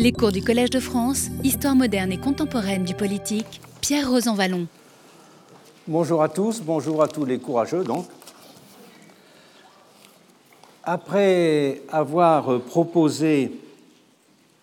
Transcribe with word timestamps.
Les 0.00 0.12
cours 0.12 0.32
du 0.32 0.42
Collège 0.42 0.70
de 0.70 0.80
France, 0.80 1.28
Histoire 1.44 1.76
moderne 1.76 2.10
et 2.10 2.16
contemporaine 2.16 2.84
du 2.84 2.94
politique, 2.94 3.60
Pierre 3.82 4.10
Rosanvallon. 4.10 4.66
Bonjour 5.86 6.22
à 6.22 6.30
tous, 6.30 6.62
bonjour 6.62 7.02
à 7.02 7.08
tous 7.08 7.26
les 7.26 7.38
courageux 7.38 7.84
donc. 7.84 8.06
Après 10.84 11.82
avoir 11.90 12.62
proposé 12.62 13.52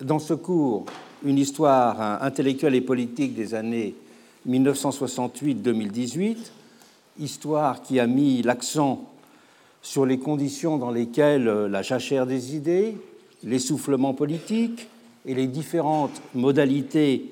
dans 0.00 0.18
ce 0.18 0.34
cours 0.34 0.86
une 1.24 1.38
histoire 1.38 2.20
intellectuelle 2.20 2.74
et 2.74 2.80
politique 2.80 3.36
des 3.36 3.54
années 3.54 3.94
1968-2018, 4.48 6.36
histoire 7.20 7.80
qui 7.82 8.00
a 8.00 8.08
mis 8.08 8.42
l'accent 8.42 9.04
sur 9.82 10.04
les 10.04 10.18
conditions 10.18 10.78
dans 10.78 10.90
lesquelles 10.90 11.44
la 11.44 11.82
jachère 11.82 12.26
des 12.26 12.56
idées, 12.56 12.96
l'essoufflement 13.44 14.14
politique 14.14 14.88
et 15.28 15.34
les 15.34 15.46
différentes 15.46 16.22
modalités 16.34 17.30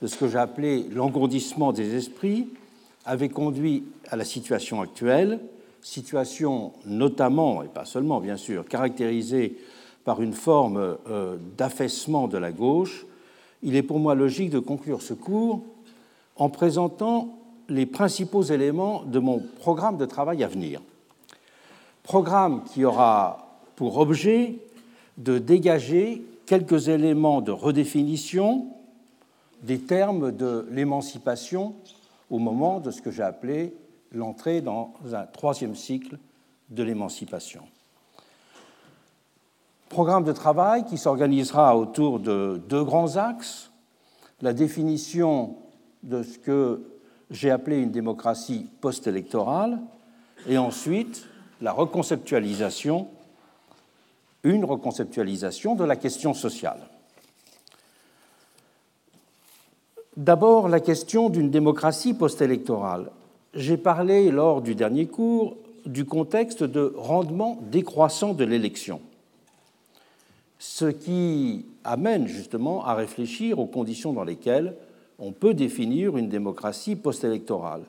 de 0.00 0.06
ce 0.06 0.16
que 0.16 0.26
j'ai 0.26 0.38
appelé 0.38 0.86
l'engourdissement 0.90 1.72
des 1.72 1.94
esprits 1.94 2.48
avaient 3.04 3.28
conduit 3.28 3.84
à 4.08 4.16
la 4.16 4.24
situation 4.24 4.80
actuelle, 4.80 5.38
situation 5.82 6.72
notamment, 6.86 7.62
et 7.62 7.68
pas 7.68 7.84
seulement 7.84 8.18
bien 8.20 8.38
sûr, 8.38 8.66
caractérisée 8.66 9.58
par 10.06 10.22
une 10.22 10.32
forme 10.32 10.96
euh, 11.08 11.36
d'affaissement 11.58 12.28
de 12.28 12.38
la 12.38 12.50
gauche, 12.50 13.04
il 13.62 13.76
est 13.76 13.82
pour 13.82 13.98
moi 13.98 14.14
logique 14.14 14.50
de 14.50 14.58
conclure 14.58 15.02
ce 15.02 15.12
cours 15.12 15.62
en 16.36 16.48
présentant 16.48 17.38
les 17.68 17.84
principaux 17.84 18.42
éléments 18.42 19.02
de 19.02 19.18
mon 19.18 19.42
programme 19.60 19.98
de 19.98 20.06
travail 20.06 20.42
à 20.42 20.48
venir. 20.48 20.80
Programme 22.02 22.64
qui 22.64 22.86
aura 22.86 23.58
pour 23.76 23.98
objet 23.98 24.56
de 25.18 25.38
dégager 25.38 26.22
quelques 26.46 26.88
éléments 26.88 27.40
de 27.40 27.52
redéfinition 27.52 28.68
des 29.62 29.80
termes 29.80 30.32
de 30.32 30.66
l'émancipation 30.70 31.74
au 32.30 32.38
moment 32.38 32.80
de 32.80 32.90
ce 32.90 33.00
que 33.00 33.10
j'ai 33.10 33.22
appelé 33.22 33.74
l'entrée 34.12 34.60
dans 34.60 34.94
un 35.12 35.24
troisième 35.24 35.74
cycle 35.74 36.18
de 36.70 36.82
l'émancipation. 36.82 37.62
Programme 39.88 40.24
de 40.24 40.32
travail 40.32 40.84
qui 40.84 40.98
s'organisera 40.98 41.76
autour 41.76 42.18
de 42.18 42.60
deux 42.68 42.84
grands 42.84 43.16
axes, 43.16 43.70
la 44.40 44.52
définition 44.52 45.56
de 46.02 46.22
ce 46.22 46.38
que 46.38 46.82
j'ai 47.30 47.50
appelé 47.50 47.78
une 47.78 47.90
démocratie 47.90 48.66
post-électorale, 48.80 49.80
et 50.48 50.58
ensuite 50.58 51.26
la 51.60 51.72
reconceptualisation, 51.72 53.08
une 54.44 54.64
reconceptualisation 54.64 55.74
de 55.74 55.84
la 55.84 55.96
question 55.96 56.34
sociale. 56.34 56.80
D'abord, 60.16 60.68
la 60.68 60.78
question 60.78 61.28
d'une 61.28 61.50
démocratie 61.50 62.14
post-électorale. 62.14 63.10
J'ai 63.54 63.76
parlé 63.76 64.30
lors 64.30 64.62
du 64.62 64.74
dernier 64.76 65.06
cours 65.06 65.56
du 65.86 66.04
contexte 66.04 66.62
de 66.62 66.94
rendement 66.96 67.58
décroissant 67.70 68.32
de 68.32 68.44
l'élection, 68.44 69.00
ce 70.58 70.86
qui 70.86 71.66
amène 71.82 72.26
justement 72.26 72.84
à 72.84 72.94
réfléchir 72.94 73.58
aux 73.58 73.66
conditions 73.66 74.12
dans 74.12 74.24
lesquelles 74.24 74.74
on 75.18 75.32
peut 75.32 75.54
définir 75.54 76.16
une 76.16 76.28
démocratie 76.28 76.96
post-électorale. 76.96 77.82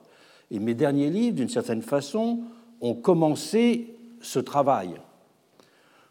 Et 0.51 0.59
mes 0.59 0.73
derniers 0.73 1.09
livres, 1.09 1.37
d'une 1.37 1.49
certaine 1.49 1.81
façon, 1.81 2.39
ont 2.81 2.93
commencé 2.93 3.93
ce 4.21 4.39
travail 4.39 4.91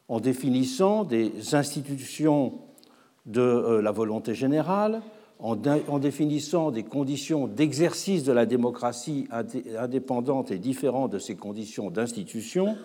en 0.09 0.21
définissant 0.21 1.05
des 1.05 1.55
institutions 1.55 2.61
de 3.27 3.41
euh, 3.41 3.83
la 3.83 3.91
volonté 3.91 4.35
générale, 4.35 5.03
en, 5.41 5.99
définissant 5.99 6.71
des 6.71 6.85
conditions 6.85 7.49
d'exercice 7.49 8.25
de 8.25 8.33
la 8.33 8.47
démocratie 8.47 9.27
indépendante 9.79 10.51
et 10.51 10.59
différentes 10.59 11.13
de 11.13 11.19
ces 11.19 11.37
conditions 11.37 11.91
d'institution, 11.91 12.77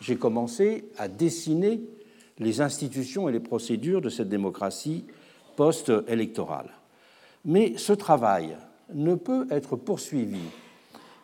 j'ai 0.00 0.16
commencé 0.16 0.90
à 0.98 1.08
dessiner 1.08 1.80
les 2.38 2.60
institutions 2.60 3.28
et 3.28 3.32
les 3.32 3.40
procédures 3.40 4.02
de 4.02 4.10
cette 4.10 4.28
démocratie 4.28 5.04
post-électorale. 5.56 6.70
Mais 7.44 7.74
ce 7.78 7.92
travail 7.92 8.56
ne 8.92 9.14
peut 9.14 9.46
être 9.50 9.76
poursuivi 9.76 10.42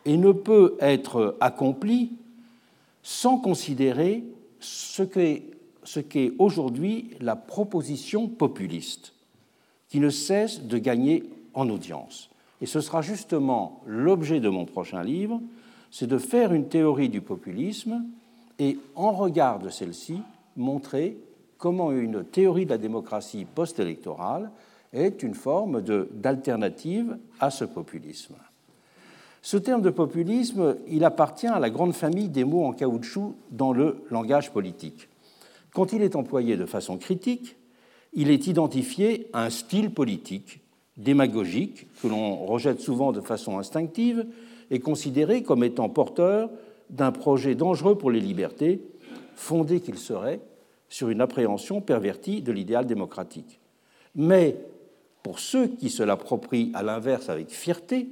et 0.05 0.17
ne 0.17 0.31
peut 0.31 0.77
être 0.79 1.35
accompli 1.41 2.13
sans 3.03 3.37
considérer 3.37 4.23
ce 4.61 5.03
qu'est 5.03 6.33
aujourd'hui 6.39 7.09
la 7.19 7.35
proposition 7.35 8.27
populiste, 8.27 9.13
qui 9.89 9.99
ne 9.99 10.09
cesse 10.09 10.61
de 10.61 10.77
gagner 10.77 11.23
en 11.53 11.69
audience. 11.69 12.29
Et 12.61 12.65
ce 12.65 12.79
sera 12.79 13.01
justement 13.01 13.81
l'objet 13.85 14.39
de 14.39 14.49
mon 14.49 14.65
prochain 14.65 15.03
livre, 15.03 15.41
c'est 15.89 16.07
de 16.07 16.17
faire 16.17 16.53
une 16.53 16.69
théorie 16.69 17.09
du 17.09 17.21
populisme 17.21 18.05
et, 18.59 18.77
en 18.95 19.11
regard 19.11 19.59
de 19.59 19.69
celle-ci, 19.69 20.21
montrer 20.55 21.17
comment 21.57 21.91
une 21.91 22.23
théorie 22.23 22.65
de 22.65 22.71
la 22.71 22.77
démocratie 22.77 23.45
post-électorale 23.45 24.51
est 24.93 25.23
une 25.23 25.35
forme 25.35 25.81
d'alternative 25.81 27.17
à 27.39 27.49
ce 27.49 27.65
populisme. 27.65 28.35
Ce 29.41 29.57
terme 29.57 29.81
de 29.81 29.89
populisme, 29.89 30.77
il 30.87 31.03
appartient 31.03 31.47
à 31.47 31.59
la 31.59 31.71
grande 31.71 31.93
famille 31.93 32.29
des 32.29 32.43
mots 32.43 32.65
en 32.65 32.73
caoutchouc 32.73 33.35
dans 33.49 33.73
le 33.73 34.03
langage 34.11 34.51
politique. 34.51 35.09
Quand 35.73 35.93
il 35.93 36.03
est 36.03 36.15
employé 36.15 36.57
de 36.57 36.65
façon 36.65 36.97
critique, 36.97 37.55
il 38.13 38.29
est 38.29 38.47
identifié 38.47 39.29
à 39.33 39.45
un 39.45 39.49
style 39.49 39.91
politique 39.91 40.59
démagogique 40.97 41.87
que 42.01 42.07
l'on 42.07 42.35
rejette 42.45 42.81
souvent 42.81 43.11
de 43.11 43.21
façon 43.21 43.57
instinctive 43.57 44.27
et 44.69 44.79
considéré 44.79 45.41
comme 45.41 45.63
étant 45.63 45.89
porteur 45.89 46.49
d'un 46.89 47.11
projet 47.11 47.55
dangereux 47.55 47.97
pour 47.97 48.11
les 48.11 48.19
libertés, 48.19 48.81
fondé 49.35 49.79
qu'il 49.79 49.97
serait 49.97 50.41
sur 50.89 51.09
une 51.09 51.21
appréhension 51.21 51.81
pervertie 51.81 52.41
de 52.41 52.51
l'idéal 52.51 52.85
démocratique. 52.85 53.59
Mais 54.13 54.57
pour 55.23 55.39
ceux 55.39 55.67
qui 55.67 55.89
se 55.89 56.03
l'approprient 56.03 56.71
à 56.73 56.83
l'inverse 56.83 57.29
avec 57.29 57.49
fierté, 57.49 58.09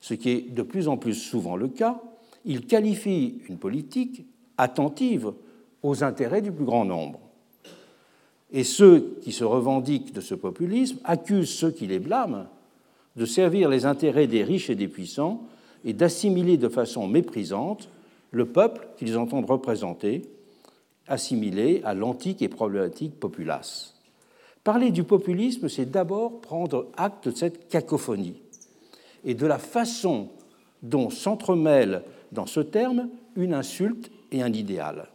ce 0.00 0.14
qui 0.14 0.30
est 0.30 0.54
de 0.54 0.62
plus 0.62 0.88
en 0.88 0.96
plus 0.96 1.14
souvent 1.14 1.56
le 1.56 1.68
cas, 1.68 2.00
il 2.44 2.66
qualifie 2.66 3.42
une 3.48 3.58
politique 3.58 4.24
attentive 4.56 5.32
aux 5.82 6.04
intérêts 6.04 6.42
du 6.42 6.52
plus 6.52 6.64
grand 6.64 6.84
nombre. 6.84 7.20
Et 8.50 8.64
ceux 8.64 9.18
qui 9.22 9.32
se 9.32 9.44
revendiquent 9.44 10.12
de 10.12 10.20
ce 10.20 10.34
populisme 10.34 10.98
accusent 11.04 11.50
ceux 11.50 11.70
qui 11.70 11.86
les 11.86 11.98
blâment 11.98 12.46
de 13.16 13.26
servir 13.26 13.68
les 13.68 13.84
intérêts 13.84 14.26
des 14.26 14.44
riches 14.44 14.70
et 14.70 14.74
des 14.74 14.88
puissants 14.88 15.42
et 15.84 15.92
d'assimiler 15.92 16.56
de 16.56 16.68
façon 16.68 17.06
méprisante 17.06 17.88
le 18.30 18.46
peuple 18.46 18.88
qu'ils 18.96 19.18
entendent 19.18 19.50
représenter, 19.50 20.22
assimilé 21.06 21.80
à 21.84 21.94
l'antique 21.94 22.42
et 22.42 22.48
problématique 22.48 23.18
populace. 23.18 23.94
Parler 24.64 24.90
du 24.90 25.02
populisme, 25.04 25.68
c'est 25.68 25.90
d'abord 25.90 26.40
prendre 26.40 26.88
acte 26.96 27.28
de 27.28 27.34
cette 27.34 27.68
cacophonie 27.68 28.40
et 29.28 29.34
de 29.34 29.46
la 29.46 29.58
façon 29.58 30.30
dont 30.82 31.10
s'entremêlent 31.10 32.02
dans 32.32 32.46
ce 32.46 32.60
terme 32.60 33.10
une 33.36 33.52
insulte 33.54 34.10
et 34.32 34.42
un 34.42 34.52
idéal. 34.52 35.08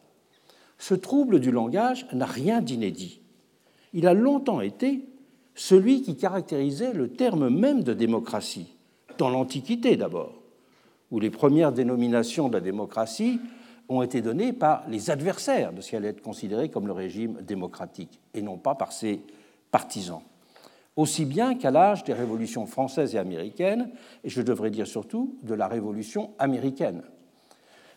Ce 0.78 0.94
trouble 0.94 1.40
du 1.40 1.52
langage 1.52 2.06
n'a 2.14 2.28
rien 2.28 2.62
d'inédit. 2.62 3.22
Il 3.92 4.08
a 4.08 4.14
longtemps 4.14 4.62
été 4.62 5.04
celui 5.56 6.04
qui 6.04 6.16
caractérisait 6.16 6.94
le 6.94 7.10
terme 7.10 7.50
même 7.50 7.84
de 7.84 7.94
démocratie, 7.94 8.76
dans 9.18 9.30
l'Antiquité 9.30 9.98
d'abord, 9.98 10.42
où 11.10 11.20
les 11.20 11.32
premières 11.32 11.72
dénominations 11.72 12.50
de 12.50 12.54
la 12.54 12.62
démocratie 12.62 13.40
ont 13.90 14.04
été 14.04 14.22
données 14.22 14.54
par 14.54 14.88
les 14.90 15.10
adversaires 15.10 15.74
de 15.74 15.82
ce 15.82 15.90
qui 15.90 15.96
allait 15.96 16.10
être 16.10 16.22
considéré 16.22 16.70
comme 16.70 16.86
le 16.86 16.94
régime 16.94 17.42
démocratique, 17.42 18.20
et 18.36 18.44
non 18.44 18.58
pas 18.58 18.76
par 18.76 18.92
ses 18.92 19.22
partisans 19.72 20.22
aussi 20.96 21.26
bien 21.26 21.56
qu'à 21.56 21.72
l'âge 21.72 22.04
des 22.04 22.14
révolutions 22.14 22.66
françaises 22.66 23.16
et 23.16 23.18
américaines, 23.18 23.90
et 24.24 24.30
je 24.30 24.42
devrais 24.42 24.70
dire 24.70 24.88
surtout 24.88 25.36
de 25.44 25.54
la 25.54 25.68
révolution 25.68 26.32
américaine. 26.40 27.02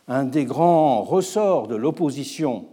Un 0.09 0.25
des 0.25 0.45
grands 0.45 1.03
ressorts 1.03 1.67
de 1.67 1.77
l'opposition 1.77 2.67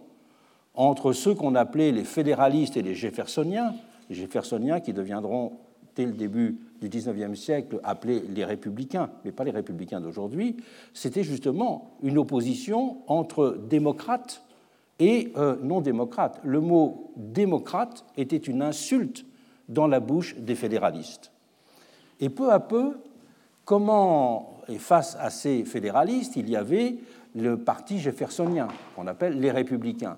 entre 0.76 1.14
ceux 1.14 1.36
qu'on 1.36 1.56
appelait 1.56 1.92
les 1.92 2.04
fédéralistes 2.04 2.78
et 2.78 2.82
les 2.82 2.96
jeffersoniens, 2.96 3.74
les 4.10 4.16
jeffersoniens 4.16 4.80
qui 4.80 4.94
deviendront 4.94 5.54
dès 5.96 6.06
le 6.06 6.14
début 6.14 6.60
du 6.82 6.90
XIXe 6.90 7.40
siècle 7.40 7.80
appelés 7.84 8.24
les 8.30 8.46
républicains, 8.46 9.10
mais 9.24 9.32
pas 9.32 9.44
les 9.44 9.52
républicains 9.52 10.02
d'aujourd'hui, 10.02 10.58
c'était 10.94 11.24
justement 11.24 11.92
une 12.02 12.18
opposition 12.18 12.98
entre 13.08 13.58
démocrates 13.70 14.44
et 15.00 15.32
euh, 15.38 15.56
non-démocrates. 15.62 16.40
Le 16.44 16.60
mot 16.60 17.12
démocrate 17.16 18.06
était 18.18 18.38
une 18.38 18.62
insulte 18.62 19.26
dans 19.70 19.88
la 19.88 20.00
bouche 20.00 20.36
des 20.38 20.56
fédéralistes. 20.56 21.32
Et 22.20 22.30
peu 22.30 22.52
à 22.52 22.60
peu, 22.60 22.98
comment, 23.66 24.62
et 24.68 24.78
face 24.78 25.18
à 25.20 25.30
ces 25.30 25.66
fédéralistes, 25.66 26.36
il 26.36 26.50
y 26.50 26.56
avait 26.56 26.96
le 27.36 27.58
parti 27.58 28.00
jeffersonien, 28.00 28.68
qu'on 28.96 29.08
appelle 29.08 29.40
les 29.40 29.52
républicains. 29.52 30.18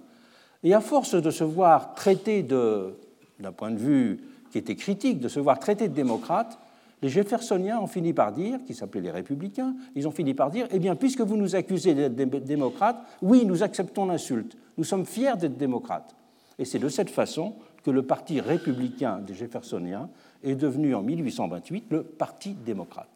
Et 0.63 0.73
à 0.73 0.81
force 0.81 1.15
de 1.15 1.31
se 1.31 1.43
voir 1.43 1.93
traité 1.93 2.43
de 2.43 2.95
d'un 3.39 3.51
point 3.51 3.71
de 3.71 3.77
vue 3.77 4.19
qui 4.51 4.57
était 4.57 4.75
critique 4.75 5.19
de 5.19 5.27
se 5.27 5.39
voir 5.39 5.59
traité 5.59 5.89
de 5.89 5.93
démocrate, 5.93 6.57
les 7.01 7.09
Jeffersoniens 7.09 7.79
ont 7.79 7.87
fini 7.87 8.13
par 8.13 8.31
dire, 8.31 8.59
qui 8.65 8.73
s'appelaient 8.73 9.01
les 9.01 9.11
républicains, 9.11 9.75
ils 9.95 10.07
ont 10.07 10.11
fini 10.11 10.33
par 10.33 10.49
dire, 10.49 10.67
eh 10.71 10.79
bien, 10.79 10.95
puisque 10.95 11.21
vous 11.21 11.35
nous 11.35 11.55
accusez 11.55 11.93
d'être 11.93 12.45
démocrates, 12.45 12.97
oui, 13.21 13.45
nous 13.45 13.63
acceptons 13.63 14.05
l'insulte, 14.05 14.57
nous 14.77 14.85
sommes 14.85 15.05
fiers 15.05 15.35
d'être 15.37 15.57
démocrates. 15.57 16.15
Et 16.57 16.63
c'est 16.63 16.79
de 16.79 16.87
cette 16.87 17.09
façon 17.09 17.55
que 17.85 17.91
le 17.91 18.01
parti 18.01 18.41
républicain 18.41 19.19
des 19.19 19.35
Jeffersoniens 19.35 20.09
est 20.43 20.55
devenu 20.55 20.95
en 20.95 21.03
1828 21.03 21.85
le 21.91 22.01
Parti 22.01 22.55
démocrate. 22.65 23.09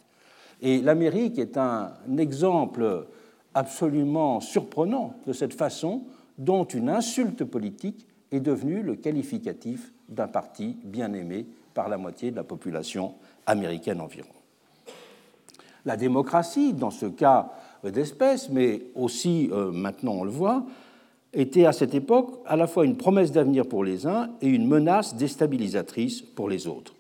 Et 0.62 0.80
l'Amérique 0.80 1.39
est 1.39 1.57
un 1.57 1.92
exemple 2.19 3.07
absolument 3.56 4.39
surprenant 4.42 5.16
de 5.25 5.33
cette 5.33 5.56
façon 5.56 6.04
dont 6.38 6.66
une 6.66 6.89
insulte 6.89 7.44
politique 7.44 8.06
est 8.31 8.42
devenue 8.42 8.83
le 8.83 8.95
qualificatif 8.95 9.92
d'un 10.07 10.27
parti 10.27 10.77
bien 10.83 11.13
aimé 11.13 11.48
par 11.74 11.89
la 11.89 11.98
moitié 11.98 12.30
de 12.30 12.36
la 12.36 12.44
population 12.44 13.15
américaine 13.48 14.00
environ. 14.00 14.30
La 15.83 15.98
démocratie, 15.98 16.74
dans 16.74 16.92
ce 16.92 17.07
cas 17.07 17.54
d'espèce, 17.83 18.50
mais 18.50 18.83
aussi 18.94 19.50
euh, 19.51 19.72
maintenant 19.72 20.12
on 20.12 20.24
le 20.24 20.30
voit, 20.30 20.63
était 21.33 21.65
à 21.65 21.73
cette 21.73 21.93
époque 21.93 22.41
à 22.45 22.55
la 22.55 22.67
fois 22.67 22.85
une 22.85 22.97
promesse 22.97 23.31
d'avenir 23.31 23.67
pour 23.67 23.83
les 23.83 24.07
uns 24.07 24.29
et 24.41 24.47
une 24.47 24.67
menace 24.67 25.15
déstabilisatrice 25.15 26.21
pour 26.21 26.49
les 26.49 26.67
autres. 26.67 26.95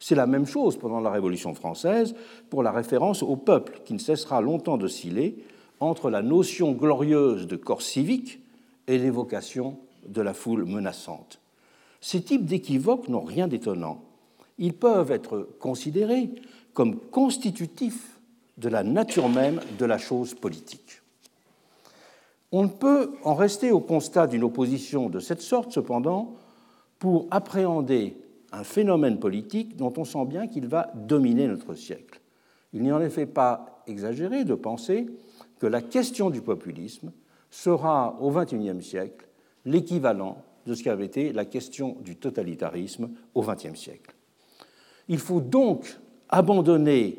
C'est 0.00 0.14
la 0.14 0.26
même 0.26 0.46
chose 0.46 0.76
pendant 0.76 1.00
la 1.00 1.10
Révolution 1.10 1.54
française 1.54 2.14
pour 2.50 2.62
la 2.62 2.72
référence 2.72 3.22
au 3.22 3.36
peuple, 3.36 3.80
qui 3.84 3.94
ne 3.94 3.98
cessera 3.98 4.40
longtemps 4.40 4.76
d'osciller 4.76 5.44
entre 5.80 6.10
la 6.10 6.22
notion 6.22 6.72
glorieuse 6.72 7.46
de 7.46 7.56
corps 7.56 7.82
civique 7.82 8.40
et 8.86 8.98
l'évocation 8.98 9.78
de 10.06 10.22
la 10.22 10.34
foule 10.34 10.64
menaçante. 10.64 11.40
Ces 12.00 12.22
types 12.22 12.44
d'équivoques 12.44 13.08
n'ont 13.08 13.24
rien 13.24 13.48
d'étonnant. 13.48 14.02
Ils 14.58 14.74
peuvent 14.74 15.10
être 15.10 15.48
considérés 15.58 16.30
comme 16.74 16.98
constitutifs 16.98 18.18
de 18.58 18.68
la 18.68 18.82
nature 18.82 19.28
même 19.28 19.60
de 19.78 19.84
la 19.84 19.98
chose 19.98 20.34
politique. 20.34 21.00
On 22.56 22.62
ne 22.62 22.68
peut 22.68 23.10
en 23.24 23.34
rester 23.34 23.72
au 23.72 23.80
constat 23.80 24.28
d'une 24.28 24.44
opposition 24.44 25.10
de 25.10 25.18
cette 25.18 25.40
sorte, 25.40 25.72
cependant, 25.72 26.36
pour 27.00 27.26
appréhender 27.32 28.16
un 28.52 28.62
phénomène 28.62 29.18
politique 29.18 29.76
dont 29.76 29.92
on 29.96 30.04
sent 30.04 30.24
bien 30.26 30.46
qu'il 30.46 30.68
va 30.68 30.92
dominer 30.94 31.48
notre 31.48 31.74
siècle. 31.74 32.20
Il 32.72 32.84
n'est 32.84 32.92
en 32.92 33.00
effet 33.00 33.26
pas 33.26 33.82
exagéré 33.88 34.44
de 34.44 34.54
penser 34.54 35.06
que 35.58 35.66
la 35.66 35.82
question 35.82 36.30
du 36.30 36.42
populisme 36.42 37.10
sera 37.50 38.16
au 38.20 38.30
XXIe 38.30 38.80
siècle 38.80 39.26
l'équivalent 39.64 40.36
de 40.64 40.74
ce 40.74 40.84
qu'avait 40.84 41.06
été 41.06 41.32
la 41.32 41.46
question 41.46 41.96
du 42.04 42.14
totalitarisme 42.14 43.10
au 43.34 43.42
XXe 43.42 43.74
siècle. 43.74 44.14
Il 45.08 45.18
faut 45.18 45.40
donc 45.40 45.98
abandonner 46.28 47.18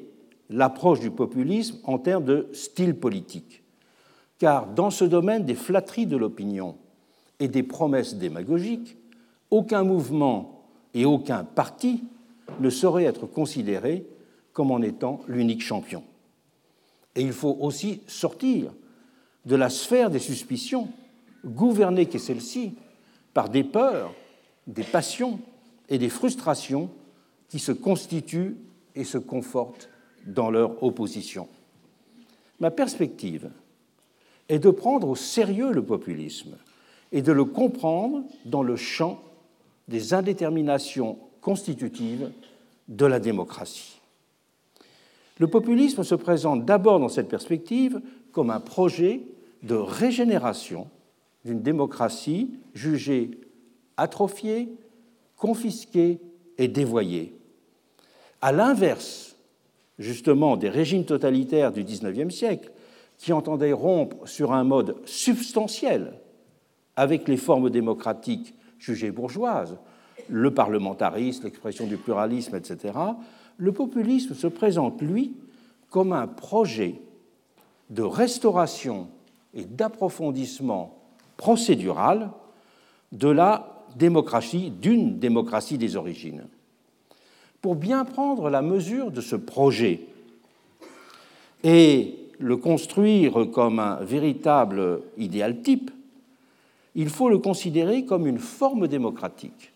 l'approche 0.50 1.02
du 1.02 1.12
populisme 1.12 1.80
en 1.84 1.98
termes 1.98 2.24
de 2.24 2.48
style 2.54 2.98
politique 2.98 3.65
car 4.40 4.68
dans 4.68 4.90
ce 4.90 5.06
domaine 5.06 5.46
des 5.46 5.56
flatteries 5.56 6.08
de 6.08 6.18
l'opinion 6.18 6.76
et 7.40 7.48
des 7.48 7.64
promesses 7.64 8.16
démagogiques, 8.16 8.98
aucun 9.50 9.84
mouvement 9.84 10.64
et 10.94 11.06
aucun 11.06 11.44
parti 11.44 12.04
ne 12.60 12.70
saurait 12.70 13.06
être 13.06 13.26
considéré 13.26 14.06
comme 14.54 14.72
en 14.72 14.82
étant 14.82 15.22
l'unique 15.28 15.62
champion. 15.62 16.04
Et 17.16 17.22
il 17.22 17.34
faut 17.34 17.58
aussi 17.60 18.02
sortir 18.08 18.72
de 19.46 19.56
la 19.56 19.70
sphère 19.70 20.10
des 20.10 20.20
suspicions, 20.20 20.90
gouverner 21.46 22.08
qu'est 22.08 22.20
celle-ci 22.20 22.74
par 23.34 23.50
des 23.50 23.64
peurs, 23.64 24.14
des 24.68 24.84
passions 24.84 25.40
et 25.90 25.98
des 25.98 26.10
frustrations 26.10 26.90
qui 27.50 27.60
se 27.60 27.72
constituent 27.72 28.58
et 28.96 29.04
se 29.04 29.18
confortent 29.18 29.90
dans 30.26 30.50
leur 30.50 30.82
opposition. 30.84 31.48
Ma 32.60 32.72
perspective 32.72 33.52
est 34.50 34.60
de 34.60 34.70
prendre 34.70 35.10
au 35.10 35.16
sérieux 35.16 35.72
le 35.72 35.84
populisme 35.84 36.56
et 37.12 37.22
de 37.22 37.32
le 37.32 37.46
comprendre 37.46 38.24
dans 38.46 38.64
le 38.64 38.76
champ 38.76 39.22
des 39.88 40.14
indéterminations 40.14 41.18
constitutives 41.42 42.32
de 42.88 43.06
la 43.06 43.20
démocratie. 43.20 44.00
Le 45.40 45.48
populisme 45.48 46.04
se 46.04 46.16
présente 46.16 46.66
d'abord 46.66 47.00
dans 47.00 47.10
cette 47.10 47.28
perspective 47.28 48.02
comme 48.32 48.50
un 48.50 48.60
projet 48.60 49.22
de 49.64 49.76
régénération 49.76 50.88
d'une 51.44 51.62
démocratie 51.62 52.52
jugée 52.74 53.32
atrophiée, 53.98 54.70
confisquée 55.38 56.20
et 56.58 56.68
dévoyée. 56.68 57.38
À 58.42 58.52
l'inverse, 58.52 59.36
justement, 60.00 60.58
des 60.58 60.70
régimes 60.70 61.06
totalitaires 61.06 61.72
du 61.72 61.84
XIXe 61.84 62.34
siècle, 62.34 62.72
qui 63.18 63.34
entendait 63.34 63.74
rompre 63.74 64.28
sur 64.28 64.54
un 64.54 64.64
mode 64.64 64.98
substantiel 65.06 66.14
avec 66.96 67.28
les 67.28 67.38
formes 67.38 67.70
démocratiques 67.70 68.54
jugées 68.80 69.12
bourgeoises, 69.12 69.78
le 70.30 70.54
parlementarisme, 70.54 71.44
l'expression 71.46 71.88
du 71.88 71.98
pluralisme, 71.98 72.56
etc., 72.56 72.94
le 73.58 73.72
populisme 73.72 74.34
se 74.34 74.48
présente, 74.48 75.02
lui, 75.02 75.36
comme 75.90 76.14
un 76.14 76.28
projet 76.28 77.00
de 77.90 78.02
restauration 78.02 79.08
et 79.54 79.64
d'approfondissement 79.64 80.98
procédural 81.38 82.32
de 83.12 83.30
la 83.30 83.86
démocratie, 83.96 84.72
d'une 84.72 85.20
démocratie 85.20 85.78
des 85.78 85.96
origines. 85.96 86.48
Pour 87.62 87.76
bien 87.76 88.04
prendre 88.04 88.50
la 88.50 88.62
mesure 88.62 89.12
de 89.12 89.22
ce 89.22 89.36
projet 89.36 90.02
et 91.64 92.25
le 92.40 92.58
construire 92.58 93.50
comme 93.52 93.80
un 93.80 93.96
véritable 93.98 95.02
idéal 95.18 95.62
type, 95.62 95.92
il 96.96 97.10
faut 97.10 97.30
le 97.30 97.38
considérer 97.38 98.06
comme 98.06 98.28
une 98.28 98.40
forme 98.40 98.88
démocratique 98.88 99.74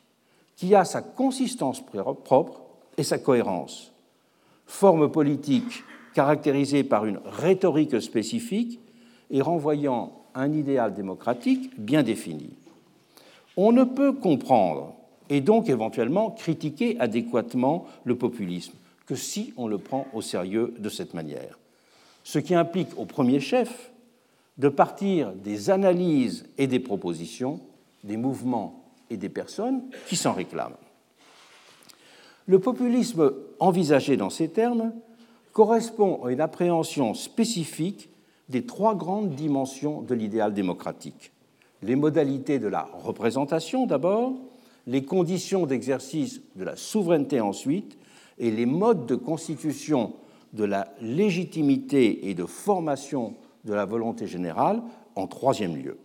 qui 0.55 0.75
a 0.75 0.85
sa 0.85 1.01
consistance 1.01 1.83
propre 2.23 2.61
et 2.97 3.03
sa 3.03 3.17
cohérence. 3.17 3.91
Forme 4.65 5.11
politique 5.11 5.83
caractérisée 6.13 6.83
par 6.83 7.05
une 7.05 7.19
rhétorique 7.25 8.01
spécifique 8.01 8.79
et 9.31 9.41
renvoyant 9.41 10.13
un 10.35 10.51
idéal 10.53 10.93
démocratique 10.93 11.71
bien 11.77 12.03
défini. 12.03 12.49
On 13.57 13.71
ne 13.71 13.83
peut 13.83 14.13
comprendre 14.13 14.93
et 15.29 15.41
donc 15.41 15.69
éventuellement 15.69 16.31
critiquer 16.31 16.99
adéquatement 16.99 17.85
le 18.03 18.15
populisme 18.15 18.73
que 19.05 19.15
si 19.15 19.53
on 19.57 19.67
le 19.67 19.77
prend 19.77 20.07
au 20.13 20.21
sérieux 20.21 20.73
de 20.79 20.89
cette 20.89 21.13
manière 21.13 21.58
ce 22.23 22.39
qui 22.39 22.55
implique 22.55 22.97
au 22.97 23.05
premier 23.05 23.39
chef 23.39 23.91
de 24.57 24.69
partir 24.69 25.31
des 25.33 25.69
analyses 25.69 26.45
et 26.57 26.67
des 26.67 26.79
propositions 26.79 27.61
des 28.03 28.17
mouvements 28.17 28.83
et 29.09 29.17
des 29.17 29.29
personnes 29.29 29.83
qui 30.07 30.15
s'en 30.15 30.33
réclament. 30.33 30.77
Le 32.45 32.59
populisme 32.59 33.33
envisagé 33.59 34.17
dans 34.17 34.29
ces 34.29 34.49
termes 34.49 34.93
correspond 35.53 36.23
à 36.23 36.31
une 36.31 36.41
appréhension 36.41 37.13
spécifique 37.13 38.09
des 38.49 38.65
trois 38.65 38.95
grandes 38.95 39.35
dimensions 39.35 40.01
de 40.01 40.15
l'idéal 40.15 40.53
démocratique. 40.53 41.31
Les 41.83 41.95
modalités 41.95 42.59
de 42.59 42.67
la 42.67 42.89
représentation 43.03 43.85
d'abord, 43.85 44.33
les 44.87 45.03
conditions 45.03 45.65
d'exercice 45.65 46.41
de 46.55 46.63
la 46.63 46.75
souveraineté 46.75 47.39
ensuite, 47.41 47.97
et 48.39 48.51
les 48.51 48.65
modes 48.65 49.05
de 49.05 49.15
constitution 49.15 50.13
de 50.53 50.63
la 50.63 50.93
légitimité 51.01 52.29
et 52.29 52.33
de 52.33 52.45
formation 52.45 53.35
de 53.65 53.73
la 53.73 53.85
volonté 53.85 54.27
générale 54.27 54.81
en 55.15 55.27
troisième 55.27 55.75
lieu. 55.75 55.97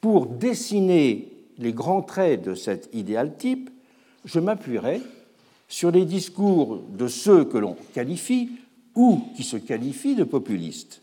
Pour 0.00 0.26
dessiner 0.26 1.32
les 1.58 1.72
grands 1.72 2.02
traits 2.02 2.42
de 2.42 2.54
cet 2.54 2.88
idéal 2.92 3.36
type, 3.36 3.70
je 4.24 4.40
m'appuierai 4.40 5.00
sur 5.68 5.90
les 5.90 6.04
discours 6.04 6.82
de 6.90 7.08
ceux 7.08 7.44
que 7.44 7.58
l'on 7.58 7.76
qualifie 7.94 8.50
ou 8.94 9.22
qui 9.36 9.42
se 9.42 9.56
qualifient 9.56 10.14
de 10.14 10.24
populistes, 10.24 11.02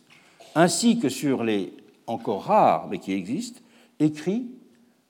ainsi 0.56 1.00
que 1.00 1.10
sur 1.10 1.44
les 1.44 1.74
encore 2.08 2.44
rares, 2.46 2.88
mais 2.89 3.00
qui 3.00 3.13
existent, 3.13 3.62
écrits 4.00 4.48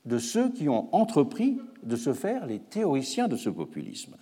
de 0.06 0.18
ceux 0.18 0.50
qui 0.50 0.68
ont 0.70 0.94
entrepris 0.94 1.60
de 1.84 1.96
se 1.96 2.14
faire 2.14 2.46
les 2.46 2.60
théoriciens 2.60 3.28
de 3.28 3.36
ce 3.36 3.50
populisme. 3.50 4.16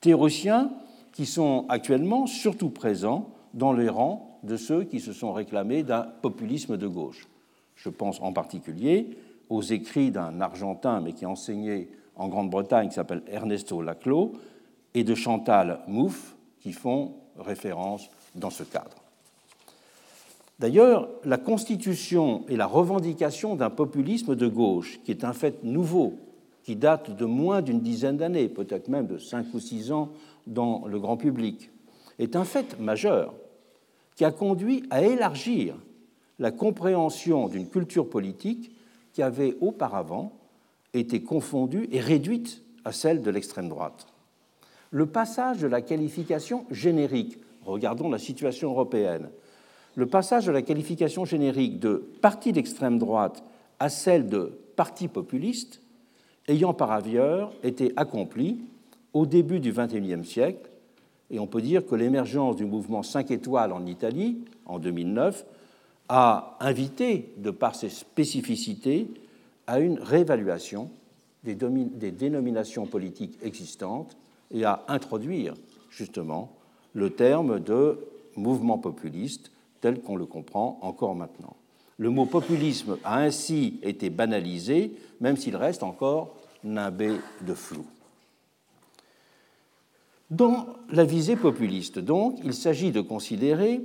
Théoriciens 0.00 0.70
qui 1.12 1.26
sont 1.26 1.66
actuellement 1.68 2.26
surtout 2.26 2.70
présents 2.70 3.30
dans 3.54 3.72
les 3.72 3.88
rangs 3.88 4.38
de 4.42 4.56
ceux 4.56 4.84
qui 4.84 5.00
se 5.00 5.12
sont 5.12 5.32
réclamés 5.32 5.82
d'un 5.82 6.02
populisme 6.02 6.76
de 6.76 6.86
gauche. 6.86 7.28
Je 7.76 7.88
pense 7.88 8.20
en 8.20 8.32
particulier 8.32 9.10
aux 9.48 9.62
écrits 9.62 10.10
d'un 10.10 10.40
Argentin, 10.40 11.00
mais 11.00 11.12
qui 11.12 11.26
enseignait 11.26 11.88
en 12.16 12.28
Grande-Bretagne, 12.28 12.88
qui 12.88 12.94
s'appelle 12.94 13.22
Ernesto 13.26 13.82
Laclos, 13.82 14.32
et 14.94 15.04
de 15.04 15.14
Chantal 15.14 15.80
Mouffe, 15.86 16.36
qui 16.60 16.72
font 16.72 17.14
référence 17.38 18.08
dans 18.34 18.50
ce 18.50 18.62
cadre. 18.62 18.96
D'ailleurs, 20.58 21.08
la 21.24 21.38
constitution 21.38 22.44
et 22.48 22.56
la 22.56 22.66
revendication 22.66 23.56
d'un 23.56 23.70
populisme 23.70 24.36
de 24.36 24.46
gauche, 24.46 25.00
qui 25.04 25.10
est 25.10 25.24
un 25.24 25.32
fait 25.32 25.64
nouveau 25.64 26.14
qui 26.62 26.76
date 26.76 27.16
de 27.16 27.24
moins 27.24 27.62
d'une 27.62 27.80
dizaine 27.80 28.16
d'années, 28.16 28.48
peut-être 28.48 28.88
même 28.88 29.06
de 29.06 29.18
cinq 29.18 29.46
ou 29.54 29.58
six 29.58 29.90
ans 29.90 30.10
dans 30.46 30.86
le 30.86 30.98
grand 30.98 31.16
public, 31.16 31.70
est 32.18 32.36
un 32.36 32.44
fait 32.44 32.78
majeur 32.78 33.34
qui 34.16 34.24
a 34.24 34.30
conduit 34.30 34.84
à 34.90 35.02
élargir 35.02 35.74
la 36.38 36.50
compréhension 36.50 37.48
d'une 37.48 37.68
culture 37.68 38.08
politique 38.08 38.72
qui 39.12 39.22
avait 39.22 39.56
auparavant 39.60 40.32
été 40.94 41.22
confondue 41.22 41.88
et 41.92 42.00
réduite 42.00 42.62
à 42.84 42.92
celle 42.92 43.22
de 43.22 43.30
l'extrême 43.30 43.68
droite. 43.68 44.06
Le 44.90 45.06
passage 45.06 45.58
de 45.58 45.66
la 45.66 45.80
qualification 45.80 46.66
générique, 46.70 47.38
regardons 47.64 48.10
la 48.10 48.18
situation 48.18 48.70
européenne, 48.70 49.30
le 49.94 50.06
passage 50.06 50.46
de 50.46 50.52
la 50.52 50.62
qualification 50.62 51.24
générique 51.24 51.78
de 51.78 51.96
parti 52.20 52.52
d'extrême 52.52 52.98
droite 52.98 53.42
à 53.78 53.88
celle 53.88 54.28
de 54.28 54.58
parti 54.76 55.08
populiste 55.08 55.80
ayant 56.48 56.74
par 56.74 56.90
ailleurs 56.90 57.52
été 57.62 57.92
accompli 57.96 58.60
au 59.14 59.26
début 59.26 59.60
du 59.60 59.72
XXIe 59.72 60.24
siècle, 60.24 60.70
et 61.30 61.38
on 61.38 61.46
peut 61.46 61.62
dire 61.62 61.86
que 61.86 61.94
l'émergence 61.94 62.56
du 62.56 62.66
mouvement 62.66 63.02
5 63.02 63.30
étoiles 63.30 63.72
en 63.72 63.86
Italie 63.86 64.38
en 64.66 64.78
2009 64.78 65.44
a 66.08 66.56
invité, 66.60 67.32
de 67.38 67.50
par 67.50 67.74
ses 67.74 67.88
spécificités, 67.88 69.08
à 69.66 69.80
une 69.80 69.98
réévaluation 69.98 70.90
des, 71.44 71.54
dénominations 72.12 72.86
politiques 72.86 73.38
existantes 73.42 74.16
et 74.50 74.64
à 74.64 74.84
introduire 74.88 75.54
justement 75.90 76.52
le 76.92 77.10
terme 77.10 77.60
de 77.60 77.98
mouvement 78.36 78.78
populiste 78.78 79.50
tel 79.80 80.00
qu'on 80.00 80.16
le 80.16 80.26
comprend 80.26 80.78
encore 80.82 81.14
maintenant. 81.14 81.56
Le 81.96 82.10
mot 82.10 82.26
populisme 82.26 82.98
a 83.04 83.18
ainsi 83.18 83.78
été 83.82 84.10
banalisé, 84.10 84.92
même 85.20 85.36
s'il 85.36 85.56
reste 85.56 85.82
encore 85.82 86.34
nimbé 86.64 87.12
de 87.46 87.54
flou. 87.54 87.84
Dans 90.32 90.66
la 90.88 91.04
visée 91.04 91.36
populiste, 91.36 91.98
donc, 91.98 92.38
il 92.42 92.54
s'agit 92.54 92.90
de 92.90 93.02
considérer 93.02 93.82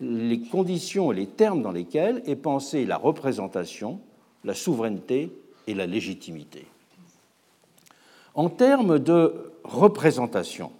les 0.00 0.40
conditions 0.40 1.12
et 1.12 1.14
les 1.14 1.26
termes 1.26 1.60
dans 1.60 1.72
lesquels 1.72 2.22
est 2.24 2.36
pensée 2.36 2.86
la 2.86 2.96
représentation, 2.96 4.00
la 4.44 4.54
souveraineté 4.54 5.30
et 5.66 5.74
la 5.74 5.84
légitimité. 5.84 6.64
En 8.34 8.48
termes 8.48 8.98
de 8.98 9.52
représentation, 9.62 10.72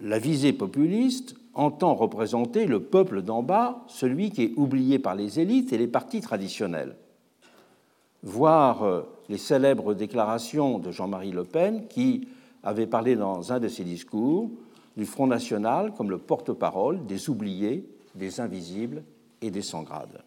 la 0.00 0.18
visée 0.18 0.54
populiste 0.54 1.34
entend 1.52 1.94
représenter 1.94 2.64
le 2.64 2.80
peuple 2.80 3.20
d'en 3.20 3.42
bas, 3.42 3.84
celui 3.88 4.30
qui 4.30 4.44
est 4.44 4.52
oublié 4.56 4.98
par 4.98 5.14
les 5.14 5.38
élites 5.38 5.74
et 5.74 5.78
les 5.78 5.86
partis 5.86 6.22
traditionnels. 6.22 6.96
Voir 8.22 8.84
euh, 8.84 9.02
les 9.28 9.36
célèbres 9.36 9.92
déclarations 9.92 10.78
de 10.78 10.90
Jean-Marie 10.90 11.32
Le 11.32 11.44
Pen 11.44 11.86
qui 11.86 12.26
avait 12.62 12.86
parlé 12.86 13.16
dans 13.16 13.52
un 13.52 13.60
de 13.60 13.68
ses 13.68 13.84
discours 13.84 14.50
du 14.96 15.06
Front 15.06 15.26
National 15.26 15.92
comme 15.94 16.10
le 16.10 16.18
porte-parole 16.18 17.06
des 17.06 17.30
oubliés, 17.30 17.84
des 18.14 18.40
invisibles 18.40 19.02
et 19.40 19.50
des 19.50 19.62
sans-grades. 19.62 20.22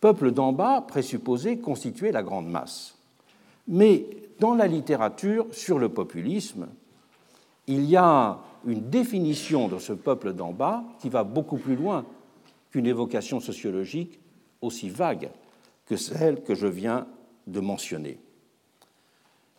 Peuple 0.00 0.32
d'en 0.32 0.52
bas 0.52 0.80
présupposé 0.80 1.58
constituer 1.58 2.12
la 2.12 2.22
grande 2.22 2.48
masse. 2.48 2.98
Mais 3.68 4.06
dans 4.40 4.54
la 4.54 4.66
littérature 4.66 5.46
sur 5.52 5.78
le 5.78 5.88
populisme, 5.88 6.66
il 7.66 7.84
y 7.84 7.96
a 7.96 8.38
une 8.66 8.90
définition 8.90 9.68
de 9.68 9.78
ce 9.78 9.92
peuple 9.92 10.32
d'en 10.32 10.52
bas 10.52 10.84
qui 11.00 11.08
va 11.08 11.24
beaucoup 11.24 11.56
plus 11.56 11.76
loin 11.76 12.04
qu'une 12.70 12.86
évocation 12.86 13.40
sociologique 13.40 14.18
aussi 14.60 14.88
vague 14.88 15.30
que 15.86 15.96
celle 15.96 16.42
que 16.42 16.54
je 16.54 16.66
viens 16.66 17.06
de 17.46 17.60
mentionner. 17.60 18.18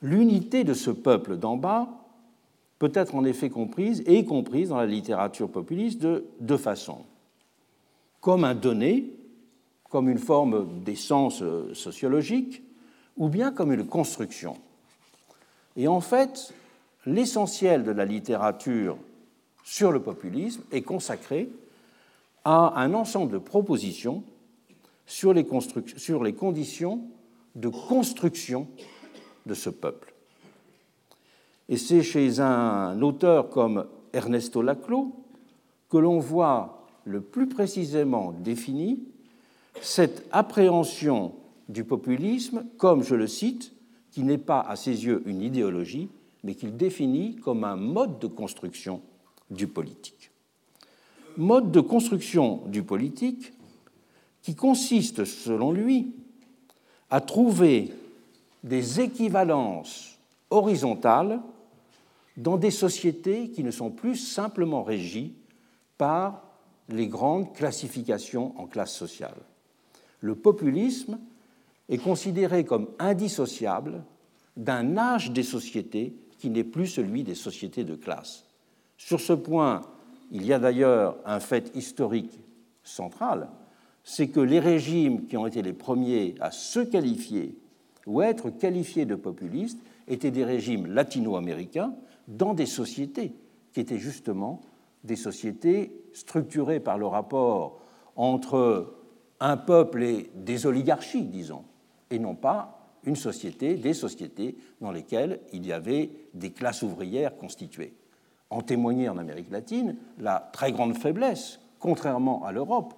L'unité 0.03 0.65
de 0.65 0.73
ce 0.73 0.91
peuple 0.91 1.37
d'en 1.37 1.55
bas 1.55 1.87
peut 2.77 2.91
être 2.93 3.15
en 3.15 3.23
effet 3.23 3.49
comprise 3.49 4.03
et 4.05 4.25
comprise 4.25 4.69
dans 4.69 4.77
la 4.77 4.85
littérature 4.85 5.49
populiste 5.49 6.01
de 6.01 6.25
deux 6.41 6.57
façons. 6.57 7.05
Comme 8.19 8.43
un 8.43 8.53
donné, 8.53 9.11
comme 9.89 10.09
une 10.09 10.19
forme 10.19 10.83
d'essence 10.83 11.41
euh, 11.41 11.73
sociologique, 11.73 12.61
ou 13.15 13.29
bien 13.29 13.51
comme 13.51 13.71
une 13.71 13.85
construction. 13.85 14.57
Et 15.77 15.87
en 15.87 16.01
fait, 16.01 16.53
l'essentiel 17.05 17.85
de 17.85 17.91
la 17.91 18.03
littérature 18.03 18.97
sur 19.63 19.93
le 19.93 20.01
populisme 20.01 20.63
est 20.73 20.81
consacré 20.81 21.49
à 22.43 22.81
un 22.81 22.93
ensemble 22.93 23.31
de 23.31 23.37
propositions 23.37 24.23
sur 25.05 25.33
les, 25.33 25.45
sur 25.95 26.23
les 26.23 26.33
conditions 26.33 27.01
de 27.55 27.69
construction 27.69 28.67
de 29.45 29.53
ce 29.53 29.69
peuple. 29.69 30.13
Et 31.69 31.77
c'est 31.77 32.03
chez 32.03 32.39
un 32.39 33.01
auteur 33.01 33.49
comme 33.49 33.85
Ernesto 34.13 34.61
Laclos 34.61 35.15
que 35.89 35.97
l'on 35.97 36.19
voit 36.19 36.85
le 37.05 37.21
plus 37.21 37.47
précisément 37.47 38.31
défini 38.31 39.03
cette 39.81 40.27
appréhension 40.31 41.33
du 41.69 41.83
populisme 41.83 42.65
comme, 42.77 43.03
je 43.03 43.15
le 43.15 43.27
cite, 43.27 43.73
qui 44.11 44.23
n'est 44.23 44.37
pas 44.37 44.61
à 44.61 44.75
ses 44.75 45.05
yeux 45.05 45.23
une 45.25 45.41
idéologie, 45.41 46.09
mais 46.43 46.55
qu'il 46.55 46.77
définit 46.77 47.35
comme 47.37 47.63
un 47.63 47.75
mode 47.75 48.19
de 48.19 48.27
construction 48.27 49.01
du 49.49 49.67
politique. 49.67 50.31
Mode 51.37 51.71
de 51.71 51.79
construction 51.79 52.61
du 52.67 52.83
politique 52.83 53.53
qui 54.41 54.55
consiste, 54.55 55.25
selon 55.25 55.71
lui, 55.71 56.13
à 57.09 57.21
trouver 57.21 57.93
des 58.63 59.01
équivalences 59.01 60.19
horizontales 60.49 61.41
dans 62.37 62.57
des 62.57 62.71
sociétés 62.71 63.49
qui 63.49 63.63
ne 63.63 63.71
sont 63.71 63.91
plus 63.91 64.15
simplement 64.15 64.83
régies 64.83 65.35
par 65.97 66.43
les 66.89 67.07
grandes 67.07 67.53
classifications 67.53 68.57
en 68.59 68.65
classes 68.65 68.95
sociales. 68.95 69.41
Le 70.19 70.35
populisme 70.35 71.19
est 71.89 71.97
considéré 71.97 72.63
comme 72.63 72.89
indissociable 72.99 74.03
d'un 74.57 74.97
âge 74.97 75.31
des 75.31 75.43
sociétés 75.43 76.15
qui 76.37 76.49
n'est 76.49 76.63
plus 76.63 76.87
celui 76.87 77.23
des 77.23 77.35
sociétés 77.35 77.83
de 77.83 77.95
classe. 77.95 78.45
Sur 78.97 79.19
ce 79.19 79.33
point, 79.33 79.81
il 80.31 80.45
y 80.45 80.53
a 80.53 80.59
d'ailleurs 80.59 81.17
un 81.25 81.39
fait 81.39 81.75
historique 81.75 82.39
central, 82.83 83.49
c'est 84.03 84.29
que 84.29 84.39
les 84.39 84.59
régimes 84.59 85.27
qui 85.27 85.37
ont 85.37 85.47
été 85.47 85.61
les 85.61 85.73
premiers 85.73 86.35
à 86.39 86.51
se 86.51 86.79
qualifier 86.79 87.57
ou 88.05 88.21
être 88.21 88.49
qualifiés 88.49 89.05
de 89.05 89.15
populistes 89.15 89.79
étaient 90.07 90.31
des 90.31 90.43
régimes 90.43 90.87
latino-américains 90.87 91.93
dans 92.27 92.53
des 92.53 92.65
sociétés 92.65 93.35
qui 93.71 93.79
étaient 93.79 93.97
justement 93.97 94.61
des 95.03 95.15
sociétés 95.15 95.91
structurées 96.13 96.79
par 96.79 96.97
le 96.97 97.07
rapport 97.07 97.81
entre 98.15 98.95
un 99.39 99.57
peuple 99.57 100.03
et 100.03 100.29
des 100.35 100.65
oligarchies, 100.65 101.25
disons, 101.25 101.65
et 102.09 102.19
non 102.19 102.35
pas 102.35 102.79
une 103.05 103.15
société, 103.15 103.75
des 103.75 103.93
sociétés 103.93 104.55
dans 104.79 104.91
lesquelles 104.91 105.41
il 105.51 105.65
y 105.65 105.73
avait 105.73 106.11
des 106.33 106.51
classes 106.51 106.83
ouvrières 106.83 107.35
constituées. 107.37 107.93
En 108.49 108.61
témoignait 108.61 109.09
en 109.09 109.17
Amérique 109.17 109.51
latine 109.51 109.97
la 110.19 110.49
très 110.53 110.71
grande 110.71 110.97
faiblesse, 110.97 111.59
contrairement 111.79 112.45
à 112.45 112.51
l'Europe, 112.51 112.93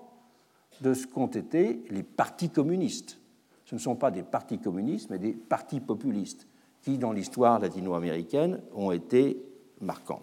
de 0.81 0.93
ce 0.93 1.07
qu'ont 1.07 1.27
été 1.27 1.83
les 1.89 2.03
partis 2.03 2.49
communistes. 2.49 3.19
Ce 3.65 3.75
ne 3.75 3.79
sont 3.79 3.95
pas 3.95 4.11
des 4.11 4.23
partis 4.23 4.59
communistes, 4.59 5.09
mais 5.09 5.17
des 5.17 5.33
partis 5.33 5.79
populistes 5.79 6.47
qui, 6.83 6.97
dans 6.97 7.11
l'histoire 7.11 7.59
latino-américaine, 7.59 8.61
ont 8.73 8.91
été 8.91 9.41
marquants. 9.81 10.21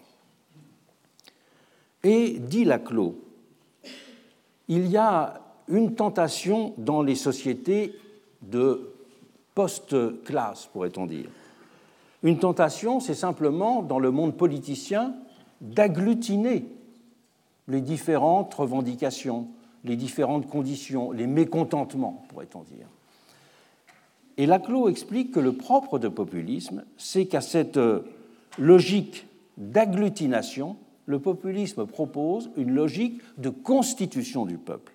Et, 2.03 2.39
dit 2.39 2.63
Laclos, 2.63 3.15
il 4.67 4.87
y 4.87 4.97
a 4.97 5.41
une 5.67 5.95
tentation 5.95 6.73
dans 6.77 7.01
les 7.01 7.15
sociétés 7.15 7.95
de 8.41 8.93
post-classe, 9.55 10.67
pourrait-on 10.67 11.05
dire. 11.05 11.29
Une 12.23 12.39
tentation, 12.39 12.99
c'est 12.99 13.13
simplement, 13.13 13.81
dans 13.81 13.99
le 13.99 14.11
monde 14.11 14.35
politicien, 14.37 15.13
d'agglutiner 15.61 16.65
les 17.67 17.81
différentes 17.81 18.53
revendications, 18.53 19.47
les 19.83 19.95
différentes 19.95 20.47
conditions, 20.47 21.11
les 21.11 21.27
mécontentements, 21.27 22.25
pourrait-on 22.29 22.63
dire. 22.63 22.87
Et 24.37 24.45
Laclos 24.45 24.89
explique 24.89 25.31
que 25.31 25.39
le 25.39 25.53
propre 25.53 25.99
de 25.99 26.07
populisme, 26.07 26.83
c'est 26.97 27.25
qu'à 27.25 27.41
cette 27.41 27.79
logique 28.57 29.27
d'agglutination, 29.57 30.77
le 31.05 31.19
populisme 31.19 31.85
propose 31.85 32.49
une 32.57 32.71
logique 32.71 33.21
de 33.37 33.49
constitution 33.49 34.45
du 34.45 34.57
peuple. 34.57 34.93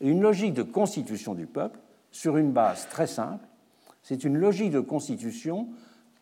Et 0.00 0.08
une 0.08 0.20
logique 0.20 0.54
de 0.54 0.62
constitution 0.62 1.34
du 1.34 1.46
peuple 1.46 1.78
sur 2.10 2.36
une 2.36 2.52
base 2.52 2.88
très 2.90 3.06
simple, 3.06 3.46
c'est 4.02 4.24
une 4.24 4.36
logique 4.36 4.70
de 4.70 4.80
constitution 4.80 5.68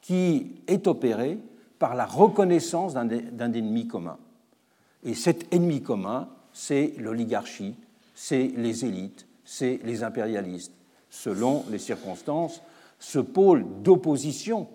qui 0.01 0.53
est 0.67 0.87
opérée 0.87 1.39
par 1.79 1.95
la 1.95 2.07
reconnaissance 2.07 2.95
d'un 2.95 3.53
ennemi 3.53 3.89
commun. 3.89 4.19
Et 5.03 5.15
cet 5.15 5.53
ennemi 5.53 5.83
commun, 5.83 6.29
c'est 6.53 6.95
l'oligarchie, 6.99 7.75
c'est 8.15 8.53
les 8.57 8.85
élites, 8.85 9.27
c'est 9.45 9.81
les 9.85 10.03
impérialistes, 10.03 10.73
selon 11.15 11.65
les 11.71 11.79
circonstances 11.79 12.61
ce 12.99 13.19
pôle 13.19 13.65
d'opposition 13.83 14.67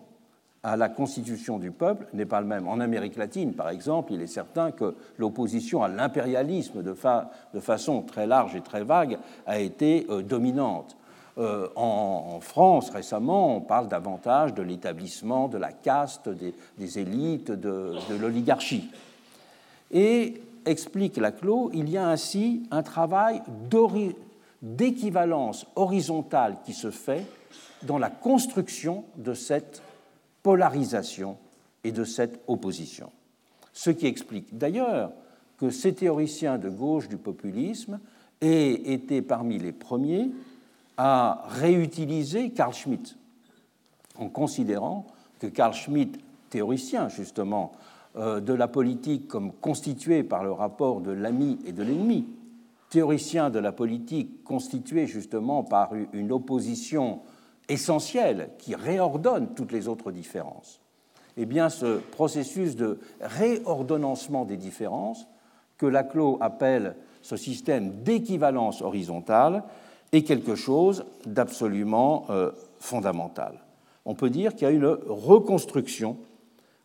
à 0.61 0.75
la 0.77 0.89
constitution 0.89 1.57
du 1.57 1.71
peuple 1.71 2.07
n'est 2.13 2.25
pas 2.25 2.41
le 2.41 2.47
même. 2.47 2.67
En 2.67 2.79
Amérique 2.79 3.15
latine, 3.15 3.53
par 3.53 3.69
exemple, 3.69 4.13
il 4.13 4.21
est 4.21 4.27
certain 4.27 4.71
que 4.71 4.95
l'opposition 5.17 5.83
à 5.83 5.87
l'impérialisme 5.87 6.83
de, 6.83 6.93
façon 7.59 8.01
très 8.01 8.27
large 8.27 8.55
et 8.55 8.61
très 8.61 8.83
vague 8.83 9.17
a 9.47 9.59
été 9.59 10.05
euh, 10.09 10.21
dominante. 10.21 10.97
Euh, 11.37 11.69
en, 11.75 12.39
France, 12.41 12.89
récemment, 12.89 13.55
on 13.55 13.61
parle 13.61 13.87
davantage 13.87 14.53
de 14.53 14.61
l'établissement 14.61 15.47
de 15.47 15.57
la 15.57 15.71
caste, 15.71 16.27
des, 16.27 16.99
élites, 16.99 17.51
de, 17.51 17.95
l'oligarchie. 18.19 18.89
Et 19.91 20.41
explique 20.65 21.15
Laclos, 21.15 21.71
il 21.73 21.89
y 21.89 21.97
a 21.97 22.07
ainsi 22.07 22.63
un 22.71 22.83
travail 22.83 23.41
d'équivalence 24.61 25.65
horizontale 25.75 26.57
qui 26.65 26.73
se 26.73 26.91
fait 26.91 27.25
dans 27.83 27.97
la 27.97 28.09
construction 28.09 29.05
de 29.15 29.33
cette 29.33 29.81
polarisation 30.43 31.37
et 31.83 31.91
de 31.91 32.03
cette 32.03 32.41
opposition. 32.47 33.11
Ce 33.73 33.89
qui 33.89 34.07
explique 34.07 34.57
d'ailleurs 34.57 35.11
que 35.57 35.69
ces 35.69 35.93
théoriciens 35.93 36.57
de 36.57 36.69
gauche 36.69 37.07
du 37.07 37.17
populisme 37.17 37.99
aient 38.41 38.93
été 38.93 39.21
parmi 39.21 39.59
les 39.59 39.71
premiers 39.71 40.29
à 40.97 41.43
réutiliser 41.47 42.51
Carl 42.51 42.73
Schmitt, 42.73 43.17
en 44.17 44.27
considérant 44.27 45.07
que 45.39 45.47
Carl 45.47 45.73
Schmitt, 45.73 46.19
théoricien 46.49 47.07
justement 47.07 47.71
euh, 48.17 48.39
de 48.39 48.53
la 48.53 48.67
politique 48.67 49.27
comme 49.27 49.53
constituée 49.53 50.23
par 50.23 50.43
le 50.43 50.51
rapport 50.51 50.99
de 50.99 51.11
l'ami 51.11 51.59
et 51.65 51.71
de 51.71 51.83
l'ennemi, 51.83 52.25
théoricien 52.89 53.49
de 53.49 53.59
la 53.59 53.71
politique 53.71 54.43
constitué 54.43 55.07
justement 55.07 55.63
par 55.63 55.91
une 56.13 56.31
opposition 56.31 57.21
essentielle 57.67 58.49
qui 58.57 58.75
réordonne 58.75 59.53
toutes 59.53 59.71
les 59.71 59.87
autres 59.87 60.11
différences. 60.11 60.81
Eh 61.37 61.45
bien, 61.45 61.69
ce 61.69 61.99
processus 61.99 62.75
de 62.75 62.99
réordonnancement 63.21 64.45
des 64.45 64.57
différences, 64.57 65.27
que 65.77 65.85
Laclos 65.85 66.37
appelle 66.41 66.95
ce 67.21 67.37
système 67.37 68.03
d'équivalence 68.03 68.81
horizontale, 68.81 69.63
est 70.11 70.23
quelque 70.23 70.55
chose 70.55 71.05
d'absolument 71.25 72.25
euh, 72.29 72.51
fondamental. 72.79 73.63
On 74.05 74.15
peut 74.15 74.29
dire 74.29 74.55
qu'il 74.55 74.63
y 74.63 74.71
a 74.71 74.73
une 74.73 74.97
reconstruction 75.07 76.17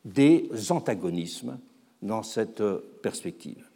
des 0.04 0.50
antagonismes 0.70 1.58
dans 2.02 2.22
cette 2.22 2.62
perspective. 3.02 3.70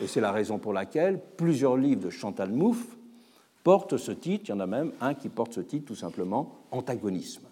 Et 0.00 0.06
c'est 0.06 0.20
la 0.20 0.32
raison 0.32 0.58
pour 0.58 0.72
laquelle 0.72 1.20
plusieurs 1.36 1.76
livres 1.76 2.02
de 2.02 2.10
Chantal 2.10 2.50
Mouffe 2.50 2.96
portent 3.62 3.98
ce 3.98 4.12
titre, 4.12 4.44
il 4.46 4.50
y 4.50 4.52
en 4.52 4.60
a 4.60 4.66
même 4.66 4.92
un 5.00 5.14
qui 5.14 5.28
porte 5.28 5.52
ce 5.52 5.60
titre 5.60 5.86
tout 5.86 5.94
simplement 5.94 6.56
Antagonisme, 6.70 7.46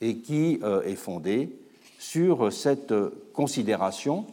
et 0.00 0.18
qui 0.18 0.58
euh, 0.62 0.82
est 0.82 0.96
fondé 0.96 1.56
sur 1.98 2.52
cette 2.52 2.94
considération 3.32 4.26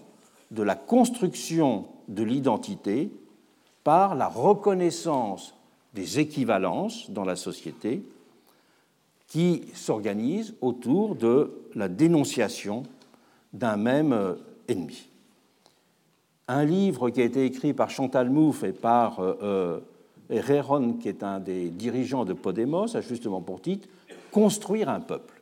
de 0.52 0.64
la 0.64 0.76
construction 0.76 1.86
de 2.08 2.24
l'identité 2.24 3.10
par 3.84 4.16
la 4.16 4.28
reconnaissance 4.28 5.56
des 5.94 6.20
équivalences 6.20 7.10
dans 7.10 7.24
la 7.24 7.36
société 7.36 8.04
qui 9.28 9.64
s'organisent 9.74 10.56
autour 10.62 11.16
de 11.16 11.52
la 11.74 11.88
dénonciation 11.88 12.84
d'un 13.54 13.78
même 13.78 14.14
euh, 14.14 14.36
ennemi. 14.68 15.08
Un 16.48 16.64
livre 16.64 17.10
qui 17.10 17.22
a 17.22 17.24
été 17.24 17.44
écrit 17.44 17.74
par 17.74 17.90
Chantal 17.90 18.30
Mouffe 18.30 18.64
et 18.64 18.72
par 18.72 19.20
euh, 19.20 19.82
euh 20.30 20.94
qui 21.00 21.08
est 21.08 21.24
un 21.24 21.40
des 21.40 21.70
dirigeants 21.70 22.24
de 22.24 22.34
Podemos, 22.34 22.96
a 22.96 23.02
justement 23.02 23.42
pour 23.42 23.62
titre 23.62 23.88
Construire 24.32 24.90
un 24.90 25.00
peuple. 25.00 25.42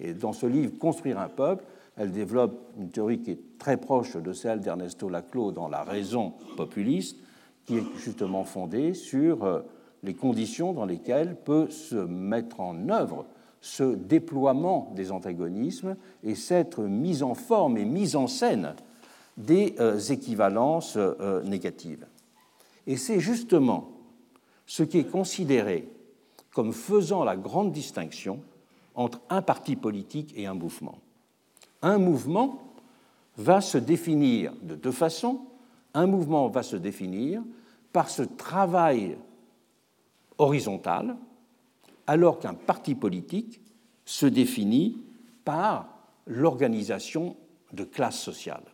Et 0.00 0.12
dans 0.12 0.34
ce 0.34 0.44
livre, 0.44 0.78
Construire 0.78 1.18
un 1.18 1.28
peuple, 1.28 1.64
elle 1.96 2.12
développe 2.12 2.58
une 2.78 2.90
théorie 2.90 3.20
qui 3.20 3.30
est 3.32 3.58
très 3.58 3.78
proche 3.78 4.16
de 4.16 4.32
celle 4.34 4.60
d'Ernesto 4.60 5.08
Laclau 5.08 5.50
dans 5.50 5.68
La 5.68 5.82
raison 5.82 6.34
populiste, 6.58 7.16
qui 7.64 7.78
est 7.78 7.84
justement 7.96 8.44
fondée 8.44 8.92
sur 8.92 9.44
euh, 9.44 9.60
les 10.02 10.14
conditions 10.14 10.74
dans 10.74 10.84
lesquelles 10.84 11.36
peut 11.36 11.70
se 11.70 11.96
mettre 11.96 12.60
en 12.60 12.90
œuvre 12.90 13.24
ce 13.62 13.94
déploiement 13.94 14.92
des 14.94 15.10
antagonismes 15.10 15.96
et 16.22 16.34
cette 16.34 16.78
mise 16.78 17.22
en 17.22 17.34
forme 17.34 17.78
et 17.78 17.86
mise 17.86 18.14
en 18.14 18.26
scène 18.26 18.74
des 19.38 19.76
euh, 19.78 19.98
équivalences 19.98 20.96
euh, 20.96 21.42
négatives. 21.44 22.06
Et 22.86 22.96
c'est 22.96 23.20
justement 23.20 23.92
ce 24.66 24.82
qui 24.82 24.98
est 24.98 25.10
considéré 25.10 25.88
comme 26.52 26.72
faisant 26.72 27.24
la 27.24 27.36
grande 27.36 27.70
distinction 27.70 28.42
entre 28.94 29.20
un 29.30 29.42
parti 29.42 29.76
politique 29.76 30.32
et 30.36 30.46
un 30.46 30.54
mouvement. 30.54 30.98
Un 31.82 31.98
mouvement 31.98 32.74
va 33.36 33.60
se 33.60 33.78
définir 33.78 34.52
de 34.62 34.74
deux 34.74 34.92
façons. 34.92 35.42
Un 35.94 36.06
mouvement 36.06 36.48
va 36.48 36.64
se 36.64 36.74
définir 36.74 37.42
par 37.92 38.10
ce 38.10 38.22
travail 38.22 39.16
horizontale, 40.36 41.16
alors 42.06 42.40
qu'un 42.40 42.54
parti 42.54 42.96
politique 42.96 43.60
se 44.04 44.26
définit 44.26 45.00
par 45.44 45.88
l'organisation 46.26 47.36
de 47.72 47.84
classes 47.84 48.20
sociales. 48.20 48.64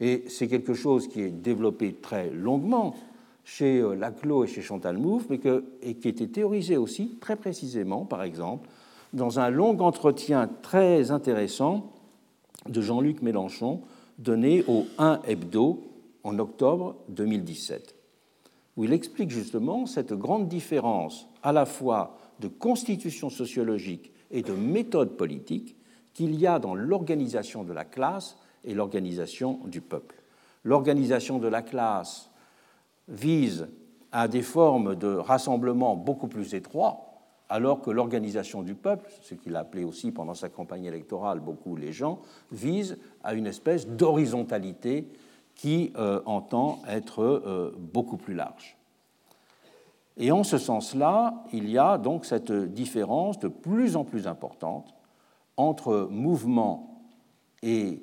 Et 0.00 0.24
c'est 0.28 0.48
quelque 0.48 0.74
chose 0.74 1.08
qui 1.08 1.20
est 1.20 1.30
développé 1.30 1.94
très 1.94 2.30
longuement 2.30 2.94
chez 3.44 3.78
euh, 3.78 3.94
Laclos 3.94 4.44
et 4.44 4.46
chez 4.46 4.62
Chantal 4.62 4.96
Mouffe, 4.96 5.26
mais 5.28 5.40
et 5.82 5.94
qui 5.94 6.08
été 6.08 6.28
théorisé 6.28 6.76
aussi 6.76 7.18
très 7.20 7.36
précisément, 7.36 8.04
par 8.04 8.22
exemple, 8.22 8.68
dans 9.12 9.40
un 9.40 9.50
long 9.50 9.78
entretien 9.80 10.48
très 10.62 11.10
intéressant 11.10 11.92
de 12.68 12.80
Jean-Luc 12.80 13.22
Mélenchon 13.22 13.80
donné 14.18 14.64
au 14.68 14.86
1 14.98 15.20
Hebdo 15.26 15.82
en 16.22 16.38
octobre 16.38 16.96
2017 17.08 17.96
où 18.76 18.84
il 18.84 18.94
explique 18.94 19.30
justement 19.30 19.84
cette 19.84 20.14
grande 20.14 20.48
différence 20.48 21.28
à 21.42 21.52
la 21.52 21.66
fois 21.66 22.16
de 22.40 22.48
constitution 22.48 23.28
sociologique 23.28 24.10
et 24.30 24.40
de 24.40 24.52
méthode 24.52 25.18
politique 25.18 25.76
qu'il 26.14 26.34
y 26.34 26.46
a 26.46 26.58
dans 26.58 26.74
l'organisation 26.74 27.62
de 27.62 27.74
la 27.74 27.84
classe 27.84 28.38
et 28.64 28.74
l'organisation 28.74 29.60
du 29.66 29.80
peuple. 29.80 30.16
L'organisation 30.64 31.38
de 31.38 31.48
la 31.48 31.62
classe 31.62 32.30
vise 33.08 33.68
à 34.12 34.28
des 34.28 34.42
formes 34.42 34.96
de 34.96 35.14
rassemblement 35.14 35.96
beaucoup 35.96 36.28
plus 36.28 36.54
étroits, 36.54 37.06
alors 37.48 37.80
que 37.80 37.90
l'organisation 37.90 38.62
du 38.62 38.74
peuple, 38.74 39.10
ce 39.22 39.34
qu'il 39.34 39.56
appelait 39.56 39.84
aussi 39.84 40.12
pendant 40.12 40.34
sa 40.34 40.48
campagne 40.48 40.84
électorale 40.84 41.40
beaucoup 41.40 41.76
les 41.76 41.92
gens, 41.92 42.20
vise 42.52 42.98
à 43.24 43.34
une 43.34 43.46
espèce 43.46 43.86
d'horizontalité 43.86 45.08
qui 45.54 45.92
euh, 45.96 46.20
entend 46.26 46.80
être 46.88 47.22
euh, 47.22 47.74
beaucoup 47.76 48.16
plus 48.16 48.34
large. 48.34 48.76
Et 50.16 50.32
en 50.32 50.44
ce 50.44 50.58
sens-là, 50.58 51.44
il 51.52 51.68
y 51.70 51.78
a 51.78 51.98
donc 51.98 52.24
cette 52.24 52.52
différence 52.52 53.38
de 53.38 53.48
plus 53.48 53.96
en 53.96 54.04
plus 54.04 54.26
importante 54.26 54.94
entre 55.56 56.08
mouvement 56.10 57.02
et 57.62 58.02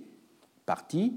parti, 0.68 1.16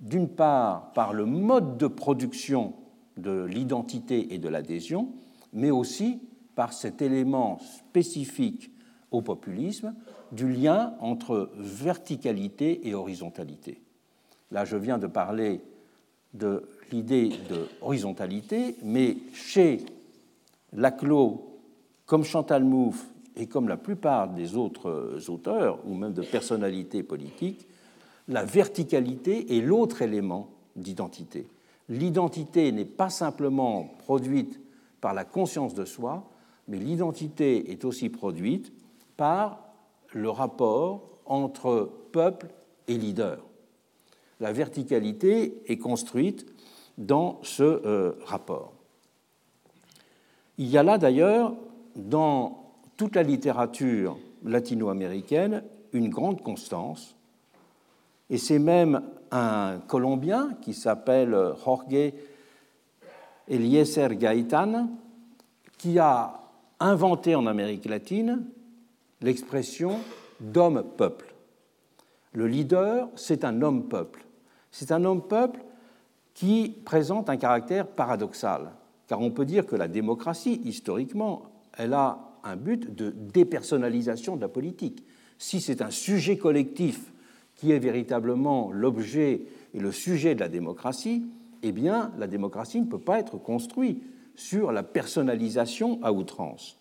d'une 0.00 0.28
part 0.28 0.92
par 0.92 1.12
le 1.12 1.26
mode 1.26 1.76
de 1.76 1.86
production 1.86 2.72
de 3.18 3.44
l'identité 3.44 4.32
et 4.32 4.38
de 4.38 4.48
l'adhésion, 4.48 5.12
mais 5.52 5.70
aussi 5.70 6.20
par 6.54 6.72
cet 6.72 7.02
élément 7.02 7.58
spécifique 7.58 8.70
au 9.10 9.20
populisme 9.20 9.94
du 10.32 10.50
lien 10.50 10.94
entre 11.00 11.50
verticalité 11.56 12.88
et 12.88 12.94
horizontalité. 12.94 13.80
Là, 14.50 14.64
je 14.64 14.76
viens 14.76 14.98
de 14.98 15.06
parler 15.06 15.60
de 16.32 16.68
l'idée 16.90 17.30
de 17.48 17.68
horizontalité, 17.80 18.76
mais 18.82 19.16
chez 19.32 19.84
Laclos, 20.72 21.60
comme 22.06 22.24
Chantal 22.24 22.64
Mouffe 22.64 23.06
et 23.36 23.46
comme 23.46 23.68
la 23.68 23.76
plupart 23.76 24.28
des 24.28 24.56
autres 24.56 25.28
auteurs, 25.28 25.80
ou 25.86 25.94
même 25.94 26.12
de 26.12 26.22
personnalités 26.22 27.02
politiques, 27.02 27.66
la 28.28 28.44
verticalité 28.44 29.56
est 29.56 29.60
l'autre 29.60 30.02
élément 30.02 30.50
d'identité. 30.76 31.46
L'identité 31.88 32.72
n'est 32.72 32.84
pas 32.84 33.10
simplement 33.10 33.94
produite 33.98 34.60
par 35.00 35.14
la 35.14 35.24
conscience 35.24 35.74
de 35.74 35.84
soi, 35.84 36.30
mais 36.68 36.78
l'identité 36.78 37.70
est 37.70 37.84
aussi 37.84 38.08
produite 38.08 38.72
par 39.16 39.74
le 40.12 40.30
rapport 40.30 41.10
entre 41.26 41.90
peuple 42.12 42.48
et 42.88 42.96
leader 42.96 43.44
la 44.40 44.52
verticalité 44.52 45.62
est 45.66 45.78
construite 45.78 46.46
dans 46.98 47.40
ce 47.42 47.62
euh, 47.62 48.12
rapport. 48.24 48.72
Il 50.58 50.68
y 50.68 50.78
a 50.78 50.82
là 50.82 50.98
d'ailleurs, 50.98 51.54
dans 51.96 52.72
toute 52.96 53.16
la 53.16 53.22
littérature 53.22 54.18
latino-américaine, 54.44 55.64
une 55.92 56.08
grande 56.08 56.42
constance, 56.42 57.16
et 58.34 58.38
c'est 58.38 58.58
même 58.58 59.00
un 59.30 59.78
Colombien 59.86 60.54
qui 60.60 60.74
s'appelle 60.74 61.38
Jorge 61.64 62.12
Eliezer 63.46 64.16
Gaitán 64.16 64.90
qui 65.78 66.00
a 66.00 66.40
inventé 66.80 67.36
en 67.36 67.46
Amérique 67.46 67.84
latine 67.84 68.44
l'expression 69.20 70.00
d'homme-peuple. 70.40 71.32
Le 72.32 72.48
leader, 72.48 73.08
c'est 73.14 73.44
un 73.44 73.62
homme-peuple. 73.62 74.26
C'est 74.72 74.90
un 74.90 75.04
homme-peuple 75.04 75.60
qui 76.34 76.76
présente 76.84 77.30
un 77.30 77.36
caractère 77.36 77.86
paradoxal, 77.86 78.72
car 79.06 79.20
on 79.20 79.30
peut 79.30 79.44
dire 79.44 79.64
que 79.64 79.76
la 79.76 79.86
démocratie, 79.86 80.60
historiquement, 80.64 81.52
elle 81.78 81.94
a 81.94 82.18
un 82.42 82.56
but 82.56 82.96
de 82.96 83.10
dépersonnalisation 83.10 84.34
de 84.34 84.40
la 84.40 84.48
politique. 84.48 85.04
Si 85.38 85.60
c'est 85.60 85.82
un 85.82 85.90
sujet 85.90 86.36
collectif 86.36 87.12
qui 87.64 87.72
est 87.72 87.78
véritablement 87.78 88.70
l'objet 88.72 89.46
et 89.72 89.80
le 89.80 89.90
sujet 89.90 90.34
de 90.34 90.40
la 90.40 90.50
démocratie, 90.50 91.24
eh 91.62 91.72
bien, 91.72 92.12
la 92.18 92.26
démocratie 92.26 92.78
ne 92.78 92.84
peut 92.84 92.98
pas 92.98 93.18
être 93.18 93.38
construite 93.38 94.02
sur 94.34 94.70
la 94.70 94.82
personnalisation 94.82 95.98
à 96.02 96.12
outrance. 96.12 96.78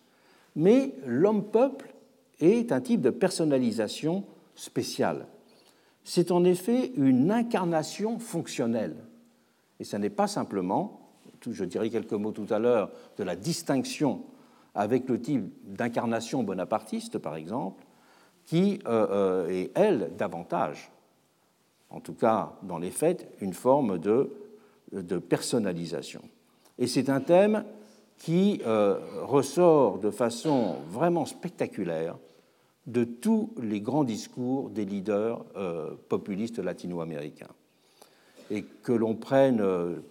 Mais 0.58 0.93
l'homme-peuple 1.06 1.93
est 2.41 2.74
un 2.74 2.82
type 2.82 3.00
de 3.00 3.12
personnalisation 3.12 4.26
spéciale. 4.56 5.28
C'est 6.04 6.32
en 6.32 6.43
effet 6.43 6.91
une 6.98 7.32
incarnation 7.32 8.19
fonctionnelle. 8.19 8.98
Et 9.80 9.86
ce 9.86 9.96
n'est 9.96 10.10
pas 10.10 10.28
simplement, 10.28 11.00
je 11.50 11.63
dirais 11.63 11.89
quelques 11.91 12.12
mots 12.12 12.34
tout 12.34 12.48
à 12.50 12.60
l'heure, 12.60 12.91
de 13.17 13.24
la 13.24 13.38
distinction 13.38 14.24
avec 14.76 15.08
le 15.08 15.22
type 15.22 15.46
d'incarnation 15.65 16.43
bonapartiste, 16.43 17.19
par 17.19 17.38
exemple, 17.38 17.83
qui 18.46 18.80
euh, 18.86 19.08
euh, 19.10 19.50
est, 19.50 19.72
elle, 19.76 20.12
davantage, 20.18 20.92
en 21.90 22.00
tout 22.00 22.14
cas 22.14 22.54
dans 22.64 22.78
les 22.78 22.92
faits, 22.92 23.28
une 23.42 23.54
forme 23.54 24.00
de, 24.00 24.32
de 24.92 25.18
personnalisation. 25.18 26.22
Et 26.78 26.88
c'est 26.88 27.10
un 27.10 27.22
thème 27.22 27.64
qui 28.18 28.62
euh, 28.66 29.00
ressort 29.22 30.00
de 30.00 30.10
façon 30.10 30.76
vraiment 30.90 31.26
spectaculaire 31.26 32.18
de 32.88 33.04
tous 33.04 33.52
les 33.62 33.80
grands 33.80 34.04
discours 34.04 34.70
des 34.70 34.84
leaders 34.84 35.46
populistes 36.10 36.60
latino-américains. 36.60 37.48
Et 38.52 38.64
que 38.64 38.92
l'on 38.92 39.16
prenne 39.16 39.64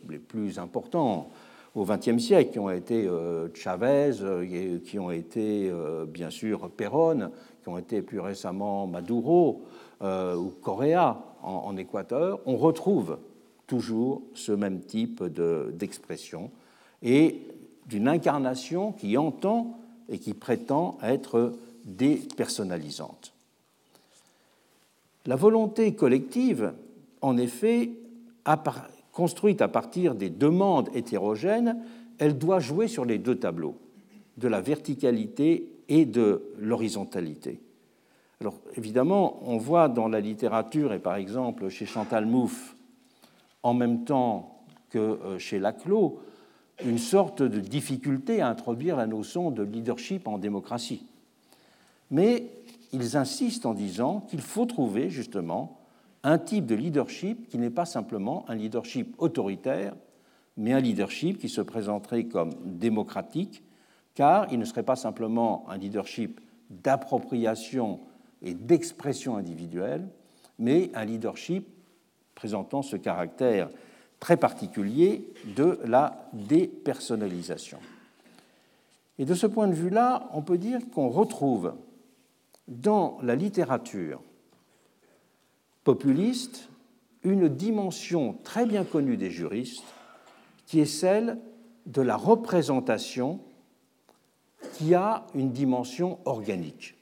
les 0.09 0.18
plus 0.18 0.59
importants, 0.59 1.29
au 1.75 1.85
XXe 1.85 2.16
siècle, 2.16 2.53
qui 2.53 2.59
ont 2.59 2.71
été 2.71 3.07
Chavez, 3.53 4.12
qui 4.87 4.99
ont 4.99 5.11
été 5.11 5.71
bien 6.09 6.31
sûr 6.31 6.71
Perón, 6.71 7.31
qui 7.62 7.68
ont 7.68 7.79
été 7.79 8.03
plus 8.03 8.20
récemment 8.20 8.87
Maduro 8.87 9.62
euh, 10.03 10.37
ou 10.37 10.53
Correa 10.62 11.22
en, 11.42 11.77
Équateur, 11.77 12.40
on 12.46 12.57
retrouve 12.57 13.18
toujours 13.66 14.22
ce 14.35 14.53
même 14.53 14.81
type 14.81 15.25
d'expression 15.25 16.51
et 17.03 17.40
d'une 17.87 18.07
incarnation 18.07 18.92
qui 18.92 19.16
entend 19.16 19.79
et 20.09 20.18
qui 20.18 20.35
prétend 20.35 20.98
être 21.03 21.53
dépersonnalisante. 21.85 23.33
La 25.27 25.37
volonté 25.37 25.94
collective, 25.94 26.75
en 27.20 27.37
effet, 27.37 27.90
construite 29.12 29.62
à 29.62 29.68
partir 29.68 30.14
des 30.14 30.31
demandes 30.31 30.90
hétérogènes, 30.94 31.77
elle 32.18 32.38
doit 32.38 32.61
jouer 32.61 32.88
sur 32.88 33.05
les 33.05 33.18
deux 33.18 33.37
tableaux, 33.37 33.77
de 34.37 34.48
la 34.48 34.61
verticalité 34.61 35.71
et 35.88 36.05
de 36.05 36.53
l'horizontalité. 36.59 37.61
Alors 38.40 38.59
évidemment, 38.77 39.38
on 39.42 39.57
voit 39.57 39.88
dans 39.88 40.09
la 40.09 40.21
littérature, 40.21 40.92
et 40.92 40.99
par 40.99 41.16
exemple 41.16 41.68
chez 41.68 41.87
Chantal 41.87 42.27
Mouffe, 42.27 42.77
en 43.62 43.75
même 43.75 44.05
temps 44.05 44.64
que 44.90 44.99
euh, 44.99 45.38
chez 45.38 45.59
Laclos, 45.59 46.21
une 46.85 46.99
sorte 46.99 47.42
de 47.42 47.61
difficulté 47.61 48.40
à 48.40 48.49
introduire 48.49 48.97
la 48.97 49.07
notion 49.07 49.51
de 49.51 49.62
leadership 49.62 50.27
en 50.27 50.38
démocratie. 50.38 51.07
Mais 52.11 52.51
ils 52.92 53.16
insistent 53.16 53.66
en 53.66 53.75
disant 53.75 54.21
qu'il 54.29 54.40
faut 54.40 54.66
trouver 54.66 55.09
justement 55.09 55.79
un 56.25 56.38
type 56.38 56.66
de 56.66 56.75
leadership 56.75 57.49
qui 57.49 57.59
n'est 57.59 57.71
pas 57.71 57.85
simplement 57.85 58.45
un 58.49 58.55
leadership 58.55 59.14
autoritaire, 59.18 59.95
mais 60.57 60.73
un 60.73 60.81
leadership 60.81 61.38
qui 61.38 61.49
se 61.49 61.61
présenterait 61.61 62.25
comme 62.25 62.51
démocratique, 62.64 63.62
car 64.14 64.53
il 64.53 64.59
ne 64.59 64.64
serait 64.64 64.83
pas 64.83 64.96
simplement 64.96 65.64
un 65.68 65.79
leadership 65.79 66.40
d'appropriation 66.70 68.01
et 68.42 68.55
d'expression 68.55 69.37
individuelle, 69.37 70.09
mais 70.59 70.90
un 70.94 71.05
leadership 71.05 71.66
présentant 72.35 72.83
ce 72.83 72.96
caractère 72.96 73.70
très 74.20 74.37
particulier 74.37 75.33
de 75.57 75.79
la 75.85 76.29
dépersonnalisation. 76.33 77.79
Et 79.18 79.25
de 79.25 79.35
ce 79.35 79.46
point 79.46 79.68
de 79.68 79.75
vue-là, 79.75 80.29
on 80.33 80.42
peut 80.42 80.59
dire 80.59 80.81
qu'on 80.94 81.09
retrouve 81.09 81.75
dans 82.68 83.18
la 83.22 83.35
littérature 83.35 84.22
populiste 85.85 86.68
une 87.22 87.48
dimension 87.48 88.37
très 88.44 88.66
bien 88.66 88.85
connue 88.85 89.16
des 89.16 89.31
juristes, 89.31 89.85
qui 90.66 90.81
est 90.81 90.87
celle 90.87 91.38
de 91.87 92.03
la 92.03 92.16
représentation 92.16 93.40
qui 94.75 94.94
a 94.94 95.27
une 95.35 95.51
dimension 95.51 96.18
organique. 96.25 96.94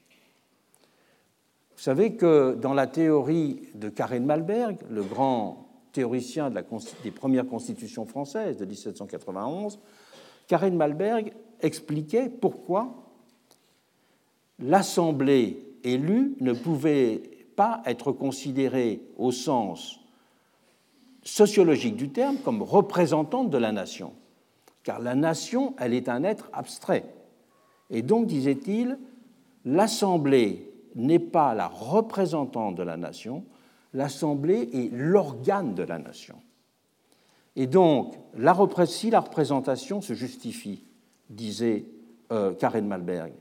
Vous 1.77 1.83
savez 1.83 2.15
que 2.15 2.55
dans 2.55 2.75
la 2.75 2.87
théorie 2.87 3.63
de 3.75 3.89
Karen 3.89 4.25
Malberg, 4.25 4.79
le 4.91 5.03
grand 5.03 5.69
théoricien 5.93 6.51
des 6.51 7.11
premières 7.11 7.47
constitutions 7.47 8.05
françaises 8.05 8.57
de 8.59 8.65
1791, 8.65 9.79
Karen 10.47 10.77
Malberg 10.77 11.33
expliquait 11.61 12.29
pourquoi 12.29 12.95
l'Assemblée 14.59 15.65
élue 15.85 16.37
ne 16.41 16.53
pouvait 16.53 17.23
pas 17.57 17.83
être 17.87 18.13
considérée 18.13 19.01
au 19.17 19.33
sens 19.33 20.01
sociologique 21.23 21.97
du 21.97 22.11
terme 22.11 22.37
comme 22.39 22.63
représentante 22.63 23.51
de 23.51 23.59
la 23.59 23.73
nation. 23.73 24.13
Car 24.83 24.99
la 24.99 25.15
nation, 25.15 25.75
elle 25.79 25.95
est 25.95 26.09
un 26.09 26.25
être 26.25 26.49
abstrait. 26.53 27.05
Et 27.91 28.03
donc, 28.03 28.27
disait-il, 28.27 28.99
l'Assemblée 29.65 30.73
n'est 30.95 31.19
pas 31.19 31.55
la 31.55 31.67
représentante 31.67 32.77
de 32.77 32.83
la 32.83 32.97
nation, 32.97 33.45
l'Assemblée 33.93 34.69
est 34.73 34.93
l'organe 34.93 35.75
de 35.75 35.83
la 35.83 35.99
nation. 35.99 36.37
Et 37.57 37.67
donc, 37.67 38.15
la, 38.37 38.57
si 38.87 39.11
la 39.11 39.21
représentation 39.21 40.01
se 40.01 40.15
justifie, 40.15 40.85
disait 41.29 41.85
euh, 42.33 42.55
Karen 42.55 42.87
Malberg, 42.87 43.33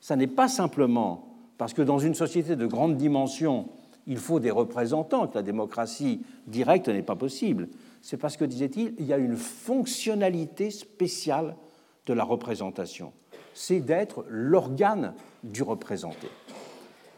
ça 0.00 0.16
n'est 0.16 0.26
pas 0.26 0.48
simplement 0.48 1.28
parce 1.58 1.74
que 1.74 1.82
dans 1.82 1.98
une 1.98 2.14
société 2.14 2.56
de 2.56 2.66
grande 2.66 2.96
dimension, 2.96 3.68
il 4.06 4.16
faut 4.16 4.40
des 4.40 4.50
représentants, 4.50 5.26
que 5.26 5.34
la 5.34 5.42
démocratie 5.42 6.22
directe 6.46 6.88
n'est 6.88 7.02
pas 7.02 7.16
possible. 7.16 7.68
C'est 8.00 8.16
parce 8.16 8.36
que, 8.36 8.44
disait-il, 8.44 8.94
il 8.98 9.04
y 9.04 9.12
a 9.12 9.18
une 9.18 9.36
fonctionnalité 9.36 10.70
spéciale 10.70 11.56
de 12.06 12.14
la 12.14 12.24
représentation 12.24 13.12
c'est 13.58 13.80
d'être 13.80 14.24
l'organe 14.28 15.14
du 15.42 15.64
représenté. 15.64 16.28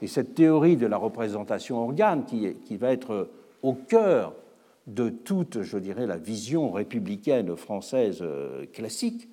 Et 0.01 0.07
cette 0.07 0.35
théorie 0.35 0.79
de 0.79 0.87
la 0.87 0.97
représentation 0.97 1.83
organe, 1.83 2.25
qui, 2.25 2.77
va 2.79 2.93
être 2.93 3.29
au 3.63 3.75
cœur 3.75 4.33
de 4.87 5.11
toute, 5.11 5.61
je 5.61 5.77
dirais, 5.77 6.07
la 6.07 6.17
vision 6.17 6.71
républicaine 6.71 7.55
française 7.57 8.21
euh, 8.23 8.65
classique, 8.73 9.29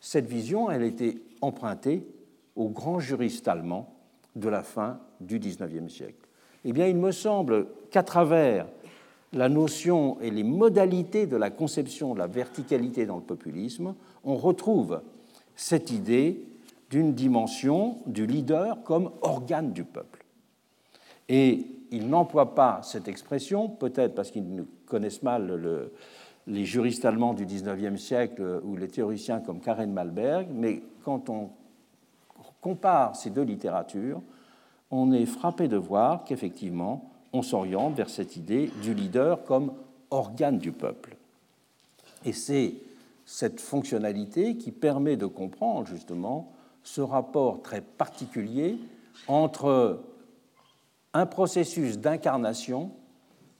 cette 0.00 0.26
vision, 0.26 0.70
elle 0.70 0.84
était 0.84 1.16
empruntée 1.40 2.06
aux 2.54 2.68
grands 2.68 3.00
juristes 3.00 3.48
allemands 3.48 3.92
de 4.36 4.48
la 4.48 4.62
fin 4.62 5.00
du 5.20 5.40
XIXe 5.40 5.92
siècle. 5.92 6.28
Eh 6.64 6.72
bien, 6.72 6.86
il 6.86 6.96
me 6.96 7.10
semble 7.10 7.66
qu'à 7.90 8.04
travers 8.04 8.68
la 9.32 9.48
notion 9.48 10.20
et 10.20 10.30
les 10.30 10.44
modalités 10.44 11.26
de 11.26 11.36
la 11.36 11.50
conception 11.50 12.14
de 12.14 12.20
la 12.20 12.28
verticalité 12.28 13.04
dans 13.04 13.16
le 13.16 13.22
populisme, 13.22 13.96
on 14.22 14.36
retrouve 14.36 15.00
cette 15.56 15.90
idée 15.90 16.40
d'une 16.92 17.14
dimension 17.14 18.00
du 18.04 18.26
leader 18.26 18.82
comme 18.82 19.12
organe 19.22 19.72
du 19.72 19.82
peuple. 19.82 20.26
Et 21.30 21.66
ils 21.90 22.06
n'emploient 22.06 22.54
pas 22.54 22.80
cette 22.82 23.08
expression, 23.08 23.66
peut-être 23.70 24.14
parce 24.14 24.30
qu'ils 24.30 24.66
connaissent 24.84 25.22
mal 25.22 25.88
les 26.46 26.64
juristes 26.66 27.06
allemands 27.06 27.32
du 27.32 27.46
XIXe 27.46 27.98
siècle 27.98 28.60
ou 28.62 28.76
les 28.76 28.88
théoriciens 28.88 29.40
comme 29.40 29.60
Karen 29.60 29.90
Malberg, 29.90 30.48
mais 30.52 30.82
quand 31.02 31.30
on 31.30 31.48
compare 32.60 33.16
ces 33.16 33.30
deux 33.30 33.44
littératures, 33.44 34.20
on 34.90 35.12
est 35.12 35.24
frappé 35.24 35.68
de 35.68 35.78
voir 35.78 36.24
qu'effectivement, 36.24 37.10
on 37.32 37.40
s'oriente 37.40 37.96
vers 37.96 38.10
cette 38.10 38.36
idée 38.36 38.70
du 38.82 38.92
leader 38.92 39.44
comme 39.44 39.72
organe 40.10 40.58
du 40.58 40.72
peuple. 40.72 41.16
Et 42.26 42.34
c'est 42.34 42.74
cette 43.24 43.62
fonctionnalité 43.62 44.58
qui 44.58 44.72
permet 44.72 45.16
de 45.16 45.24
comprendre 45.24 45.86
justement 45.86 46.52
ce 46.82 47.00
rapport 47.00 47.62
très 47.62 47.80
particulier 47.80 48.78
entre 49.28 50.00
un 51.14 51.26
processus 51.26 51.98
d'incarnation 51.98 52.92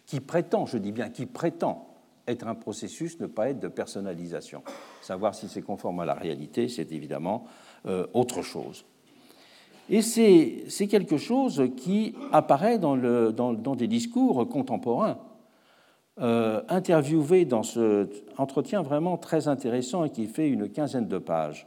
qui 0.07 0.21
prétend, 0.21 0.67
je 0.67 0.79
dis 0.79 0.93
bien 0.93 1.11
qui 1.11 1.27
prétend, 1.27 1.89
être 2.27 2.47
un 2.47 2.55
processus, 2.55 3.19
ne 3.21 3.27
pas 3.27 3.51
être 3.51 3.61
de 3.61 3.69
personnalisation. 3.69 4.63
Savoir 5.01 5.35
si 5.35 5.49
c'est 5.49 5.63
conforme 5.63 6.01
à 6.01 6.05
la 6.05 6.15
réalité, 6.15 6.69
c'est 6.69 6.93
évidemment 6.93 7.45
euh, 7.87 8.07
autre 8.15 8.43
chose. 8.43 8.85
Et 9.91 10.01
c'est 10.01 10.87
quelque 10.87 11.17
chose 11.17 11.65
qui 11.77 12.15
apparaît 12.31 12.79
dans, 12.79 13.75
des 13.75 13.89
discours 13.89 14.49
contemporains, 14.49 15.19
euh, 16.21 16.63
interviewés 16.69 17.45
dans 17.45 17.63
ce 17.63 18.09
entretien 18.39 18.83
vraiment 18.83 19.17
très 19.17 19.49
intéressant 19.49 20.05
et 20.05 20.11
qui 20.11 20.27
fait 20.27 20.49
une 20.49 20.69
quinzaine 20.69 21.09
de 21.09 21.19
pages. 21.19 21.67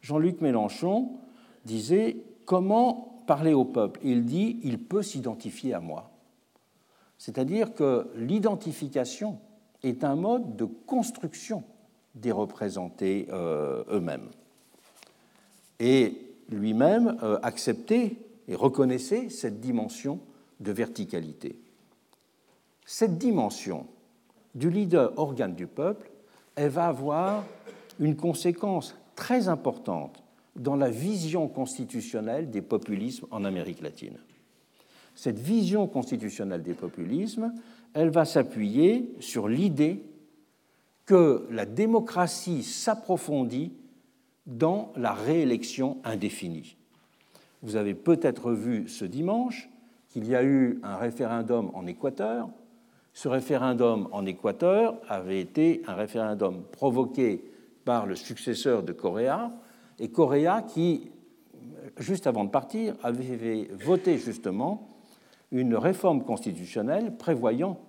Jean-Luc 0.00 0.40
Mélenchon 0.40 1.12
disait 1.64 2.16
Comment 2.44 3.22
parler 3.26 3.52
au 3.52 3.64
peuple? 3.64 4.00
Il 4.02 4.24
dit 4.24 4.58
Il 4.62 4.78
peut 4.78 5.02
s'identifier 5.02 5.74
à 5.74 5.80
moi. 5.80 6.10
C'est-à-dire 7.18 7.74
que 7.74 8.08
l'identification 8.16 9.38
est 9.82 10.04
un 10.04 10.16
mode 10.16 10.56
de 10.56 10.64
construction 10.64 11.62
des 12.14 12.32
représentés 12.32 13.28
euh, 13.30 13.84
eux-mêmes. 13.90 14.30
Et 15.78 16.16
lui-même 16.48 17.18
euh, 17.22 17.38
acceptait 17.42 18.16
et 18.48 18.54
reconnaissait 18.54 19.28
cette 19.28 19.60
dimension 19.60 20.18
de 20.58 20.72
verticalité. 20.72 21.56
Cette 22.84 23.18
dimension 23.18 23.86
du 24.54 24.70
leader 24.70 25.12
organe 25.16 25.54
du 25.54 25.66
peuple, 25.66 26.10
elle 26.56 26.70
va 26.70 26.88
avoir 26.88 27.44
une 28.00 28.16
conséquence 28.16 28.96
très 29.20 29.48
importante 29.48 30.24
dans 30.56 30.76
la 30.76 30.90
vision 30.90 31.46
constitutionnelle 31.46 32.50
des 32.50 32.62
populismes 32.62 33.26
en 33.30 33.44
Amérique 33.44 33.82
latine 33.82 34.18
cette 35.20 35.38
vision 35.38 35.86
constitutionnelle 35.86 36.62
des 36.62 36.72
populismes, 36.72 37.52
elle 37.92 38.08
va 38.08 38.24
s'appuyer 38.24 39.12
sur 39.20 39.48
l'idée 39.48 40.02
que 41.04 41.46
la 41.50 41.66
démocratie 41.66 42.62
s'approfondit 42.62 43.72
dans 44.46 44.94
la 44.96 45.12
réélection 45.12 45.98
indéfinie. 46.04 46.76
Vous 47.60 47.76
avez 47.76 47.92
peut-être 47.92 48.52
vu 48.52 48.88
ce 48.88 49.04
dimanche 49.04 49.68
qu'il 50.08 50.26
y 50.26 50.34
a 50.34 50.42
eu 50.42 50.80
un 50.82 50.96
référendum 50.96 51.70
en 51.74 51.86
Équateur. 51.86 52.48
Ce 53.12 53.28
référendum 53.28 54.08
en 54.12 54.24
Équateur 54.24 54.96
avait 55.06 55.40
été 55.40 55.82
un 55.86 55.94
référendum 55.94 56.62
provoqué 56.72 57.44
par 57.84 58.06
le 58.06 58.14
successeur 58.14 58.82
de 58.82 58.92
Correa, 58.92 59.52
et 59.98 60.08
Correa 60.08 60.62
qui, 60.62 61.10
juste 61.98 62.26
avant 62.26 62.44
de 62.44 62.50
partir, 62.50 62.94
avait 63.02 63.68
voté 63.72 64.18
justement 64.18 64.88
une 65.50 65.74
réforme 65.74 66.24
constitutionnelle 66.24 67.16
prévoyant 67.16 67.80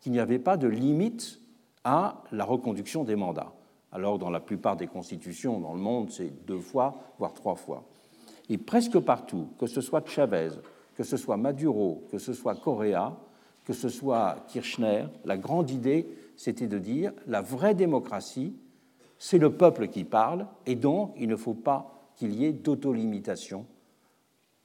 qu'il 0.00 0.12
n'y 0.12 0.20
avait 0.20 0.38
pas 0.38 0.56
de 0.56 0.68
limite 0.68 1.40
à 1.84 2.22
la 2.32 2.44
reconduction 2.44 3.04
des 3.04 3.16
mandats. 3.16 3.52
Alors, 3.90 4.18
dans 4.18 4.30
la 4.30 4.40
plupart 4.40 4.76
des 4.76 4.86
constitutions 4.86 5.60
dans 5.60 5.72
le 5.72 5.80
monde, 5.80 6.10
c'est 6.10 6.46
deux 6.46 6.60
fois, 6.60 7.14
voire 7.18 7.32
trois 7.32 7.54
fois. 7.54 7.84
Et 8.50 8.58
presque 8.58 8.98
partout, 8.98 9.48
que 9.58 9.66
ce 9.66 9.80
soit 9.80 10.06
Chavez, 10.06 10.50
que 10.94 11.02
ce 11.02 11.16
soit 11.16 11.36
Maduro, 11.36 12.04
que 12.10 12.18
ce 12.18 12.32
soit 12.32 12.54
Correa, 12.54 13.16
que 13.64 13.72
ce 13.72 13.88
soit 13.88 14.44
Kirchner, 14.48 15.06
la 15.24 15.36
grande 15.36 15.70
idée, 15.70 16.08
c'était 16.36 16.66
de 16.66 16.78
dire 16.78 17.12
la 17.26 17.40
vraie 17.40 17.74
démocratie, 17.74 18.54
c'est 19.18 19.38
le 19.38 19.52
peuple 19.52 19.88
qui 19.88 20.04
parle, 20.04 20.46
et 20.66 20.74
donc 20.74 21.14
il 21.18 21.28
ne 21.28 21.36
faut 21.36 21.54
pas 21.54 22.12
qu'il 22.16 22.34
y 22.34 22.44
ait 22.44 22.52
d'autolimitation 22.52 23.66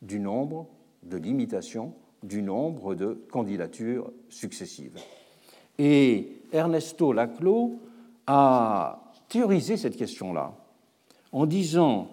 du 0.02 0.20
nombre, 0.20 0.68
de 1.04 1.18
limitation 1.18 1.94
du 2.24 2.42
nombre 2.42 2.96
de 2.96 3.26
candidatures 3.32 4.12
successives. 4.30 4.98
Et 5.78 6.42
Ernesto 6.52 7.14
Laclos 7.14 7.80
a 8.28 9.12
théorisé 9.28 9.78
cette 9.78 9.98
question-là 9.98 10.54
en 11.32 11.46
disant 11.46 12.10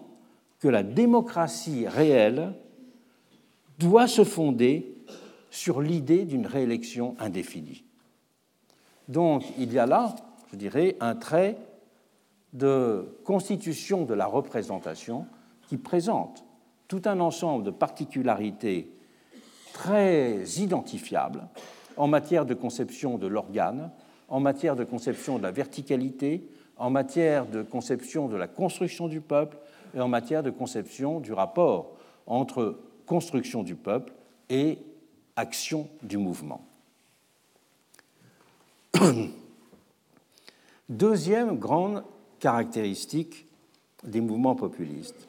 que 0.59 0.69
la 0.69 0.83
démocratie 0.83 1.87
réelle 1.87 2.55
doit 3.79 4.09
se 4.09 4.25
fonder 4.25 4.95
sur 5.51 5.81
l'idée 5.81 6.25
d'une 6.25 6.47
réélection 6.47 7.17
indéfinie. 7.19 7.85
Donc 9.09 9.45
il 9.59 9.73
y 9.73 9.79
a 9.79 9.87
là, 9.87 10.15
je 10.53 10.57
dirais, 10.57 10.97
un 11.01 11.15
trait 11.15 11.57
de 12.53 13.19
constitution 13.25 14.05
de 14.05 14.15
la 14.15 14.27
représentation 14.27 15.27
qui 15.69 15.77
présente 15.77 16.45
tout 16.89 17.03
un 17.05 17.21
ensemble 17.21 17.65
de 17.65 17.71
particularités 17.71 18.91
très 19.73 20.43
identifiable 20.59 21.47
en 21.97 22.09
matière 22.09 22.47
de 22.47 22.55
conception 22.55 23.19
de 23.19 23.27
l'organe, 23.27 23.91
en 24.29 24.41
matière 24.41 24.75
de 24.75 24.85
conception 24.85 25.39
de 25.39 25.43
la 25.43 25.53
verticalité, 25.53 26.49
en 26.77 26.91
matière 26.91 27.47
de 27.47 27.63
conception 27.63 28.27
de 28.29 28.37
la 28.37 28.49
construction 28.49 29.07
du 29.07 29.21
peuple 29.21 29.59
et 29.95 30.01
en 30.01 30.09
matière 30.09 30.43
de 30.43 30.51
conception 30.51 31.21
du 31.21 31.33
rapport 31.33 31.93
entre 32.27 32.79
construction 33.07 33.63
du 33.63 33.75
peuple 33.75 34.13
et 34.49 34.79
action 35.37 35.89
du 36.03 36.17
mouvement. 36.17 36.67
Deuxième 40.89 41.59
grande 41.59 42.03
caractéristique 42.41 43.47
des 44.03 44.21
mouvements 44.21 44.57
populistes, 44.57 45.29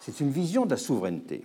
c'est 0.00 0.20
une 0.20 0.30
vision 0.30 0.64
de 0.64 0.70
la 0.70 0.76
souveraineté 0.76 1.44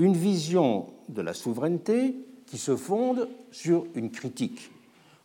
une 0.00 0.16
vision 0.16 0.86
de 1.10 1.20
la 1.20 1.34
souveraineté 1.34 2.16
qui 2.46 2.56
se 2.56 2.74
fonde 2.74 3.28
sur 3.52 3.86
une 3.94 4.10
critique, 4.10 4.70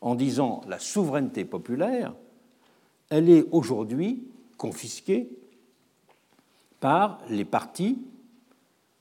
en 0.01 0.15
disant 0.15 0.61
la 0.67 0.79
souveraineté 0.79 1.45
populaire, 1.45 2.13
elle 3.09 3.29
est 3.29 3.45
aujourd'hui 3.51 4.27
confisquée 4.57 5.29
par 6.81 7.21
les 7.29 7.45
partis 7.45 7.97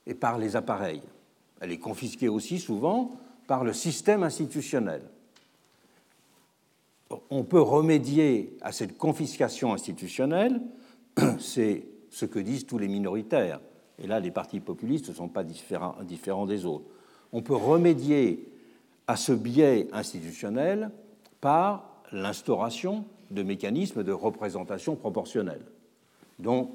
et 0.07 0.13
par 0.13 0.37
les 0.37 0.55
appareils. 0.55 1.01
Elle 1.59 1.73
est 1.73 1.77
confisquée 1.77 2.29
aussi 2.29 2.57
souvent 2.57 3.11
par 3.45 3.65
le 3.65 3.73
système 3.73 4.23
institutionnel. 4.23 5.01
On 7.29 7.43
peut 7.43 7.61
remédier 7.61 8.57
à 8.61 8.71
cette 8.71 8.97
confiscation 8.97 9.73
institutionnelle, 9.73 10.61
c'est 11.39 11.85
ce 12.09 12.25
que 12.25 12.39
disent 12.39 12.65
tous 12.65 12.77
les 12.77 12.87
minoritaires 12.87 13.59
et 13.99 14.07
là 14.07 14.19
les 14.19 14.31
partis 14.31 14.59
populistes 14.59 15.09
ne 15.09 15.13
sont 15.13 15.27
pas 15.27 15.43
différents, 15.43 16.45
des 16.45 16.65
autres. 16.65 16.85
On 17.31 17.41
peut 17.41 17.55
remédier 17.55 18.47
à 19.07 19.15
ce 19.15 19.33
biais 19.33 19.87
institutionnel 19.93 20.89
par 21.41 22.01
l'instauration 22.11 23.05
de 23.31 23.43
mécanismes 23.43 24.03
de 24.03 24.11
représentation 24.11 24.95
proportionnelle. 24.95 25.65
Donc, 26.39 26.71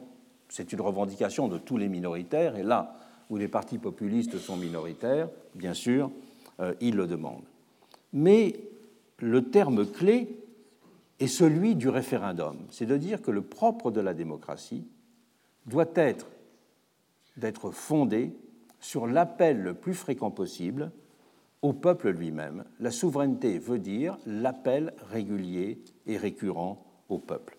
c'est 0.49 0.73
une 0.73 0.81
revendication 0.81 1.49
de 1.49 1.59
tous 1.59 1.77
les 1.77 1.89
minoritaires, 1.89 2.57
et 2.57 2.63
là 2.63 2.97
où 3.31 3.37
les 3.37 3.49
partis 3.49 3.79
populistes 3.79 4.39
sont 4.39 4.57
minoritaires, 4.57 5.29
bien 5.55 5.75
sûr, 5.75 6.11
euh, 6.61 6.75
ils 6.81 6.97
le 6.97 7.07
demandent. 7.07 7.45
Mais 8.13 8.57
le 9.21 9.51
terme 9.51 9.87
clé 9.87 10.37
est 11.19 11.27
celui 11.27 11.75
du 11.75 11.89
référendum, 11.89 12.57
c'est 12.71 12.87
de 12.87 12.97
dire 12.97 13.23
que 13.23 13.31
le 13.31 13.43
propre 13.43 13.91
de 13.91 14.01
la 14.01 14.15
démocratie 14.15 14.87
doit 15.67 15.91
être 15.95 16.27
d'être 17.37 17.71
fondée 17.71 18.35
sur 18.81 19.07
l'appel 19.07 19.63
le 19.63 19.75
plus 19.75 19.95
fréquent 19.95 20.31
possible 20.31 20.91
au 21.63 21.73
peuple 21.73 22.11
lui-même. 22.11 22.65
La 22.81 22.91
souveraineté 22.91 23.59
veut 23.59 23.79
dire 23.79 24.17
l'appel 24.27 24.95
régulier 25.11 25.83
et 26.07 26.17
récurrent 26.17 26.83
au 27.09 27.19
peuple. 27.19 27.59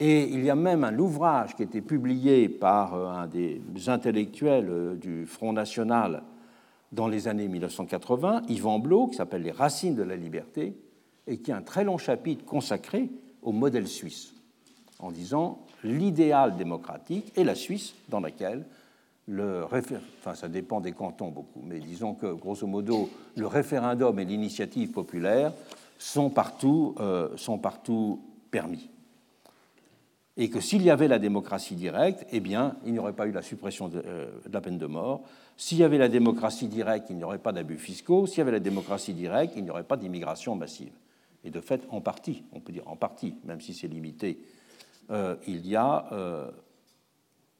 Et 0.00 0.24
il 0.28 0.44
y 0.44 0.50
a 0.50 0.54
même 0.54 0.84
un 0.84 0.96
ouvrage 0.96 1.56
qui 1.56 1.62
a 1.62 1.64
été 1.64 1.80
publié 1.80 2.48
par 2.48 2.94
euh, 2.94 3.08
un 3.08 3.26
des 3.26 3.60
intellectuels 3.88 4.68
euh, 4.70 4.94
du 4.94 5.26
Front 5.26 5.52
National 5.52 6.22
dans 6.92 7.08
les 7.08 7.28
années 7.28 7.48
1980, 7.48 8.42
Yvan 8.48 8.78
Blot, 8.78 9.08
qui 9.08 9.16
s'appelle 9.16 9.42
Les 9.42 9.50
racines 9.50 9.94
de 9.94 10.02
la 10.02 10.16
liberté, 10.16 10.74
et 11.26 11.38
qui 11.38 11.52
a 11.52 11.56
un 11.56 11.62
très 11.62 11.84
long 11.84 11.98
chapitre 11.98 12.44
consacré 12.44 13.10
au 13.42 13.52
modèle 13.52 13.86
suisse, 13.86 14.34
en 14.98 15.12
disant 15.12 15.60
l'idéal 15.84 16.56
démocratique 16.56 17.32
et 17.36 17.44
la 17.44 17.54
Suisse 17.54 17.94
dans 18.08 18.20
laquelle 18.20 18.64
le 19.28 19.64
enfin 19.64 20.34
ça 20.34 20.48
dépend 20.48 20.80
des 20.80 20.92
cantons 20.92 21.28
beaucoup, 21.28 21.60
mais 21.62 21.78
disons 21.80 22.14
que 22.14 22.32
grosso 22.32 22.66
modo 22.66 23.10
le 23.36 23.46
référendum 23.46 24.18
et 24.18 24.24
l'initiative 24.24 24.90
populaire 24.90 25.52
sont 25.98 26.30
partout, 26.30 26.94
euh, 26.98 27.28
sont 27.36 27.58
partout 27.58 28.20
permis. 28.50 28.88
Et 30.40 30.50
que 30.50 30.60
s'il 30.60 30.82
y 30.82 30.90
avait 30.90 31.08
la 31.08 31.18
démocratie 31.18 31.74
directe, 31.74 32.24
eh 32.30 32.38
bien, 32.38 32.76
il 32.86 32.92
n'y 32.92 33.00
aurait 33.00 33.12
pas 33.12 33.26
eu 33.26 33.32
la 33.32 33.42
suppression 33.42 33.88
de, 33.88 34.00
euh, 34.06 34.30
de 34.46 34.52
la 34.52 34.60
peine 34.60 34.78
de 34.78 34.86
mort. 34.86 35.22
S'il 35.56 35.78
y 35.78 35.84
avait 35.84 35.98
la 35.98 36.08
démocratie 36.08 36.68
directe, 36.68 37.08
il 37.10 37.16
n'y 37.16 37.24
aurait 37.24 37.38
pas 37.38 37.50
d'abus 37.50 37.76
fiscaux. 37.76 38.28
S'il 38.28 38.38
y 38.38 38.40
avait 38.42 38.52
la 38.52 38.60
démocratie 38.60 39.14
directe, 39.14 39.54
il 39.56 39.64
n'y 39.64 39.70
aurait 39.70 39.82
pas 39.82 39.96
d'immigration 39.96 40.54
massive. 40.54 40.92
Et 41.42 41.50
de 41.50 41.60
fait, 41.60 41.82
en 41.90 42.00
partie, 42.00 42.44
on 42.52 42.60
peut 42.60 42.72
dire 42.72 42.86
en 42.86 42.94
partie, 42.94 43.34
même 43.44 43.60
si 43.60 43.74
c'est 43.74 43.88
limité 43.88 44.38
euh, 45.10 45.34
il 45.46 45.66
y 45.66 45.74
a 45.74 46.06
euh, 46.12 46.50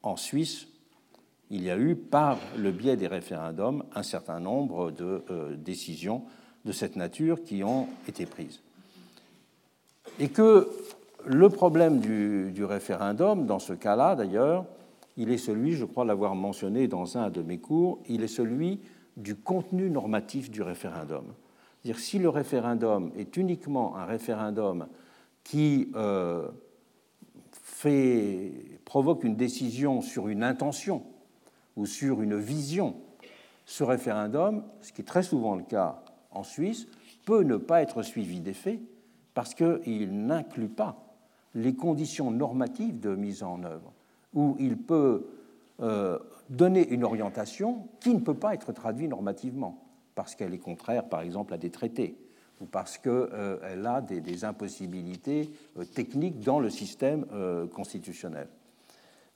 en 0.04 0.16
Suisse, 0.16 0.68
il 1.50 1.64
y 1.64 1.70
a 1.70 1.78
eu, 1.78 1.96
par 1.96 2.38
le 2.56 2.70
biais 2.70 2.96
des 2.96 3.08
référendums, 3.08 3.82
un 3.94 4.02
certain 4.04 4.38
nombre 4.38 4.90
de 4.90 5.24
décisions 5.56 6.24
de 6.66 6.72
cette 6.72 6.94
nature 6.94 7.42
qui 7.42 7.64
ont 7.64 7.88
été 8.06 8.26
prises. 8.26 8.60
Et 10.20 10.28
que 10.28 10.68
le 11.26 11.48
problème 11.48 11.98
du, 11.98 12.52
du 12.52 12.64
référendum, 12.64 13.46
dans 13.46 13.58
ce 13.58 13.72
cas-là 13.72 14.14
d'ailleurs, 14.14 14.66
il 15.16 15.30
est 15.30 15.38
celui, 15.38 15.72
je 15.72 15.84
crois 15.84 16.04
l'avoir 16.04 16.34
mentionné 16.36 16.86
dans 16.86 17.18
un 17.18 17.28
de 17.28 17.42
mes 17.42 17.58
cours, 17.58 18.00
il 18.08 18.22
est 18.22 18.28
celui 18.28 18.80
du 19.16 19.34
contenu 19.34 19.90
normatif 19.90 20.50
du 20.50 20.62
référendum. 20.62 21.24
C'est-à-dire 21.82 22.00
si 22.00 22.18
le 22.18 22.28
référendum 22.28 23.10
est 23.16 23.36
uniquement 23.36 23.96
un 23.96 24.04
référendum 24.04 24.86
qui 25.42 25.90
euh, 25.96 26.48
provoque 28.84 29.24
une 29.24 29.36
décision 29.36 30.00
sur 30.02 30.28
une 30.28 30.44
intention 30.44 31.02
ou 31.76 31.86
sur 31.86 32.22
une 32.22 32.36
vision, 32.36 32.96
ce 33.64 33.84
référendum, 33.84 34.64
ce 34.80 34.92
qui 34.92 35.02
est 35.02 35.04
très 35.04 35.22
souvent 35.22 35.56
le 35.56 35.64
cas 35.64 36.02
en 36.30 36.44
Suisse, 36.44 36.86
peut 37.26 37.42
ne 37.42 37.56
pas 37.56 37.82
être 37.82 38.02
suivi 38.02 38.40
des 38.40 38.54
faits 38.54 38.80
parce 39.34 39.54
qu'il 39.54 40.26
n'inclut 40.26 40.68
pas 40.68 41.07
les 41.58 41.74
conditions 41.74 42.30
normatives 42.30 43.00
de 43.00 43.14
mise 43.14 43.42
en 43.42 43.62
œuvre, 43.64 43.92
où 44.32 44.56
il 44.60 44.76
peut 44.76 45.26
euh, 45.80 46.18
donner 46.48 46.88
une 46.88 47.04
orientation 47.04 47.88
qui 48.00 48.14
ne 48.14 48.20
peut 48.20 48.34
pas 48.34 48.54
être 48.54 48.72
traduite 48.72 49.10
normativement, 49.10 49.84
parce 50.14 50.34
qu'elle 50.34 50.54
est 50.54 50.58
contraire, 50.58 51.08
par 51.08 51.20
exemple, 51.20 51.52
à 51.52 51.58
des 51.58 51.70
traités, 51.70 52.16
ou 52.60 52.66
parce 52.66 52.96
qu'elle 52.96 53.28
euh, 53.32 53.84
a 53.84 54.00
des, 54.00 54.44
impossibilités 54.44 55.50
euh, 55.78 55.84
techniques 55.84 56.40
dans 56.40 56.60
le 56.60 56.70
système 56.70 57.26
constitutionnel. 57.72 58.48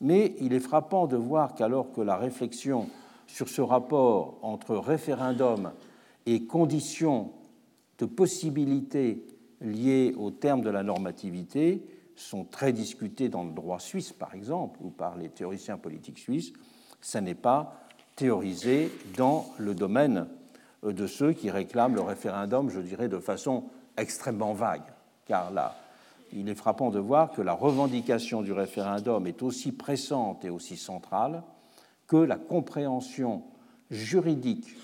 Mais 0.00 0.34
il 0.40 0.52
est 0.52 0.60
frappant 0.60 1.06
de 1.06 1.16
voir 1.16 1.54
qu'alors 1.54 1.92
que 1.92 2.00
la 2.00 2.16
réflexion 2.16 2.88
sur 3.26 3.48
ce 3.48 3.62
rapport 3.62 4.38
entre 4.42 4.76
référendum 4.76 5.72
et 6.26 6.44
conditions 6.44 7.30
de 7.98 8.06
possibilités 8.06 9.24
liées 9.60 10.14
au 10.18 10.30
terme 10.30 10.60
de 10.60 10.70
la 10.70 10.82
normativité 10.82 11.82
sont 12.16 12.44
très 12.44 12.72
discutées 12.72 13.28
dans 13.28 13.44
le 13.44 13.52
droit 13.52 13.80
suisse, 13.80 14.12
par 14.12 14.34
exemple, 14.34 14.78
ou 14.82 14.90
par 14.90 15.16
les 15.16 15.28
théoriciens 15.28 15.78
politiques 15.78 16.18
suisses, 16.18 16.52
ça 17.00 17.20
n'est 17.20 17.34
pas 17.34 17.74
théorisé 18.16 18.90
dans 19.16 19.46
le 19.58 19.74
domaine 19.74 20.28
euh, 20.84 20.92
de 20.92 21.06
ceux 21.06 21.32
qui 21.32 21.50
réclament 21.50 21.94
le 21.94 22.02
référendum, 22.02 22.70
je 22.70 22.80
dirais, 22.80 23.08
de 23.08 23.18
façon 23.18 23.64
extrêmement 23.96 24.52
vague, 24.52 24.82
car 25.26 25.50
là, 25.50 25.76
il 26.32 26.48
est 26.48 26.54
frappant 26.54 26.90
de 26.90 26.98
voir 26.98 27.30
que 27.32 27.42
la 27.42 27.52
revendication 27.52 28.42
du 28.42 28.52
référendum 28.52 29.26
est 29.26 29.42
aussi 29.42 29.72
pressante 29.72 30.44
et 30.44 30.50
aussi 30.50 30.76
centrale 30.76 31.42
que 32.06 32.16
la 32.16 32.36
compréhension 32.36 33.42
juridique, 33.90 34.74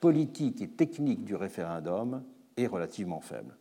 politique 0.00 0.62
et 0.62 0.68
technique 0.68 1.24
du 1.24 1.34
référendum 1.34 2.22
est 2.56 2.66
relativement 2.66 3.20
faible. 3.20 3.56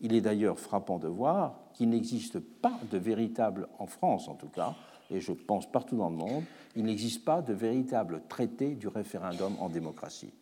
Il 0.00 0.14
est 0.14 0.20
d'ailleurs 0.20 0.58
frappant 0.58 0.98
de 0.98 1.08
voir 1.08 1.58
qu'il 1.74 1.90
n'existe 1.90 2.38
pas 2.38 2.78
de 2.90 2.98
véritable, 2.98 3.68
en 3.78 3.86
France 3.86 4.28
en 4.28 4.34
tout 4.34 4.48
cas, 4.48 4.74
et 5.10 5.20
je 5.20 5.32
pense 5.32 5.70
partout 5.70 5.96
dans 5.96 6.10
le 6.10 6.16
monde, 6.16 6.44
il 6.76 6.84
n'existe 6.84 7.24
pas 7.24 7.40
de 7.40 7.52
véritable 7.52 8.22
traité 8.28 8.74
du 8.74 8.88
référendum 8.88 9.54
en 9.58 9.68
démocratie. 9.68 10.32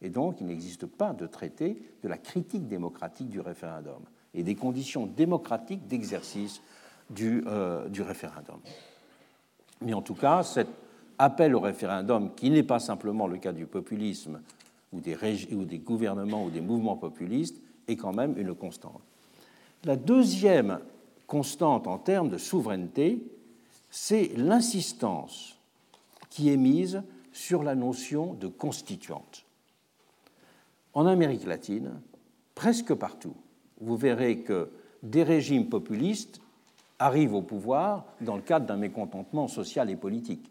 Et 0.00 0.10
donc, 0.10 0.40
il 0.40 0.46
n'existe 0.46 0.86
pas 0.86 1.12
de 1.12 1.26
traité 1.26 1.80
de 2.02 2.08
la 2.08 2.18
critique 2.18 2.68
démocratique 2.68 3.28
du 3.28 3.40
référendum 3.40 4.02
et 4.34 4.42
des 4.42 4.54
conditions 4.54 5.06
démocratiques 5.06 5.86
d'exercice 5.86 6.60
du, 7.10 7.44
euh, 7.46 7.88
du, 7.88 8.02
référendum. 8.02 8.58
Mais 9.82 9.94
en 9.94 10.02
tout 10.02 10.14
cas, 10.14 10.42
cet 10.42 10.68
appel 11.18 11.54
au 11.54 11.60
référendum, 11.60 12.34
qui 12.34 12.50
n'est 12.50 12.62
pas 12.62 12.80
simplement 12.80 13.26
le 13.26 13.38
cas 13.38 13.52
du 13.52 13.66
populisme 13.66 14.40
ou 14.92 15.00
des, 15.00 15.16
ou 15.54 15.64
des 15.64 15.78
gouvernements 15.78 16.44
ou 16.44 16.50
des 16.50 16.60
mouvements 16.60 16.96
populistes, 16.96 17.60
est 17.88 17.96
quand 17.96 18.12
même 18.12 18.38
une 18.38 18.54
constante. 18.54 19.00
La 19.84 19.96
deuxième 19.96 20.80
constante 21.26 21.86
en 21.86 21.98
termes 21.98 22.28
de 22.28 22.38
souveraineté, 22.38 23.22
c'est 23.90 24.32
l'insistance 24.36 25.56
qui 26.30 26.50
est 26.50 26.56
mise 26.56 27.02
sur 27.32 27.62
la 27.62 27.74
notion 27.74 28.34
de 28.34 28.48
constituante. 28.48 29.44
En 30.94 31.06
Amérique 31.06 31.44
latine, 31.44 31.92
presque 32.54 32.94
partout, 32.94 33.34
vous 33.80 33.96
verrez 33.96 34.38
que 34.38 34.70
des 35.02 35.22
régimes 35.22 35.68
populistes 35.68 36.40
arrivent 36.98 37.34
au 37.34 37.42
pouvoir 37.42 38.04
dans 38.20 38.36
le 38.36 38.42
cadre 38.42 38.66
d'un 38.66 38.76
mécontentement 38.76 39.48
social 39.48 39.90
et 39.90 39.96
politique. 39.96 40.50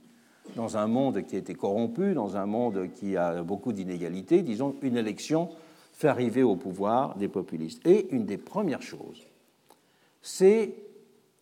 Dans 0.56 0.78
un 0.78 0.88
monde 0.88 1.26
qui 1.26 1.36
a 1.36 1.40
été 1.40 1.56
corrompu, 1.56 2.14
dans 2.14 2.36
un 2.36 2.46
monde 2.46 2.90
qui 2.96 3.16
a 3.16 3.42
beaucoup 3.44 3.72
d'inégalités, 3.72 4.42
disons, 4.42 4.76
une 4.82 4.98
élection 4.98 5.50
fait 5.94 6.08
arriver 6.08 6.44
au 6.44 6.56
pouvoir 6.56 7.16
des 7.16 7.28
populistes. 7.30 7.86
Et 7.88 8.08
une 8.14 8.26
des 8.26 8.38
premières 8.38 8.82
choses, 8.82 9.24
c'est 10.22 10.76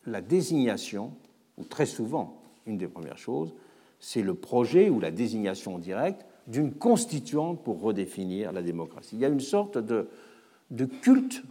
la 0.06 0.22
désignation, 0.22 1.14
ou 1.58 1.64
très 1.64 1.86
souvent 1.86 2.42
une 2.66 2.78
des 2.78 2.88
premières 2.88 3.18
choses, 3.18 3.54
c'est 4.00 4.22
le 4.22 4.34
projet 4.34 4.90
ou 4.90 5.00
la 5.00 5.12
désignation 5.12 5.80
directe 5.80 6.26
d'une 6.48 6.74
constituante 6.74 7.64
pour 7.64 7.82
redéfinir 7.82 8.52
la 8.52 8.62
démocratie. 8.62 9.16
Il 9.16 9.22
y 9.22 9.26
a 9.26 9.30
une 9.30 9.40
sorte 9.40 9.78
de, 9.78 10.10
de 10.72 10.86
culte 10.86 11.44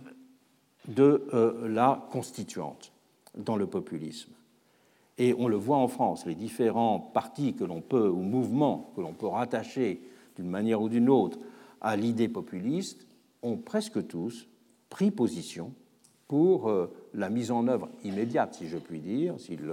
de 0.89 1.27
euh, 1.33 1.69
la 1.69 2.07
constituante 2.11 2.93
dans 3.37 3.57
le 3.57 3.67
populisme. 3.67 4.33
Et 5.19 5.35
on 5.39 5.49
le 5.49 5.57
voit 5.57 5.77
en 5.77 5.89
France, 5.89 6.27
les 6.27 6.35
différents 6.35 6.99
partis 6.99 7.55
que 7.55 7.65
l'on 7.65 7.81
peut, 7.81 8.09
ou 8.09 8.23
mouvements 8.23 8.91
que 8.97 9.01
l'on 9.01 9.13
peut 9.13 9.27
rattacher 9.27 10.01
d'une 10.37 10.49
manière 10.49 10.83
ou 10.83 10.89
d'une 10.89 11.09
autre 11.09 11.39
à 11.81 11.97
l'idée 11.97 12.29
populiste, 12.29 13.07
ont 13.43 13.57
presque 13.57 14.07
tous 14.07 14.49
pris 14.89 15.11
position 15.11 15.73
pour 16.29 16.69
euh, 16.69 16.93
la 17.15 17.31
mise 17.31 17.51
en 17.51 17.67
œuvre 17.69 17.89
immédiate, 18.05 18.55
si 18.55 18.69
je 18.69 18.77
puis 18.77 19.01
dire, 19.01 19.35
s'ils 19.39 19.73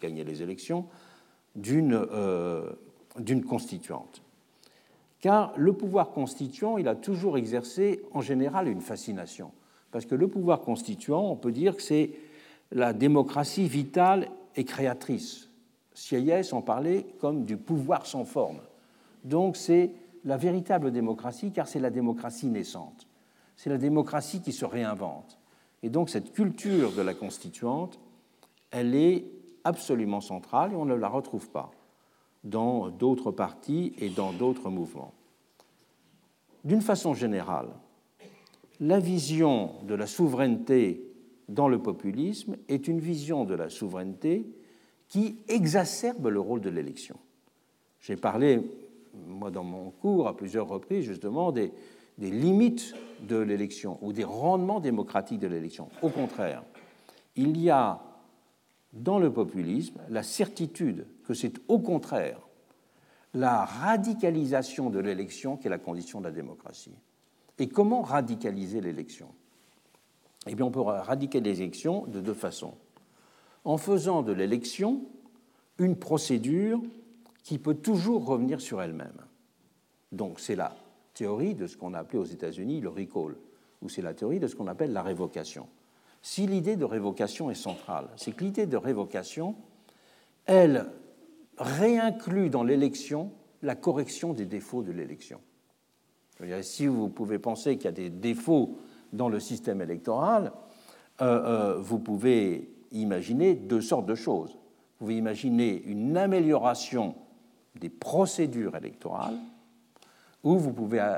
gagnaient 0.00 0.24
les 0.24 0.42
élections, 0.42 0.86
euh, 1.66 2.70
d'une 3.18 3.42
constituante. 3.42 4.22
Car 5.20 5.52
le 5.56 5.72
pouvoir 5.72 6.10
constituant, 6.10 6.78
il 6.78 6.86
a 6.86 6.94
toujours 6.94 7.36
exercé 7.36 8.02
en 8.12 8.20
général 8.20 8.68
une 8.68 8.80
fascination. 8.80 9.50
Parce 9.90 10.06
que 10.06 10.14
le 10.14 10.28
pouvoir 10.28 10.60
constituant, 10.60 11.28
on 11.30 11.36
peut 11.36 11.50
dire 11.50 11.76
que 11.76 11.82
c'est 11.82 12.10
la 12.70 12.92
démocratie 12.92 13.66
vitale 13.66 14.28
et 14.54 14.64
créatrice. 14.64 15.48
Sieyès 15.94 16.52
en 16.52 16.62
parlait 16.62 17.06
comme 17.20 17.44
du 17.44 17.56
pouvoir 17.56 18.06
sans 18.06 18.24
forme. 18.24 18.60
Donc 19.24 19.56
c'est 19.56 19.90
la 20.24 20.36
véritable 20.36 20.90
démocratie, 20.90 21.52
car 21.52 21.68
c'est 21.68 21.80
la 21.80 21.90
démocratie 21.90 22.46
naissante. 22.46 23.06
C'est 23.56 23.70
la 23.70 23.78
démocratie 23.78 24.40
qui 24.40 24.52
se 24.52 24.64
réinvente. 24.64 25.38
Et 25.82 25.90
donc 25.90 26.10
cette 26.10 26.32
culture 26.32 26.92
de 26.92 27.02
la 27.02 27.14
constituante, 27.14 27.98
elle 28.70 28.94
est 28.94 29.24
absolument 29.64 30.20
centrale 30.20 30.72
et 30.72 30.76
on 30.76 30.84
ne 30.84 30.94
la 30.94 31.08
retrouve 31.08 31.50
pas 31.50 31.70
dans 32.44 32.88
d'autres 32.88 33.30
partis 33.30 33.92
et 33.98 34.08
dans 34.10 34.32
d'autres 34.32 34.70
mouvements. 34.70 35.12
D'une 36.64 36.82
façon 36.82 37.14
générale, 37.14 37.68
la 38.80 39.00
vision 39.00 39.72
de 39.84 39.94
la 39.94 40.06
souveraineté 40.06 41.04
dans 41.48 41.68
le 41.68 41.80
populisme 41.80 42.56
est 42.68 42.88
une 42.88 43.00
vision 43.00 43.44
de 43.44 43.54
la 43.54 43.70
souveraineté 43.70 44.46
qui 45.08 45.38
exacerbe 45.48 46.26
le 46.26 46.40
rôle 46.40 46.60
de 46.60 46.70
l'élection. 46.70 47.16
J'ai 48.00 48.16
parlé, 48.16 48.60
moi, 49.14 49.50
dans 49.50 49.64
mon 49.64 49.90
cours, 49.90 50.28
à 50.28 50.36
plusieurs 50.36 50.68
reprises, 50.68 51.04
justement, 51.04 51.52
des, 51.52 51.72
des 52.18 52.30
limites 52.30 52.94
de 53.20 53.36
l'élection 53.36 53.98
ou 54.02 54.12
des 54.12 54.24
rendements 54.24 54.80
démocratiques 54.80 55.40
de 55.40 55.46
l'élection. 55.46 55.88
Au 56.02 56.08
contraire, 56.08 56.62
il 57.36 57.60
y 57.60 57.70
a 57.70 58.00
dans 58.92 59.18
le 59.18 59.32
populisme 59.32 60.00
la 60.08 60.22
certitude 60.22 61.06
que 61.24 61.34
c'est 61.34 61.54
au 61.68 61.78
contraire 61.78 62.40
la 63.34 63.64
radicalisation 63.64 64.90
de 64.90 64.98
l'élection 64.98 65.56
qui 65.56 65.66
est 65.66 65.70
la 65.70 65.78
condition 65.78 66.20
de 66.20 66.24
la 66.24 66.30
démocratie. 66.30 66.96
Et 67.58 67.68
comment 67.68 68.02
radicaliser 68.02 68.80
l'élection? 68.80 69.28
Eh 70.46 70.54
bien, 70.54 70.64
on 70.64 70.70
peut 70.70 70.80
radicaliser 70.80 71.62
l'élection 71.62 72.06
de 72.06 72.20
deux 72.20 72.34
façons. 72.34 72.74
En 73.64 73.76
faisant 73.76 74.22
de 74.22 74.32
l'élection 74.32 75.02
une 75.78 75.96
procédure 75.96 76.80
qui 77.48 77.58
peut 77.58 77.76
toujours 77.76 78.26
revenir 78.26 78.60
sur 78.60 78.82
elle-même. 78.82 79.24
Donc, 80.12 80.38
c'est 80.38 80.54
la 80.54 80.76
théorie 81.14 81.54
de 81.54 81.66
ce 81.66 81.78
qu'on 81.78 81.94
a 81.94 82.00
appelé 82.00 82.18
aux 82.18 82.26
États-Unis 82.26 82.82
le 82.82 82.90
recall, 82.90 83.36
ou 83.80 83.88
c'est 83.88 84.02
la 84.02 84.12
théorie 84.12 84.38
de 84.38 84.46
ce 84.48 84.54
qu'on 84.54 84.66
appelle 84.66 84.92
la 84.92 85.02
révocation. 85.02 85.66
Si 86.20 86.46
l'idée 86.46 86.76
de 86.76 86.84
révocation 86.84 87.50
est 87.50 87.54
centrale, 87.54 88.08
c'est 88.16 88.32
que 88.32 88.44
l'idée 88.44 88.66
de 88.66 88.76
révocation, 88.76 89.54
elle 90.44 90.90
réinclut 91.56 92.50
dans 92.50 92.64
l'élection 92.64 93.32
la 93.62 93.74
correction 93.74 94.34
des 94.34 94.44
défauts 94.44 94.82
de 94.82 94.92
l'élection. 94.92 95.40
Si 96.60 96.86
vous 96.86 97.08
pouvez 97.08 97.38
penser 97.38 97.76
qu'il 97.76 97.86
y 97.86 97.88
a 97.88 97.92
des 97.92 98.10
défauts 98.10 98.76
dans 99.14 99.30
le 99.30 99.40
système 99.40 99.80
électoral, 99.80 100.52
euh, 101.22 101.24
euh, 101.24 101.78
vous 101.78 101.98
pouvez 101.98 102.70
imaginer 102.92 103.54
deux 103.54 103.80
sortes 103.80 104.04
de 104.04 104.14
choses. 104.14 104.50
Vous 104.50 105.06
pouvez 105.06 105.16
imaginer 105.16 105.82
une 105.84 106.18
amélioration 106.18 107.14
des 107.80 107.90
procédures 107.90 108.76
électorales, 108.76 109.38
ou 110.44 110.56
vous 110.58 110.72
pouvez 110.72 111.16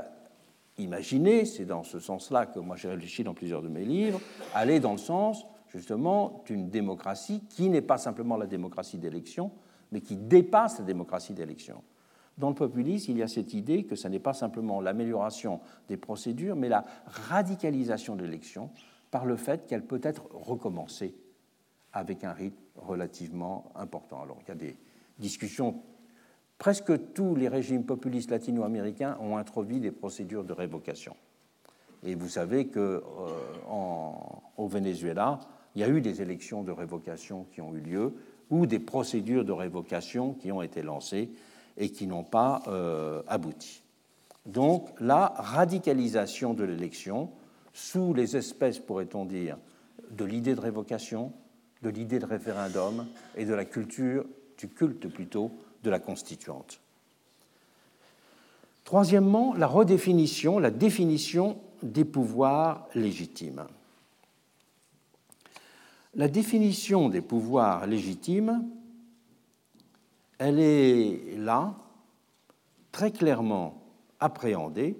imaginer, 0.77 1.45
c'est 1.45 1.65
dans 1.65 1.83
ce 1.83 1.99
sens-là 1.99 2.45
que 2.45 2.59
moi 2.59 2.75
j'ai 2.75 2.89
réfléchi 2.89 3.23
dans 3.23 3.33
plusieurs 3.33 3.61
de 3.61 3.67
mes 3.67 3.85
livres, 3.85 4.19
aller 4.53 4.79
dans 4.79 4.93
le 4.93 4.97
sens 4.97 5.45
justement 5.67 6.43
d'une 6.45 6.69
démocratie 6.69 7.41
qui 7.49 7.69
n'est 7.69 7.81
pas 7.81 7.97
simplement 7.97 8.37
la 8.37 8.47
démocratie 8.47 8.97
d'élection, 8.97 9.51
mais 9.91 10.01
qui 10.01 10.15
dépasse 10.15 10.79
la 10.79 10.85
démocratie 10.85 11.33
d'élection. 11.33 11.83
Dans 12.37 12.49
le 12.49 12.55
populisme, 12.55 13.11
il 13.11 13.17
y 13.17 13.23
a 13.23 13.27
cette 13.27 13.53
idée 13.53 13.83
que 13.83 13.95
ce 13.95 14.07
n'est 14.07 14.19
pas 14.19 14.33
simplement 14.33 14.81
l'amélioration 14.81 15.59
des 15.87 15.97
procédures, 15.97 16.55
mais 16.55 16.69
la 16.69 16.85
radicalisation 17.05 18.15
de 18.15 18.23
l'élection 18.23 18.71
par 19.11 19.25
le 19.25 19.35
fait 19.35 19.67
qu'elle 19.67 19.85
peut 19.85 19.99
être 20.03 20.23
recommencée 20.31 21.15
avec 21.93 22.23
un 22.23 22.31
rythme 22.31 22.57
relativement 22.75 23.71
important. 23.75 24.23
Alors, 24.23 24.39
il 24.43 24.47
y 24.47 24.51
a 24.51 24.55
des 24.55 24.77
discussions. 25.19 25.81
Presque 26.61 27.13
tous 27.15 27.33
les 27.33 27.47
régimes 27.47 27.85
populistes 27.85 28.29
latino-américains 28.29 29.17
ont 29.19 29.35
introduit 29.35 29.79
des 29.79 29.89
procédures 29.89 30.43
de 30.43 30.53
révocation. 30.53 31.15
Et 32.03 32.13
vous 32.13 32.29
savez 32.29 32.67
qu'au 32.67 32.79
euh, 32.79 34.67
Venezuela, 34.67 35.39
il 35.73 35.81
y 35.81 35.83
a 35.83 35.87
eu 35.89 36.01
des 36.01 36.21
élections 36.21 36.61
de 36.61 36.71
révocation 36.71 37.47
qui 37.51 37.61
ont 37.61 37.73
eu 37.73 37.79
lieu 37.79 38.13
ou 38.51 38.67
des 38.67 38.77
procédures 38.77 39.43
de 39.43 39.51
révocation 39.51 40.35
qui 40.35 40.51
ont 40.51 40.61
été 40.61 40.83
lancées 40.83 41.31
et 41.77 41.89
qui 41.89 42.05
n'ont 42.05 42.23
pas 42.23 42.61
euh, 42.67 43.23
abouti. 43.27 43.81
Donc 44.45 44.87
la 44.99 45.33
radicalisation 45.37 46.53
de 46.53 46.63
l'élection 46.63 47.31
sous 47.73 48.13
les 48.13 48.37
espèces, 48.37 48.77
pourrait-on 48.77 49.25
dire, 49.25 49.57
de 50.11 50.25
l'idée 50.25 50.53
de 50.53 50.61
révocation, 50.61 51.33
de 51.81 51.89
l'idée 51.89 52.19
de 52.19 52.27
référendum 52.27 53.07
et 53.35 53.45
de 53.45 53.53
la 53.55 53.65
culture, 53.65 54.27
du 54.59 54.67
culte 54.67 55.07
plutôt, 55.07 55.49
de 55.83 55.89
la 55.89 55.99
constituante. 55.99 56.79
Troisièmement, 58.83 59.53
la 59.53 59.67
redéfinition, 59.67 60.59
la 60.59 60.71
définition 60.71 61.59
des 61.81 62.05
pouvoirs 62.05 62.87
légitimes. 62.93 63.65
La 66.15 66.27
définition 66.27 67.07
des 67.07 67.21
pouvoirs 67.21 67.87
légitimes, 67.87 68.67
elle 70.39 70.59
est 70.59 71.37
là, 71.37 71.75
très 72.91 73.11
clairement 73.11 73.81
appréhendée 74.19 74.97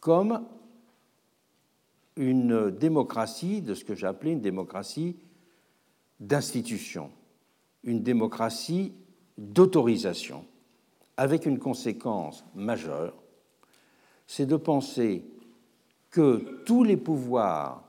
comme 0.00 0.42
une 2.16 2.70
démocratie 2.70 3.60
de 3.60 3.74
ce 3.74 3.84
que 3.84 3.94
j'ai 3.94 4.06
appelé 4.06 4.32
une 4.32 4.40
démocratie 4.40 5.16
d'institution, 6.18 7.10
une 7.84 8.02
démocratie 8.02 8.92
d'autorisation, 9.40 10.44
avec 11.16 11.46
une 11.46 11.58
conséquence 11.58 12.44
majeure, 12.54 13.14
c'est 14.26 14.46
de 14.46 14.56
penser 14.56 15.24
que 16.10 16.62
tous 16.66 16.84
les 16.84 16.98
pouvoirs 16.98 17.82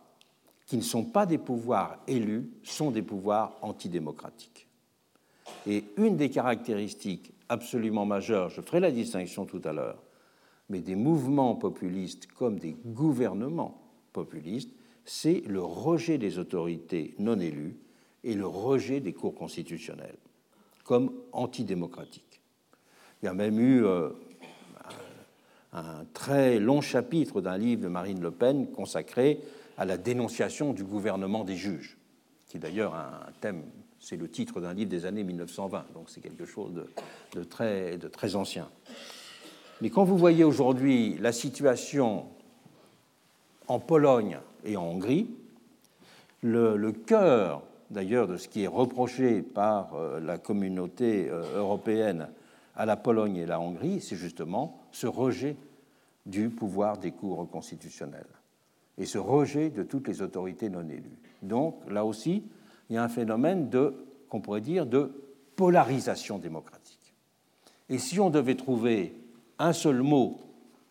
qui 0.65 0.77
ne 0.77 0.81
sont 0.81 1.03
pas 1.03 1.25
des 1.25 1.37
pouvoirs 1.37 1.99
élus 2.07 2.49
sont 2.63 2.89
des 2.89 3.01
pouvoirs 3.01 3.57
antidémocratiques. 3.61 4.67
Et 5.67 5.83
une 5.97 6.15
des 6.15 6.29
caractéristiques 6.29 7.33
absolument 7.49 8.05
majeures, 8.05 8.49
je 8.49 8.61
ferai 8.61 8.79
la 8.79 8.91
distinction 8.91 9.45
tout 9.45 9.61
à 9.65 9.73
l'heure, 9.73 10.01
mais 10.69 10.79
des 10.79 10.95
mouvements 10.95 11.55
populistes 11.55 12.27
comme 12.27 12.57
des 12.59 12.77
gouvernements 12.85 13.81
populistes, 14.13 14.71
c'est 15.03 15.43
le 15.45 15.61
rejet 15.61 16.17
des 16.17 16.39
autorités 16.39 17.13
non 17.19 17.39
élues 17.41 17.75
et 18.23 18.35
le 18.35 18.47
rejet 18.47 19.01
des 19.01 19.11
cours 19.11 19.35
constitutionnels 19.35 20.17
comme 20.83 21.11
antidémocratiques. 21.31 22.41
Il 23.21 23.25
y 23.25 23.29
a 23.29 23.33
même 23.33 23.59
eu 23.59 23.85
euh, 23.85 24.09
un 25.73 26.05
très 26.13 26.59
long 26.59 26.81
chapitre 26.81 27.41
d'un 27.41 27.57
livre 27.57 27.83
de 27.83 27.87
Marine 27.87 28.21
Le 28.21 28.31
Pen 28.31 28.71
consacré 28.71 29.39
à 29.77 29.85
la 29.85 29.97
dénonciation 29.97 30.73
du 30.73 30.83
gouvernement 30.83 31.43
des 31.43 31.55
juges, 31.55 31.97
qui 32.47 32.57
est 32.57 32.59
d'ailleurs 32.59 32.95
un 32.95 33.31
thème, 33.39 33.63
c'est 33.99 34.17
le 34.17 34.29
titre 34.29 34.59
d'un 34.59 34.73
livre 34.73 34.89
des 34.89 35.05
années 35.05 35.23
1920, 35.23 35.85
donc 35.93 36.09
c'est 36.09 36.21
quelque 36.21 36.45
chose 36.45 36.71
de, 37.33 37.43
très, 37.43 37.97
de 37.97 38.07
très 38.07 38.35
ancien. 38.35 38.67
Mais 39.81 39.89
quand 39.89 40.03
vous 40.03 40.17
voyez 40.17 40.43
aujourd'hui 40.43 41.17
la 41.19 41.31
situation 41.31 42.25
en 43.67 43.79
Pologne 43.79 44.39
et 44.65 44.75
en 44.75 44.83
Hongrie, 44.83 45.29
le, 46.41 46.91
cœur 46.91 47.63
d'ailleurs 47.91 48.27
de 48.27 48.37
ce 48.37 48.47
qui 48.47 48.63
est 48.63 48.67
reproché 48.67 49.41
par 49.41 49.93
euh, 49.95 50.19
la 50.19 50.37
communauté 50.37 51.29
euh, 51.29 51.57
européenne 51.57 52.29
à 52.75 52.85
la 52.85 52.95
Pologne 52.95 53.37
et 53.37 53.43
à 53.43 53.47
la 53.47 53.59
Hongrie, 53.59 54.01
c'est 54.01 54.15
justement 54.15 54.79
ce 54.91 55.07
rejet 55.07 55.55
du 56.25 56.49
pouvoir 56.49 56.97
des 56.97 57.11
cours 57.11 57.49
constitutionnels 57.49 58.25
et 58.97 59.05
ce 59.05 59.17
rejet 59.17 59.69
de 59.69 59.83
toutes 59.83 60.07
les 60.07 60.21
autorités 60.21 60.69
non 60.69 60.87
élues. 60.87 61.19
Donc 61.41 61.75
là 61.89 62.05
aussi, 62.05 62.43
il 62.89 62.95
y 62.95 62.97
a 62.97 63.03
un 63.03 63.09
phénomène 63.09 63.69
de, 63.69 63.93
qu'on 64.29 64.41
pourrait 64.41 64.61
dire, 64.61 64.85
de 64.85 65.11
polarisation 65.55 66.37
démocratique. 66.37 67.13
Et 67.89 67.97
si 67.97 68.19
on 68.19 68.29
devait 68.29 68.55
trouver 68.55 69.15
un 69.59 69.73
seul 69.73 70.01
mot 70.01 70.39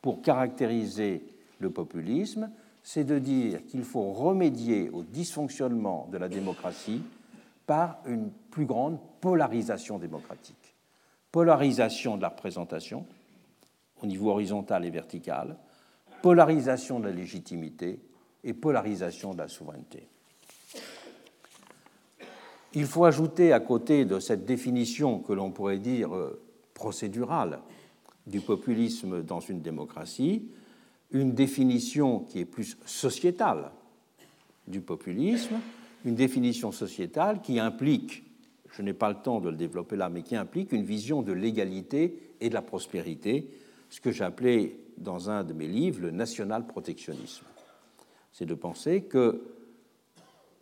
pour 0.03 0.23
caractériser 0.23 1.25
le 1.59 1.71
populisme, 1.71 2.51
c'est 2.83 3.05
de 3.05 3.19
dire 3.19 3.65
qu'il 3.67 3.85
faut 3.85 4.13
remédier 4.13 4.91
au 4.91 5.03
dysfonctionnement 5.03 6.09
de 6.11 6.19
la 6.19 6.29
démocratie 6.29 7.03
par 7.67 7.99
une 8.07 8.31
plus 8.51 8.67
grande 8.67 8.99
polarisation 9.21 9.99
démocratique. 9.99 10.75
Polarisation 11.31 12.17
de 12.17 12.23
la 12.23 12.31
représentation 12.31 13.07
au 14.03 14.07
niveau 14.07 14.31
horizontal 14.31 14.85
et 14.85 14.91
vertical, 14.91 15.57
polarisation 16.23 17.01
de 17.01 17.07
la 17.07 17.15
légitimité 17.15 18.01
et 18.43 18.55
polarisation 18.55 19.35
de 19.35 19.39
la 19.39 19.49
souveraineté. 19.49 20.09
Il 22.73 22.87
faut 22.87 23.05
ajouter 23.05 23.53
à 23.53 23.61
côté 23.61 24.05
de 24.05 24.21
cette 24.21 24.45
définition 24.45 25.19
que 25.19 25.33
l'on 25.33 25.51
pourrait 25.51 25.79
dire 25.79 26.15
euh, 26.15 26.41
procédurale 26.73 27.61
du 28.27 28.41
populisme 28.41 29.23
dans 29.23 29.41
une 29.41 29.61
démocratie, 29.61 30.49
une 31.13 31.33
définition 31.33 32.21
qui 32.21 32.41
est 32.41 32.45
plus 32.45 32.77
sociétale 32.87 33.71
du 34.67 34.81
populisme, 34.81 35.57
une 36.05 36.15
définition 36.15 36.73
sociétale 36.73 37.43
qui 37.43 37.59
implique, 37.59 38.23
je 38.73 38.83
n'ai 38.83 38.93
pas 38.93 39.09
le 39.09 39.17
temps 39.17 39.41
de 39.41 39.51
le 39.51 39.57
développer 39.57 39.97
là, 39.97 40.09
mais 40.09 40.23
qui 40.23 40.37
implique 40.37 40.73
une 40.73 40.85
vision 40.85 41.23
de 41.23 41.33
l'égalité 41.33 42.35
et 42.41 42.49
de 42.49 42.55
la 42.55 42.63
prospérité, 42.63 43.49
ce 43.91 44.01
que 44.01 44.23
appelé 44.23 44.79
dans 44.99 45.31
un 45.31 45.45
de 45.45 45.53
mes 45.53 45.67
livres 45.67 46.01
le 46.03 46.11
national-protectionnisme. 46.11 47.45
C'est 48.33 48.47
de 48.47 48.55
penser 48.55 49.03
que 49.03 49.43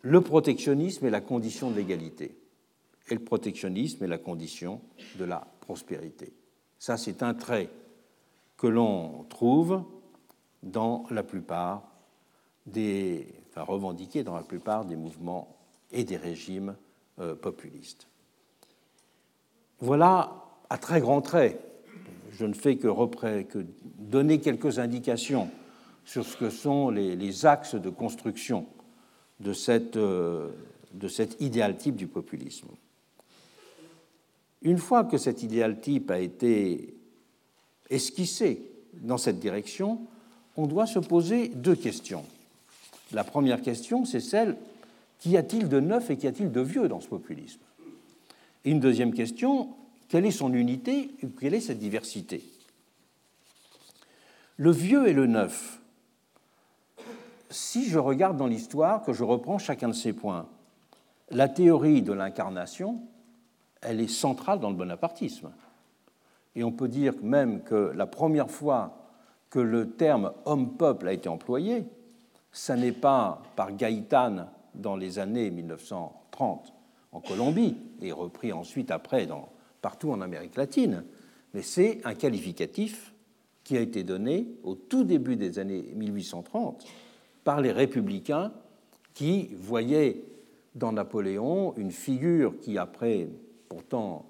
le 0.01 0.21
protectionnisme 0.21 1.05
est 1.05 1.11
la 1.11 1.21
condition 1.21 1.69
de 1.69 1.75
l'égalité 1.75 2.35
et 3.09 3.13
le 3.13 3.19
protectionnisme 3.19 4.03
est 4.03 4.07
la 4.07 4.17
condition 4.17 4.81
de 5.17 5.25
la 5.25 5.45
prospérité. 5.61 6.33
Ça, 6.79 6.97
c'est 6.97 7.21
un 7.21 7.33
trait 7.33 7.69
que 8.57 8.67
l'on 8.67 9.25
trouve 9.29 9.83
dans 10.63 11.05
la 11.09 11.23
plupart 11.23 11.83
des, 12.65 13.27
enfin, 13.49 13.63
revendiqué 13.63 14.23
dans 14.23 14.35
la 14.35 14.43
plupart 14.43 14.85
des 14.85 14.95
mouvements 14.95 15.55
et 15.91 16.03
des 16.03 16.17
régimes 16.17 16.75
euh, 17.19 17.35
populistes. 17.35 18.07
Voilà 19.79 20.45
à 20.69 20.77
très 20.77 21.01
grands 21.01 21.21
traits. 21.21 21.59
Je 22.31 22.45
ne 22.45 22.53
fais 22.53 22.77
que, 22.77 23.41
que 23.43 23.65
donner 23.97 24.39
quelques 24.39 24.79
indications 24.79 25.49
sur 26.05 26.25
ce 26.25 26.37
que 26.37 26.49
sont 26.49 26.89
les, 26.89 27.45
axes 27.45 27.75
de 27.75 27.89
construction 27.89 28.65
de, 29.39 29.53
cette, 29.53 29.95
euh, 29.95 30.49
de 30.93 31.07
cet 31.07 31.39
idéal 31.41 31.77
type 31.77 31.95
du 31.95 32.07
populisme. 32.07 32.67
Une 34.61 34.77
fois 34.77 35.05
que 35.05 35.17
cet 35.17 35.43
idéal 35.43 35.79
type 35.79 36.11
a 36.11 36.19
été 36.19 36.95
esquissé 37.89 38.69
dans 38.93 39.17
cette 39.17 39.39
direction, 39.39 40.01
on 40.59 40.67
doit 40.67 40.87
se 40.87 40.99
poser 40.99 41.47
deux 41.47 41.75
questions. 41.75 42.25
La 43.13 43.23
première 43.23 43.61
question, 43.61 44.03
c'est 44.03 44.19
celle 44.19 44.57
qu'y 45.17 45.37
a-t-il 45.37 45.69
de 45.69 45.79
neuf 45.79 46.09
et 46.09 46.17
qu'y 46.17 46.27
a-t-il 46.27 46.51
de 46.51 46.59
vieux 46.59 46.89
dans 46.89 46.99
ce 46.99 47.07
populisme? 47.07 47.61
Et 48.65 48.71
une 48.71 48.81
deuxième 48.81 49.13
question, 49.13 49.69
quelle 50.09 50.25
est 50.25 50.31
son 50.31 50.53
unité 50.53 51.11
et 51.21 51.27
quelle 51.39 51.53
est 51.53 51.61
sa 51.61 51.75
diversité? 51.75 52.43
Le 54.57 54.71
vieux 54.71 55.07
et 55.07 55.13
le 55.13 55.27
neuf, 55.27 55.79
si 57.49 57.87
je 57.87 57.97
regarde 57.97 58.35
dans 58.35 58.47
l'histoire, 58.47 59.01
que 59.03 59.13
je 59.13 59.23
reprends 59.23 59.59
chacun 59.59 59.87
de 59.87 59.93
ces 59.93 60.11
points, 60.11 60.45
la 61.31 61.47
théorie 61.47 62.01
de 62.01 62.11
l'incarnation, 62.11 62.99
elle 63.79 64.01
est 64.01 64.09
centrale 64.09 64.59
dans 64.59 64.69
le 64.69 64.75
bonapartisme. 64.75 65.51
Et 66.55 66.65
on 66.65 66.73
peut 66.73 66.89
dire 66.89 67.13
même 67.23 67.63
que 67.63 67.93
la 67.95 68.07
première 68.07 68.51
fois 68.51 68.98
que 69.49 69.59
le 69.59 69.91
terme 69.91 70.31
homme-peuple 70.45 71.07
a 71.07 71.13
été 71.13 71.29
employé, 71.29 71.85
ça 72.51 72.75
n'est 72.75 72.91
pas 72.91 73.41
par 73.55 73.75
Gaïtan 73.75 74.47
dans 74.75 74.95
les 74.95 75.19
années 75.19 75.49
1930 75.51 76.73
en 77.11 77.19
Colombie 77.19 77.77
et 78.01 78.11
repris 78.11 78.53
ensuite 78.53 78.91
après 78.91 79.27
partout 79.81 80.11
en 80.11 80.21
Amérique 80.21 80.55
latine, 80.55 81.03
mais 81.53 81.61
c'est 81.61 82.01
un 82.05 82.13
qualificatif 82.13 83.13
qui 83.63 83.77
a 83.77 83.81
été 83.81 84.03
donné 84.03 84.47
au 84.63 84.75
tout 84.75 85.03
début 85.03 85.35
des 85.35 85.59
années 85.59 85.91
1830 85.95 86.85
par 87.43 87.61
les 87.61 87.71
républicains 87.71 88.51
qui 89.13 89.49
voyaient 89.55 90.23
dans 90.75 90.91
Napoléon 90.91 91.73
une 91.77 91.91
figure 91.91 92.59
qui, 92.59 92.77
après 92.77 93.27
pourtant 93.67 94.25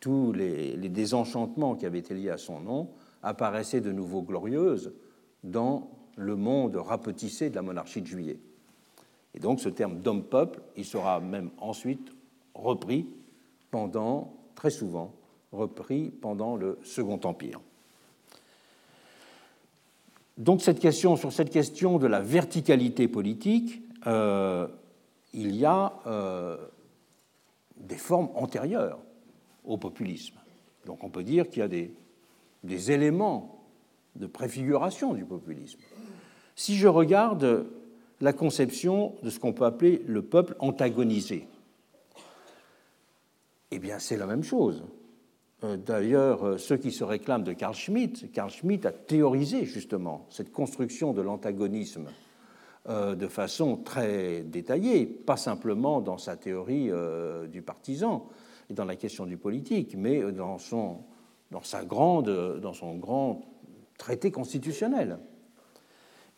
tous 0.00 0.32
les, 0.32 0.76
désenchantements 0.88 1.74
qui 1.74 1.86
avaient 1.86 2.00
été 2.00 2.14
liés 2.14 2.30
à 2.30 2.38
son 2.38 2.60
nom, 2.60 2.88
apparaissait 3.22 3.80
de 3.80 3.92
nouveau 3.92 4.22
glorieuse 4.22 4.92
dans 5.44 5.90
le 6.16 6.36
monde 6.36 6.76
rapetissé 6.76 7.50
de 7.50 7.54
la 7.54 7.62
monarchie 7.62 8.02
de 8.02 8.06
juillet. 8.06 8.38
Et 9.34 9.38
donc 9.38 9.60
ce 9.60 9.68
terme 9.68 9.98
d'homme-peuple, 9.98 10.60
il 10.76 10.84
sera 10.84 11.20
même 11.20 11.50
ensuite 11.58 12.12
repris 12.54 13.06
pendant, 13.70 14.34
très 14.54 14.70
souvent, 14.70 15.12
repris 15.52 16.10
pendant 16.10 16.56
le 16.56 16.78
Second 16.82 17.20
Empire. 17.24 17.60
Donc 20.38 20.62
cette 20.62 20.80
question, 20.80 21.16
sur 21.16 21.32
cette 21.32 21.50
question 21.50 21.98
de 21.98 22.06
la 22.06 22.20
verticalité 22.20 23.08
politique, 23.08 23.82
euh, 24.06 24.66
il 25.32 25.54
y 25.56 25.64
a 25.64 25.94
euh, 26.06 26.56
des 27.76 27.96
formes 27.96 28.30
antérieures 28.34 28.98
au 29.64 29.76
populisme. 29.76 30.36
Donc 30.86 31.04
on 31.04 31.10
peut 31.10 31.22
dire 31.22 31.48
qu'il 31.48 31.60
y 31.60 31.62
a 31.62 31.68
des, 31.68 31.94
des 32.64 32.90
éléments 32.90 33.64
de 34.16 34.26
préfiguration 34.26 35.14
du 35.14 35.24
populisme. 35.24 35.80
Si 36.54 36.76
je 36.76 36.88
regarde 36.88 37.66
la 38.20 38.32
conception 38.32 39.14
de 39.22 39.30
ce 39.30 39.40
qu'on 39.40 39.52
peut 39.52 39.64
appeler 39.64 40.02
le 40.06 40.22
peuple 40.22 40.54
antagonisé, 40.58 41.48
eh 43.70 43.78
bien 43.78 43.98
c'est 43.98 44.16
la 44.16 44.26
même 44.26 44.44
chose. 44.44 44.84
Euh, 45.64 45.76
d'ailleurs, 45.76 46.44
euh, 46.44 46.58
ceux 46.58 46.76
qui 46.76 46.90
se 46.90 47.04
réclament 47.04 47.44
de 47.44 47.52
Carl 47.52 47.74
Schmitt, 47.74 48.32
Carl 48.32 48.50
Schmitt 48.50 48.84
a 48.84 48.92
théorisé 48.92 49.64
justement 49.64 50.26
cette 50.28 50.52
construction 50.52 51.12
de 51.12 51.22
l'antagonisme 51.22 52.06
euh, 52.88 53.14
de 53.14 53.28
façon 53.28 53.76
très 53.76 54.42
détaillée, 54.42 55.06
pas 55.06 55.36
simplement 55.36 56.00
dans 56.00 56.18
sa 56.18 56.36
théorie 56.36 56.90
du 57.50 57.62
partisan 57.62 58.28
et 58.70 58.74
dans 58.74 58.84
la 58.84 58.96
question 58.96 59.24
du 59.24 59.36
politique, 59.36 59.94
mais 59.96 60.32
dans 60.32 60.58
son, 60.58 60.98
dans 61.52 61.62
sa 61.62 61.84
grande, 61.84 62.58
dans 62.60 62.72
son 62.72 62.96
grand 62.96 63.42
traité 63.98 64.32
constitutionnel. 64.32 65.18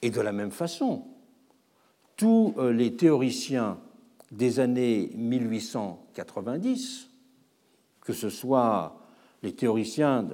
Et 0.02 0.10
de 0.10 0.20
la 0.20 0.32
même 0.32 0.50
façon, 0.50 1.04
tous 2.16 2.54
les 2.58 2.94
théoriciens 2.96 3.78
des 4.32 4.60
années 4.60 5.10
1890, 5.14 7.08
que 8.00 8.12
ce 8.12 8.28
soit 8.28 8.96
les 9.42 9.54
théoriciens 9.54 10.26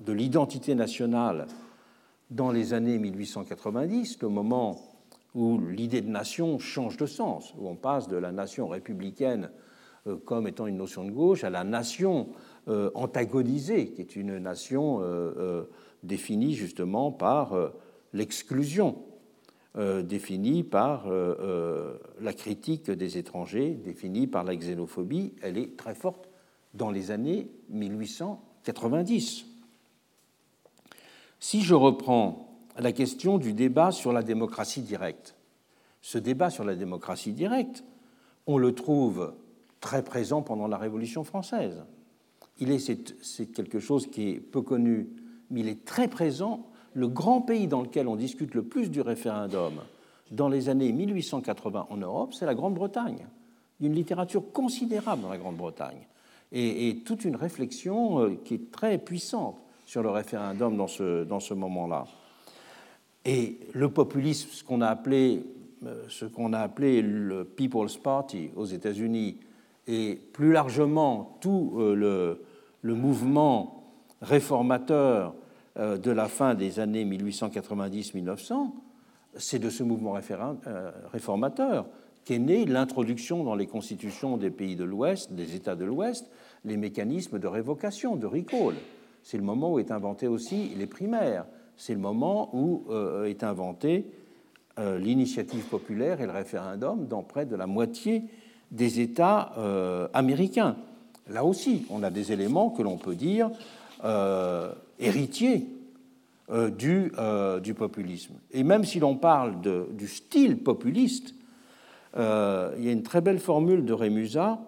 de, 0.00 0.12
l'identité 0.12 0.74
nationale 0.74 1.46
dans 2.30 2.50
les 2.50 2.72
années 2.72 2.98
1890, 2.98 4.22
le 4.22 4.28
moment 4.28 4.80
où 5.34 5.58
l'idée 5.58 6.00
de 6.00 6.08
nation 6.08 6.58
change 6.58 6.96
de 6.96 7.06
sens, 7.06 7.54
où 7.58 7.68
on 7.68 7.76
passe 7.76 8.08
de 8.08 8.16
la 8.16 8.32
nation 8.32 8.68
républicaine 8.68 9.50
euh, 10.06 10.16
comme 10.16 10.48
étant 10.48 10.66
une 10.66 10.78
notion 10.78 11.04
de 11.04 11.10
gauche 11.10 11.44
à 11.44 11.50
la 11.50 11.64
nation 11.64 12.28
euh, 12.30 12.49
antagonisée, 12.94 13.88
qui 13.88 14.00
est 14.00 14.16
une 14.16 14.38
nation 14.38 15.00
euh, 15.02 15.64
définie 16.02 16.54
justement 16.54 17.12
par 17.12 17.72
l'exclusion, 18.12 19.02
définie 19.76 20.62
par 20.62 21.06
la 21.08 22.32
critique 22.32 22.90
des 22.90 23.18
étrangers, 23.18 23.70
définie 23.70 24.26
par 24.26 24.44
la 24.44 24.56
xénophobie. 24.56 25.34
Elle 25.42 25.58
est 25.58 25.76
très 25.76 25.94
forte 25.94 26.28
dans 26.74 26.90
les 26.90 27.10
années 27.10 27.48
1890. 27.68 28.50
90. 28.64 29.46
Si 31.38 31.62
je 31.62 31.74
reprends 31.74 32.48
la 32.78 32.92
question 32.92 33.38
du 33.38 33.52
débat 33.52 33.92
sur 33.92 34.12
la 34.12 34.22
démocratie 34.22 34.82
directe, 34.82 35.34
ce 36.02 36.18
débat 36.18 36.50
sur 36.50 36.64
la 36.64 36.74
démocratie 36.74 37.32
directe, 37.32 37.84
on 38.46 38.58
le 38.58 38.74
trouve 38.74 39.34
très 39.80 40.02
présent 40.02 40.42
pendant 40.42 40.66
la 40.66 40.76
Révolution 40.76 41.24
française. 41.24 41.82
Il 42.60 42.70
est, 42.70 42.78
c'est, 43.22 43.46
quelque 43.46 43.80
chose 43.80 44.06
qui 44.06 44.30
est 44.30 44.40
peu 44.40 44.62
connu, 44.62 45.08
mais 45.50 45.60
il 45.60 45.68
est 45.68 45.84
très 45.84 46.08
présent. 46.08 46.66
Le 46.94 47.08
grand 47.08 47.40
pays 47.40 47.66
dans 47.66 47.82
lequel 47.82 48.06
on 48.08 48.16
discute 48.16 48.54
le 48.54 48.62
plus 48.62 48.90
du 48.90 49.00
référendum 49.00 49.74
dans 50.30 50.48
les 50.48 50.68
années 50.68 50.92
1880 50.92 51.86
en 51.90 51.96
Europe, 51.96 52.34
c'est 52.34 52.46
la 52.46 52.54
Grande-Bretagne. 52.54 53.26
Il 53.78 53.84
y 53.84 53.86
a 53.86 53.90
une 53.90 53.96
littérature 53.96 54.52
considérable 54.52 55.22
dans 55.22 55.30
la 55.30 55.38
Grande-Bretagne 55.38 56.06
et, 56.52 57.02
toute 57.04 57.24
une 57.24 57.36
réflexion 57.36 58.20
euh, 58.20 58.40
qui 58.44 58.54
est 58.54 58.70
très 58.70 58.98
puissante 58.98 59.56
sur 59.86 60.02
le 60.02 60.10
référendum 60.10 60.76
dans 60.76 60.86
ce, 60.86 61.24
dans 61.24 61.40
ce 61.40 61.54
moment-là. 61.54 62.04
Et 63.24 63.58
le 63.72 63.88
populisme, 63.90 64.48
ce 64.52 64.64
qu'on 64.64 64.80
a 64.80 64.88
appelé 64.88 65.44
euh, 65.86 66.04
ce 66.08 66.26
qu'on 66.26 66.52
a 66.52 66.58
appelé 66.58 67.00
le 67.00 67.44
People's 67.44 67.96
Party 67.96 68.50
aux 68.54 68.66
États-Unis 68.66 69.38
et 69.86 70.20
plus 70.32 70.52
largement 70.52 71.38
tout 71.40 71.72
euh, 71.78 71.94
le, 71.94 72.42
le 72.82 72.94
mouvement 72.94 73.84
réformateur 74.22 75.34
de 75.76 76.10
la 76.10 76.28
fin 76.28 76.54
des 76.54 76.80
années 76.80 77.04
1890-1900, 77.04 78.72
c'est 79.36 79.58
de 79.58 79.70
ce 79.70 79.82
mouvement 79.82 80.14
réformateur 81.12 81.86
qu'est 82.24 82.38
née 82.38 82.64
l'introduction 82.64 83.44
dans 83.44 83.54
les 83.54 83.66
constitutions 83.66 84.36
des 84.36 84.50
pays 84.50 84.76
de 84.76 84.84
l'Ouest, 84.84 85.32
des 85.32 85.54
États 85.54 85.76
de 85.76 85.84
l'Ouest, 85.84 86.30
les 86.64 86.76
mécanismes 86.76 87.38
de 87.38 87.46
révocation, 87.46 88.16
de 88.16 88.26
recall. 88.26 88.74
C'est 89.22 89.36
le 89.36 89.42
moment 89.42 89.72
où 89.72 89.78
est 89.78 89.90
inventé 89.90 90.26
aussi 90.26 90.70
les 90.76 90.86
primaires. 90.86 91.46
C'est 91.76 91.94
le 91.94 92.00
moment 92.00 92.50
où 92.54 92.84
euh, 92.90 93.24
est 93.24 93.42
inventé 93.42 94.06
euh, 94.78 94.98
l'initiative 94.98 95.64
populaire 95.64 96.20
et 96.20 96.26
le 96.26 96.32
référendum 96.32 97.06
dans 97.06 97.22
près 97.22 97.46
de 97.46 97.56
la 97.56 97.66
moitié 97.66 98.24
des 98.70 99.00
États 99.00 99.52
euh, 99.58 100.08
américains. 100.12 100.76
Là 101.30 101.44
aussi, 101.44 101.86
on 101.90 102.02
a 102.02 102.10
des 102.10 102.32
éléments 102.32 102.70
que 102.70 102.82
l'on 102.82 102.96
peut 102.96 103.14
dire 103.14 103.50
héritiers 104.98 105.66
du, 106.78 107.12
du, 107.62 107.74
populisme. 107.74 108.34
Et 108.50 108.64
même 108.64 108.84
si 108.84 108.98
l'on 108.98 109.16
parle 109.16 109.60
du 109.60 110.08
style 110.08 110.58
populiste, 110.62 111.34
il 112.16 112.20
y 112.84 112.88
a 112.88 112.92
une 112.92 113.02
très 113.02 113.20
belle 113.20 113.38
formule 113.38 113.84
de 113.84 113.92
Rémusat 113.92 114.58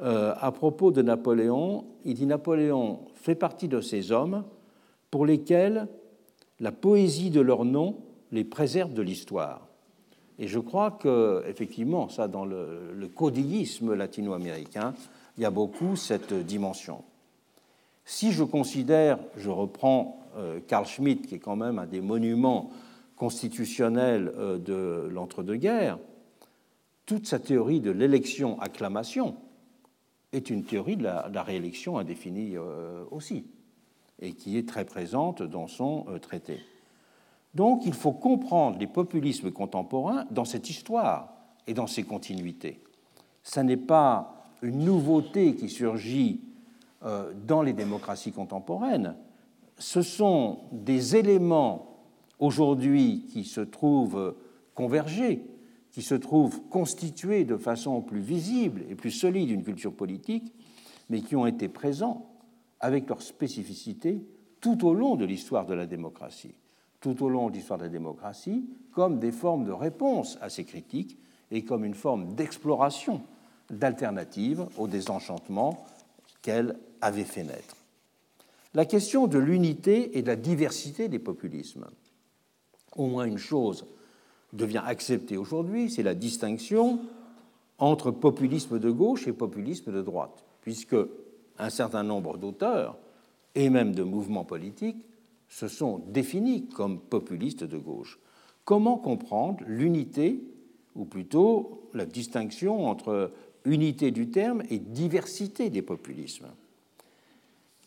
euh, 0.00 0.34
à 0.40 0.50
propos 0.50 0.90
de 0.90 1.02
Napoléon. 1.02 1.84
Il 2.04 2.14
dit 2.14 2.26
Napoléon 2.26 2.98
fait 3.14 3.36
partie 3.36 3.68
de 3.68 3.80
ces 3.80 4.10
hommes 4.10 4.42
pour 5.12 5.24
lesquels 5.24 5.86
la 6.58 6.72
poésie 6.72 7.30
de 7.30 7.40
leur 7.40 7.64
nom 7.64 7.98
les 8.32 8.42
préserve 8.42 8.92
de 8.92 9.02
l'histoire. 9.02 9.68
Et 10.40 10.48
je 10.48 10.58
crois 10.58 10.90
que, 10.90 11.44
effectivement, 11.48 12.08
ça, 12.08 12.26
dans 12.26 12.44
le, 12.44 12.92
le 12.92 13.94
latino-américain, 13.94 14.94
il 15.36 15.42
y 15.42 15.46
a 15.46 15.50
beaucoup 15.50 15.96
cette 15.96 16.32
dimension. 16.32 17.02
Si 18.04 18.32
je 18.32 18.44
considère, 18.44 19.18
je 19.36 19.50
reprends 19.50 20.20
euh, 20.36 20.60
Carl 20.66 20.86
Schmitt, 20.86 21.26
qui 21.26 21.36
est 21.36 21.40
quand 21.40 21.56
même 21.56 21.78
un 21.78 21.86
des 21.86 22.00
monuments 22.00 22.70
constitutionnels 23.16 24.32
euh, 24.36 24.58
de 24.58 25.08
l'entre-deux-guerres, 25.08 25.98
toute 27.06 27.26
sa 27.26 27.38
théorie 27.38 27.80
de 27.80 27.90
l'élection-acclamation, 27.90 29.36
est 30.32 30.50
une 30.50 30.64
théorie 30.64 30.96
de 30.96 31.04
la, 31.04 31.42
réélection 31.42 31.98
indéfinie 31.98 32.56
euh, 32.56 33.04
aussi, 33.10 33.46
et 34.20 34.32
qui 34.32 34.58
est 34.58 34.68
très 34.68 34.84
présente 34.84 35.42
dans 35.42 35.68
son 35.68 36.06
traité. 36.20 36.60
Donc 37.54 37.86
il 37.86 37.92
faut 37.92 38.12
comprendre 38.12 38.78
les 38.78 38.86
populismes 38.86 39.52
contemporains 39.52 40.24
dans 40.30 40.44
cette 40.44 40.68
histoire 40.70 41.32
et 41.66 41.74
dans 41.74 41.86
ses 41.86 42.02
continuités. 42.02 42.80
Ce 43.44 43.60
n'est 43.60 43.76
pas 43.76 44.43
une 44.62 44.84
nouveauté 44.84 45.54
qui 45.54 45.68
surgit 45.68 46.40
euh, 47.04 47.32
dans 47.46 47.62
les 47.62 47.72
démocraties 47.72 48.32
contemporaines, 48.32 49.14
ce 49.78 50.02
sont 50.02 50.60
des 50.72 51.16
éléments 51.16 51.98
aujourd'hui 52.38 53.26
qui 53.30 53.44
se 53.44 53.60
trouvent 53.60 54.34
convergés 54.74 55.44
qui 55.94 56.02
se 56.02 56.16
trouvent 56.16 56.60
constitués 56.70 57.44
de 57.44 57.56
façon 57.56 58.02
plus 58.02 58.18
visible 58.18 58.82
et 58.90 58.96
plus 58.96 59.12
solide 59.12 59.48
une 59.50 59.62
culture 59.62 59.94
politique, 59.94 60.52
mais 61.08 61.20
qui 61.20 61.36
ont 61.36 61.46
été 61.46 61.68
présents 61.68 62.26
avec 62.80 63.08
leur 63.08 63.22
spécificité 63.22 64.26
tout 64.60 64.84
au 64.84 64.92
long 64.92 65.14
de 65.14 65.24
l'histoire 65.24 65.66
de 65.66 65.74
la 65.74 65.86
démocratie, 65.86 66.56
tout 67.00 67.22
au 67.22 67.28
long 67.28 67.48
de 67.48 67.54
l'histoire 67.54 67.78
de 67.78 67.84
la 67.84 67.90
démocratie, 67.90 68.68
comme 68.90 69.20
des 69.20 69.30
formes 69.30 69.64
de 69.64 69.70
réponse 69.70 70.36
à 70.40 70.48
ces 70.48 70.64
critiques 70.64 71.16
et 71.52 71.62
comme 71.62 71.84
une 71.84 71.94
forme 71.94 72.34
d'exploration 72.34 73.22
d'alternatives 73.70 74.66
au 74.76 74.88
désenchantement 74.88 75.86
qu'elle 76.42 76.76
avait 77.00 77.24
fait 77.24 77.44
naître. 77.44 77.76
La 78.74 78.84
question 78.84 79.26
de 79.26 79.38
l'unité 79.38 80.18
et 80.18 80.22
de 80.22 80.26
la 80.26 80.36
diversité 80.36 81.08
des 81.08 81.18
populismes. 81.18 81.86
Au 82.96 83.06
moins 83.06 83.24
une 83.24 83.38
chose 83.38 83.86
devient 84.52 84.82
acceptée 84.84 85.36
aujourd'hui, 85.36 85.90
c'est 85.90 86.02
la 86.02 86.14
distinction 86.14 87.00
entre 87.78 88.10
populisme 88.10 88.78
de 88.78 88.90
gauche 88.90 89.26
et 89.26 89.32
populisme 89.32 89.92
de 89.92 90.02
droite, 90.02 90.44
puisque 90.60 90.96
un 91.58 91.70
certain 91.70 92.02
nombre 92.02 92.36
d'auteurs 92.36 92.96
et 93.54 93.70
même 93.70 93.94
de 93.94 94.02
mouvements 94.02 94.44
politiques 94.44 95.04
se 95.48 95.68
sont 95.68 96.02
définis 96.08 96.66
comme 96.66 96.98
populistes 96.98 97.64
de 97.64 97.78
gauche. 97.78 98.18
Comment 98.64 98.96
comprendre 98.96 99.62
l'unité, 99.66 100.42
ou 100.94 101.04
plutôt 101.04 101.90
la 101.94 102.06
distinction 102.06 102.88
entre 102.88 103.32
unité 103.64 104.10
du 104.10 104.30
terme 104.30 104.62
et 104.70 104.78
diversité 104.78 105.70
des 105.70 105.82
populismes 105.82 106.48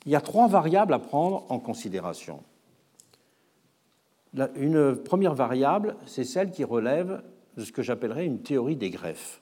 Il 0.05 0.11
y 0.11 0.15
a 0.15 0.21
trois 0.21 0.47
variables 0.47 0.93
à 0.93 0.99
prendre 0.99 1.45
en 1.49 1.59
considération. 1.59 2.43
Une 4.55 4.95
première 4.95 5.33
variable, 5.33 5.95
c'est 6.05 6.23
celle 6.23 6.51
qui 6.51 6.63
relève 6.63 7.23
de 7.55 7.63
ce 7.63 7.71
que 7.71 7.81
j'appellerais 7.81 8.25
une 8.25 8.41
théorie 8.41 8.75
des 8.75 8.89
greffes. 8.89 9.41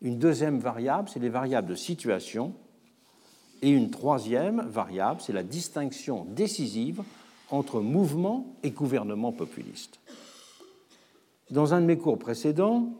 Une 0.00 0.18
deuxième 0.18 0.58
variable, 0.58 1.08
c'est 1.08 1.20
les 1.20 1.28
variables 1.28 1.68
de 1.68 1.76
situation. 1.76 2.54
Et 3.62 3.70
une 3.70 3.90
troisième 3.90 4.62
variable, 4.62 5.20
c'est 5.20 5.32
la 5.32 5.44
distinction 5.44 6.26
décisive 6.28 7.02
entre 7.50 7.80
mouvement 7.80 8.56
et 8.64 8.70
gouvernement 8.70 9.30
populiste. 9.30 10.00
Dans 11.50 11.72
un 11.74 11.80
de 11.80 11.86
mes 11.86 11.98
cours 11.98 12.18
précédents, 12.18 12.94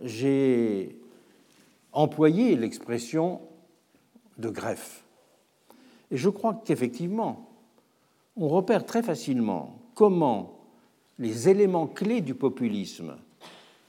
j'ai 0.00 0.99
employé 1.92 2.56
l'expression 2.56 3.40
de 4.38 4.48
greffe. 4.48 5.04
Et 6.10 6.16
je 6.16 6.28
crois 6.28 6.60
qu'effectivement, 6.64 7.48
on 8.36 8.48
repère 8.48 8.84
très 8.84 9.02
facilement 9.02 9.78
comment 9.94 10.58
les 11.18 11.48
éléments 11.48 11.86
clés 11.86 12.20
du 12.20 12.34
populisme, 12.34 13.16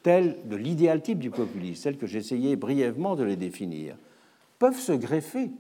tels 0.03 0.37
de 0.45 0.55
l'idéal 0.55 1.01
type 1.01 1.19
du 1.19 1.29
populisme, 1.29 1.83
tels 1.83 1.97
que 1.97 2.07
j'essayais 2.07 2.55
brièvement 2.55 3.15
de 3.15 3.23
les 3.23 3.37
définir, 3.37 3.95
peuvent 4.59 4.79
se 4.79 4.91
greffer 4.91 5.51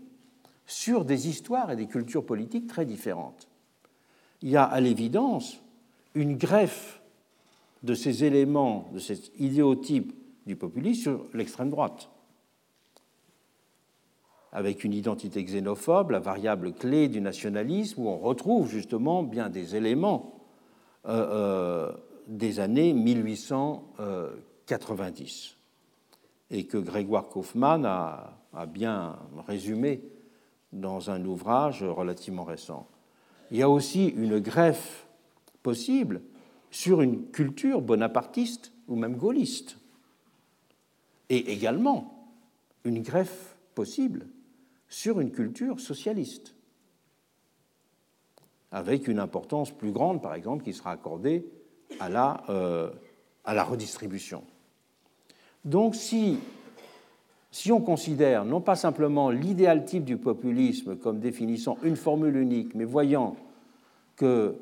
sur 0.65 1.05
des 1.05 1.27
histoires 1.27 1.71
et 1.71 1.75
des 1.75 1.87
cultures 1.87 2.25
politiques 2.25 2.67
très 2.67 2.85
différentes. 2.85 3.47
Il 4.41 4.49
y 4.49 4.57
a 4.57 4.63
à 4.63 4.79
l'évidence 4.79 5.61
une 6.15 6.37
greffe 6.37 7.01
de 7.83 7.93
ces 7.93 8.23
éléments, 8.23 8.89
de 8.93 8.99
cet 8.99 9.31
idéotype 9.39 10.13
du 10.45 10.55
populisme 10.55 11.01
sur 11.01 11.25
l'extrême 11.33 11.69
droite, 11.69 12.09
avec 14.51 14.83
une 14.83 14.93
identité 14.93 15.43
xénophobe, 15.43 16.11
la 16.11 16.19
variable 16.19 16.73
clé 16.73 17.07
du 17.07 17.21
nationalisme, 17.21 18.01
où 18.01 18.09
on 18.09 18.17
retrouve 18.17 18.69
justement 18.69 19.23
bien 19.23 19.49
des 19.49 19.77
éléments 19.77 20.35
euh, 21.07 21.27
euh, 21.31 21.89
des 22.27 22.59
années 22.59 22.93
1890, 22.93 25.55
et 26.51 26.65
que 26.65 26.77
Grégoire 26.77 27.29
Kaufmann 27.29 27.85
a, 27.85 28.37
a 28.53 28.65
bien 28.65 29.17
résumé 29.47 30.03
dans 30.73 31.09
un 31.09 31.23
ouvrage 31.25 31.83
relativement 31.83 32.43
récent. 32.43 32.87
Il 33.51 33.57
y 33.57 33.61
a 33.61 33.69
aussi 33.69 34.07
une 34.07 34.39
greffe 34.39 35.07
possible 35.63 36.21
sur 36.71 37.01
une 37.01 37.29
culture 37.31 37.81
bonapartiste 37.81 38.73
ou 38.87 38.95
même 38.95 39.15
gaulliste. 39.15 39.77
Et 41.29 41.51
également 41.51 42.29
une 42.83 43.01
greffe 43.01 43.55
possible 43.75 44.25
sur 44.91 45.21
une 45.21 45.31
culture 45.31 45.79
socialiste, 45.79 46.53
avec 48.71 49.07
une 49.07 49.19
importance 49.19 49.71
plus 49.71 49.91
grande, 49.91 50.21
par 50.21 50.35
exemple, 50.35 50.65
qui 50.65 50.73
sera 50.73 50.91
accordée 50.91 51.45
à 51.99 52.09
la, 52.09 52.43
euh, 52.49 52.91
redistribution. 53.45 54.43
Donc 55.65 55.95
si 55.95 56.37
si 57.53 57.71
on 57.71 57.81
considère 57.81 58.45
non 58.45 58.61
pas 58.61 58.77
simplement 58.77 59.29
l'idéal 59.29 59.83
type 59.83 60.05
du 60.05 60.15
populisme 60.15 60.95
comme 60.95 61.19
définissant 61.19 61.77
une 61.83 61.97
formule 61.97 62.37
unique, 62.37 62.75
mais 62.75 62.85
voyant 62.85 63.35
que 64.15 64.55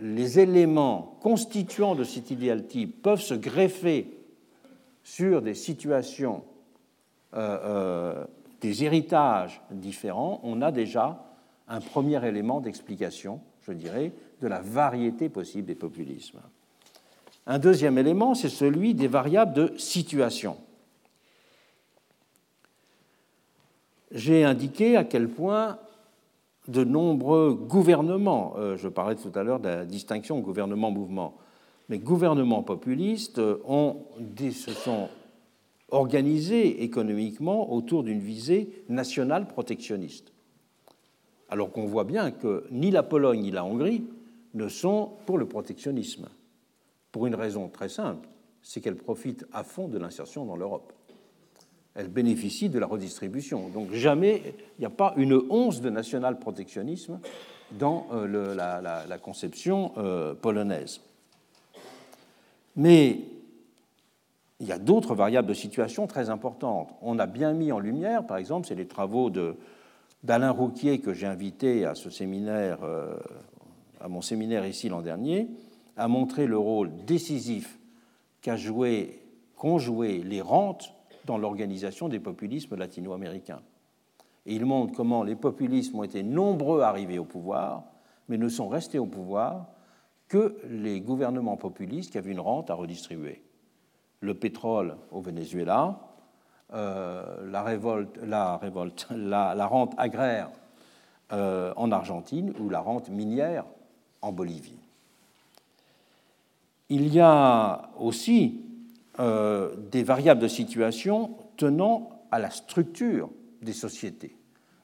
les 0.00 0.38
éléments 0.38 1.16
constituants 1.20 1.96
de 1.96 2.04
cet 2.04 2.30
idéal 2.30 2.66
type 2.66 3.02
peuvent 3.02 3.20
se 3.20 3.34
greffer 3.34 4.16
sur 5.02 5.42
des 5.42 5.54
situations, 5.54 6.44
euh, 7.34 7.58
euh, 7.64 8.24
des 8.60 8.84
héritages 8.84 9.60
différents, 9.70 10.40
on 10.42 10.62
a 10.62 10.72
déjà 10.72 11.24
un 11.68 11.80
premier 11.80 12.24
élément 12.26 12.60
d'explication, 12.60 13.40
je 13.62 13.72
dirais, 13.72 14.12
de 14.40 14.46
la 14.48 14.60
variété 14.60 15.28
possible 15.28 15.66
des 15.66 15.74
populismes. 15.74 16.40
Un 17.46 17.58
deuxième 17.58 17.98
élément, 17.98 18.34
c'est 18.34 18.48
celui 18.48 18.94
des 18.94 19.08
variables 19.08 19.52
de 19.52 19.72
situation. 19.76 20.56
j'ai 24.10 24.44
indiqué 24.44 24.96
à 24.96 25.04
quel 25.04 25.28
point 25.28 25.78
de 26.68 26.82
nombreux 26.82 27.54
gouvernements, 27.54 28.54
euh, 28.56 28.76
je 28.76 28.88
parlais 28.88 29.14
tout 29.14 29.32
à 29.34 29.42
l'heure 29.42 29.60
de 29.60 29.68
la 29.68 29.84
distinction 29.84 30.40
gouvernement-mouvement, 30.40 31.36
mais 31.88 31.98
gouvernements 31.98 32.62
populistes 32.62 33.40
ont, 33.64 34.04
se 34.38 34.72
sont 34.72 35.08
organisés 35.90 36.82
économiquement 36.82 37.72
autour 37.72 38.02
d'une 38.02 38.20
visée 38.20 38.84
nationale 38.88 39.46
protectionniste. 39.46 40.32
Alors 41.48 41.70
qu'on 41.70 41.86
voit 41.86 42.04
bien 42.04 42.30
que 42.30 42.64
ni 42.70 42.90
la 42.90 43.02
Pologne 43.02 43.40
ni 43.40 43.50
la 43.50 43.64
Hongrie 43.64 44.04
ne 44.54 44.68
sont 44.68 45.12
pour 45.26 45.38
le 45.38 45.46
protectionnisme, 45.46 46.28
pour 47.12 47.26
une 47.26 47.34
raison 47.34 47.68
très 47.68 47.88
simple, 47.88 48.28
c'est 48.62 48.80
qu'elles 48.80 48.96
profitent 48.96 49.46
à 49.52 49.62
fond 49.62 49.86
de 49.86 49.98
l'insertion 49.98 50.44
dans 50.44 50.56
l'Europe 50.56 50.92
elle 51.96 52.08
bénéficie 52.08 52.68
de 52.68 52.78
la 52.78 52.86
redistribution. 52.86 53.68
Donc 53.70 53.92
jamais, 53.92 54.42
il 54.78 54.80
n'y 54.80 54.86
a 54.86 54.90
pas 54.90 55.14
une 55.16 55.40
once 55.48 55.80
de 55.80 55.88
national-protectionnisme 55.90 57.18
dans 57.72 58.06
euh, 58.12 58.54
la, 58.54 59.18
conception 59.18 59.92
euh, 59.96 60.34
polonaise. 60.34 61.00
Mais 62.76 63.20
il 64.60 64.66
y 64.66 64.72
a 64.72 64.78
d'autres 64.78 65.14
variables 65.14 65.48
de 65.48 65.54
situation 65.54 66.06
très 66.06 66.30
importantes. 66.30 66.94
On 67.02 67.18
a 67.18 67.26
bien 67.26 67.52
mis 67.52 67.72
en 67.72 67.78
lumière, 67.78 68.26
par 68.26 68.38
exemple, 68.38 68.66
c'est 68.66 68.74
les 68.74 68.86
travaux 68.86 69.30
d'Alain 70.22 70.50
Rouquier 70.50 71.00
que 71.00 71.12
j'ai 71.12 71.26
invité 71.26 71.84
à 71.84 71.94
ce 71.94 72.08
séminaire, 72.08 72.78
euh, 72.82 73.16
à 74.00 74.08
mon 74.08 74.22
séminaire 74.22 74.66
ici 74.66 74.88
l'an 74.88 75.02
dernier, 75.02 75.48
à 75.96 76.08
montrer 76.08 76.46
le 76.46 76.58
rôle 76.58 76.90
décisif 77.06 77.78
qu'ont 78.42 79.78
joué 79.78 80.22
les 80.22 80.40
rentes 80.40 80.92
dans 81.26 81.36
l'organisation 81.36 82.08
des 82.08 82.20
populismes 82.20 82.76
latino-américains. 82.76 83.62
Et 84.46 84.54
il 84.54 84.64
montre 84.64 84.94
comment 84.94 85.24
les 85.24 85.34
populismes 85.34 85.98
ont 85.98 86.04
été 86.04 86.22
nombreux 86.22 86.82
à 86.82 86.88
arriver 86.88 87.18
au 87.18 87.24
pouvoir, 87.24 87.82
mais 88.28 88.38
ne 88.38 88.48
sont 88.48 88.68
restés 88.68 88.98
au 88.98 89.06
pouvoir 89.06 89.66
que 90.28 90.56
les 90.68 91.00
gouvernements 91.00 91.56
populistes 91.56 92.12
qui 92.12 92.18
avaient 92.18 92.32
une 92.32 92.40
rente 92.40 92.70
à 92.70 92.74
redistribuer. 92.74 93.42
Le 94.20 94.34
pétrole 94.34 94.96
au 95.10 95.20
Venezuela, 95.20 96.06
euh, 96.74 97.48
la, 97.48 97.62
révolte, 97.62 98.18
la, 98.24 98.56
révolte, 98.56 99.06
la, 99.16 99.66
rente 99.66 99.94
agraire 99.98 100.50
euh, 101.32 101.72
en 101.76 101.92
Argentine 101.92 102.52
ou 102.58 102.68
la 102.68 102.80
rente 102.80 103.08
minière 103.08 103.64
en 104.20 104.32
Bolivie. 104.32 104.80
Il 106.88 107.12
y 107.12 107.20
a 107.20 107.90
aussi 107.98 108.62
euh, 109.20 109.76
des 109.92 110.02
variables 110.02 110.40
de 110.40 110.48
situation 110.48 111.36
tenant 111.56 112.10
à 112.32 112.40
la 112.40 112.50
structure 112.50 113.30
des 113.62 113.72
sociétés. 113.72 114.36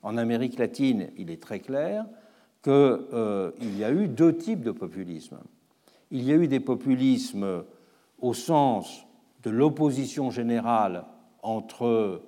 En 0.05 0.17
Amérique 0.17 0.59
latine, 0.59 1.11
il 1.17 1.31
est 1.31 1.43
très 1.43 1.59
clair 1.59 2.07
qu'il 2.63 3.79
y 3.79 3.83
a 3.83 3.91
eu 3.91 4.07
deux 4.07 4.37
types 4.37 4.63
de 4.63 4.71
populisme. 4.71 5.39
Il 6.13 6.23
y 6.23 6.33
a 6.33 6.37
eu 6.37 6.47
des 6.47 6.61
populismes 6.61 7.65
au 8.21 8.35
sens 8.35 9.05
de 9.43 9.51
l'opposition 9.51 10.31
générale 10.31 11.05
entre 11.43 12.23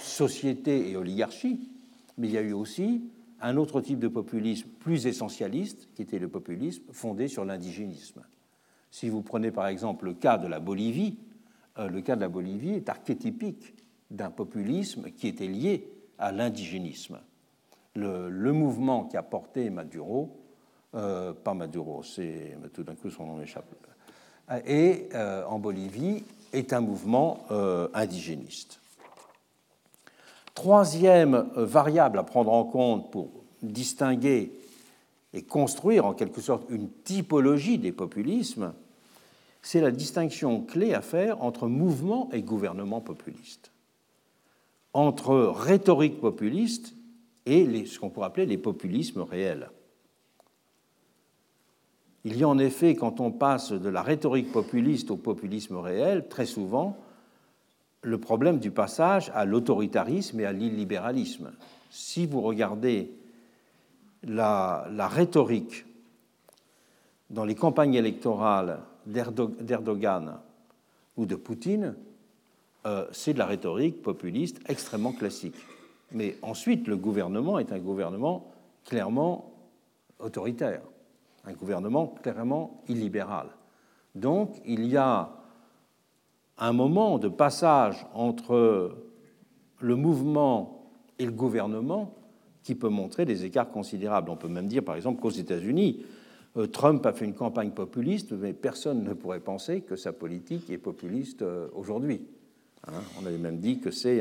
société 0.00 0.90
et 0.90 0.96
oligarchie, 0.96 1.70
mais 2.18 2.28
il 2.28 2.34
y 2.34 2.38
a 2.38 2.42
eu 2.42 2.52
aussi 2.52 3.04
un 3.40 3.56
autre 3.56 3.80
type 3.80 3.98
de 3.98 4.08
populisme 4.08 4.68
plus 4.80 5.06
essentialiste, 5.06 5.88
qui 5.94 6.02
était 6.02 6.18
le 6.18 6.28
populisme 6.28 6.84
fondé 6.92 7.28
sur 7.28 7.44
l'indigénisme. 7.44 8.22
Si 8.90 9.08
vous 9.08 9.22
prenez 9.22 9.50
par 9.50 9.66
exemple 9.66 10.06
le 10.06 10.14
cas 10.14 10.38
de 10.38 10.46
la 10.46 10.58
Bolivie, 10.58 11.18
euh, 11.78 11.88
le 11.88 12.00
cas 12.00 12.16
de 12.16 12.22
la 12.22 12.28
Bolivie 12.28 12.74
est 12.74 12.88
archétypique 12.88 13.74
d'un 14.10 14.30
populisme 14.30 15.10
qui 15.10 15.28
était 15.28 15.48
lié 15.48 15.88
à 16.18 16.32
l'indigénisme. 16.32 17.20
Le, 17.94 18.52
mouvement 18.52 19.04
qui 19.04 19.16
a 19.16 19.22
porté 19.22 19.70
Maduro, 19.70 20.38
euh, 20.94 21.32
pas 21.32 21.54
Maduro, 21.54 22.02
c'est 22.02 22.56
tout 22.72 22.82
d'un 22.82 22.94
coup 22.94 23.10
son 23.10 23.26
nom 23.26 23.36
m'échappe, 23.36 23.74
et 24.66 25.08
euh, 25.14 25.44
en 25.46 25.58
Bolivie 25.58 26.24
est 26.52 26.72
un 26.72 26.80
mouvement 26.80 27.46
indigéniste. 27.94 28.80
Troisième 30.54 31.48
variable 31.54 32.18
à 32.18 32.22
prendre 32.22 32.52
en 32.52 32.64
compte 32.64 33.10
pour 33.10 33.30
distinguer 33.62 34.52
et 35.34 35.42
construire 35.42 36.06
en 36.06 36.14
quelque 36.14 36.40
sorte 36.40 36.64
une 36.70 36.88
typologie 37.04 37.78
des 37.78 37.92
populismes, 37.92 38.72
c'est 39.60 39.80
la 39.80 39.90
distinction 39.90 40.62
clé 40.62 40.94
à 40.94 41.02
faire 41.02 41.42
entre 41.42 41.66
mouvement 41.68 42.30
et 42.32 42.40
gouvernement 42.40 43.00
populiste, 43.00 43.70
entre 44.94 45.34
rhétorique 45.34 46.20
populiste 46.20 46.94
et 47.44 47.84
ce 47.84 47.98
qu'on 47.98 48.08
pourrait 48.08 48.28
appeler 48.28 48.46
les 48.46 48.58
populismes 48.58 49.22
réels. 49.22 49.70
Il 52.26 52.36
y 52.36 52.42
a 52.42 52.48
en 52.48 52.58
effet, 52.58 52.96
quand 52.96 53.20
on 53.20 53.30
passe 53.30 53.70
de 53.70 53.88
la 53.88 54.02
rhétorique 54.02 54.50
populiste 54.50 55.12
au 55.12 55.16
populisme 55.16 55.76
réel, 55.76 56.26
très 56.26 56.44
souvent, 56.44 56.98
le 58.02 58.18
problème 58.18 58.58
du 58.58 58.72
passage 58.72 59.30
à 59.32 59.44
l'autoritarisme 59.44 60.40
et 60.40 60.44
à 60.44 60.50
l'illibéralisme. 60.50 61.52
Si 61.88 62.26
vous 62.26 62.40
regardez 62.40 63.12
la, 64.24 64.88
rhétorique 65.08 65.86
dans 67.30 67.44
les 67.44 67.54
campagnes 67.54 67.94
électorales 67.94 68.80
d'Erdogan 69.06 70.38
ou 71.16 71.26
de 71.26 71.36
Poutine, 71.36 71.94
euh, 72.86 73.06
c'est 73.12 73.34
de 73.34 73.38
la 73.38 73.46
rhétorique 73.46 74.02
populiste 74.02 74.68
extrêmement 74.68 75.12
classique. 75.12 75.54
Mais 76.10 76.38
ensuite, 76.42 76.88
le 76.88 76.96
gouvernement 76.96 77.60
est 77.60 77.70
un 77.70 77.78
gouvernement 77.78 78.50
clairement 78.84 79.52
autoritaire, 80.18 80.82
un 81.46 81.52
gouvernement 81.52 82.08
clairement 82.22 82.82
illibéral. 82.88 83.48
Donc, 84.14 84.56
il 84.64 84.86
y 84.86 84.96
a 84.96 85.30
un 86.58 86.72
moment 86.72 87.18
de 87.18 87.28
passage 87.28 88.06
entre 88.14 88.96
le 89.80 89.96
mouvement 89.96 90.90
et 91.18 91.26
le 91.26 91.32
gouvernement 91.32 92.14
qui 92.62 92.74
peut 92.74 92.88
montrer 92.88 93.24
des 93.24 93.44
écarts 93.44 93.70
considérables. 93.70 94.30
On 94.30 94.36
peut 94.36 94.48
même 94.48 94.66
dire, 94.66 94.82
par 94.82 94.96
exemple, 94.96 95.20
qu'aux 95.20 95.30
États-Unis, 95.30 96.04
euh, 96.56 96.66
Trump 96.66 97.04
a 97.06 97.12
fait 97.12 97.24
une 97.24 97.34
campagne 97.34 97.70
populiste, 97.70 98.32
mais 98.32 98.52
personne 98.52 99.04
ne 99.04 99.12
pourrait 99.12 99.40
penser 99.40 99.82
que 99.82 99.96
sa 99.96 100.12
politique 100.12 100.70
est 100.70 100.78
populiste 100.78 101.42
euh, 101.42 101.68
aujourd'hui. 101.74 102.22
Hein. 102.88 103.00
On 103.22 103.26
avait 103.26 103.38
même 103.38 103.58
dit 103.58 103.78
que 103.78 103.90
c'est 103.90 104.20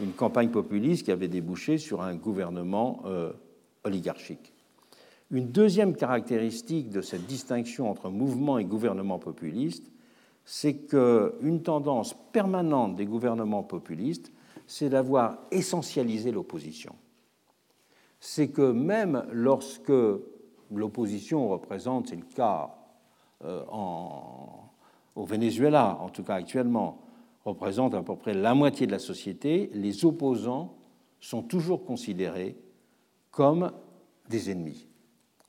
une 0.00 0.12
campagne 0.12 0.50
populiste 0.50 1.04
qui 1.04 1.12
avait 1.12 1.28
débouché 1.28 1.78
sur 1.78 2.02
un 2.02 2.14
gouvernement 2.14 3.02
euh, 3.06 3.32
oligarchique. 3.84 4.53
Une 5.30 5.50
deuxième 5.50 5.96
caractéristique 5.96 6.90
de 6.90 7.00
cette 7.00 7.26
distinction 7.26 7.90
entre 7.90 8.10
mouvement 8.10 8.58
et 8.58 8.64
gouvernement 8.64 9.18
populiste, 9.18 9.90
c'est 10.44 10.86
qu'une 10.86 11.62
tendance 11.62 12.14
permanente 12.32 12.96
des 12.96 13.06
gouvernements 13.06 13.62
populistes, 13.62 14.32
c'est 14.66 14.90
d'avoir 14.90 15.38
essentialisé 15.50 16.30
l'opposition. 16.30 16.94
C'est 18.20 18.48
que 18.48 18.72
même 18.72 19.26
lorsque 19.32 19.92
l'opposition 20.70 21.48
représente, 21.48 22.08
c'est 22.08 22.16
le 22.16 22.24
cas 22.34 22.74
euh, 23.44 23.62
au 25.14 25.24
Venezuela, 25.24 25.98
en 26.00 26.08
tout 26.08 26.22
cas 26.22 26.34
actuellement, 26.34 27.02
représente 27.44 27.94
à 27.94 28.02
peu 28.02 28.16
près 28.16 28.34
la 28.34 28.54
moitié 28.54 28.86
de 28.86 28.92
la 28.92 28.98
société, 28.98 29.70
les 29.74 30.04
opposants 30.04 30.74
sont 31.20 31.42
toujours 31.42 31.84
considérés 31.84 32.56
comme 33.30 33.70
des 34.28 34.50
ennemis. 34.50 34.88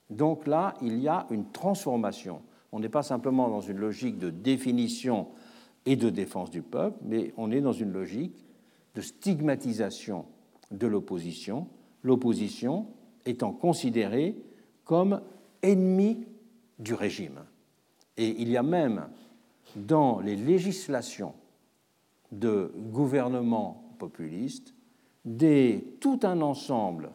Donc 0.09 0.47
là, 0.47 0.75
il 0.81 0.99
y 0.99 1.07
a 1.07 1.25
une 1.29 1.51
transformation. 1.51 2.41
On 2.71 2.79
n'est 2.79 2.89
pas 2.89 3.03
simplement 3.03 3.49
dans 3.49 3.61
une 3.61 3.77
logique 3.77 4.17
de 4.17 4.29
définition 4.29 5.27
et 5.85 5.95
de 5.95 6.09
défense 6.09 6.51
du 6.51 6.61
peuple, 6.61 6.97
mais 7.03 7.33
on 7.37 7.51
est 7.51 7.61
dans 7.61 7.73
une 7.73 7.91
logique 7.91 8.45
de 8.95 9.01
stigmatisation 9.01 10.25
de 10.71 10.87
l'opposition, 10.87 11.67
l'opposition 12.03 12.87
étant 13.25 13.51
considérée 13.51 14.35
comme 14.83 15.21
ennemi 15.61 16.25
du 16.79 16.93
régime. 16.93 17.43
Et 18.17 18.41
il 18.41 18.49
y 18.49 18.57
a 18.57 18.63
même 18.63 19.07
dans 19.75 20.19
les 20.19 20.35
législations 20.35 21.33
de 22.31 22.73
gouvernements 22.91 23.95
populistes 23.99 24.73
tout 25.99 26.19
un 26.23 26.41
ensemble 26.41 27.11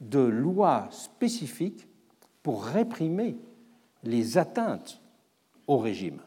de 0.00 0.20
lois 0.20 0.88
spécifiques 0.90 1.86
pour 2.42 2.64
réprimer 2.64 3.36
les 4.04 4.38
atteintes 4.38 5.00
au 5.66 5.78
régime. 5.78 6.20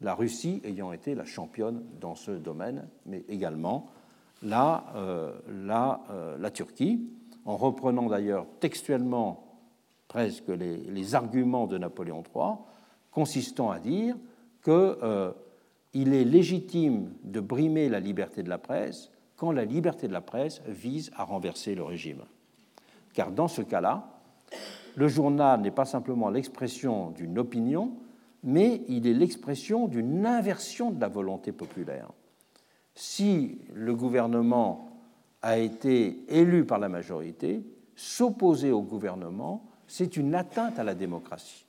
La 0.00 0.14
Russie 0.14 0.60
ayant 0.64 0.92
été 0.92 1.14
la 1.14 1.24
championne 1.24 1.84
dans 2.00 2.14
ce 2.14 2.32
domaine, 2.32 2.88
mais 3.06 3.24
également 3.28 3.86
la, 4.42 4.84
euh, 4.96 5.32
euh, 5.48 6.50
Turquie, 6.50 7.06
en 7.44 7.56
reprenant 7.56 8.08
d'ailleurs 8.08 8.46
textuellement 8.60 9.52
presque 10.08 10.48
les, 10.48 11.14
arguments 11.14 11.66
de 11.66 11.78
Napoléon 11.78 12.22
III, 12.34 12.54
consistant 13.10 13.70
à 13.70 13.78
dire 13.78 14.14
qu'il 14.62 14.72
euh, 14.74 15.32
est 15.94 16.24
légitime 16.24 17.12
de 17.24 17.40
brimer 17.40 17.88
la 17.88 18.00
liberté 18.00 18.42
de 18.42 18.48
la 18.48 18.58
presse 18.58 19.10
quand 19.36 19.52
la 19.52 19.64
liberté 19.64 20.08
de 20.08 20.12
la 20.12 20.20
presse 20.20 20.60
vise 20.66 21.10
à 21.16 21.24
renverser 21.24 21.74
le 21.74 21.82
régime. 21.82 22.22
Car 23.14 23.30
dans 23.30 23.48
ce 23.48 23.62
cas-là, 23.62 24.20
le 24.96 25.08
journal 25.08 25.60
n'est 25.60 25.70
pas 25.70 25.84
simplement 25.84 26.30
l'expression 26.30 27.10
d'une 27.10 27.38
opinion, 27.38 27.92
mais 28.42 28.82
il 28.88 29.06
est 29.06 29.14
l'expression 29.14 29.88
d'une 29.88 30.26
inversion 30.26 30.90
de 30.90 31.00
la 31.00 31.08
volonté 31.08 31.52
populaire. 31.52 32.10
Si 32.94 33.58
le 33.72 33.94
gouvernement 33.94 34.88
a 35.40 35.58
été 35.58 36.24
élu 36.28 36.64
par 36.64 36.78
la 36.78 36.88
majorité, 36.88 37.64
s'opposer 37.96 38.70
au 38.70 38.82
gouvernement, 38.82 39.64
c'est 39.86 40.16
une 40.16 40.34
atteinte 40.34 40.78
à 40.78 40.84
la 40.84 40.94
démocratie. 40.94 41.66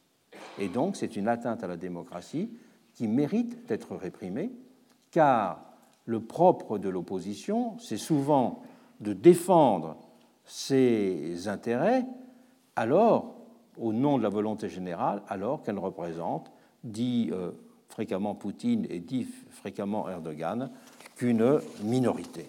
Et 0.60 0.68
donc, 0.68 0.96
c'est 0.96 1.16
une 1.16 1.28
atteinte 1.28 1.64
à 1.64 1.68
la 1.68 1.78
démocratie 1.78 2.50
qui 2.94 3.08
mérite 3.08 3.68
d'être 3.68 3.96
réprimée, 3.96 4.52
car 5.12 5.66
le 6.06 6.20
propre 6.20 6.78
de 6.78 6.90
l'opposition, 6.90 7.78
c'est 7.80 7.98
souvent 7.98 8.62
de 9.00 9.14
défendre 9.14 9.98
ses 10.46 11.48
intérêts, 11.48 12.06
alors, 12.76 13.36
au 13.78 13.94
nom 13.94 14.18
de 14.18 14.24
la 14.24 14.30
volonté 14.30 14.70
générale, 14.70 15.22
alors 15.28 15.64
qu'elle 15.64 15.80
représente, 15.80 16.52
dit 16.84 17.30
euh, 17.32 17.52
fréquemment 17.90 18.36
Poutine 18.36 18.86
et 18.90 19.00
dit 19.00 19.28
fréquemment 19.52 20.10
Erdogan, 20.10 20.72
qu'une 21.16 21.60
minorité. 21.84 22.46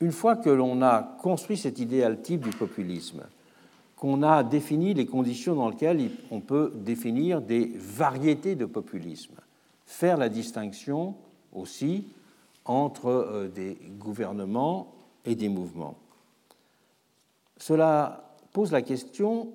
Une 0.00 0.12
fois 0.12 0.36
que 0.36 0.50
l'on 0.50 0.82
a 0.82 1.16
construit 1.22 1.56
cet 1.56 1.78
idéal 1.78 2.20
type 2.20 2.42
du 2.42 2.50
populisme, 2.50 3.22
qu'on 3.96 4.22
a 4.22 4.42
défini 4.42 4.92
les 4.92 5.06
conditions 5.06 5.54
dans 5.54 5.70
lesquelles 5.70 6.10
on 6.30 6.40
peut 6.40 6.72
définir 6.74 7.40
des 7.40 7.72
variétés 7.76 8.56
de 8.56 8.66
populisme, 8.66 9.36
faire 9.86 10.16
la 10.16 10.28
distinction 10.28 11.14
aussi 11.52 12.08
entre 12.64 13.06
euh, 13.06 13.48
des 13.48 13.78
gouvernements 13.98 14.92
et 15.24 15.36
des 15.36 15.48
mouvements. 15.48 15.96
Cela 17.56 18.36
pose 18.52 18.72
la 18.72 18.82
question 18.82 19.52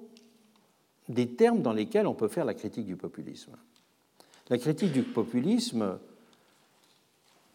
des 1.07 1.27
termes 1.27 1.61
dans 1.61 1.73
lesquels 1.73 2.07
on 2.07 2.13
peut 2.13 2.27
faire 2.27 2.45
la 2.45 2.53
critique 2.53 2.85
du 2.85 2.95
populisme. 2.95 3.55
La 4.49 4.57
critique 4.57 4.91
du 4.91 5.03
populisme 5.03 5.99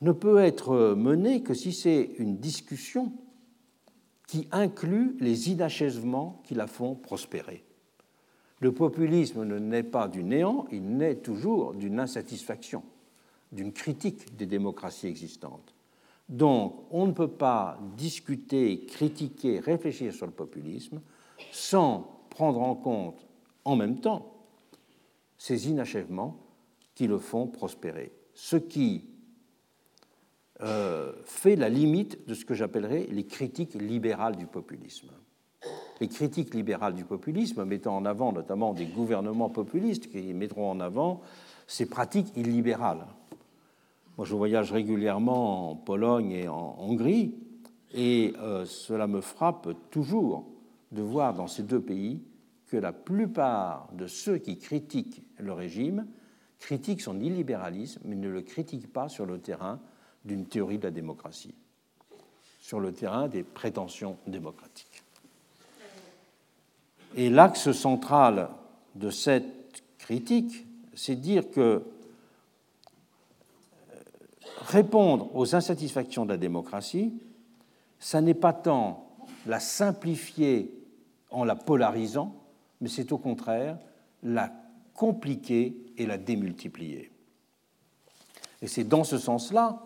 ne 0.00 0.12
peut 0.12 0.38
être 0.38 0.94
menée 0.94 1.42
que 1.42 1.54
si 1.54 1.72
c'est 1.72 2.10
une 2.18 2.38
discussion 2.38 3.12
qui 4.26 4.48
inclut 4.52 5.16
les 5.20 5.50
inachèvements 5.50 6.42
qui 6.44 6.54
la 6.54 6.66
font 6.66 6.94
prospérer. 6.94 7.64
Le 8.60 8.72
populisme 8.72 9.44
ne 9.44 9.58
naît 9.58 9.82
pas 9.82 10.08
du 10.08 10.24
néant, 10.24 10.66
il 10.72 10.96
naît 10.96 11.16
toujours 11.16 11.74
d'une 11.74 12.00
insatisfaction, 12.00 12.82
d'une 13.52 13.72
critique 13.72 14.36
des 14.36 14.46
démocraties 14.46 15.06
existantes. 15.06 15.73
Donc, 16.28 16.86
on 16.90 17.06
ne 17.06 17.12
peut 17.12 17.28
pas 17.28 17.78
discuter, 17.96 18.86
critiquer, 18.86 19.60
réfléchir 19.60 20.12
sur 20.12 20.26
le 20.26 20.32
populisme 20.32 21.00
sans 21.52 22.26
prendre 22.30 22.60
en 22.60 22.74
compte 22.74 23.26
en 23.64 23.76
même 23.76 24.00
temps 24.00 24.34
ces 25.36 25.68
inachèvements 25.68 26.38
qui 26.94 27.06
le 27.06 27.18
font 27.18 27.46
prospérer. 27.46 28.12
Ce 28.34 28.56
qui 28.56 29.04
euh, 30.62 31.12
fait 31.24 31.56
la 31.56 31.68
limite 31.68 32.26
de 32.26 32.34
ce 32.34 32.44
que 32.44 32.54
j'appellerais 32.54 33.06
les 33.10 33.26
critiques 33.26 33.74
libérales 33.74 34.36
du 34.36 34.46
populisme. 34.46 35.10
Les 36.00 36.08
critiques 36.08 36.54
libérales 36.54 36.94
du 36.94 37.04
populisme, 37.04 37.64
mettant 37.64 37.96
en 37.96 38.04
avant 38.04 38.32
notamment 38.32 38.72
des 38.72 38.86
gouvernements 38.86 39.50
populistes 39.50 40.10
qui 40.10 40.32
mettront 40.32 40.70
en 40.70 40.80
avant 40.80 41.20
ces 41.66 41.86
pratiques 41.86 42.36
illibérales. 42.36 43.06
Moi, 44.16 44.26
je 44.26 44.34
voyage 44.36 44.70
régulièrement 44.70 45.70
en 45.70 45.74
Pologne 45.74 46.30
et 46.30 46.48
en 46.48 46.76
Hongrie, 46.78 47.34
et 47.92 48.32
euh, 48.38 48.64
cela 48.64 49.08
me 49.08 49.20
frappe 49.20 49.68
toujours 49.90 50.46
de 50.92 51.02
voir 51.02 51.34
dans 51.34 51.48
ces 51.48 51.64
deux 51.64 51.80
pays 51.80 52.22
que 52.68 52.76
la 52.76 52.92
plupart 52.92 53.88
de 53.92 54.06
ceux 54.06 54.38
qui 54.38 54.58
critiquent 54.58 55.22
le 55.38 55.52
régime 55.52 56.06
critiquent 56.60 57.02
son 57.02 57.20
illibéralisme, 57.20 58.02
mais 58.04 58.14
ne 58.14 58.28
le 58.28 58.42
critiquent 58.42 58.92
pas 58.92 59.08
sur 59.08 59.26
le 59.26 59.38
terrain 59.38 59.80
d'une 60.24 60.46
théorie 60.46 60.78
de 60.78 60.84
la 60.84 60.90
démocratie, 60.92 61.54
sur 62.60 62.78
le 62.78 62.92
terrain 62.92 63.28
des 63.28 63.42
prétentions 63.42 64.16
démocratiques. 64.28 65.02
Et 67.16 67.30
l'axe 67.30 67.72
central 67.72 68.48
de 68.94 69.10
cette 69.10 69.82
critique, 69.98 70.66
c'est 70.94 71.16
dire 71.16 71.50
que 71.50 71.82
répondre 74.58 75.34
aux 75.34 75.54
insatisfactions 75.54 76.24
de 76.24 76.30
la 76.30 76.36
démocratie, 76.36 77.14
ça 77.98 78.20
n'est 78.20 78.34
pas 78.34 78.52
tant 78.52 79.08
la 79.46 79.60
simplifier 79.60 80.72
en 81.30 81.44
la 81.44 81.56
polarisant, 81.56 82.34
mais 82.80 82.88
c'est 82.88 83.12
au 83.12 83.18
contraire 83.18 83.78
la 84.22 84.52
compliquer 84.94 85.76
et 85.98 86.06
la 86.06 86.18
démultiplier. 86.18 87.10
Et 88.62 88.66
c'est 88.66 88.84
dans 88.84 89.04
ce 89.04 89.18
sens-là 89.18 89.82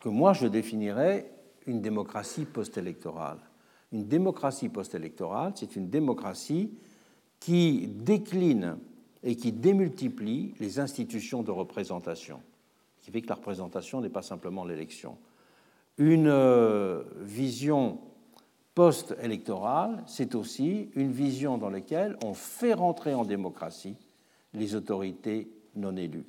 que 0.00 0.08
moi 0.08 0.32
je 0.32 0.46
définirais 0.46 1.30
une 1.66 1.80
démocratie 1.80 2.44
post-électorale. 2.44 3.38
Une 3.92 4.06
démocratie 4.06 4.68
post-électorale, 4.68 5.52
c'est 5.54 5.76
une 5.76 5.88
démocratie 5.88 6.70
qui 7.40 7.86
décline 7.88 8.78
et 9.22 9.36
qui 9.36 9.52
démultiplie 9.52 10.54
les 10.60 10.78
institutions 10.78 11.42
de 11.42 11.50
représentation, 11.50 12.40
qui 13.06 13.12
fait 13.12 13.22
que 13.22 13.28
la 13.28 13.36
représentation 13.36 14.00
n'est 14.00 14.08
pas 14.08 14.22
simplement 14.22 14.64
l'élection. 14.64 15.16
Une 15.96 16.26
euh, 16.26 17.04
vision 17.20 18.00
post-électorale, 18.74 20.02
c'est 20.08 20.34
aussi 20.34 20.90
une 20.96 21.12
vision 21.12 21.56
dans 21.56 21.70
laquelle 21.70 22.16
on 22.24 22.34
fait 22.34 22.74
rentrer 22.74 23.14
en 23.14 23.24
démocratie 23.24 23.94
les 24.54 24.74
autorités 24.74 25.48
non 25.76 25.94
élues. 25.94 26.26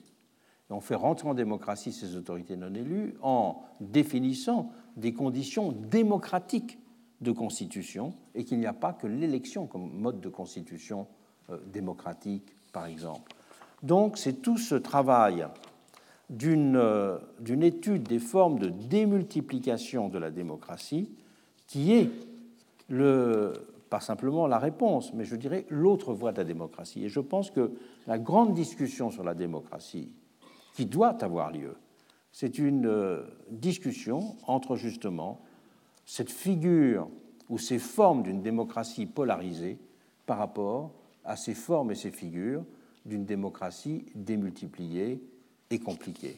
on 0.69 0.80
fait 0.80 0.93
rentrer 0.93 1.28
en 1.28 1.34
démocratie 1.34 1.91
ces 1.91 2.15
autorités 2.15 2.55
non 2.55 2.71
élues 2.75 3.15
en 3.23 3.63
définissant 3.82 4.71
des 4.97 5.13
conditions 5.13 5.71
démocratiques 5.71 6.78
de 7.21 7.32
constitution 7.32 8.13
et 8.36 8.45
qu'il 8.45 8.59
n'y 8.59 8.67
a 8.67 8.73
pas 8.73 8.93
que 8.93 9.07
l'élection 9.07 9.65
comme 9.65 9.91
mode 9.93 10.21
de 10.21 10.30
constitution 10.30 11.07
euh, 11.49 11.57
démocratique, 11.73 12.55
par 12.71 12.86
exemple. 12.86 13.34
Donc 13.82 14.19
c'est 14.19 14.43
tout 14.43 14.59
ce 14.59 14.75
travail 14.75 15.47
d'une 16.30 17.63
étude 17.63 18.03
des 18.03 18.19
formes 18.19 18.59
de 18.59 18.69
démultiplication 18.69 20.09
de 20.09 20.17
la 20.17 20.30
démocratie 20.30 21.09
qui 21.67 21.93
est 21.93 22.09
le, 22.89 23.53
pas 23.89 23.99
simplement 23.99 24.47
la 24.47 24.59
réponse, 24.59 25.13
mais 25.13 25.25
je 25.25 25.36
dirais 25.36 25.65
l'autre 25.69 26.13
voie 26.13 26.32
de 26.32 26.38
la 26.38 26.43
démocratie. 26.43 27.05
Et 27.05 27.09
je 27.09 27.19
pense 27.19 27.51
que 27.51 27.71
la 28.05 28.17
grande 28.17 28.53
discussion 28.53 29.09
sur 29.09 29.23
la 29.23 29.34
démocratie 29.34 30.11
qui 30.73 30.86
doit 30.86 31.23
avoir 31.23 31.51
lieu, 31.51 31.75
c'est 32.32 32.59
une 32.59 32.86
euh, 32.86 33.23
discussion 33.49 34.36
entre 34.45 34.75
justement 34.75 35.41
cette 36.05 36.32
figure 36.32 37.09
ou 37.49 37.57
ces 37.57 37.80
formes 37.80 38.23
d'une 38.23 38.41
démocratie 38.41 39.05
polarisée 39.05 39.78
par 40.25 40.38
rapport 40.38 40.91
à 41.23 41.36
ces 41.36 41.53
formes 41.53 41.91
et 41.91 41.95
ces 41.95 42.11
figures 42.11 42.63
d'une 43.05 43.25
démocratie 43.25 44.05
démultipliée 44.15 45.21
et. 45.70 46.38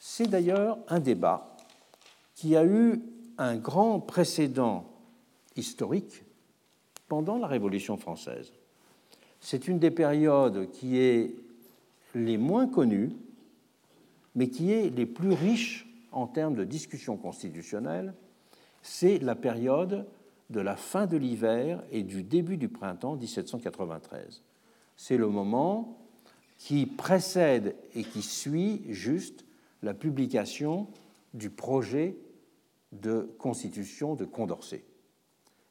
C'est 0.00 0.28
d'ailleurs 0.28 0.78
un 0.88 1.00
débat 1.00 1.56
qui 2.34 2.56
a 2.56 2.64
eu 2.64 3.00
un 3.36 3.56
grand 3.56 4.00
précédent 4.00 4.84
historique 5.56 6.22
pendant 7.08 7.38
la 7.38 7.46
Révolution 7.46 7.96
française. 7.96 8.52
C'est 9.40 9.68
une 9.68 9.78
des 9.78 9.90
périodes 9.90 10.70
qui 10.70 10.98
est 10.98 11.34
les 12.14 12.38
moins 12.38 12.66
connues, 12.66 13.12
mais 14.34 14.48
qui 14.48 14.72
est 14.72 14.90
les 14.90 15.06
plus 15.06 15.32
riches 15.32 15.86
en 16.12 16.26
termes 16.26 16.54
de 16.54 16.64
discussion 16.64 17.16
constitutionnelle. 17.16 18.14
C'est 18.82 19.18
la 19.18 19.34
période 19.34 20.06
de 20.50 20.60
la 20.60 20.76
fin 20.76 21.06
de 21.06 21.16
l'hiver 21.16 21.82
et 21.90 22.02
du 22.02 22.22
début 22.22 22.56
du 22.56 22.68
printemps 22.68 23.16
1793. 23.16 24.42
C'est 24.96 25.16
le 25.16 25.28
moment 25.28 25.98
qui 26.58 26.86
précède 26.86 27.76
et 27.94 28.02
qui 28.02 28.20
suit 28.22 28.82
juste 28.88 29.44
la 29.82 29.94
publication 29.94 30.88
du 31.32 31.50
projet 31.50 32.16
de 32.92 33.30
constitution 33.38 34.16
de 34.16 34.24
Condorcet. 34.24 34.84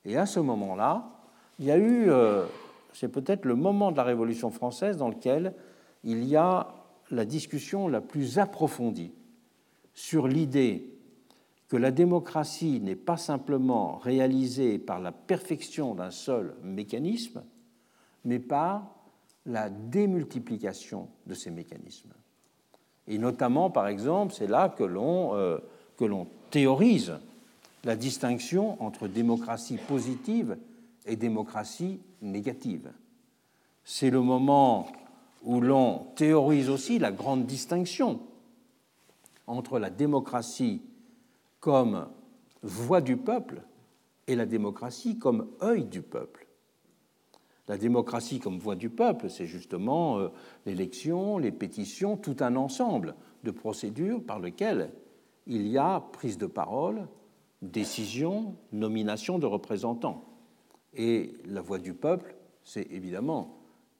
Et 0.05 0.17
à 0.17 0.25
ce 0.25 0.39
moment-là, 0.39 1.11
il 1.59 1.65
y 1.65 1.71
a 1.71 1.77
eu, 1.77 2.09
euh, 2.09 2.45
c'est 2.93 3.11
peut-être 3.11 3.45
le 3.45 3.55
moment 3.55 3.91
de 3.91 3.97
la 3.97 4.03
Révolution 4.03 4.49
française 4.49 4.97
dans 4.97 5.09
lequel 5.09 5.53
il 6.03 6.23
y 6.23 6.35
a 6.35 6.73
la 7.11 7.25
discussion 7.25 7.87
la 7.87 8.01
plus 8.01 8.39
approfondie 8.39 9.13
sur 9.93 10.27
l'idée 10.27 10.93
que 11.67 11.75
la 11.75 11.91
démocratie 11.91 12.79
n'est 12.79 12.95
pas 12.95 13.17
simplement 13.17 13.97
réalisée 13.97 14.77
par 14.77 15.01
la 15.01 15.11
perfection 15.11 15.95
d'un 15.95 16.11
seul 16.11 16.55
mécanisme, 16.63 17.43
mais 18.23 18.39
par 18.39 18.96
la 19.47 19.69
démultiplication 19.69 21.07
de 21.25 21.33
ces 21.33 21.49
mécanismes. 21.49 22.13
Et 23.07 23.17
notamment, 23.17 23.69
par 23.69 23.87
exemple, 23.87 24.33
c'est 24.33 24.47
là 24.47 24.69
que 24.69 24.83
l'on 24.83 25.35
euh, 25.35 25.59
théorise 26.51 27.13
la 27.85 27.95
distinction 27.95 28.81
entre 28.83 29.07
démocratie 29.07 29.77
positive 29.77 30.57
et 31.05 31.15
démocratie 31.15 32.01
négative. 32.21 32.91
C'est 33.85 34.09
le 34.09 34.21
moment 34.21 34.87
où 35.43 35.61
l'on 35.61 36.07
théorise 36.15 36.69
aussi 36.69 36.99
la 36.99 37.11
grande 37.11 37.45
distinction 37.45 38.19
entre 39.45 39.79
la 39.79 39.89
démocratie 39.89 40.81
comme 41.61 42.07
voix 42.61 42.99
du 42.99 43.15
peuple 43.15 43.61
et 44.27 44.35
la 44.35 44.45
démocratie 44.45 45.17
comme 45.17 45.47
œil 45.61 45.85
du 45.85 46.01
peuple. 46.01 46.46
La 47.67 47.77
démocratie 47.77 48.39
comme 48.39 48.59
voix 48.59 48.75
du 48.75 48.89
peuple, 48.89 49.29
c'est 49.29 49.45
justement 49.45 50.19
euh, 50.19 50.29
l'élection, 50.65 51.37
les 51.37 51.51
pétitions, 51.51 52.15
tout 52.15 52.37
un 52.39 52.55
ensemble 52.55 53.15
de 53.43 53.51
procédures 53.51 54.23
par 54.23 54.39
lesquelles 54.39 54.91
il 55.47 55.67
y 55.67 55.77
a 55.77 55.99
prise 55.99 56.37
de 56.37 56.45
parole, 56.45 57.07
décision, 57.61 58.55
nomination 58.71 59.37
de 59.37 59.45
représentants. 59.45 60.23
Et 60.93 61.33
la 61.45 61.61
voix 61.61 61.79
du 61.79 61.93
peuple, 61.93 62.35
c'est 62.63 62.87
évidemment 62.91 63.57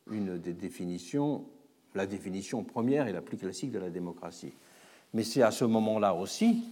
une 0.09 0.37
des 0.37 0.53
définitions, 0.53 1.45
la 1.93 2.05
définition 2.05 2.63
première 2.63 3.07
et 3.07 3.13
la 3.13 3.21
plus 3.21 3.37
classique 3.37 3.71
de 3.71 3.79
la 3.79 3.89
démocratie. 3.89 4.53
Mais 5.13 5.23
c'est 5.23 5.41
à 5.41 5.51
ce 5.51 5.65
moment-là 5.65 6.13
aussi 6.13 6.63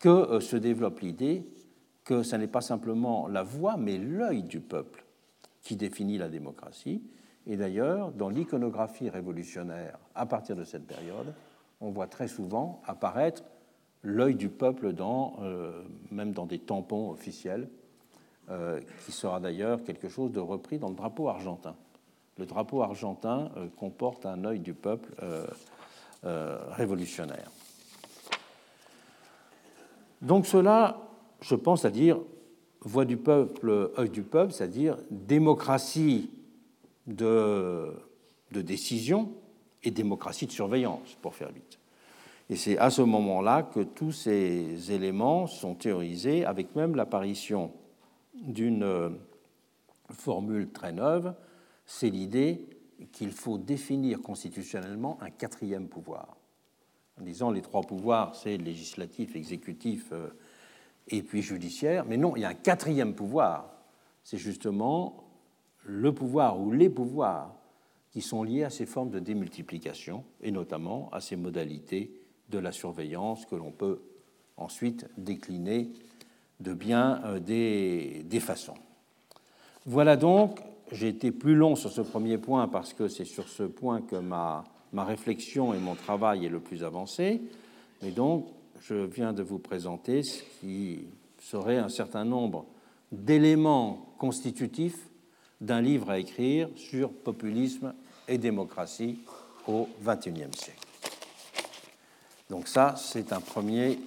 que 0.00 0.08
euh, 0.08 0.40
se 0.40 0.56
développe 0.56 1.00
l'idée 1.00 1.46
que 2.04 2.22
ce 2.22 2.36
n'est 2.36 2.46
pas 2.46 2.60
simplement 2.60 3.26
la 3.26 3.42
voix, 3.42 3.76
mais 3.78 3.96
l'œil 3.96 4.42
du 4.42 4.60
peuple 4.60 5.05
qui 5.66 5.74
définit 5.74 6.16
la 6.16 6.28
démocratie. 6.28 7.02
Et 7.44 7.56
d'ailleurs, 7.56 8.12
dans 8.12 8.28
l'iconographie 8.28 9.10
révolutionnaire, 9.10 9.98
à 10.14 10.24
partir 10.24 10.54
de 10.54 10.62
cette 10.62 10.86
période, 10.86 11.34
on 11.80 11.90
voit 11.90 12.06
très 12.06 12.28
souvent 12.28 12.80
apparaître 12.86 13.42
l'œil 14.02 14.36
du 14.36 14.48
peuple 14.48 14.92
dans, 14.92 15.38
euh, 15.42 15.82
même 16.12 16.30
dans 16.30 16.46
des 16.46 16.60
tampons 16.60 17.10
officiels, 17.10 17.68
euh, 18.48 18.80
qui 19.04 19.10
sera 19.10 19.40
d'ailleurs 19.40 19.82
quelque 19.82 20.08
chose 20.08 20.30
de 20.30 20.38
repris 20.38 20.78
dans 20.78 20.88
le 20.88 20.94
drapeau 20.94 21.28
argentin. 21.28 21.74
Le 22.38 22.46
drapeau 22.46 22.82
argentin 22.82 23.50
euh, 23.56 23.66
comporte 23.76 24.24
un 24.24 24.44
œil 24.44 24.60
du 24.60 24.72
peuple 24.72 25.10
révolutionnaire. 26.22 27.50
Donc 30.22 30.46
cela, 30.46 30.98
je 31.40 31.54
pense 31.54 31.84
à 31.84 31.90
dire 31.90 32.18
voix 32.86 33.04
du 33.04 33.16
peuple, 33.16 33.90
œil 33.98 34.10
du 34.10 34.22
peuple, 34.22 34.52
c'est-à-dire 34.52 34.96
démocratie 35.10 36.30
de, 37.06 37.92
décision 38.52 39.32
et 39.82 39.90
démocratie 39.90 40.46
de 40.46 40.52
surveillance, 40.52 41.16
pour 41.20 41.34
faire 41.34 41.50
vite. 41.50 41.78
Et 42.48 42.54
c'est 42.54 42.78
à 42.78 42.90
ce 42.90 43.02
moment-là 43.02 43.64
que 43.64 43.80
tous 43.80 44.12
ces 44.12 44.92
éléments 44.92 45.48
sont 45.48 45.74
théorisés, 45.74 46.44
avec 46.44 46.76
même 46.76 46.94
l'apparition 46.94 47.72
d'une 48.34 48.84
euh, 48.84 49.10
formule 50.10 50.70
très 50.70 50.92
neuve, 50.92 51.34
c'est 51.86 52.08
l'idée 52.08 52.66
qu'il 53.10 53.32
faut 53.32 53.58
définir 53.58 54.22
constitutionnellement 54.22 55.18
un 55.20 55.30
quatrième 55.30 55.88
pouvoir. 55.88 56.36
En 57.20 57.24
disant 57.24 57.50
les 57.50 57.62
trois 57.62 57.82
pouvoirs, 57.82 58.36
c'est 58.36 58.56
législatif, 58.58 59.34
exécutif 59.34 60.10
euh, 60.12 60.28
et 61.08 61.22
puis 61.22 61.42
judiciaire, 61.42 62.04
mais 62.06 62.16
non, 62.16 62.34
il 62.36 62.42
y 62.42 62.44
a 62.44 62.48
un 62.48 62.54
quatrième 62.54 63.14
pouvoir, 63.14 63.70
c'est 64.24 64.38
justement 64.38 65.24
le 65.84 66.12
pouvoir 66.12 66.60
ou 66.60 66.72
les 66.72 66.90
pouvoirs 66.90 67.54
qui 68.10 68.20
sont 68.20 68.42
liés 68.42 68.64
à 68.64 68.70
ces 68.70 68.86
formes 68.86 69.10
de 69.10 69.20
démultiplication 69.20 70.24
et 70.42 70.50
notamment 70.50 71.08
à 71.12 71.20
ces 71.20 71.36
modalités 71.36 72.10
de 72.48 72.58
la 72.58 72.72
surveillance 72.72 73.46
que 73.46 73.54
l'on 73.54 73.70
peut 73.70 74.00
ensuite 74.56 75.06
décliner 75.16 75.90
de 76.60 76.72
bien 76.72 77.22
euh, 77.24 77.38
des, 77.38 78.40
façons. 78.40 78.76
Voilà 79.84 80.16
donc, 80.16 80.60
j'ai 80.92 81.08
été 81.08 81.30
plus 81.30 81.54
long 81.54 81.76
sur 81.76 81.90
ce 81.90 82.00
premier 82.00 82.38
point 82.38 82.68
parce 82.68 82.92
que 82.92 83.08
c'est 83.08 83.24
sur 83.24 83.48
ce 83.48 83.64
point 83.64 84.00
que 84.00 84.16
ma, 84.16 84.64
ma 84.92 85.04
réflexion 85.04 85.74
et 85.74 85.78
mon 85.78 85.94
travail 85.94 86.46
est 86.46 86.50
le 86.50 86.60
plus 86.60 86.84
avancé, 86.84 87.42
mais 88.02 88.10
donc 88.10 88.46
je 88.80 88.94
viens 88.94 89.32
de 89.32 89.42
vous 89.42 89.58
présenter 89.58 90.22
ce 90.22 90.42
qui 90.60 91.06
serait 91.40 91.78
un 91.78 91.88
certain 91.88 92.24
nombre 92.24 92.66
d'éléments 93.12 94.14
constitutifs 94.18 95.08
d'un 95.60 95.80
livre 95.80 96.10
à 96.10 96.18
écrire 96.18 96.68
sur 96.76 97.12
populisme 97.12 97.94
et 98.28 98.38
démocratie 98.38 99.18
au 99.66 99.88
XXIe 100.04 100.52
siècle. 100.54 100.86
Donc 102.50 102.68
ça, 102.68 102.94
c'est 102.96 103.32
un 103.32 103.40
premier, 103.40 103.98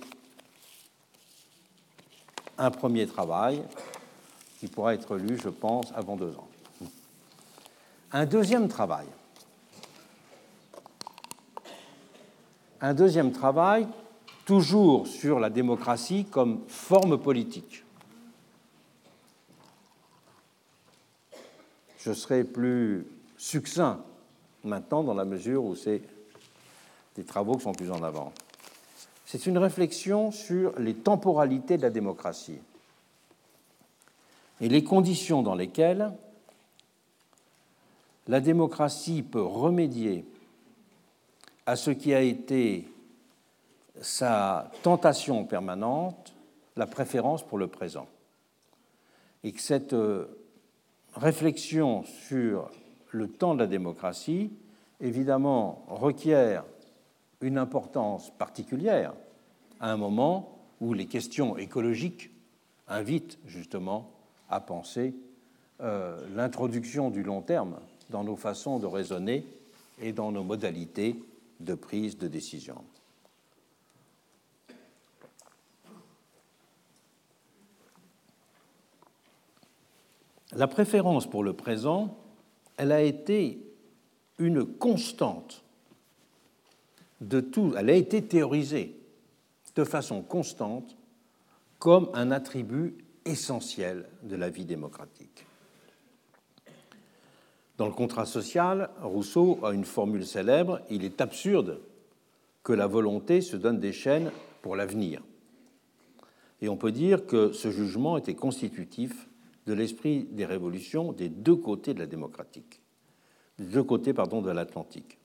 un 2.58 2.72
premier 2.72 3.08
travail 3.08 3.64
qui 4.60 4.68
pourra 4.68 4.94
être 4.94 5.18
lu, 5.18 5.38
je 5.42 5.50
pense, 5.50 5.92
avant 5.96 6.16
deux 6.16 6.36
ans. 6.36 6.48
Un 8.12 8.26
deuxième 8.26 8.68
travail. 8.68 9.06
Un 12.82 12.94
deuxième 12.94 13.32
travail, 13.32 13.88
toujours 14.50 15.06
sur 15.06 15.40
la 15.40 15.52
démocratie 15.52 16.26
comme 16.26 16.62
forme 16.68 17.20
politique. 17.20 17.84
Je 22.00 22.12
serai 22.14 22.44
plus 22.44 23.06
succinct 23.38 24.00
maintenant 24.64 25.04
dans 25.04 25.14
la 25.14 25.24
mesure 25.24 25.64
où 25.64 25.76
c'est 25.76 26.02
des 27.16 27.24
travaux 27.24 27.58
qui 27.58 27.64
sont 27.66 27.74
plus 27.74 27.92
en 27.92 28.02
avant. 28.02 28.34
C'est 29.28 29.46
une 29.46 29.60
réflexion 29.60 30.32
sur 30.32 30.74
les 30.80 30.96
temporalités 30.96 31.78
de 31.78 31.84
la 31.84 31.92
démocratie 31.92 32.58
et 34.62 34.68
les 34.68 34.84
conditions 34.84 35.44
dans 35.44 35.54
lesquelles 35.54 36.12
la 38.28 38.42
démocratie 38.42 39.22
peut 39.22 39.44
remédier 39.44 40.26
à 41.68 41.76
ce 41.76 41.92
qui 41.92 42.16
a 42.16 42.22
été 42.22 42.88
sa 44.02 44.72
tentation 44.84 45.46
permanente, 45.46 46.34
la 46.76 46.88
préférence 46.88 47.46
pour 47.46 47.58
le 47.58 47.68
présent. 47.68 48.08
Et 49.44 49.52
que 49.52 49.62
cette 49.62 49.94
euh, 49.94 50.26
réflexion 51.16 52.04
sur 52.28 52.70
le 53.12 53.28
temps 53.28 53.56
de 53.56 53.60
la 53.60 53.68
démocratie, 53.68 54.52
évidemment, 55.02 55.84
requiert 55.88 56.64
une 57.42 57.58
importance 57.58 58.32
particulière 58.38 59.14
à 59.80 59.92
un 59.92 59.98
moment 59.98 60.60
où 60.82 60.94
les 60.94 61.06
questions 61.06 61.58
écologiques 61.58 62.32
invitent 62.88 63.38
justement 63.46 64.10
à 64.50 64.60
penser 64.60 65.14
euh, 65.82 66.20
l'introduction 66.36 67.10
du 67.10 67.24
long 67.24 67.42
terme 67.42 67.78
dans 68.10 68.24
nos 68.24 68.36
façons 68.36 68.80
de 68.80 68.86
raisonner 68.86 69.46
et 70.02 70.12
dans 70.12 70.32
nos 70.32 70.44
modalités 70.44 71.16
de 71.60 71.74
prise 71.74 72.18
de 72.18 72.28
décision. 72.28 72.76
La 80.54 80.68
préférence 80.68 81.30
pour 81.30 81.44
le 81.44 81.54
présent, 81.54 82.18
elle 82.78 82.92
a 82.92 83.02
été 83.02 83.62
une 84.38 84.66
constante 84.66 85.64
de 87.22 87.40
tout, 87.42 87.74
elle 87.78 87.90
a 87.90 87.94
été 87.94 88.24
théorisée 88.24 88.96
de 89.76 89.84
façon 89.84 90.22
constante 90.22 90.98
comme 91.78 92.10
un 92.14 92.32
attribut 92.32 92.98
essentiel 93.26 94.10
de 94.24 94.36
la 94.36 94.50
vie 94.50 94.66
démocratique. 94.66 95.46
Dans 97.78 97.86
le 97.86 97.94
contrat 97.94 98.26
social, 98.26 98.90
Rousseau 99.02 99.60
a 99.64 99.72
une 99.72 99.86
formule 99.86 100.26
célèbre 100.26 100.82
Il 100.90 101.06
est 101.06 101.22
absurde 101.22 101.80
que 102.64 102.74
la 102.74 102.88
volonté 102.88 103.40
se 103.40 103.56
donne 103.56 103.80
des 103.80 103.94
chaînes 103.94 104.32
pour 104.62 104.76
l'avenir. 104.76 105.22
Et 106.62 106.68
on 106.68 106.76
peut 106.76 106.92
dire 106.92 107.26
que 107.26 107.54
ce 107.54 107.72
jugement 107.72 108.18
était 108.18 108.36
constitutif 108.36 109.29
de 109.70 109.76
l'esprit 109.76 110.28
des 110.32 110.46
révolutions 110.46 111.14
des 111.14 111.30
deux 111.30 111.56
côtés 111.56 111.94
de 111.94 112.00
la 112.00 112.08
démocratique, 112.08 112.82
des 113.60 113.66
deux 113.66 113.84
côtés 113.84 114.14
pardon, 114.14 114.42
de 114.42 114.50
l'Atlantique. 114.50 115.20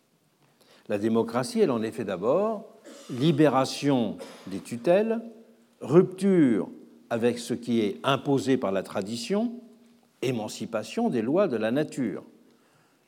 La 0.88 0.98
démocratie, 0.98 1.60
elle 1.60 1.70
en 1.70 1.82
est 1.82 1.92
fait 1.92 2.04
d'abord 2.04 2.68
libération 3.08 4.18
des 4.46 4.60
tutelles, 4.60 5.22
rupture 5.80 6.68
avec 7.08 7.38
ce 7.38 7.54
qui 7.54 7.80
est 7.80 7.98
imposé 8.02 8.58
par 8.58 8.70
la 8.70 8.82
tradition, 8.82 9.62
émancipation 10.20 11.08
des 11.08 11.22
lois 11.22 11.48
de 11.48 11.56
la 11.56 11.70
nature. 11.70 12.22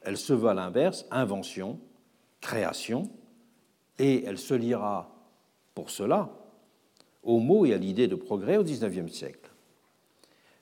Elle 0.00 0.16
se 0.16 0.32
veut 0.32 0.48
à 0.48 0.54
l'inverse 0.54 1.04
invention, 1.10 1.78
création, 2.40 3.10
et 3.98 4.24
elle 4.24 4.38
se 4.38 4.54
liera 4.54 5.14
pour 5.74 5.90
cela 5.90 6.30
au 7.22 7.40
mot 7.40 7.66
et 7.66 7.74
à 7.74 7.76
l'idée 7.76 8.08
de 8.08 8.14
progrès 8.14 8.56
au 8.56 8.64
XIXe 8.64 9.12
siècle. 9.12 9.45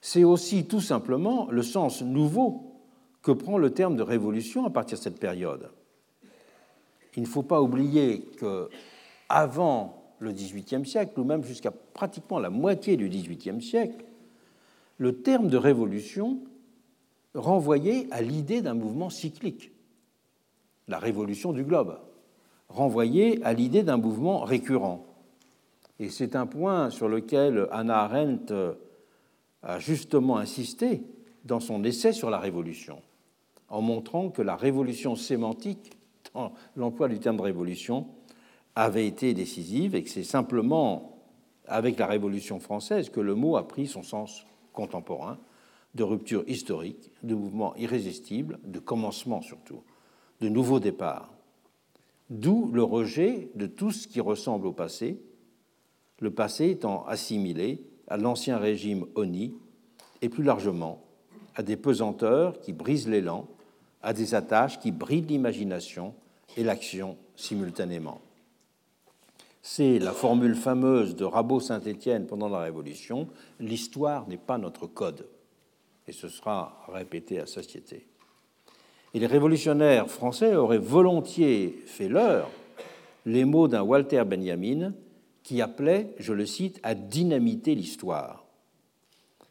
C'est 0.06 0.22
aussi 0.22 0.66
tout 0.66 0.82
simplement 0.82 1.48
le 1.50 1.62
sens 1.62 2.02
nouveau 2.02 2.74
que 3.22 3.32
prend 3.32 3.56
le 3.56 3.70
terme 3.70 3.96
de 3.96 4.02
révolution 4.02 4.66
à 4.66 4.70
partir 4.70 4.98
de 4.98 5.02
cette 5.02 5.18
période. 5.18 5.70
Il 7.16 7.22
ne 7.22 7.26
faut 7.26 7.42
pas 7.42 7.62
oublier 7.62 8.20
que 8.36 8.68
avant 9.30 10.12
le 10.18 10.30
XVIIIe 10.32 10.84
siècle, 10.84 11.18
ou 11.18 11.24
même 11.24 11.42
jusqu'à 11.42 11.70
pratiquement 11.70 12.38
la 12.38 12.50
moitié 12.50 12.98
du 12.98 13.08
XVIIIe 13.08 13.62
siècle, 13.62 14.04
le 14.98 15.22
terme 15.22 15.48
de 15.48 15.56
révolution 15.56 16.38
renvoyait 17.34 18.06
à 18.10 18.20
l'idée 18.20 18.60
d'un 18.60 18.74
mouvement 18.74 19.08
cyclique, 19.08 19.72
la 20.86 20.98
révolution 20.98 21.54
du 21.54 21.64
globe, 21.64 21.98
renvoyait 22.68 23.42
à 23.42 23.54
l'idée 23.54 23.82
d'un 23.82 23.96
mouvement 23.96 24.40
récurrent. 24.40 25.06
Et 25.98 26.10
c'est 26.10 26.36
un 26.36 26.44
point 26.44 26.90
sur 26.90 27.08
lequel 27.08 27.68
Anna 27.70 28.00
Arendt 28.00 28.52
a 29.64 29.78
justement 29.78 30.36
insisté 30.36 31.02
dans 31.44 31.60
son 31.60 31.82
essai 31.84 32.12
sur 32.12 32.30
la 32.30 32.38
révolution, 32.38 33.02
en 33.68 33.80
montrant 33.82 34.30
que 34.30 34.42
la 34.42 34.56
révolution 34.56 35.16
sémantique, 35.16 35.92
dans 36.34 36.52
l'emploi 36.76 37.08
du 37.08 37.18
terme 37.18 37.36
de 37.36 37.42
révolution, 37.42 38.06
avait 38.74 39.06
été 39.06 39.34
décisive 39.34 39.94
et 39.94 40.02
que 40.02 40.10
c'est 40.10 40.24
simplement 40.24 41.14
avec 41.66 41.98
la 41.98 42.06
Révolution 42.06 42.60
française 42.60 43.08
que 43.08 43.20
le 43.20 43.34
mot 43.34 43.56
a 43.56 43.66
pris 43.66 43.86
son 43.86 44.02
sens 44.02 44.46
contemporain 44.72 45.38
de 45.94 46.02
rupture 46.02 46.44
historique, 46.48 47.12
de 47.22 47.34
mouvement 47.34 47.74
irrésistible, 47.76 48.58
de 48.64 48.80
commencement 48.80 49.40
surtout, 49.40 49.82
de 50.40 50.48
nouveau 50.48 50.80
départ. 50.80 51.32
D'où 52.30 52.70
le 52.72 52.82
rejet 52.82 53.50
de 53.54 53.66
tout 53.66 53.92
ce 53.92 54.08
qui 54.08 54.20
ressemble 54.20 54.66
au 54.66 54.72
passé, 54.72 55.22
le 56.18 56.32
passé 56.32 56.70
étant 56.70 57.06
assimilé 57.06 57.80
à 58.08 58.16
l'ancien 58.16 58.58
régime 58.58 59.06
ONI 59.14 59.54
et 60.22 60.28
plus 60.28 60.42
largement 60.42 61.02
à 61.54 61.62
des 61.62 61.76
pesanteurs 61.76 62.60
qui 62.60 62.72
brisent 62.72 63.08
l'élan, 63.08 63.46
à 64.02 64.12
des 64.12 64.34
attaches 64.34 64.78
qui 64.78 64.90
brident 64.90 65.30
l'imagination 65.30 66.14
et 66.56 66.64
l'action 66.64 67.16
simultanément. 67.36 68.20
C'est 69.62 69.98
la 69.98 70.12
formule 70.12 70.56
fameuse 70.56 71.16
de 71.16 71.24
Rabot-Saint-Étienne 71.24 72.26
pendant 72.26 72.48
la 72.48 72.60
Révolution 72.60 73.28
l'histoire 73.60 74.28
n'est 74.28 74.36
pas 74.36 74.58
notre 74.58 74.86
code. 74.86 75.26
Et 76.06 76.12
ce 76.12 76.28
sera 76.28 76.84
répété 76.92 77.40
à 77.40 77.46
satiété. 77.46 78.06
Et 79.14 79.18
les 79.18 79.26
révolutionnaires 79.26 80.10
français 80.10 80.54
auraient 80.54 80.76
volontiers 80.76 81.82
fait 81.86 82.08
leur 82.08 82.50
les 83.24 83.44
mots 83.46 83.68
d'un 83.68 83.82
Walter 83.82 84.22
Benjamin 84.24 84.92
qui 85.44 85.62
appelait, 85.62 86.14
je 86.18 86.32
le 86.32 86.46
cite, 86.46 86.80
à 86.82 86.96
dynamiter 86.96 87.76
l'histoire. 87.76 88.44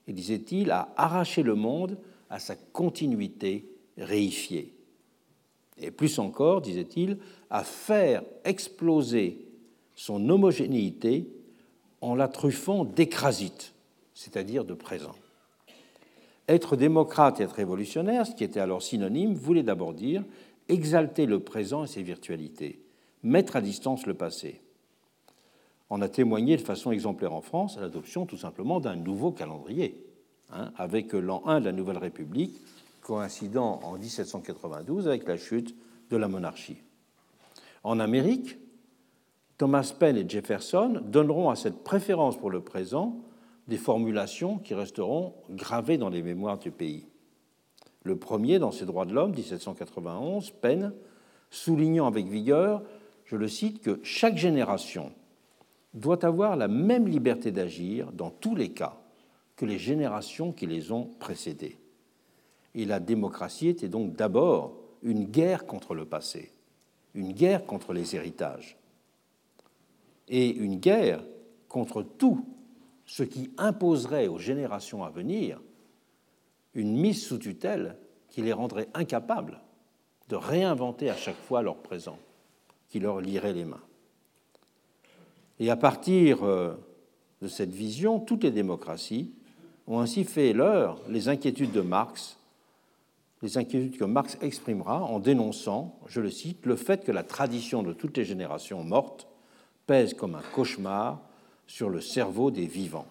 Et 0.08 0.12
disait-il, 0.12 0.72
à 0.72 0.90
arracher 0.98 1.44
le 1.44 1.56
monde 1.56 1.98
à 2.30 2.40
sa 2.40 2.56
continuité 2.56 3.70
réifiée. 3.98 4.74
Et 5.80 5.92
plus 5.92 6.18
encore, 6.18 6.62
disait-il, 6.62 7.20
à 7.52 7.64
faire 7.64 8.24
exploser 8.44 9.46
son 9.96 10.28
homogénéité 10.30 11.28
en 12.02 12.16
la 12.16 12.28
truffant 12.28 12.86
d'écrasite, 12.86 13.74
c'est-à-dire 14.16 14.66
de 14.66 14.74
présent. 14.74 15.16
Être 16.48 16.76
démocrate 16.76 17.40
et 17.40 17.44
être 17.44 17.56
révolutionnaire, 17.56 18.26
ce 18.26 18.34
qui 18.34 18.44
était 18.44 18.60
alors 18.60 18.82
synonyme, 18.82 19.36
voulait 19.36 19.64
d'abord 19.64 19.94
dire 19.94 20.24
exalter 20.70 21.28
le 21.28 21.40
présent 21.40 21.84
et 21.84 21.88
ses 21.88 22.02
virtualités, 22.02 22.80
mettre 23.22 23.56
à 23.56 23.62
distance 23.62 24.08
le 24.08 24.16
passé. 24.16 24.63
On 25.96 26.02
a 26.02 26.10
témoigné 26.10 26.58
de 26.58 26.64
façon 26.64 26.92
exemplaire 26.92 27.34
en 27.34 27.42
France 27.42 27.78
à 27.78 27.82
l'adoption 27.82 28.26
tout 28.26 28.36
simplement 28.36 28.80
d'un 28.80 28.96
nouveau 28.96 29.32
calendrier, 29.32 30.04
hein, 30.52 30.72
avec 30.76 31.14
l'an 31.14 31.44
1 31.46 31.60
de 31.60 31.66
la 31.66 31.72
Nouvelle 31.72 32.00
République, 32.00 32.60
coïncidant 33.02 33.80
en 33.84 34.00
1792 34.00 35.08
avec 35.08 35.28
la 35.28 35.38
chute 35.38 35.76
de 36.10 36.18
la 36.18 36.28
monarchie. 36.28 36.78
En 37.84 38.00
Amérique, 38.00 38.58
Thomas 39.60 39.94
Paine 40.00 40.18
et 40.18 40.28
Jefferson 40.28 41.00
donneront 41.06 41.52
à 41.52 41.56
cette 41.56 41.84
préférence 41.84 42.38
pour 42.38 42.50
le 42.50 42.62
présent 42.62 43.20
des 43.68 43.78
formulations 43.78 44.58
qui 44.58 44.74
resteront 44.74 45.36
gravées 45.52 46.00
dans 46.00 46.10
les 46.10 46.24
mémoires 46.24 46.58
du 46.58 46.72
pays. 46.72 47.06
Le 48.02 48.18
premier, 48.18 48.58
dans 48.58 48.72
ses 48.72 48.88
droits 48.88 49.06
de 49.06 49.14
l'homme, 49.14 49.36
1791, 49.36 50.50
Paine, 50.60 50.92
soulignant 51.52 52.08
avec 52.08 52.26
vigueur, 52.26 52.82
je 53.26 53.36
le 53.36 53.48
cite, 53.48 53.80
que 53.80 54.00
chaque 54.02 54.38
génération 54.38 55.12
doit 55.94 56.26
avoir 56.26 56.56
la 56.56 56.68
même 56.68 57.08
liberté 57.08 57.52
d'agir 57.52 58.12
dans 58.12 58.32
tous 58.32 58.56
les 58.56 58.70
cas 58.70 58.98
que 59.56 59.66
les 59.66 59.78
générations 59.78 60.52
qui 60.52 60.66
les 60.66 60.92
ont 60.92 61.06
précédées. 61.20 61.78
Et 62.76 62.86
la 62.86 63.00
démocratie 63.00 63.68
était 63.68 63.90
donc 63.90 64.16
d'abord 64.16 64.76
une 65.04 65.26
guerre 65.26 65.66
contre 65.66 65.94
le 65.94 66.06
passé, 66.06 66.52
une 67.14 67.34
guerre 67.34 67.66
contre 67.66 67.94
les 67.94 68.16
héritages 68.16 68.78
et 70.28 70.50
une 70.50 70.78
guerre 70.80 71.24
contre 71.68 72.02
tout 72.02 72.46
ce 73.06 73.24
qui 73.24 73.52
imposerait 73.58 74.28
aux 74.28 74.40
générations 74.40 75.04
à 75.04 75.10
venir 75.10 75.62
une 76.74 76.98
mise 76.98 77.24
sous 77.24 77.38
tutelle 77.38 77.98
qui 78.30 78.42
les 78.42 78.54
rendrait 78.54 78.90
incapables 78.94 79.60
de 80.30 80.36
réinventer 80.36 81.10
à 81.10 81.16
chaque 81.16 81.38
fois 81.38 81.62
leur 81.62 81.78
présent, 81.78 82.18
qui 82.90 83.00
leur 83.00 83.22
lierait 83.22 83.54
les 83.54 83.66
mains. 83.66 83.84
Et 85.60 85.70
à 85.70 85.76
partir 85.76 86.44
euh, 86.44 86.74
de 87.42 87.48
cette 87.48 87.74
vision, 87.74 88.20
toutes 88.20 88.44
les 88.44 88.52
démocraties 88.52 89.32
ont 89.88 90.00
ainsi 90.00 90.24
fait 90.24 90.54
leur 90.54 91.00
les 91.10 91.30
inquiétudes 91.30 91.72
de 91.72 91.82
Marx, 91.82 92.38
les 93.42 93.58
inquiétudes 93.58 93.98
que 93.98 94.06
Marx 94.06 94.38
exprimera 94.42 95.04
en 95.04 95.20
dénonçant, 95.20 96.00
je 96.08 96.22
le 96.22 96.30
cite, 96.30 96.66
le 96.66 96.78
fait 96.78 97.04
que 97.04 97.12
la 97.12 97.24
tradition 97.24 97.84
de 97.84 97.92
toutes 97.92 98.18
les 98.18 98.24
générations 98.24 98.84
mortes 98.84 99.28
pèse 99.86 100.14
comme 100.14 100.36
un 100.36 100.42
cauchemar 100.54 101.22
sur 101.68 101.90
le 101.90 102.00
cerveau 102.00 102.52
des 102.52 102.66
vivants. 102.66 103.08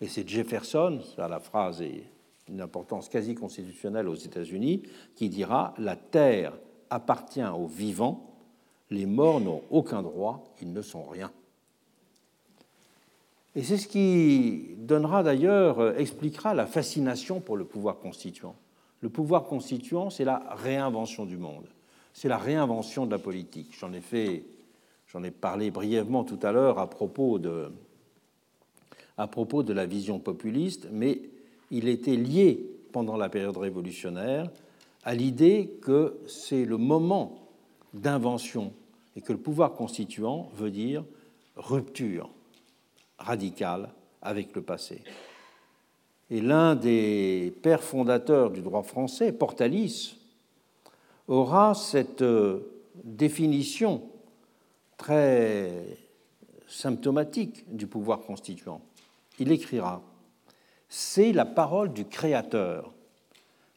Et 0.00 0.08
c'est 0.08 0.28
Jefferson, 0.28 1.00
la 1.16 1.40
phrase 1.40 1.80
est 1.80 2.04
d'une 2.46 2.60
importance 2.60 3.08
quasi 3.08 3.34
constitutionnelle 3.34 4.08
aux 4.08 4.14
États-Unis, 4.14 4.82
qui 5.14 5.28
dira 5.28 5.74
La 5.78 5.96
terre 5.96 6.52
appartient 6.90 7.42
aux 7.42 7.66
vivants, 7.66 8.35
les 8.90 9.06
morts 9.06 9.40
n'ont 9.40 9.62
aucun 9.70 10.02
droit, 10.02 10.54
ils 10.60 10.72
ne 10.72 10.82
sont 10.82 11.04
rien. 11.04 11.30
Et 13.54 13.62
c'est 13.62 13.78
ce 13.78 13.88
qui 13.88 14.76
donnera 14.78 15.22
d'ailleurs, 15.22 15.80
euh, 15.80 15.94
expliquera 15.96 16.54
la 16.54 16.66
fascination 16.66 17.40
pour 17.40 17.56
le 17.56 17.64
pouvoir 17.64 17.98
constituant. 17.98 18.54
Le 19.00 19.08
pouvoir 19.08 19.44
constituant, 19.44 20.10
c'est 20.10 20.24
la 20.24 20.42
réinvention 20.56 21.24
du 21.24 21.38
monde, 21.38 21.66
c'est 22.12 22.28
la 22.28 22.38
réinvention 22.38 23.06
de 23.06 23.10
la 23.10 23.18
politique. 23.18 23.74
J'en 23.78 23.92
ai 23.92 24.00
fait, 24.00 24.44
j'en 25.08 25.22
ai 25.22 25.30
parlé 25.30 25.70
brièvement 25.70 26.24
tout 26.24 26.38
à 26.42 26.52
l'heure 26.52 26.78
à 26.78 26.88
propos 26.88 27.38
de, 27.38 27.72
à 29.16 29.26
propos 29.26 29.62
de 29.62 29.72
la 29.72 29.86
vision 29.86 30.18
populiste, 30.18 30.88
mais 30.92 31.22
il 31.70 31.88
était 31.88 32.16
lié 32.16 32.60
pendant 32.92 33.16
la 33.16 33.28
période 33.28 33.56
révolutionnaire 33.56 34.50
à 35.02 35.14
l'idée 35.14 35.78
que 35.82 36.18
c'est 36.26 36.64
le 36.64 36.76
moment 36.76 37.45
d'invention 37.96 38.72
et 39.16 39.20
que 39.20 39.32
le 39.32 39.38
pouvoir 39.38 39.72
constituant 39.72 40.50
veut 40.54 40.70
dire 40.70 41.04
rupture 41.56 42.30
radicale 43.18 43.90
avec 44.22 44.54
le 44.54 44.62
passé. 44.62 45.02
Et 46.30 46.40
l'un 46.40 46.74
des 46.74 47.54
pères 47.62 47.82
fondateurs 47.82 48.50
du 48.50 48.60
droit 48.60 48.82
français, 48.82 49.32
Portalis, 49.32 50.16
aura 51.28 51.74
cette 51.74 52.22
euh, 52.22 52.84
définition 53.04 54.02
très 54.96 55.98
symptomatique 56.68 57.64
du 57.74 57.86
pouvoir 57.86 58.20
constituant. 58.20 58.80
Il 59.38 59.52
écrira 59.52 60.02
C'est 60.88 61.32
la 61.32 61.44
parole 61.44 61.92
du 61.92 62.04
Créateur 62.04 62.92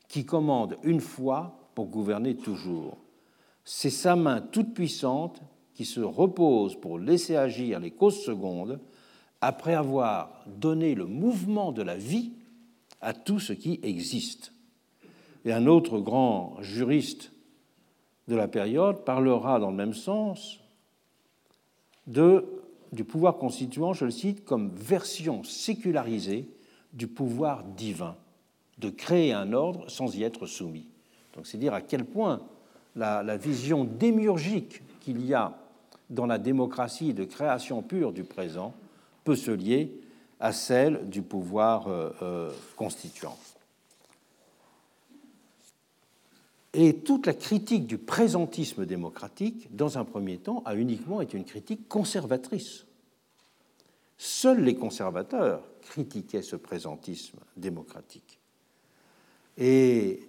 qui 0.07 0.25
commande 0.25 0.77
une 0.83 1.01
fois 1.01 1.55
pour 1.75 1.85
gouverner 1.87 2.35
toujours. 2.35 2.97
C'est 3.71 3.91
sa 3.91 4.15
main 4.15 4.41
toute 4.41 4.73
puissante 4.73 5.43
qui 5.75 5.85
se 5.85 5.99
repose 5.99 6.75
pour 6.75 6.97
laisser 6.97 7.35
agir 7.35 7.79
les 7.79 7.91
causes 7.91 8.19
secondes 8.23 8.79
après 9.41 9.75
avoir 9.75 10.43
donné 10.47 10.95
le 10.95 11.05
mouvement 11.05 11.71
de 11.71 11.83
la 11.83 11.95
vie 11.95 12.31
à 12.99 13.13
tout 13.13 13.39
ce 13.39 13.53
qui 13.53 13.79
existe. 13.83 14.53
Et 15.45 15.53
un 15.53 15.67
autre 15.67 15.99
grand 15.99 16.59
juriste 16.61 17.31
de 18.27 18.35
la 18.35 18.47
période 18.47 19.05
parlera 19.05 19.59
dans 19.59 19.69
le 19.69 19.77
même 19.77 19.93
sens 19.93 20.59
de, 22.07 22.45
du 22.91 23.03
pouvoir 23.03 23.37
constituant, 23.37 23.93
je 23.93 24.05
le 24.05 24.11
cite, 24.11 24.45
comme 24.45 24.71
version 24.71 25.43
sécularisée 25.43 26.49
du 26.93 27.05
pouvoir 27.05 27.63
divin, 27.63 28.15
de 28.79 28.89
créer 28.89 29.31
un 29.31 29.53
ordre 29.53 29.87
sans 29.91 30.17
y 30.17 30.23
être 30.23 30.47
soumis. 30.47 30.87
Donc 31.35 31.45
c'est 31.45 31.59
dire 31.59 31.75
à 31.75 31.81
quel 31.81 32.03
point 32.03 32.41
la, 32.95 33.37
vision 33.37 33.85
démiurgique 33.85 34.81
qu'il 34.99 35.25
y 35.25 35.33
a 35.33 35.57
dans 36.09 36.25
la 36.25 36.37
démocratie 36.37 37.13
de 37.13 37.23
création 37.23 37.81
pure 37.81 38.11
du 38.11 38.23
présent 38.23 38.73
peut 39.23 39.35
se 39.35 39.51
lier 39.51 39.99
à 40.39 40.53
celle 40.53 41.09
du 41.09 41.21
pouvoir 41.21 41.87
euh, 41.87 42.09
euh, 42.21 42.51
constituant. 42.75 43.37
Et 46.73 46.97
toute 46.97 47.25
la 47.25 47.33
critique 47.33 47.87
du 47.87 47.97
présentisme 47.97 48.85
démocratique, 48.85 49.75
dans 49.75 49.97
un 49.97 50.05
premier 50.05 50.37
temps, 50.37 50.61
a 50.65 50.75
uniquement 50.75 51.19
été 51.21 51.37
une 51.37 51.45
critique 51.45 51.87
conservatrice. 51.87 52.85
Seuls 54.17 54.63
les 54.63 54.75
conservateurs 54.75 55.63
critiquaient 55.81 56.41
ce 56.41 56.55
présentisme 56.55 57.39
démocratique. 57.57 58.39
Et 59.57 60.28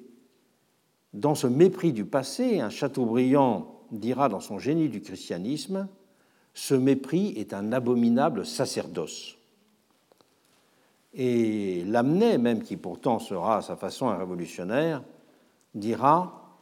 dans 1.12 1.34
ce 1.34 1.46
mépris 1.46 1.92
du 1.92 2.04
passé, 2.04 2.60
un 2.60 2.70
Chateaubriand 2.70 3.80
dira 3.90 4.28
dans 4.28 4.40
son 4.40 4.58
génie 4.58 4.88
du 4.88 5.00
christianisme 5.00 5.88
ce 6.54 6.74
mépris 6.74 7.32
est 7.36 7.54
un 7.54 7.72
abominable 7.72 8.44
sacerdoce. 8.44 9.36
Et 11.14 11.84
Lamennais, 11.84 12.38
même 12.38 12.62
qui 12.62 12.76
pourtant 12.76 13.18
sera 13.18 13.58
à 13.58 13.62
sa 13.62 13.76
façon 13.76 14.08
un 14.08 14.16
révolutionnaire, 14.16 15.02
dira 15.74 16.58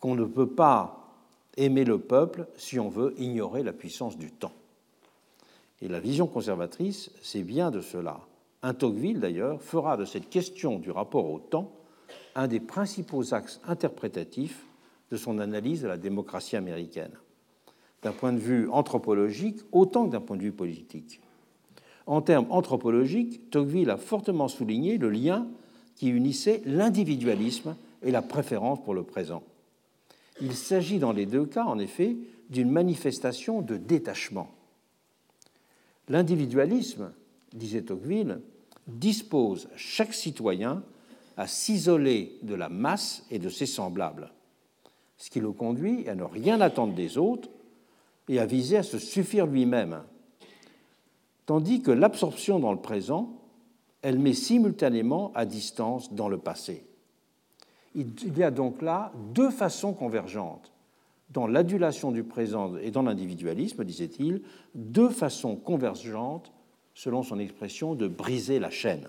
qu'on 0.00 0.14
ne 0.14 0.24
peut 0.24 0.48
pas 0.48 1.14
aimer 1.56 1.84
le 1.84 1.98
peuple 1.98 2.46
si 2.56 2.78
on 2.78 2.88
veut 2.88 3.14
ignorer 3.18 3.62
la 3.62 3.72
puissance 3.72 4.16
du 4.16 4.30
temps. 4.30 4.52
Et 5.80 5.88
la 5.88 6.00
vision 6.00 6.26
conservatrice, 6.26 7.10
c'est 7.22 7.42
bien 7.42 7.70
de 7.70 7.80
cela. 7.80 8.20
Un 8.62 8.74
Tocqueville, 8.74 9.20
d'ailleurs, 9.20 9.62
fera 9.62 9.96
de 9.96 10.04
cette 10.04 10.28
question 10.28 10.78
du 10.78 10.90
rapport 10.90 11.30
au 11.30 11.38
temps 11.38 11.72
un 12.34 12.48
des 12.48 12.60
principaux 12.60 13.34
axes 13.34 13.60
interprétatifs 13.66 14.64
de 15.10 15.16
son 15.16 15.38
analyse 15.38 15.82
de 15.82 15.88
la 15.88 15.96
démocratie 15.96 16.56
américaine 16.56 17.12
d'un 18.02 18.12
point 18.12 18.32
de 18.32 18.38
vue 18.38 18.68
anthropologique 18.70 19.58
autant 19.72 20.06
que 20.06 20.12
d'un 20.12 20.20
point 20.20 20.36
de 20.36 20.42
vue 20.42 20.52
politique. 20.52 21.20
En 22.06 22.22
termes 22.22 22.46
anthropologiques, 22.50 23.50
Tocqueville 23.50 23.90
a 23.90 23.96
fortement 23.96 24.48
souligné 24.48 24.98
le 24.98 25.10
lien 25.10 25.46
qui 25.94 26.08
unissait 26.08 26.62
l'individualisme 26.64 27.76
et 28.02 28.10
la 28.10 28.22
préférence 28.22 28.82
pour 28.82 28.94
le 28.94 29.02
présent. 29.02 29.42
Il 30.40 30.54
s'agit 30.54 30.98
dans 30.98 31.12
les 31.12 31.26
deux 31.26 31.44
cas, 31.44 31.64
en 31.64 31.78
effet, 31.78 32.16
d'une 32.48 32.70
manifestation 32.70 33.60
de 33.60 33.76
détachement. 33.76 34.48
L'individualisme, 36.08 37.12
disait 37.52 37.82
Tocqueville, 37.82 38.40
dispose 38.86 39.68
chaque 39.76 40.14
citoyen 40.14 40.82
à 41.38 41.46
s'isoler 41.46 42.36
de 42.42 42.56
la 42.56 42.68
masse 42.68 43.24
et 43.30 43.38
de 43.38 43.48
ses 43.48 43.64
semblables, 43.64 44.32
ce 45.16 45.30
qui 45.30 45.38
le 45.38 45.52
conduit 45.52 46.08
à 46.08 46.16
ne 46.16 46.24
rien 46.24 46.60
attendre 46.60 46.94
des 46.94 47.16
autres 47.16 47.48
et 48.28 48.40
à 48.40 48.44
viser 48.44 48.76
à 48.76 48.82
se 48.82 48.98
suffire 48.98 49.46
lui-même, 49.46 50.02
tandis 51.46 51.80
que 51.80 51.92
l'absorption 51.92 52.58
dans 52.58 52.72
le 52.72 52.80
présent, 52.80 53.38
elle 54.02 54.18
met 54.18 54.34
simultanément 54.34 55.32
à 55.34 55.46
distance 55.46 56.12
dans 56.12 56.28
le 56.28 56.38
passé. 56.38 56.84
Il 57.94 58.36
y 58.36 58.42
a 58.42 58.50
donc 58.50 58.82
là 58.82 59.12
deux 59.32 59.50
façons 59.50 59.94
convergentes. 59.94 60.72
Dans 61.30 61.46
l'adulation 61.46 62.10
du 62.10 62.24
présent 62.24 62.76
et 62.78 62.90
dans 62.90 63.02
l'individualisme, 63.02 63.84
disait-il, 63.84 64.42
deux 64.74 65.10
façons 65.10 65.54
convergentes, 65.54 66.50
selon 66.94 67.22
son 67.22 67.38
expression, 67.38 67.94
de 67.94 68.08
briser 68.08 68.58
la 68.58 68.70
chaîne. 68.70 69.08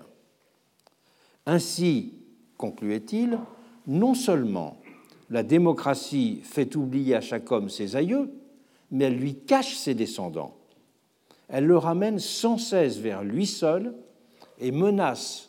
Ainsi, 1.46 2.19
concluait-il, 2.60 3.38
non 3.86 4.12
seulement 4.12 4.76
la 5.30 5.42
démocratie 5.42 6.40
fait 6.44 6.76
oublier 6.76 7.14
à 7.14 7.22
chaque 7.22 7.50
homme 7.50 7.70
ses 7.70 7.96
aïeux, 7.96 8.30
mais 8.90 9.06
elle 9.06 9.16
lui 9.16 9.34
cache 9.34 9.76
ses 9.76 9.94
descendants. 9.94 10.56
Elle 11.48 11.64
le 11.64 11.78
ramène 11.78 12.18
sans 12.18 12.58
cesse 12.58 12.98
vers 12.98 13.24
lui 13.24 13.46
seul 13.46 13.94
et 14.58 14.72
menace 14.72 15.48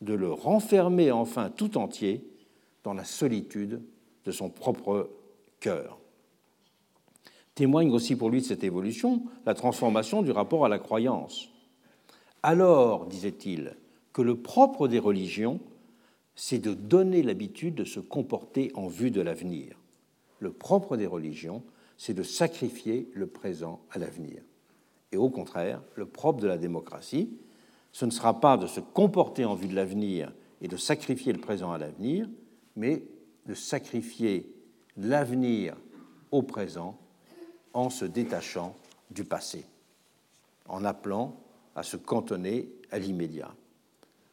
de 0.00 0.14
le 0.14 0.32
renfermer 0.32 1.12
enfin 1.12 1.50
tout 1.50 1.76
entier 1.76 2.26
dans 2.84 2.94
la 2.94 3.04
solitude 3.04 3.82
de 4.24 4.30
son 4.30 4.48
propre 4.48 5.10
cœur. 5.60 5.98
Témoigne 7.54 7.90
aussi 7.90 8.16
pour 8.16 8.30
lui 8.30 8.40
de 8.40 8.46
cette 8.46 8.64
évolution 8.64 9.24
la 9.44 9.54
transformation 9.54 10.22
du 10.22 10.30
rapport 10.30 10.64
à 10.64 10.70
la 10.70 10.78
croyance. 10.78 11.50
Alors, 12.42 13.06
disait-il, 13.06 13.76
que 14.14 14.22
le 14.22 14.36
propre 14.36 14.88
des 14.88 14.98
religions, 14.98 15.60
c'est 16.36 16.58
de 16.58 16.74
donner 16.74 17.22
l'habitude 17.22 17.74
de 17.74 17.84
se 17.84 17.98
comporter 17.98 18.70
en 18.74 18.86
vue 18.86 19.10
de 19.10 19.22
l'avenir. 19.22 19.76
Le 20.38 20.52
propre 20.52 20.96
des 20.96 21.06
religions, 21.06 21.62
c'est 21.96 22.14
de 22.14 22.22
sacrifier 22.22 23.08
le 23.14 23.26
présent 23.26 23.80
à 23.90 23.98
l'avenir. 23.98 24.42
Et 25.12 25.16
au 25.16 25.30
contraire, 25.30 25.82
le 25.94 26.04
propre 26.04 26.40
de 26.40 26.46
la 26.46 26.58
démocratie, 26.58 27.30
ce 27.90 28.04
ne 28.04 28.10
sera 28.10 28.38
pas 28.38 28.58
de 28.58 28.66
se 28.66 28.80
comporter 28.80 29.46
en 29.46 29.54
vue 29.54 29.68
de 29.68 29.74
l'avenir 29.74 30.32
et 30.60 30.68
de 30.68 30.76
sacrifier 30.76 31.32
le 31.32 31.40
présent 31.40 31.72
à 31.72 31.78
l'avenir, 31.78 32.28
mais 32.76 33.02
de 33.46 33.54
sacrifier 33.54 34.52
l'avenir 34.98 35.74
au 36.30 36.42
présent 36.42 36.98
en 37.72 37.88
se 37.88 38.04
détachant 38.04 38.76
du 39.10 39.24
passé, 39.24 39.64
en 40.68 40.84
appelant 40.84 41.40
à 41.74 41.82
se 41.82 41.96
cantonner 41.96 42.68
à 42.90 42.98
l'immédiat. 42.98 43.54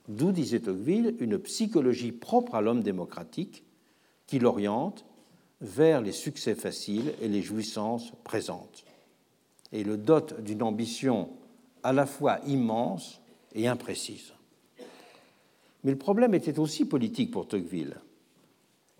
D'où, 0.07 0.31
disait 0.31 0.59
Tocqueville, 0.59 1.15
une 1.19 1.37
psychologie 1.39 2.11
propre 2.11 2.55
à 2.55 2.61
l'homme 2.61 2.83
démocratique 2.83 3.63
qui 4.27 4.39
l'oriente 4.39 5.05
vers 5.61 6.01
les 6.01 6.11
succès 6.11 6.55
faciles 6.55 7.13
et 7.21 7.27
les 7.27 7.41
jouissances 7.41 8.11
présentes, 8.23 8.85
et 9.71 9.83
le 9.83 9.97
dote 9.97 10.41
d'une 10.41 10.63
ambition 10.63 11.29
à 11.83 11.93
la 11.93 12.05
fois 12.05 12.39
immense 12.45 13.21
et 13.53 13.67
imprécise. 13.67 14.33
Mais 15.83 15.91
le 15.91 15.97
problème 15.97 16.33
était 16.33 16.59
aussi 16.59 16.85
politique 16.85 17.31
pour 17.31 17.47
Tocqueville. 17.47 17.97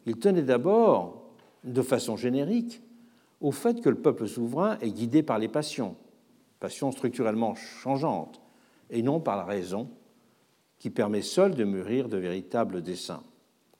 Il 0.06 0.18
tenait 0.18 0.44
d'abord, 0.44 1.24
de 1.64 1.82
façon 1.82 2.18
générique, 2.18 2.82
au 3.40 3.52
fait 3.52 3.82
que 3.82 3.90
le 3.90 3.98
peuple 3.98 4.28
souverain 4.28 4.78
est 4.80 4.92
guidé 4.92 5.24
par 5.24 5.40
les 5.40 5.48
passions, 5.48 5.96
passions 6.60 6.92
structurellement 6.92 7.56
changeantes, 7.56 8.42
et 8.90 9.02
non 9.02 9.20
par 9.20 9.38
la 9.38 9.46
raison, 9.46 9.90
qui 10.84 10.90
permet 10.90 11.22
seule 11.22 11.56
de 11.56 11.64
mûrir 11.64 12.10
de 12.10 12.18
véritables 12.18 12.82
desseins 12.82 13.24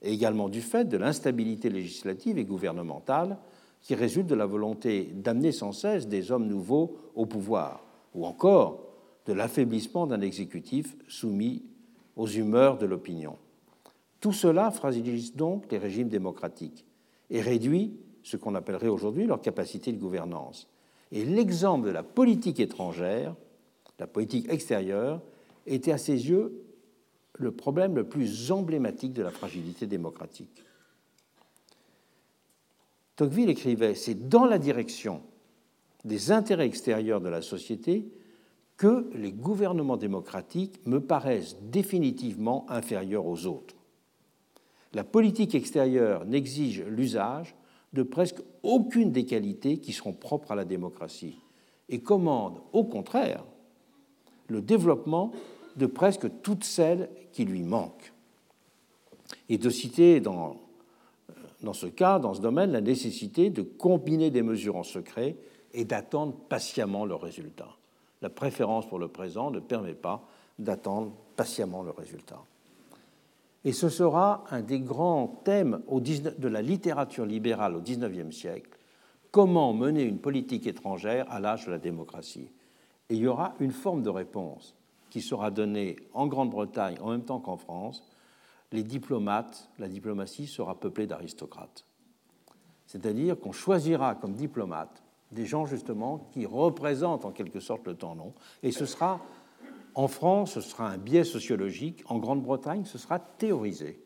et 0.00 0.10
également 0.10 0.48
du 0.48 0.62
fait 0.62 0.86
de 0.86 0.96
l'instabilité 0.96 1.68
législative 1.68 2.38
et 2.38 2.46
gouvernementale 2.46 3.36
qui 3.82 3.94
résulte 3.94 4.26
de 4.26 4.34
la 4.34 4.46
volonté 4.46 5.10
d'amener 5.12 5.52
sans 5.52 5.72
cesse 5.72 6.08
des 6.08 6.32
hommes 6.32 6.46
nouveaux 6.46 6.96
au 7.14 7.26
pouvoir, 7.26 7.84
ou 8.14 8.24
encore 8.24 8.80
de 9.26 9.34
l'affaiblissement 9.34 10.06
d'un 10.06 10.22
exécutif 10.22 10.96
soumis 11.06 11.66
aux 12.16 12.26
humeurs 12.26 12.78
de 12.78 12.86
l'opinion. 12.86 13.36
Tout 14.18 14.32
cela 14.32 14.70
fragilise 14.70 15.36
donc 15.36 15.70
les 15.70 15.76
régimes 15.76 16.08
démocratiques 16.08 16.86
et 17.28 17.42
réduit 17.42 17.98
ce 18.22 18.38
qu'on 18.38 18.54
appellerait 18.54 18.88
aujourd'hui 18.88 19.26
leur 19.26 19.42
capacité 19.42 19.92
de 19.92 20.00
gouvernance. 20.00 20.70
Et 21.12 21.26
l'exemple 21.26 21.86
de 21.86 21.92
la 21.92 22.02
politique 22.02 22.60
étrangère, 22.60 23.34
la 23.98 24.06
politique 24.06 24.50
extérieure, 24.50 25.20
était 25.66 25.92
à 25.92 25.98
ses 25.98 26.30
yeux 26.30 26.63
le 27.34 27.52
problème 27.52 27.96
le 27.96 28.08
plus 28.08 28.50
emblématique 28.50 29.12
de 29.12 29.22
la 29.22 29.30
fragilité 29.30 29.86
démocratique. 29.86 30.62
Tocqueville 33.16 33.50
écrivait 33.50 33.94
C'est 33.94 34.28
dans 34.28 34.44
la 34.44 34.58
direction 34.58 35.22
des 36.04 36.32
intérêts 36.32 36.66
extérieurs 36.66 37.20
de 37.20 37.28
la 37.28 37.42
société 37.42 38.06
que 38.76 39.08
les 39.14 39.32
gouvernements 39.32 39.96
démocratiques 39.96 40.84
me 40.86 41.00
paraissent 41.00 41.56
définitivement 41.62 42.66
inférieurs 42.68 43.26
aux 43.26 43.46
autres. 43.46 43.74
La 44.92 45.04
politique 45.04 45.54
extérieure 45.54 46.24
n'exige 46.24 46.82
l'usage 46.82 47.54
de 47.92 48.02
presque 48.02 48.42
aucune 48.62 49.12
des 49.12 49.24
qualités 49.24 49.78
qui 49.78 49.92
seront 49.92 50.12
propres 50.12 50.52
à 50.52 50.56
la 50.56 50.64
démocratie 50.64 51.38
et 51.88 52.00
commande, 52.00 52.60
au 52.72 52.84
contraire, 52.84 53.44
le 54.48 54.60
développement 54.60 55.32
de 55.76 55.86
presque 55.86 56.28
toutes 56.42 56.64
celles 56.64 57.08
qui 57.32 57.44
lui 57.44 57.62
manquent. 57.62 58.12
Et 59.48 59.58
de 59.58 59.70
citer 59.70 60.20
dans, 60.20 60.56
dans 61.62 61.72
ce 61.72 61.86
cas, 61.86 62.18
dans 62.18 62.34
ce 62.34 62.40
domaine, 62.40 62.72
la 62.72 62.80
nécessité 62.80 63.50
de 63.50 63.62
combiner 63.62 64.30
des 64.30 64.42
mesures 64.42 64.76
en 64.76 64.82
secret 64.82 65.36
et 65.72 65.84
d'attendre 65.84 66.34
patiemment 66.48 67.04
le 67.04 67.14
résultat. 67.14 67.76
La 68.22 68.30
préférence 68.30 68.88
pour 68.88 68.98
le 68.98 69.08
présent 69.08 69.50
ne 69.50 69.60
permet 69.60 69.94
pas 69.94 70.26
d'attendre 70.58 71.12
patiemment 71.36 71.82
le 71.82 71.90
résultat. 71.90 72.42
Et 73.64 73.72
ce 73.72 73.88
sera 73.88 74.44
un 74.50 74.60
des 74.60 74.80
grands 74.80 75.40
thèmes 75.44 75.82
de 75.90 76.48
la 76.48 76.62
littérature 76.62 77.26
libérale 77.26 77.76
au 77.76 77.80
XIXe 77.80 78.34
siècle, 78.34 78.70
comment 79.30 79.72
mener 79.72 80.02
une 80.02 80.18
politique 80.18 80.66
étrangère 80.66 81.26
à 81.30 81.40
l'âge 81.40 81.66
de 81.66 81.70
la 81.70 81.78
démocratie? 81.78 82.50
Et 83.08 83.14
il 83.14 83.20
y 83.20 83.26
aura 83.26 83.54
une 83.58 83.72
forme 83.72 84.02
de 84.02 84.10
réponse 84.10 84.74
qui 85.14 85.20
sera 85.20 85.52
donnée 85.52 85.94
en 86.12 86.26
Grande-Bretagne 86.26 86.96
en 87.00 87.10
même 87.12 87.22
temps 87.22 87.38
qu'en 87.38 87.56
France, 87.56 88.02
les 88.72 88.82
diplomates, 88.82 89.70
la 89.78 89.86
diplomatie 89.86 90.48
sera 90.48 90.74
peuplée 90.74 91.06
d'aristocrates. 91.06 91.84
C'est-à-dire 92.88 93.38
qu'on 93.38 93.52
choisira 93.52 94.16
comme 94.16 94.32
diplomates 94.32 95.04
des 95.30 95.46
gens 95.46 95.66
justement 95.66 96.28
qui 96.32 96.46
représentent 96.46 97.24
en 97.24 97.30
quelque 97.30 97.60
sorte 97.60 97.86
le 97.86 97.94
temps 97.94 98.16
long. 98.16 98.34
Et 98.64 98.72
ce 98.72 98.86
sera, 98.86 99.20
en 99.94 100.08
France, 100.08 100.54
ce 100.54 100.60
sera 100.60 100.88
un 100.88 100.98
biais 100.98 101.22
sociologique, 101.22 102.02
en 102.06 102.18
Grande-Bretagne, 102.18 102.84
ce 102.84 102.98
sera 102.98 103.20
théorisé. 103.20 104.02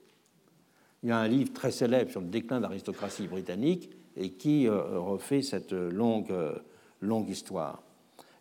Il 1.02 1.08
y 1.08 1.12
a 1.12 1.16
un 1.16 1.28
livre 1.28 1.54
très 1.54 1.70
célèbre 1.70 2.10
sur 2.10 2.20
le 2.20 2.26
déclin 2.26 2.58
de 2.58 2.64
l'aristocratie 2.64 3.28
britannique 3.28 3.88
et 4.14 4.32
qui 4.32 4.68
euh, 4.68 5.00
refait 5.00 5.40
cette 5.40 5.72
longue, 5.72 6.30
euh, 6.32 6.58
longue 7.00 7.30
histoire. 7.30 7.82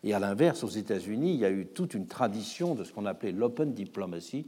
Et 0.04 0.14
à 0.14 0.18
l'inverse, 0.18 0.62
aux 0.64 0.68
États-Unis, 0.68 1.34
il 1.34 1.40
y 1.40 1.44
a 1.44 1.50
eu 1.50 1.66
toute 1.66 1.94
une 1.94 2.06
tradition 2.06 2.74
de 2.74 2.84
ce 2.84 2.92
qu'on 2.92 3.06
appelait 3.06 3.32
l'open 3.32 3.72
diplomacy, 3.72 4.46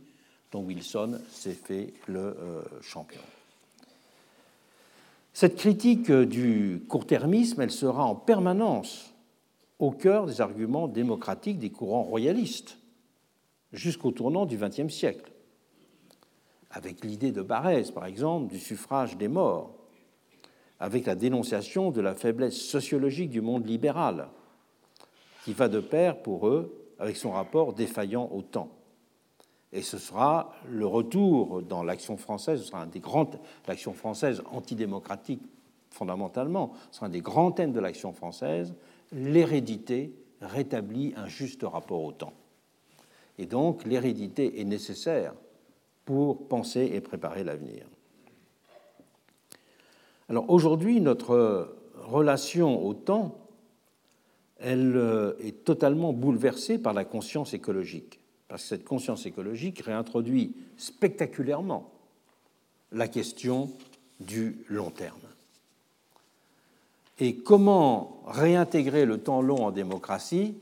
dont 0.53 0.63
Wilson 0.63 1.21
s'est 1.31 1.53
fait 1.53 1.93
le 2.07 2.21
euh, 2.21 2.63
champion. 2.83 3.21
Cette 5.33 5.57
critique 5.57 6.11
du 6.11 6.83
court-termisme, 6.89 7.61
elle 7.61 7.71
sera 7.71 8.05
en 8.05 8.15
permanence 8.15 9.15
au 9.79 9.91
cœur 9.91 10.27
des 10.27 10.41
arguments 10.41 10.89
démocratiques 10.89 11.59
des 11.59 11.71
courants 11.71 12.03
royalistes, 12.03 12.77
jusqu'au 13.73 14.11
tournant 14.11 14.47
du 14.47 14.59
XXe 14.59 14.93
siècle, 14.93 15.31
avec 16.71 17.05
l'idée 17.05 17.33
de 17.33 17.43
Barrès, 17.43 17.91
par 17.91 18.07
exemple, 18.07 18.53
du 18.53 18.59
suffrage 18.59 19.17
des 19.17 19.29
morts, 19.29 19.75
avec 20.81 21.07
la 21.07 21.15
dénonciation 21.15 21.91
de 21.91 22.01
la 22.01 22.15
faiblesse 22.15 22.61
sociologique 22.61 23.31
du 23.31 23.41
monde 23.41 23.67
libéral, 23.67 24.29
qui 25.45 25.53
va 25.53 25.69
de 25.69 25.81
pair 25.81 26.21
pour 26.23 26.49
eux 26.49 26.75
avec 26.99 27.17
son 27.17 27.31
rapport 27.31 27.73
défaillant 27.73 28.29
au 28.33 28.43
temps. 28.43 28.71
Et 29.73 29.83
ce 29.83 29.99
sera 29.99 30.53
le 30.69 30.87
retour 30.87 31.63
dans 31.63 31.83
l'action 31.83 32.17
française, 32.17 32.61
ce 32.61 32.67
sera 32.67 32.83
un 32.83 32.87
des 32.87 33.01
grands, 33.01 33.31
l'action 33.69 33.93
française 33.93 34.43
antidémocratique 34.53 35.43
fondamentalement, 35.91 36.73
ce 36.91 36.97
sera 36.97 37.07
un 37.07 37.11
des 37.11 37.21
grands 37.21 37.53
thèmes 37.53 37.73
de 37.73 37.81
l'action 37.81 38.13
française, 38.13 38.75
l'hérédité 39.13 40.13
rétablit 40.41 41.15
un 41.17 41.27
juste 41.27 41.63
rapport 41.63 42.03
au 42.03 42.13
temps. 42.13 42.33
Et 43.39 43.47
donc 43.47 43.85
l'hérédité 43.85 44.61
est 44.61 44.65
nécessaire 44.65 45.35
pour 46.05 46.49
penser 46.49 46.91
et 46.93 47.01
préparer 47.01 47.45
l'avenir. 47.45 47.87
Alors 50.29 50.51
aujourd'hui, 50.51 51.01
notre 51.01 51.77
relation 51.95 52.85
au 52.85 52.95
temps 52.95 53.37
elle 54.61 54.97
euh, 54.97 55.33
est 55.41 55.65
totalement 55.65 56.13
bouleversée 56.13 56.79
par 56.79 56.93
la 56.93 57.05
conscience 57.05 57.55
écologique, 57.55 58.21
parce 58.49 58.63
que 58.63 58.69
cette 58.69 58.85
conscience 58.85 59.27
écologique 59.27 59.81
réintroduit 59.81 60.55
spectaculairement 60.77 61.91
la 62.93 63.09
question 63.09 63.71
du 64.21 64.65
long 64.69 64.91
terme. 64.91 65.19
Et 67.19 67.37
comment 67.37 68.23
réintégrer 68.27 69.05
le 69.07 69.19
temps 69.19 69.43
long 69.43 69.65
en 69.65 69.71
démocratie? 69.71 70.57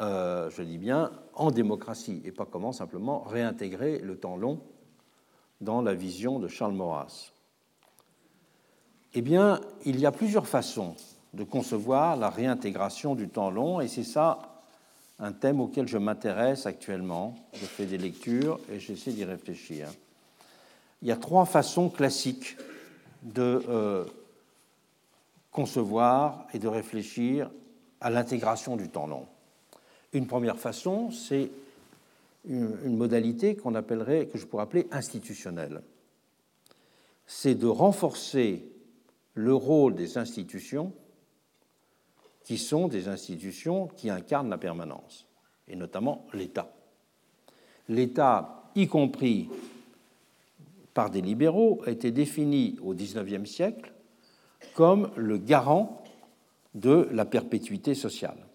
Euh, 0.00 0.50
Je 0.50 0.62
dis 0.62 0.78
bien 0.78 1.12
en 1.34 1.50
démocratie, 1.50 2.20
et 2.24 2.32
pas 2.32 2.46
comment 2.46 2.72
simplement 2.72 3.20
réintégrer 3.22 3.98
le 3.98 4.16
temps 4.16 4.36
long 4.36 4.60
dans 5.60 5.82
la 5.82 5.94
vision 5.94 6.38
de 6.38 6.48
Charles 6.48 6.74
Maurras. 6.74 7.32
Eh 9.14 9.22
bien, 9.22 9.60
il 9.84 9.98
y 10.00 10.06
a 10.06 10.12
plusieurs 10.12 10.46
façons 10.46 10.94
de 11.34 11.44
concevoir 11.44 12.16
la 12.16 12.30
réintégration 12.30 13.14
du 13.14 13.28
temps 13.28 13.50
long, 13.50 13.80
et 13.80 13.88
c'est 13.88 14.04
ça 14.04 14.50
un 15.20 15.32
thème 15.32 15.60
auquel 15.60 15.86
je 15.86 15.98
m'intéresse 15.98 16.66
actuellement. 16.66 17.36
Je 17.52 17.66
fais 17.66 17.84
des 17.84 17.98
lectures 17.98 18.58
et 18.72 18.80
j'essaie 18.80 19.12
d'y 19.12 19.24
réfléchir. 19.24 19.88
Il 21.02 21.08
y 21.08 21.12
a 21.12 21.16
trois 21.16 21.44
façons 21.44 21.90
classiques 21.90 22.56
de 23.22 23.62
euh, 23.68 24.04
concevoir 25.52 26.46
et 26.54 26.58
de 26.58 26.68
réfléchir 26.68 27.50
à 28.00 28.08
l'intégration 28.08 28.76
du 28.76 28.88
temps 28.88 29.06
long. 29.06 29.26
Une 30.12 30.26
première 30.26 30.58
façon, 30.58 31.10
c'est 31.10 31.50
une, 32.48 32.76
une 32.84 32.96
modalité 32.96 33.56
qu'on 33.56 33.74
appellerait, 33.74 34.26
que 34.26 34.38
je 34.38 34.46
pourrais 34.46 34.62
appeler 34.62 34.88
institutionnelle. 34.90 35.82
C'est 37.26 37.54
de 37.54 37.66
renforcer 37.66 38.64
le 39.34 39.54
rôle 39.54 39.94
des 39.94 40.16
institutions 40.16 40.92
qui 42.50 42.58
sont 42.58 42.88
des 42.88 43.06
institutions 43.06 43.86
qui 43.86 44.10
incarnent 44.10 44.50
la 44.50 44.58
permanence, 44.58 45.24
et 45.68 45.76
notamment 45.76 46.26
l'État. 46.34 46.68
L'État, 47.88 48.64
y 48.74 48.88
compris 48.88 49.48
par 50.92 51.10
des 51.10 51.20
libéraux, 51.20 51.80
a 51.86 51.92
été 51.92 52.10
défini 52.10 52.76
au 52.82 52.92
XIXe 52.92 53.48
siècle 53.48 53.92
comme 54.74 55.12
le 55.14 55.38
garant 55.38 56.02
de 56.74 57.06
la 57.12 57.24
perpétuité 57.24 57.94
sociale. 57.94 58.48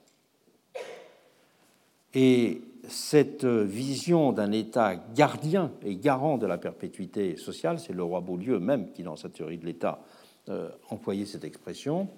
Et 2.13 2.63
cette 2.89 3.45
vision 3.45 4.33
d'un 4.33 4.51
État 4.51 4.97
gardien 4.97 5.71
et 5.85 5.95
garant 5.95 6.37
de 6.37 6.47
la 6.47 6.57
perpétuité 6.57 7.37
sociale, 7.37 7.79
c'est 7.79 7.93
le 7.93 8.03
roi 8.03 8.19
Beaulieu 8.19 8.59
même 8.59 8.91
qui, 8.91 9.03
dans 9.03 9.15
sa 9.15 9.29
théorie 9.29 9.57
de 9.57 9.65
l'État, 9.65 10.01
euh, 10.49 10.69
employait 10.89 11.25
cette 11.25 11.45
expression, 11.45 12.09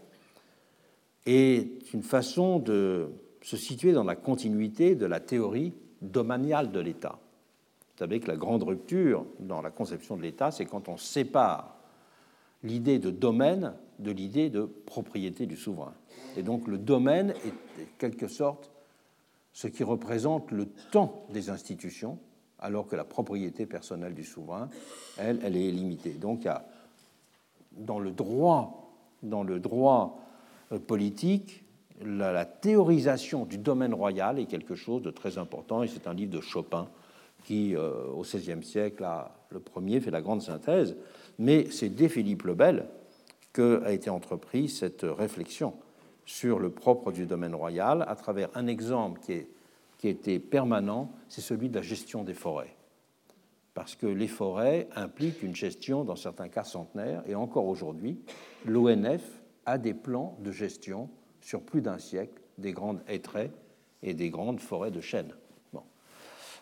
est 1.27 1.93
une 1.93 2.03
façon 2.03 2.59
de 2.59 3.09
se 3.41 3.57
situer 3.57 3.91
dans 3.93 4.03
la 4.03 4.15
continuité 4.15 4.95
de 4.95 5.05
la 5.05 5.19
théorie 5.19 5.73
domaniale 6.01 6.71
de 6.71 6.79
l'État. 6.79 7.19
Vous 7.93 7.99
savez 7.99 8.19
que 8.19 8.27
la 8.27 8.37
grande 8.37 8.63
rupture 8.63 9.25
dans 9.39 9.61
la 9.61 9.71
conception 9.71 10.17
de 10.17 10.21
l'État, 10.21 10.51
c'est 10.51 10.65
quand 10.65 10.87
on 10.89 10.97
sépare 10.97 11.75
l'idée 12.63 12.99
de 12.99 13.11
domaine 13.11 13.73
de 13.99 14.11
l'idée 14.11 14.49
de 14.49 14.63
propriété 14.63 15.45
du 15.45 15.57
souverain. 15.57 15.93
Et 16.35 16.43
donc 16.43 16.67
le 16.67 16.77
domaine 16.77 17.31
est 17.31 17.81
en 17.81 17.87
quelque 17.97 18.27
sorte 18.27 18.71
ce 19.53 19.67
qui 19.67 19.83
représente 19.83 20.51
le 20.51 20.67
temps 20.91 21.25
des 21.31 21.49
institutions, 21.49 22.19
alors 22.59 22.87
que 22.87 22.95
la 22.95 23.03
propriété 23.03 23.65
personnelle 23.65 24.13
du 24.13 24.23
souverain, 24.23 24.69
elle, 25.17 25.39
elle 25.43 25.57
est 25.57 25.71
limitée. 25.71 26.11
Donc 26.11 26.47
dans 27.71 27.99
le 27.99 28.11
droit, 28.11 28.93
dans 29.23 29.43
le 29.43 29.59
droit 29.59 30.19
politique, 30.88 31.64
la, 32.03 32.45
théorisation 32.45 33.45
du 33.45 33.57
domaine 33.57 33.94
royal 33.94 34.39
est 34.39 34.45
quelque 34.45 34.76
chose 34.76 35.02
de 35.02 35.11
très 35.11 35.38
important, 35.38 35.84
et 35.84 35.88
c'est 35.88 36.07
un 36.07 36.14
livre 36.14 36.31
de 36.31 36.41
Chopin 36.41 36.88
qui, 37.44 37.76
euh, 37.76 38.06
au 38.14 38.22
XVIe 38.22 38.64
siècle, 38.64 39.03
a, 39.03 39.31
le 39.49 39.60
premier 39.60 39.99
fait 39.99 40.11
la 40.11 40.22
grande 40.22 40.41
synthèse, 40.41 40.95
mais 41.39 41.69
c'est 41.72 41.89
dès 41.89 42.10
Philippe 42.10 42.44
le 42.44 42.53
Bel 42.53 42.85
qu'a 43.53 43.91
été 43.91 44.10
entreprise 44.10 44.77
cette 44.77 45.03
réflexion 45.03 45.73
sur 46.26 46.60
le 46.60 46.69
propre 46.69 47.11
du 47.11 47.26
domaine 47.26 47.56
royal 47.56 48.03
à 48.07 48.15
travers 48.15 48.49
un 48.53 48.68
exemple 48.68 49.22
qui, 49.22 49.31
est, 49.31 49.49
qui 49.98 50.10
était 50.10 50.39
permanent, 50.39 51.11
c'est 51.30 51.41
celui 51.41 51.69
de 51.69 51.76
la 51.76 51.81
gestion 51.81 52.23
des 52.23 52.34
forêts. 52.34 52.76
Parce 53.73 53.95
que 53.95 54.07
les 54.07 54.27
forêts 54.27 54.89
impliquent 54.95 55.41
une 55.44 55.56
gestion, 55.56 56.03
dans 56.03 56.15
certains 56.15 56.49
cas 56.49 56.64
centenaires, 56.64 57.23
et 57.27 57.35
encore 57.35 57.68
aujourd'hui, 57.68 58.19
l'ONF 58.65 59.22
a 59.68 59.77
des 59.77 59.94
plans 59.94 60.35
de 60.39 60.52
gestion 60.52 61.10
sur 61.41 61.61
plus 61.61 61.81
d'un 61.81 61.99
siècle 61.99 62.41
des 62.57 62.72
grandes 62.72 63.02
hêtraies 63.07 63.52
et 64.02 64.15
des 64.15 64.31
grandes 64.31 64.60
forêts 64.60 64.91
de 64.91 65.02
chênes. 65.02 65.34
Bon. 65.73 65.84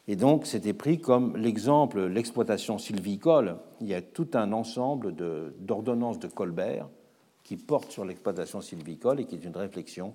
Et 0.07 0.17
donc, 0.17 0.45
c'était 0.45 0.73
pris 0.73 0.99
comme 0.99 1.37
l'exemple, 1.37 2.01
l'exploitation 2.01 2.77
sylvicole. 2.77 3.57
Il 3.79 3.87
y 3.87 3.93
a 3.93 4.01
tout 4.01 4.27
un 4.33 4.51
ensemble 4.51 5.13
d'ordonnances 5.59 6.19
de, 6.19 6.27
Colbert 6.27 6.89
qui 7.43 7.57
porte 7.57 7.91
sur 7.91 8.03
l'exploitation 8.03 8.59
sylvicole 8.59 9.21
et 9.21 9.25
qui 9.25 9.35
est 9.35 9.45
une 9.45 9.55
réflexion 9.55 10.13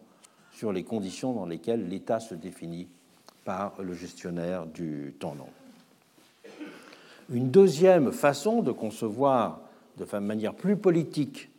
sur 0.53 0.73
les 0.73 0.83
conditions 0.83 1.33
dans 1.33 1.47
lesquelles 1.47 1.89
l'État 1.89 2.19
se 2.19 2.35
définit 2.35 2.89
par 3.45 3.81
le 3.81 3.95
gestionnaire 3.95 4.67
du 4.67 5.15
long. 5.23 5.49
Une 7.33 7.51
deuxième 7.51 8.11
façon 8.11 8.62
de 8.62 8.73
concevoir 8.73 9.61
de 9.97 10.19
manière 10.19 10.55
plus 10.55 10.77
politique 10.77 11.51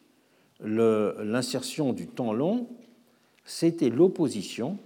l'insertion 0.63 1.93
du 1.93 2.07
temps 2.07 2.33
long, 2.33 2.67
c'était 3.45 3.89
l'opposition 3.89 4.77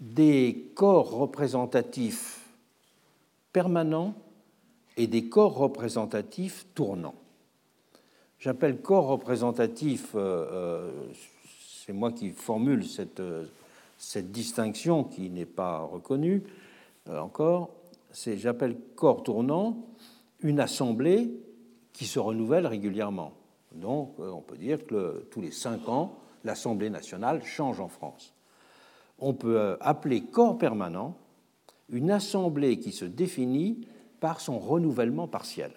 des 0.00 0.70
corps 0.74 1.10
représentatifs 1.10 2.40
permanents 3.52 4.14
et 4.96 5.06
des 5.06 5.24
corps 5.28 5.54
représentatifs 5.54 6.66
tournants. 6.74 7.14
J'appelle 8.38 8.80
corps 8.80 9.06
représentatif, 9.06 10.14
euh, 10.14 10.46
euh, 10.50 10.90
c'est 11.84 11.92
moi 11.92 12.10
qui 12.10 12.30
formule 12.30 12.84
cette, 12.84 13.20
euh, 13.20 13.44
cette 13.98 14.32
distinction 14.32 15.04
qui 15.04 15.30
n'est 15.30 15.46
pas 15.46 15.78
reconnue 15.78 16.42
encore, 17.08 17.70
j'appelle 18.12 18.76
corps 18.94 19.24
tournant 19.24 19.76
une 20.40 20.60
assemblée 20.60 21.32
qui 21.92 22.06
se 22.06 22.20
renouvelle 22.20 22.66
régulièrement. 22.66 23.32
Donc 23.74 24.18
on 24.18 24.40
peut 24.40 24.56
dire 24.56 24.86
que 24.86 25.26
tous 25.30 25.40
les 25.40 25.50
cinq 25.50 25.88
ans, 25.88 26.18
l'Assemblée 26.44 26.90
nationale 26.90 27.44
change 27.44 27.80
en 27.80 27.88
France. 27.88 28.34
On 29.18 29.34
peut 29.34 29.76
appeler 29.80 30.22
corps 30.22 30.58
permanent 30.58 31.16
une 31.88 32.10
assemblée 32.10 32.78
qui 32.78 32.90
se 32.90 33.04
définit 33.04 33.86
par 34.20 34.40
son 34.40 34.58
renouvellement 34.58 35.28
partiel. 35.28 35.72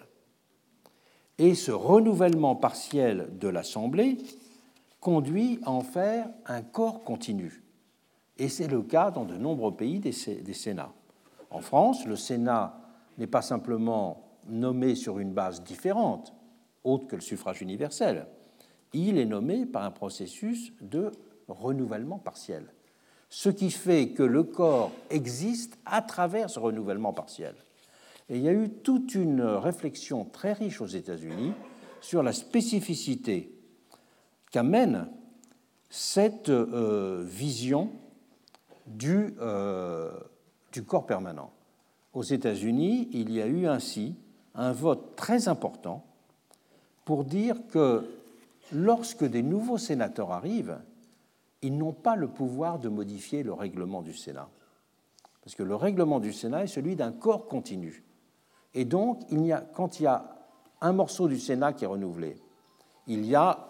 Et 1.38 1.54
ce 1.54 1.70
renouvellement 1.70 2.56
partiel 2.56 3.28
de 3.38 3.48
l'Assemblée 3.48 4.16
conduit 5.00 5.60
à 5.64 5.70
en 5.70 5.82
faire 5.82 6.28
un 6.46 6.62
corps 6.62 7.04
continu. 7.04 7.62
Et 8.38 8.48
c'est 8.48 8.68
le 8.68 8.82
cas 8.82 9.10
dans 9.10 9.24
de 9.24 9.36
nombreux 9.36 9.74
pays 9.74 10.00
des, 10.00 10.12
Sénats. 10.12 10.92
En 11.50 11.60
France, 11.60 12.06
le 12.06 12.16
Sénat 12.16 12.80
n'est 13.18 13.26
pas 13.26 13.42
simplement 13.42 14.22
nommé 14.48 14.94
sur 14.94 15.18
une 15.18 15.32
base 15.32 15.62
différente, 15.62 16.34
autre 16.86 17.06
que 17.06 17.16
le 17.16 17.22
suffrage 17.22 17.62
universel. 17.62 18.26
Il 18.92 19.18
est 19.18 19.26
nommé 19.26 19.66
par 19.66 19.84
un 19.84 19.90
processus 19.90 20.72
de 20.80 21.12
renouvellement 21.48 22.18
partiel. 22.18 22.64
Ce 23.28 23.48
qui 23.48 23.70
fait 23.70 24.10
que 24.10 24.22
le 24.22 24.44
corps 24.44 24.92
existe 25.10 25.78
à 25.84 26.00
travers 26.00 26.48
ce 26.48 26.58
renouvellement 26.58 27.12
partiel. 27.12 27.54
Et 28.28 28.36
il 28.36 28.42
y 28.42 28.48
a 28.48 28.52
eu 28.52 28.70
toute 28.70 29.14
une 29.14 29.42
réflexion 29.42 30.24
très 30.24 30.52
riche 30.52 30.80
aux 30.80 30.86
États-Unis 30.86 31.52
sur 32.00 32.22
la 32.22 32.32
spécificité 32.32 33.52
qu'amène 34.50 35.08
cette 35.90 36.48
euh, 36.48 37.24
vision 37.26 37.90
euh, 39.02 40.12
du 40.72 40.84
corps 40.84 41.06
permanent. 41.06 41.52
Aux 42.12 42.22
États-Unis, 42.22 43.08
il 43.12 43.32
y 43.32 43.42
a 43.42 43.46
eu 43.46 43.66
ainsi 43.66 44.14
un 44.54 44.72
vote 44.72 45.16
très 45.16 45.48
important 45.48 46.04
pour 47.06 47.24
dire 47.24 47.56
que 47.68 48.04
lorsque 48.72 49.24
des 49.24 49.42
nouveaux 49.42 49.78
sénateurs 49.78 50.32
arrivent, 50.32 50.78
ils 51.62 51.78
n'ont 51.78 51.92
pas 51.92 52.16
le 52.16 52.28
pouvoir 52.28 52.78
de 52.80 52.90
modifier 52.90 53.44
le 53.44 53.52
règlement 53.54 54.02
du 54.02 54.12
Sénat. 54.12 54.50
Parce 55.40 55.54
que 55.54 55.62
le 55.62 55.76
règlement 55.76 56.18
du 56.18 56.32
Sénat 56.32 56.64
est 56.64 56.66
celui 56.66 56.96
d'un 56.96 57.12
corps 57.12 57.46
continu. 57.46 58.04
Et 58.74 58.84
donc, 58.84 59.22
il 59.30 59.64
quand 59.72 60.00
il 60.00 60.02
y 60.02 60.06
a 60.06 60.36
un 60.80 60.92
morceau 60.92 61.28
du 61.28 61.38
Sénat 61.38 61.72
qui 61.72 61.84
est 61.84 61.88
renouvelé, 61.88 62.36
il 63.06 63.24
y 63.24 63.36
a 63.36 63.68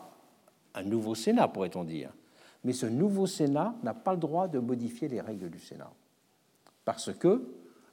un 0.75 0.83
nouveau 0.83 1.15
Sénat, 1.15 1.49
pourrait-on 1.49 1.85
dire. 1.85 2.13
Mais 2.65 2.73
ce 2.73 2.87
nouveau 2.87 3.27
Sénat 3.27 3.75
n'a 3.83 3.93
pas 3.93 4.15
le 4.15 4.19
droit 4.19 4.49
de 4.49 4.59
modifier 4.59 5.09
les 5.09 5.21
règles 5.21 5.51
du 5.51 5.61
Sénat, 5.61 5.93
parce 6.87 7.13
qu'il 7.13 7.41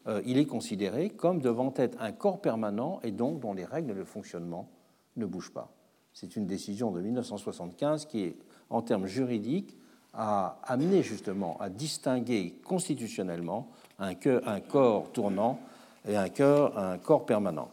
euh, 0.08 0.22
est 0.24 0.46
considéré 0.46 1.10
comme 1.10 1.42
devant 1.42 1.74
être 1.76 2.02
un 2.02 2.14
corps 2.14 2.40
permanent 2.40 3.02
et 3.04 3.12
donc 3.12 3.42
dont 3.42 3.54
les 3.54 3.66
règles 3.66 3.94
de 3.94 4.06
fonctionnement 4.06 4.70
ne 5.18 5.26
bougent 5.26 5.54
pas. 5.54 5.72
C'est 6.14 6.36
une 6.36 6.46
décision 6.46 6.92
de 6.92 7.02
1975 7.02 8.06
qui, 8.06 8.36
en 8.70 8.82
termes 8.82 9.08
juridiques, 9.08 9.78
a 10.14 10.60
amené 10.64 11.02
justement 11.02 11.58
à 11.60 11.70
distinguer 11.70 12.60
constitutionnellement 12.64 13.70
un, 14.00 14.14
corps 14.60 15.12
tournant 15.12 15.60
et 16.08 16.16
un, 16.16 16.28
un 16.76 16.98
corps 16.98 17.26
permanent. 17.26 17.70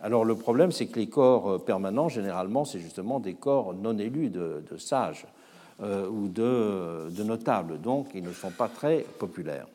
Alors 0.00 0.24
le 0.24 0.36
problème, 0.36 0.72
c'est 0.72 0.86
que 0.86 1.00
les 1.00 1.08
corps 1.08 1.50
euh, 1.50 1.58
permanents, 1.58 2.08
généralement, 2.08 2.64
c'est 2.64 2.78
justement 2.78 3.18
des 3.18 3.34
corps 3.34 3.74
non 3.74 3.98
élus 3.98 4.28
de, 4.28 4.62
sages 4.76 5.26
euh, 5.82 6.08
ou 6.08 6.28
de, 6.28 7.10
de, 7.10 7.22
notables, 7.24 7.80
donc 7.80 8.08
ils 8.14 8.22
ne 8.22 8.32
sont 8.32 8.50
pas 8.50 8.68
très 8.68 8.98
populaires. 9.18 9.66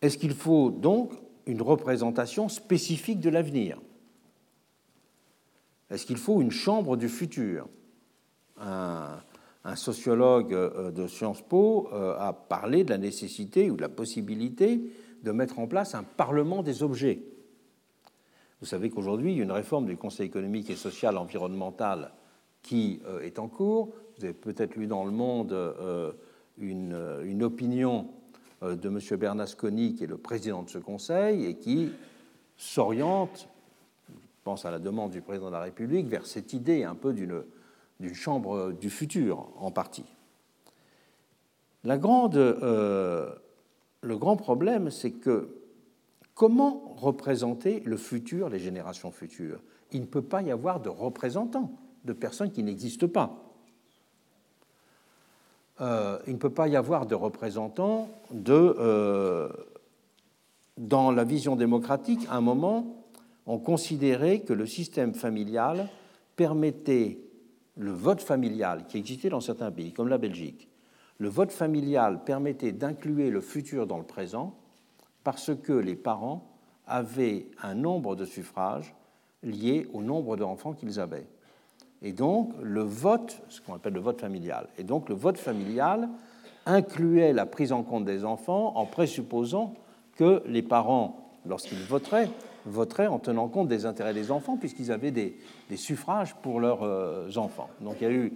Est-ce 0.00 0.16
qu'il 0.16 0.34
faut 0.34 0.70
donc 0.70 1.12
une 1.46 1.60
représentation 1.60 2.48
spécifique 2.48 3.20
de 3.20 3.28
l'avenir? 3.30 3.78
Est-ce 5.90 6.06
qu'il 6.06 6.18
faut 6.18 6.40
une 6.40 6.50
chambre 6.50 6.96
du 6.96 7.08
futur? 7.08 7.68
Un, 8.58 9.20
sociologue 9.74 10.54
euh, 10.54 10.90
de 10.90 11.06
Sciences 11.06 11.42
Po 11.42 11.88
a 11.92 12.32
parlé 12.32 12.84
de 12.84 12.90
la 12.90 12.98
nécessité 12.98 13.70
ou 13.70 13.76
de 13.76 13.82
la 13.82 13.88
possibilité 13.88 14.80
de 15.22 15.32
mettre 15.32 15.58
en 15.58 15.66
place 15.66 15.94
un 15.94 16.02
parlement 16.02 16.62
des 16.62 16.82
objets. 16.82 17.22
Vous 18.60 18.66
savez 18.66 18.90
qu'aujourd'hui, 18.90 19.32
il 19.32 19.38
y 19.38 19.40
a 19.40 19.44
une 19.44 19.52
réforme 19.52 19.86
du 19.86 19.96
Conseil 19.96 20.26
économique 20.26 20.68
et 20.70 20.76
social 20.76 21.16
environnemental 21.16 22.12
qui 22.62 23.00
euh, 23.06 23.20
est 23.22 23.38
en 23.38 23.48
cours. 23.48 23.94
Vous 24.18 24.24
avez 24.24 24.34
peut-être 24.34 24.76
lu 24.76 24.86
dans 24.86 25.04
Le 25.04 25.10
Monde 25.10 25.52
euh, 25.52 26.12
une, 26.58 26.92
euh, 26.92 27.24
une, 27.24 27.42
opinion 27.42 28.08
de 28.62 28.88
M. 28.88 29.18
Bernasconi, 29.18 29.94
qui 29.94 30.04
est 30.04 30.06
le 30.06 30.18
président 30.18 30.62
de 30.62 30.68
ce 30.68 30.76
Conseil, 30.76 31.46
et 31.46 31.54
qui 31.54 31.90
s'oriente, 32.58 33.48
pense 34.42 34.64
à 34.64 34.70
la 34.70 34.78
demande 34.78 35.10
du 35.10 35.20
président 35.20 35.46
de 35.46 35.52
la 35.52 35.60
République, 35.60 36.06
vers 36.06 36.26
cette 36.26 36.52
idée 36.52 36.84
un 36.84 36.94
peu 36.94 37.12
d'une 37.12 38.14
chambre 38.14 38.72
du 38.72 38.90
futur, 38.90 39.48
en 39.58 39.70
partie. 39.70 40.06
La 41.84 41.98
grande 41.98 42.36
le 44.02 44.16
grand 44.16 44.36
problème, 44.36 44.90
c'est 44.90 45.10
que 45.10 45.56
comment 46.34 46.94
représenter 46.96 47.80
le 47.80 47.96
futur, 47.96 48.48
les 48.48 48.58
générations 48.58 49.10
futures? 49.10 49.60
Il 49.92 50.00
ne 50.02 50.06
peut 50.06 50.22
pas 50.22 50.42
y 50.42 50.50
avoir 50.50 50.80
de 50.80 50.88
représentants, 50.88 51.72
de 52.04 52.12
personnes 52.12 52.50
qui 52.50 52.62
n'existent 52.62 53.08
pas. 53.08 53.44
Euh, 55.80 56.18
il 56.26 56.34
ne 56.34 56.38
peut 56.38 56.50
pas 56.50 56.68
y 56.68 56.76
avoir 56.76 57.06
de 57.06 57.14
représentants 57.14 58.08
de... 58.30 58.76
Euh, 58.78 59.48
dans 60.76 61.10
la 61.10 61.24
vision 61.24 61.56
démocratique, 61.56 62.26
à 62.30 62.36
un 62.36 62.40
moment, 62.40 62.99
on 63.50 63.58
considérait 63.58 64.40
que 64.40 64.52
le 64.52 64.64
système 64.64 65.12
familial 65.12 65.88
permettait 66.36 67.18
le 67.76 67.90
vote 67.90 68.20
familial 68.20 68.86
qui 68.86 68.96
existait 68.96 69.28
dans 69.28 69.40
certains 69.40 69.72
pays, 69.72 69.92
comme 69.92 70.06
la 70.06 70.18
Belgique, 70.18 70.68
le 71.18 71.28
vote 71.28 71.50
familial 71.50 72.22
permettait 72.22 72.70
d'inclure 72.70 73.28
le 73.28 73.40
futur 73.40 73.88
dans 73.88 73.98
le 73.98 74.04
présent 74.04 74.54
parce 75.24 75.50
que 75.64 75.72
les 75.72 75.96
parents 75.96 76.48
avaient 76.86 77.46
un 77.60 77.74
nombre 77.74 78.14
de 78.14 78.24
suffrages 78.24 78.94
lié 79.42 79.88
au 79.92 80.02
nombre 80.02 80.36
d'enfants 80.36 80.72
qu'ils 80.72 81.00
avaient. 81.00 81.26
Et 82.02 82.12
donc, 82.12 82.52
le 82.62 82.82
vote, 82.82 83.42
ce 83.48 83.60
qu'on 83.60 83.74
appelle 83.74 83.94
le 83.94 84.00
vote 84.00 84.20
familial, 84.20 84.68
et 84.78 84.84
donc 84.84 85.08
le 85.08 85.16
vote 85.16 85.38
familial 85.38 86.08
incluait 86.66 87.32
la 87.32 87.46
prise 87.46 87.72
en 87.72 87.82
compte 87.82 88.04
des 88.04 88.24
enfants 88.24 88.76
en 88.76 88.86
présupposant 88.86 89.74
que 90.14 90.40
les 90.46 90.62
parents, 90.62 91.40
lorsqu'ils 91.44 91.82
voteraient, 91.82 92.28
voteraient 92.66 93.06
en 93.06 93.18
tenant 93.18 93.48
compte 93.48 93.68
des 93.68 93.86
intérêts 93.86 94.14
des 94.14 94.30
enfants, 94.30 94.56
puisqu'ils 94.56 94.92
avaient 94.92 95.10
des, 95.10 95.36
suffrages 95.76 96.34
pour 96.36 96.60
leurs 96.60 96.82
euh, 96.82 97.28
enfants. 97.36 97.70
Donc 97.80 97.96
il 98.00 98.04
y 98.04 98.06
a 98.06 98.12
eu, 98.12 98.32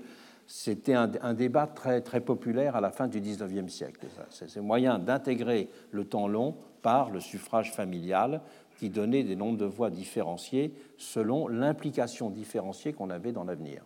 c'était 0.47 0.95
un, 0.95 1.35
débat 1.35 1.67
très, 1.67 2.01
très 2.01 2.21
populaire 2.21 2.77
à 2.77 2.81
la 2.81 2.91
fin 2.91 3.09
du 3.09 3.21
XIXe 3.21 3.73
siècle. 3.73 4.07
C'est 4.31 4.61
moyen 4.61 4.99
d'intégrer 4.99 5.71
le 5.91 6.05
temps 6.05 6.29
long 6.29 6.57
par 6.83 7.11
le 7.11 7.21
suffrage 7.21 7.73
familial 7.73 8.43
qui 8.79 8.91
donnait 8.91 9.23
des 9.23 9.37
nombres 9.37 9.59
de 9.59 9.65
voix 9.65 9.91
différenciés 9.91 10.75
selon 10.99 11.49
l'implication 11.49 12.29
différenciée 12.29 12.93
qu'on 12.93 13.11
avait 13.11 13.33
dans 13.33 13.45
l'avenir. 13.45 13.83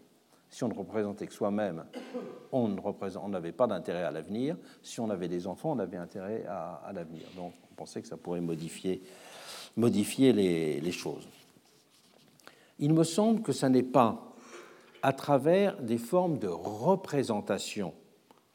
Si 0.51 0.65
on 0.65 0.69
ne 0.69 0.74
représentait 0.74 1.27
que 1.27 1.32
soi-même, 1.32 1.85
on 2.52 2.69
n'avait 3.28 3.52
pas 3.52 3.66
d'intérêt 3.66 4.02
à 4.02 4.10
l'avenir. 4.10 4.56
Si 4.82 4.98
on 4.98 5.10
avait 5.10 5.28
des 5.28 5.47
enfants, 5.47 5.73
on 5.73 5.78
avait 5.78 5.98
intérêt 5.98 6.44
à, 6.48 6.90
l'avenir. 6.94 7.24
Donc 7.36 7.52
on 7.70 7.74
pensait 7.74 8.01
que 8.01 8.09
ça 8.09 8.16
pourrait 8.16 8.40
modifier, 8.40 9.02
modifier 9.78 10.32
les, 10.32 10.92
choses. 10.92 11.26
Il 12.80 12.92
me 12.92 13.05
semble 13.05 13.42
que 13.42 13.52
ce 13.52 13.66
n'est 13.66 13.84
pas 13.84 14.34
à 15.02 15.12
travers 15.12 15.80
des 15.80 15.98
formes 15.98 16.38
de 16.38 16.48
représentation 16.48 17.94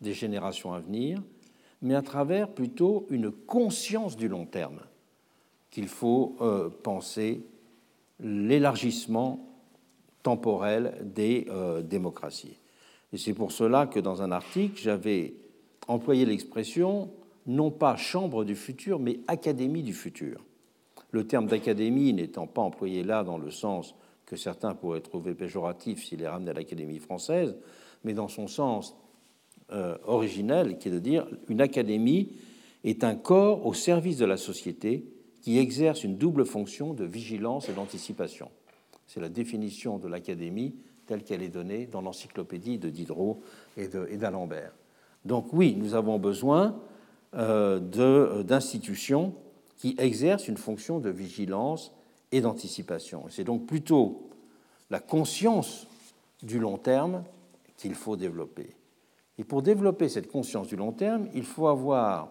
des 0.01 0.13
générations 0.13 0.73
à 0.73 0.81
venir, 0.81 1.23
mais 1.81 1.95
à 1.95 2.01
travers 2.01 2.49
plutôt 2.49 3.07
une 3.09 3.31
conscience 3.31 4.17
du 4.17 4.27
long 4.27 4.45
terme 4.45 4.81
qu'il 5.71 5.87
faut 5.87 6.35
euh, 6.41 6.69
penser 6.69 7.41
l'élargissement 8.19 9.47
temporel 10.23 10.97
des 11.01 11.47
euh, 11.49 11.81
démocraties. 11.81 12.57
Et 13.13 13.17
c'est 13.17 13.33
pour 13.33 13.53
cela 13.53 13.87
que 13.87 14.01
dans 14.01 14.21
un 14.21 14.31
article, 14.31 14.79
j'avais 14.81 15.35
employé 15.87 16.25
l'expression 16.25 17.11
non 17.47 17.71
pas 17.71 17.95
chambre 17.95 18.43
du 18.43 18.55
futur, 18.55 18.99
mais 18.99 19.19
académie 19.27 19.83
du 19.83 19.93
futur. 19.93 20.41
Le 21.13 21.27
terme 21.27 21.45
d'académie 21.45 22.11
n'étant 22.11 22.47
pas 22.47 22.61
employé 22.61 23.03
là 23.03 23.23
dans 23.23 23.37
le 23.37 23.51
sens 23.51 23.93
que 24.25 24.35
certains 24.35 24.73
pourraient 24.73 24.99
trouver 24.99 25.35
péjoratif 25.35 26.03
s'il 26.03 26.23
est 26.23 26.27
ramené 26.27 26.49
à 26.49 26.53
l'Académie 26.55 26.97
française, 26.97 27.55
mais 28.03 28.13
dans 28.13 28.27
son 28.27 28.47
sens 28.47 28.95
euh, 29.71 29.95
originel, 30.05 30.79
qui 30.79 30.87
est 30.87 30.91
de 30.91 30.99
dire 30.99 31.27
une 31.47 31.61
académie 31.61 32.33
est 32.83 33.03
un 33.03 33.15
corps 33.15 33.65
au 33.65 33.75
service 33.75 34.17
de 34.17 34.25
la 34.25 34.37
société 34.37 35.05
qui 35.43 35.59
exerce 35.59 36.03
une 36.03 36.17
double 36.17 36.45
fonction 36.45 36.93
de 36.93 37.05
vigilance 37.05 37.69
et 37.69 37.73
d'anticipation. 37.73 38.49
C'est 39.05 39.19
la 39.19 39.29
définition 39.29 39.99
de 39.99 40.07
l'académie 40.07 40.73
telle 41.05 41.23
qu'elle 41.23 41.43
est 41.43 41.49
donnée 41.49 41.85
dans 41.85 42.01
l'encyclopédie 42.01 42.79
de 42.79 42.89
Diderot 42.89 43.39
et 43.77 43.87
d'Alembert. 44.17 44.73
Donc 45.25 45.53
oui, 45.53 45.75
nous 45.77 45.93
avons 45.93 46.17
besoin 46.17 46.75
euh, 47.35 47.79
euh, 47.97 48.41
d'institutions 48.41 49.35
qui 49.83 49.95
exercent 49.97 50.47
une 50.47 50.55
fonction 50.55 50.99
de 50.99 51.09
vigilance 51.09 51.91
et 52.31 52.39
d'anticipation. 52.39 53.25
C'est 53.29 53.43
donc 53.43 53.65
plutôt 53.65 54.29
la 54.89 55.01
conscience 55.01 55.87
du 56.41 56.57
long 56.57 56.77
terme 56.77 57.25
qu'il 57.75 57.93
faut 57.93 58.15
développer. 58.15 58.77
Et 59.37 59.43
pour 59.43 59.61
développer 59.61 60.07
cette 60.07 60.31
conscience 60.31 60.67
du 60.67 60.77
long 60.77 60.93
terme, 60.93 61.27
il 61.33 61.43
faut 61.43 61.67
avoir 61.67 62.29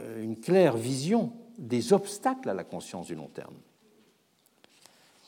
euh, 0.00 0.22
une 0.22 0.40
claire 0.40 0.78
vision 0.78 1.30
des 1.58 1.92
obstacles 1.92 2.48
à 2.48 2.54
la 2.54 2.64
conscience 2.64 3.08
du 3.08 3.14
long 3.14 3.28
terme. 3.28 3.56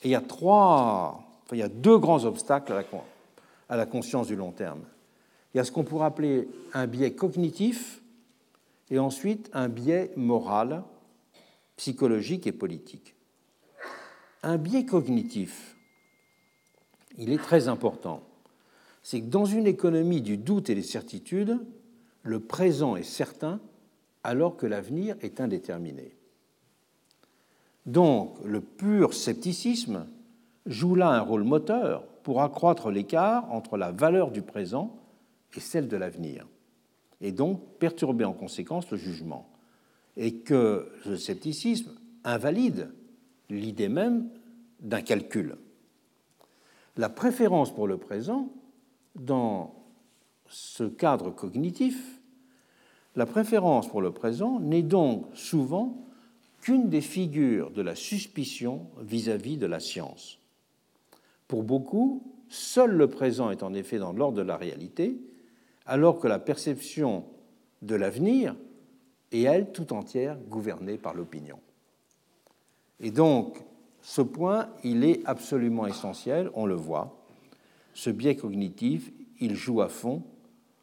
Et 0.03 0.09
il 0.09 0.13
y 0.13 0.15
a 0.15 0.23
trois, 0.23 1.43
il 1.53 1.59
y 1.59 1.63
a 1.63 1.69
deux 1.69 1.99
grands 1.99 2.25
obstacles 2.25 2.73
à 3.69 3.77
la 3.77 3.85
conscience 3.85 4.29
du 4.29 4.35
long 4.35 4.53
terme. 4.53 4.81
Il 5.53 5.59
y 5.59 5.61
a 5.61 5.65
ce 5.65 5.73
qu'on 5.73 5.85
pourrait 5.85 6.07
appeler 6.07 6.49
un 6.73 6.87
biais 6.87 7.13
cognitif 7.13 8.01
et 8.91 8.99
ensuite 8.99 9.51
un 9.53 9.69
biais 9.69 10.13
moral, 10.17 10.83
psychologique 11.77 12.47
et 12.47 12.53
politique. 12.53 13.15
Un 14.43 14.57
biais 14.57 14.85
cognitif, 14.85 15.77
il 17.17 17.33
est 17.33 17.43
très 17.43 17.69
important. 17.69 18.23
C'est 19.03 19.21
que 19.21 19.27
dans 19.27 19.45
une 19.45 19.67
économie 19.67 20.21
du 20.21 20.37
doute 20.37 20.71
et 20.71 20.75
des 20.75 20.83
certitudes, 20.83 21.59
le 22.23 22.41
présent 22.41 22.97
est 22.97 23.03
certain 23.03 23.61
alors 24.23 24.57
que 24.57 24.67
l'avenir 24.67 25.17
est 25.21 25.41
indéterminé. 25.41 26.15
Donc 27.87 28.37
le 28.45 28.61
pur 28.61 29.15
scepticisme 29.15 30.07
joue 30.67 30.95
là 30.95 31.09
un 31.09 31.21
rôle 31.21 31.45
moteur 31.45 32.05
pour 32.23 32.43
accroître 32.43 32.91
l'écart 32.91 33.51
entre 33.51 33.79
la 33.79 33.91
valeur 33.91 34.31
du 34.31 34.43
présent 34.43 34.95
et 35.57 35.61
celle 35.61 35.89
de 35.89 35.97
l'avenir, 35.97 36.47
et 37.21 37.33
donc 37.33 37.61
perturber 37.79 38.25
en 38.25 38.33
conséquence 38.33 38.91
le 38.91 38.97
jugement, 38.97 39.49
et 40.17 40.37
que 40.37 40.89
le 41.07 41.17
scepticisme 41.17 41.93
invalide 42.25 42.91
l'idée 43.51 43.89
même 43.89 44.29
d'un 44.81 45.03
calcul. 45.03 45.57
La 46.97 47.09
préférence 47.09 47.73
pour 47.73 47.87
le 47.87 47.97
présent, 47.97 48.51
dans 49.15 49.75
ce 50.49 50.85
cadre 50.85 51.31
cognitif, 51.31 52.21
la 53.17 53.27
préférence 53.27 53.89
pour 53.89 54.01
le 54.01 54.13
présent 54.13 54.61
n'est 54.61 54.83
donc 54.83 55.27
souvent 55.35 55.97
qu'une 56.61 56.89
des 56.89 57.01
figures 57.01 57.71
de 57.71 57.83
la 57.83 57.95
suspicion 57.95 58.87
vis-à-vis 59.01 59.57
de 59.57 59.67
la 59.67 59.81
science. 59.81 60.39
Pour 61.47 61.63
beaucoup, 61.63 62.23
seul 62.49 62.93
le 62.93 63.09
présent 63.09 63.51
est 63.51 63.63
en 63.63 63.75
effet 63.75 63.99
dans 63.99 64.13
l'ordre 64.13 64.39
de 64.39 64.43
la 64.43 64.57
réalité, 64.57 65.21
alors 65.89 66.21
que 66.21 66.29
la 66.29 66.39
perception 66.39 67.25
de 67.83 67.97
l'avenir 67.97 68.55
est, 69.33 69.43
elle, 69.43 69.73
tout 69.73 69.93
entière 69.93 70.39
gouvernée 70.49 70.99
par 70.99 71.15
l'opinion. 71.15 71.59
Et 73.01 73.11
donc, 73.11 73.59
ce 74.01 74.23
point, 74.23 74.69
il 74.85 75.03
est 75.03 75.23
absolument 75.25 75.87
essentiel, 75.87 76.51
on 76.55 76.67
le 76.67 76.75
voit. 76.75 77.19
Ce 77.95 78.11
biais 78.11 78.37
cognitif, 78.37 79.11
il 79.41 79.57
joue 79.57 79.81
à 79.81 79.89
fond 79.89 80.23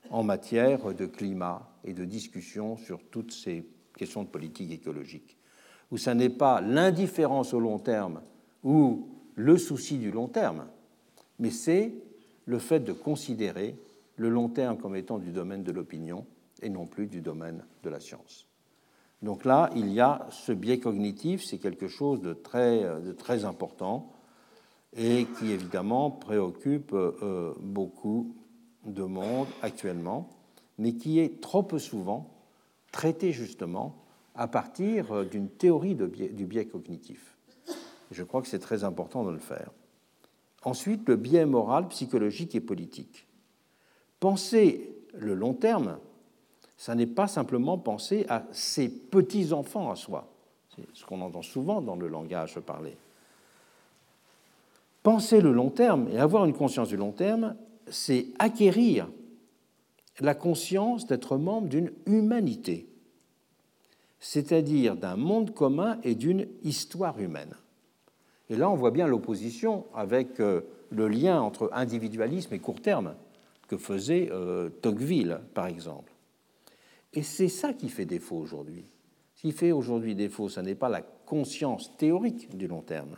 en 0.09 0.23
matière 0.23 0.93
de 0.93 1.05
climat, 1.05 1.75
et 1.85 1.93
de 1.93 2.03
discussion 2.03 2.77
sur 2.77 2.99
toutes 3.11 3.31
ces 3.31 3.63
questions 3.95 4.23
de 4.23 4.27
politique 4.27 4.71
écologique, 4.71 5.37
où 5.91 5.97
ce 5.97 6.09
n'est 6.09 6.29
pas 6.29 6.59
l'indifférence 6.59 7.53
au 7.53 7.59
long 7.59 7.79
terme 7.79 8.21
ou 8.63 9.07
le 9.35 9.57
souci 9.57 9.97
du 9.97 10.11
long 10.11 10.27
terme, 10.27 10.65
mais 11.39 11.51
c'est 11.51 11.93
le 12.45 12.59
fait 12.59 12.79
de 12.79 12.91
considérer 12.91 13.75
le 14.15 14.29
long 14.29 14.49
terme 14.49 14.77
comme 14.77 14.95
étant 14.95 15.17
du 15.17 15.31
domaine 15.31 15.63
de 15.63 15.71
l'opinion 15.71 16.25
et 16.61 16.69
non 16.69 16.85
plus 16.85 17.07
du 17.07 17.21
domaine 17.21 17.65
de 17.83 17.89
la 17.89 17.99
science. 17.99 18.47
Donc 19.21 19.45
là, 19.45 19.69
il 19.75 19.91
y 19.91 19.99
a 19.99 20.27
ce 20.29 20.51
biais 20.51 20.79
cognitif, 20.79 21.43
c'est 21.43 21.57
quelque 21.57 21.87
chose 21.87 22.21
de 22.21 22.33
très, 22.33 23.45
important 23.45 24.11
et 24.95 25.25
qui 25.37 25.51
évidemment 25.51 26.11
préoccupe 26.11 26.93
euh, 26.93 27.53
beaucoup 27.59 28.35
de 28.85 29.03
monde 29.03 29.47
actuellement 29.61 30.29
mais 30.77 30.93
qui 30.93 31.19
est 31.19 31.41
trop 31.41 31.63
peu 31.63 31.79
souvent 31.79 32.31
traité 32.91 33.31
justement 33.31 33.95
à 34.35 34.47
partir 34.47 35.11
euh, 35.11 35.25
d'une 35.25 35.49
théorie 35.49 35.95
du 35.95 36.45
biais 36.45 36.65
cognitif. 36.65 37.35
Je 38.11 38.23
crois 38.23 38.41
que 38.41 38.47
c'est 38.47 38.59
très 38.59 38.83
important 38.83 39.23
de 39.23 39.31
le 39.31 39.39
faire. 39.39 39.71
Ensuite, 40.63 41.07
le 41.07 41.15
biais 41.15 41.45
moral, 41.45 41.87
psychologique 41.89 42.55
et 42.55 42.61
politique. 42.61 43.27
Penser 44.25 44.89
le 45.13 45.35
long 45.35 45.53
terme, 45.53 45.99
ça 46.77 46.95
n'est 46.95 47.05
pas 47.05 47.27
simplement 47.27 47.77
penser 47.77 48.25
à 48.27 48.41
ses 48.51 48.89
petits-enfants 48.89 49.91
à 49.91 49.95
soi. 49.95 50.27
C'est 50.75 50.81
ce 50.95 51.05
qu'on 51.05 51.21
entend 51.21 51.43
souvent 51.43 51.79
dans 51.79 51.95
le 51.95 52.07
langage 52.07 52.59
parlé. 52.61 52.97
Penser 55.03 55.41
le 55.41 55.51
long 55.51 55.69
terme 55.69 56.07
et 56.11 56.17
avoir 56.17 56.45
une 56.45 56.55
conscience 56.55 56.87
du 56.87 56.97
long 56.97 57.11
terme, 57.11 57.55
c'est 57.85 58.29
acquérir 58.39 59.07
la 60.19 60.33
conscience 60.33 61.05
d'être 61.05 61.37
membre 61.37 61.67
d'une 61.67 61.91
humanité, 62.07 62.87
c'est-à-dire 64.19 64.95
d'un 64.95 65.17
monde 65.17 65.53
commun 65.53 65.99
et 66.01 66.15
d'une 66.15 66.47
histoire 66.63 67.19
humaine. 67.19 67.53
Et 68.49 68.55
là, 68.55 68.71
on 68.71 68.75
voit 68.75 68.89
bien 68.89 69.05
l'opposition 69.05 69.85
avec 69.93 70.39
euh, 70.39 70.61
le 70.89 71.09
lien 71.09 71.39
entre 71.39 71.69
individualisme 71.73 72.55
et 72.55 72.59
court 72.59 72.81
terme 72.81 73.13
que 73.67 73.77
faisait 73.77 74.29
euh, 74.31 74.69
Tocqueville, 74.69 75.41
par 75.53 75.67
exemple. 75.67 76.11
Et 77.13 77.23
c'est 77.23 77.49
ça 77.49 77.73
qui 77.73 77.89
fait 77.89 78.05
défaut 78.05 78.37
aujourd'hui. 78.37 78.85
Ce 79.35 79.41
qui 79.41 79.51
fait 79.51 79.71
aujourd'hui 79.71 80.15
défaut, 80.15 80.49
ce 80.49 80.59
n'est 80.59 80.75
pas 80.75 80.89
la 80.89 81.01
conscience 81.01 81.95
théorique 81.97 82.55
du 82.55 82.67
long 82.67 82.81
terme, 82.81 83.17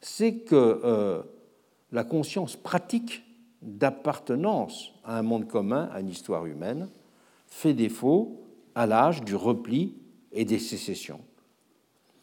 c'est 0.00 0.36
que 0.36 0.80
euh, 0.84 1.22
la 1.92 2.04
conscience 2.04 2.56
pratique 2.56 3.22
d'appartenance 3.62 4.92
à 5.04 5.18
un 5.18 5.22
monde 5.22 5.46
commun, 5.46 5.88
à 5.92 6.00
une 6.00 6.08
histoire 6.08 6.46
humaine, 6.46 6.88
fait 7.46 7.74
défaut 7.74 8.42
à 8.74 8.86
l'âge 8.86 9.22
du 9.22 9.34
repli 9.34 9.94
et 10.32 10.44
des 10.44 10.58
sécessions. 10.58 11.20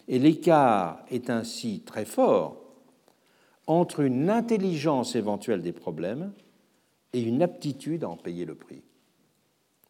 Et 0.07 0.19
l'écart 0.19 1.03
est 1.11 1.29
ainsi 1.29 1.81
très 1.85 2.05
fort 2.05 2.63
entre 3.67 3.99
une 3.99 4.29
intelligence 4.29 5.15
éventuelle 5.15 5.61
des 5.61 5.73
problèmes 5.73 6.31
et 7.17 7.21
une 7.21 7.41
aptitude 7.41 8.03
à 8.03 8.09
en 8.09 8.15
payer 8.15 8.45
le 8.45 8.53
prix. 8.53 8.83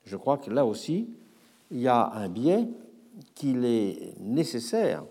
Je 0.05 0.15
crois 0.15 0.37
que 0.37 0.49
là 0.49 0.65
aussi, 0.65 1.09
il 1.71 1.81
y 1.81 1.89
a 1.89 2.09
un 2.13 2.29
biais 2.29 2.65
qu'il 3.35 3.65
est 3.65 4.17
nécessaire 4.21 5.03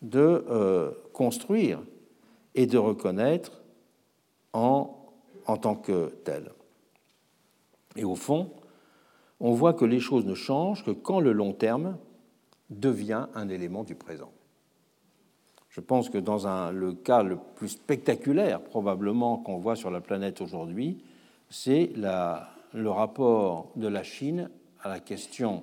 de 0.00 0.44
euh, 0.48 0.92
construire 1.12 1.82
et 2.54 2.66
de 2.66 2.78
reconnaître 2.78 3.62
en, 4.52 4.96
en 5.46 5.56
tant 5.56 5.74
que 5.74 6.14
tel. 6.22 6.52
Et 7.96 8.04
au 8.04 8.14
fond, 8.14 8.52
on 9.40 9.50
voit 9.54 9.72
que 9.72 9.84
les 9.84 9.98
choses 9.98 10.24
ne 10.24 10.34
changent 10.34 10.84
que 10.84 10.92
quand 10.92 11.18
le 11.18 11.32
long 11.32 11.52
terme 11.52 11.98
devient 12.70 13.26
un 13.34 13.48
élément 13.48 13.82
du 13.82 13.96
présent. 13.96 14.30
Je 15.68 15.80
pense 15.80 16.08
que 16.08 16.18
dans 16.18 16.70
le 16.70 16.92
cas 16.92 17.24
le 17.24 17.38
plus 17.56 17.70
spectaculaire 17.70 18.62
probablement 18.62 19.38
qu'on 19.38 19.58
voit 19.58 19.74
sur 19.74 19.90
la 19.90 20.00
planète 20.00 20.40
aujourd'hui, 20.40 21.02
c'est 21.54 21.92
le 21.94 22.88
rapport 22.88 23.70
de 23.76 23.86
la 23.86 24.02
Chine 24.02 24.50
à 24.82 24.88
la 24.88 24.98
question 24.98 25.62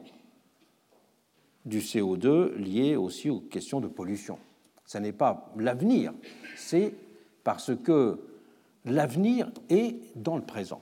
du 1.66 1.80
CO2 1.80 2.56
lié 2.56 2.96
aussi 2.96 3.30
aux 3.30 3.42
questions 3.42 3.82
de 3.82 3.90
pollution. 3.90 4.40
Ce 4.86 4.98
n'est 4.98 5.12
pas 5.12 5.52
l'avenir, 5.58 6.14
c'est 6.56 6.94
parce 7.44 7.76
que 7.76 8.22
l'avenir 8.86 9.52
est 9.70 9.98
dans 10.16 10.38
le 10.38 10.44
présent. 10.44 10.82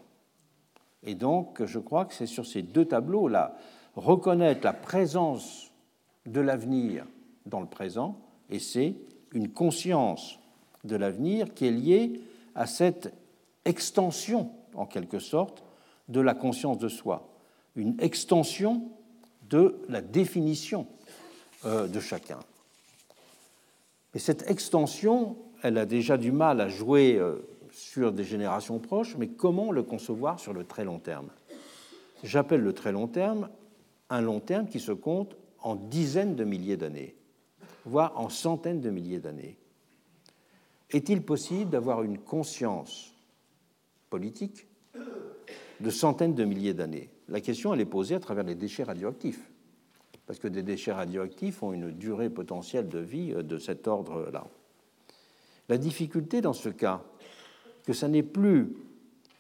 Et 1.02 1.16
donc, 1.16 1.66
je 1.66 1.80
crois 1.80 2.06
que 2.06 2.14
c'est 2.14 2.28
sur 2.28 2.46
ces 2.46 2.62
deux 2.62 2.86
tableaux-là, 2.86 3.58
reconnaître 3.96 4.62
la 4.64 4.74
présence 4.74 5.72
de 6.28 6.40
l'avenir 6.40 7.08
dans 7.48 7.62
le 7.62 7.68
présent, 7.68 8.20
et 8.52 8.60
c'est 8.60 8.94
une 9.32 9.50
conscience 9.50 10.40
de 10.84 10.96
l'avenir 10.96 11.56
qui 11.56 11.66
est 11.66 11.72
liée 11.72 12.22
à 12.54 12.68
cette 12.68 13.12
extension, 13.66 14.52
en 14.80 14.86
quelque 14.86 15.20
sorte, 15.20 15.64
de 16.08 16.22
la 16.22 16.34
conscience 16.34 16.78
de 16.78 16.88
soi, 16.88 17.30
une 17.76 18.00
extension 18.00 18.90
de 19.50 19.80
la 19.90 20.02
définition 20.02 20.88
euh, 21.66 21.88
de 21.88 22.00
chacun. 22.00 22.40
Et 24.16 24.20
cette 24.20 24.50
extension, 24.50 25.38
elle 25.62 25.78
a 25.78 25.86
déjà 25.86 26.18
du 26.18 26.32
mal 26.32 26.62
à 26.62 26.70
jouer 26.70 27.18
euh, 27.18 27.46
sur 27.72 28.12
des 28.14 28.24
générations 28.24 28.80
proches, 28.80 29.18
mais 29.18 29.28
comment 29.28 29.72
le 29.72 29.84
concevoir 29.84 30.40
sur 30.40 30.54
le 30.54 30.64
très 30.64 30.86
long 30.86 31.00
terme? 31.00 31.30
J'appelle 32.24 32.62
le 32.62 32.74
très 32.74 32.92
long 32.92 33.08
terme 33.08 33.50
un 34.10 34.22
long 34.22 34.40
terme 34.40 34.68
qui 34.68 34.80
se 34.80 34.92
compte 34.92 35.36
en 35.60 35.76
dizaines 35.76 36.36
de 36.36 36.44
milliers 36.46 36.78
d'années, 36.78 37.16
voire 37.86 38.20
en 38.20 38.30
centaines 38.30 38.82
de 38.82 38.90
milliers 38.90 39.20
d'années. 39.20 39.58
Est-il 40.90 41.22
possible 41.22 41.70
d'avoir 41.70 42.02
une 42.02 42.18
conscience 42.18 43.14
politique 44.10 44.69
de 45.80 45.90
centaines 45.90 46.36
de 46.36 46.44
milliers 46.44 46.74
d'années 46.74 47.10
La 47.28 47.42
question, 47.42 47.74
elle 47.74 47.82
est 47.82 47.86
posée 47.86 48.16
à 48.16 48.20
travers 48.20 48.44
les 48.44 48.56
déchets 48.56 48.84
radioactifs, 48.84 49.50
parce 50.26 50.40
que 50.40 50.48
des 50.48 50.64
déchets 50.64 50.94
radioactifs 50.94 51.64
ont 51.64 51.74
une 51.74 51.92
durée 51.92 52.30
potentielle 52.30 52.88
de 52.88 53.00
vie 53.00 53.34
de 53.34 53.58
cet 53.58 53.88
ordre-là. 53.88 54.48
La 55.70 55.78
difficulté 55.78 56.42
dans 56.42 56.54
ce 56.54 56.70
cas, 56.70 57.04
que 57.86 57.94
ce 57.94 58.06
n'est 58.06 58.24
plus 58.24 58.76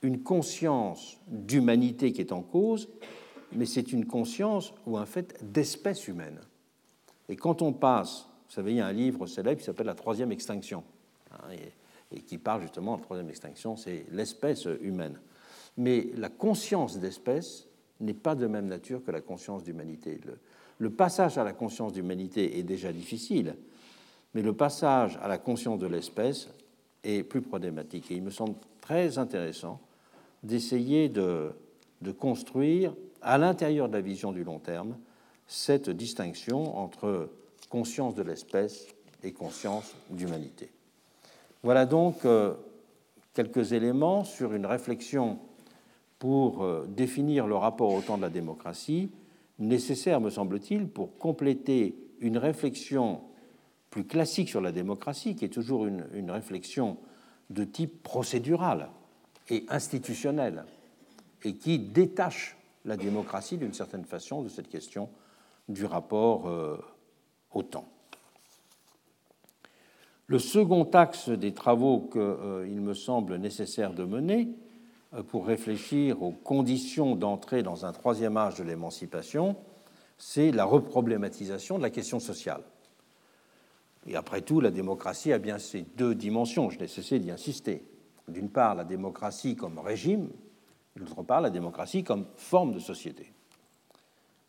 une 0.01 0.21
conscience 0.23 1.17
d'humanité 1.27 2.13
qui 2.13 2.21
est 2.21 2.31
en 2.31 2.41
cause, 2.41 2.89
mais 3.53 3.65
c'est 3.65 3.91
une 3.91 4.05
conscience 4.05 4.73
ou 4.85 4.97
un 4.97 5.05
fait 5.05 5.43
d'espèce 5.43 6.07
humaine. 6.07 6.39
Et 7.27 7.35
quand 7.35 7.61
on 7.61 7.73
passe, 7.73 8.27
vous 8.47 8.53
savez, 8.53 8.71
il 8.71 8.77
y 8.77 8.81
a 8.81 8.87
un 8.87 8.93
livre 8.93 9.27
célèbre 9.27 9.59
qui 9.59 9.65
s'appelle 9.65 9.87
La 9.87 9.95
troisième 9.95 10.31
extinction, 10.31 10.83
hein, 11.31 11.51
et, 12.11 12.21
qui 12.21 12.37
parle 12.37 12.61
justement 12.61 12.95
de 12.95 13.01
la 13.01 13.05
troisième 13.05 13.29
extinction, 13.29 13.75
c'est 13.75 14.05
l'espèce 14.11 14.67
humaine. 14.81 15.19
Mais 15.77 16.09
la 16.15 16.29
conscience 16.29 16.97
d'espèce 16.97 17.67
n'est 17.99 18.13
pas 18.13 18.35
de 18.35 18.47
même 18.47 18.67
nature 18.67 19.03
que 19.03 19.11
la 19.11 19.21
conscience 19.21 19.63
d'humanité. 19.63 20.19
Le, 20.79 20.89
passage 20.89 21.37
à 21.37 21.43
la 21.43 21.53
conscience 21.53 21.93
d'humanité 21.93 22.57
est 22.57 22.63
déjà 22.63 22.91
difficile, 22.91 23.55
mais 24.33 24.41
le 24.41 24.53
passage 24.53 25.17
à 25.21 25.27
la 25.27 25.37
conscience 25.37 25.79
de 25.79 25.87
l'espèce 25.87 26.49
est 27.03 27.23
plus 27.23 27.41
problématique. 27.41 28.11
Et 28.11 28.15
il 28.15 28.23
me 28.23 28.29
semble 28.29 28.55
très 28.81 29.17
intéressant 29.17 29.81
d'essayer 30.43 31.09
de, 31.09 31.51
de, 32.01 32.11
construire, 32.11 32.95
à 33.21 33.37
l'intérieur 33.37 33.89
de 33.89 33.93
la 33.93 34.01
vision 34.01 34.31
du 34.31 34.43
long 34.43 34.59
terme, 34.59 34.97
cette 35.47 35.89
distinction 35.89 36.77
entre 36.77 37.29
conscience 37.69 38.15
de 38.15 38.21
l'espèce 38.21 38.87
et 39.23 39.33
conscience 39.33 39.93
d'humanité. 40.09 40.71
Voilà 41.63 41.85
donc 41.85 42.23
euh, 42.23 42.53
quelques 43.33 43.73
éléments 43.73 44.23
sur 44.23 44.53
une 44.53 44.65
réflexion 44.65 45.39
pour 46.19 46.63
euh, 46.63 46.85
définir 46.87 47.47
le 47.47 47.55
rapport 47.55 47.93
au 47.93 48.01
temps 48.01 48.17
de 48.17 48.21
la 48.21 48.29
démocratie, 48.29 49.09
nécessaire, 49.57 50.19
me 50.21 50.29
semble-t-il, 50.29 50.87
pour 50.87 51.17
compléter 51.17 51.95
une 52.19 52.37
réflexion 52.37 53.21
plus 53.89 54.05
classique 54.05 54.49
sur 54.49 54.61
la 54.61 54.71
démocratie, 54.71 55.35
qui 55.35 55.45
est 55.45 55.49
toujours 55.49 55.85
une, 55.87 56.29
réflexion 56.29 56.97
de 57.49 57.63
type 57.63 58.03
procédural 58.03 58.89
et 59.49 59.65
institutionnel, 59.69 60.65
et 61.43 61.55
qui 61.55 61.79
détache 61.79 62.57
la 62.85 62.97
démocratie 62.97 63.57
d'une 63.57 63.73
certaine 63.73 64.05
façon 64.05 64.43
de 64.43 64.49
cette 64.49 64.69
question 64.69 65.09
du 65.69 65.85
rapport 65.85 66.47
euh, 66.47 66.77
au 67.51 67.63
temps. 67.63 67.87
Le 70.27 70.37
second 70.37 70.83
axe 70.91 71.29
des 71.29 71.53
travaux 71.53 72.01
qu'il 72.11 72.21
euh, 72.21 72.67
me 72.67 72.93
semble 72.93 73.37
nécessaire 73.37 73.93
de 73.93 74.03
mener 74.03 74.49
pour 75.27 75.47
réfléchir 75.47 76.21
aux 76.21 76.31
conditions 76.31 77.15
d'entrée 77.15 77.63
dans 77.63 77.85
un 77.85 77.91
troisième 77.91 78.37
âge 78.37 78.55
de 78.55 78.63
l'émancipation, 78.63 79.55
c'est 80.17 80.51
la 80.51 80.65
reproblématisation 80.65 81.77
de 81.77 81.83
la 81.83 81.89
question 81.89 82.19
sociale. 82.19 82.61
Et 84.05 84.15
après 84.15 84.41
tout, 84.41 84.61
la 84.61 84.71
démocratie 84.71 85.33
a 85.33 85.39
bien 85.39 85.57
ces 85.57 85.81
deux 85.81 86.15
dimensions, 86.15 86.69
je 86.69 86.79
n'ai 86.79 86.87
cessé 86.87 87.19
d'y 87.19 87.31
insister. 87.31 87.83
D'une 88.27 88.49
part, 88.49 88.75
la 88.75 88.83
démocratie 88.83 89.55
comme 89.55 89.79
régime, 89.79 90.29
d'autre 90.95 91.23
part, 91.23 91.41
la 91.41 91.49
démocratie 91.49 92.03
comme 92.03 92.25
forme 92.35 92.73
de 92.73 92.79
société. 92.79 93.31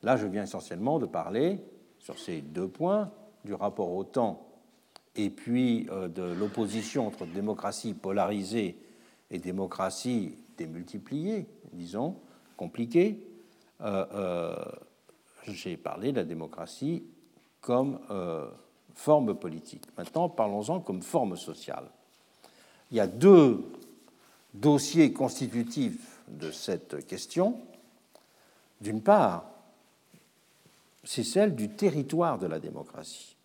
Là, 0.02 0.16
je 0.16 0.26
viens 0.26 0.42
essentiellement 0.42 0.98
de 0.98 1.06
parler, 1.06 1.60
sur 1.98 2.18
ces 2.18 2.40
deux 2.40 2.68
points, 2.68 3.10
du 3.44 3.54
rapport 3.54 3.92
au 3.92 4.04
temps 4.04 4.46
et 5.16 5.30
puis 5.30 5.86
euh, 5.90 6.08
de 6.08 6.22
l'opposition 6.22 7.06
entre 7.06 7.26
démocratie 7.26 7.94
polarisée 7.94 8.78
et 9.30 9.38
démocratie 9.38 10.36
démultipliée, 10.64 11.46
disons, 11.72 12.16
compliquée. 12.56 13.26
Euh, 13.80 14.06
euh, 14.12 14.64
j'ai 15.48 15.76
parlé 15.76 16.12
de 16.12 16.16
la 16.18 16.24
démocratie 16.24 17.02
comme 17.60 17.98
forme 18.94 19.34
politique. 19.34 19.84
Maintenant, 19.96 20.28
parlons-en 20.28 20.80
comme 20.80 21.02
forme 21.02 21.36
sociale. 21.36 21.90
Il 22.90 22.96
y 22.96 23.00
a 23.00 23.06
deux 23.06 23.64
dossiers 24.54 25.12
constitutifs 25.12 26.20
de 26.28 26.50
cette 26.50 27.06
question. 27.06 27.58
D'une 28.80 29.02
part, 29.02 29.44
c'est 31.04 31.24
celle 31.24 31.54
du 31.54 31.70
territoire 31.70 32.38
de 32.38 32.46
la 32.46 32.58
démocratie, 32.58 33.36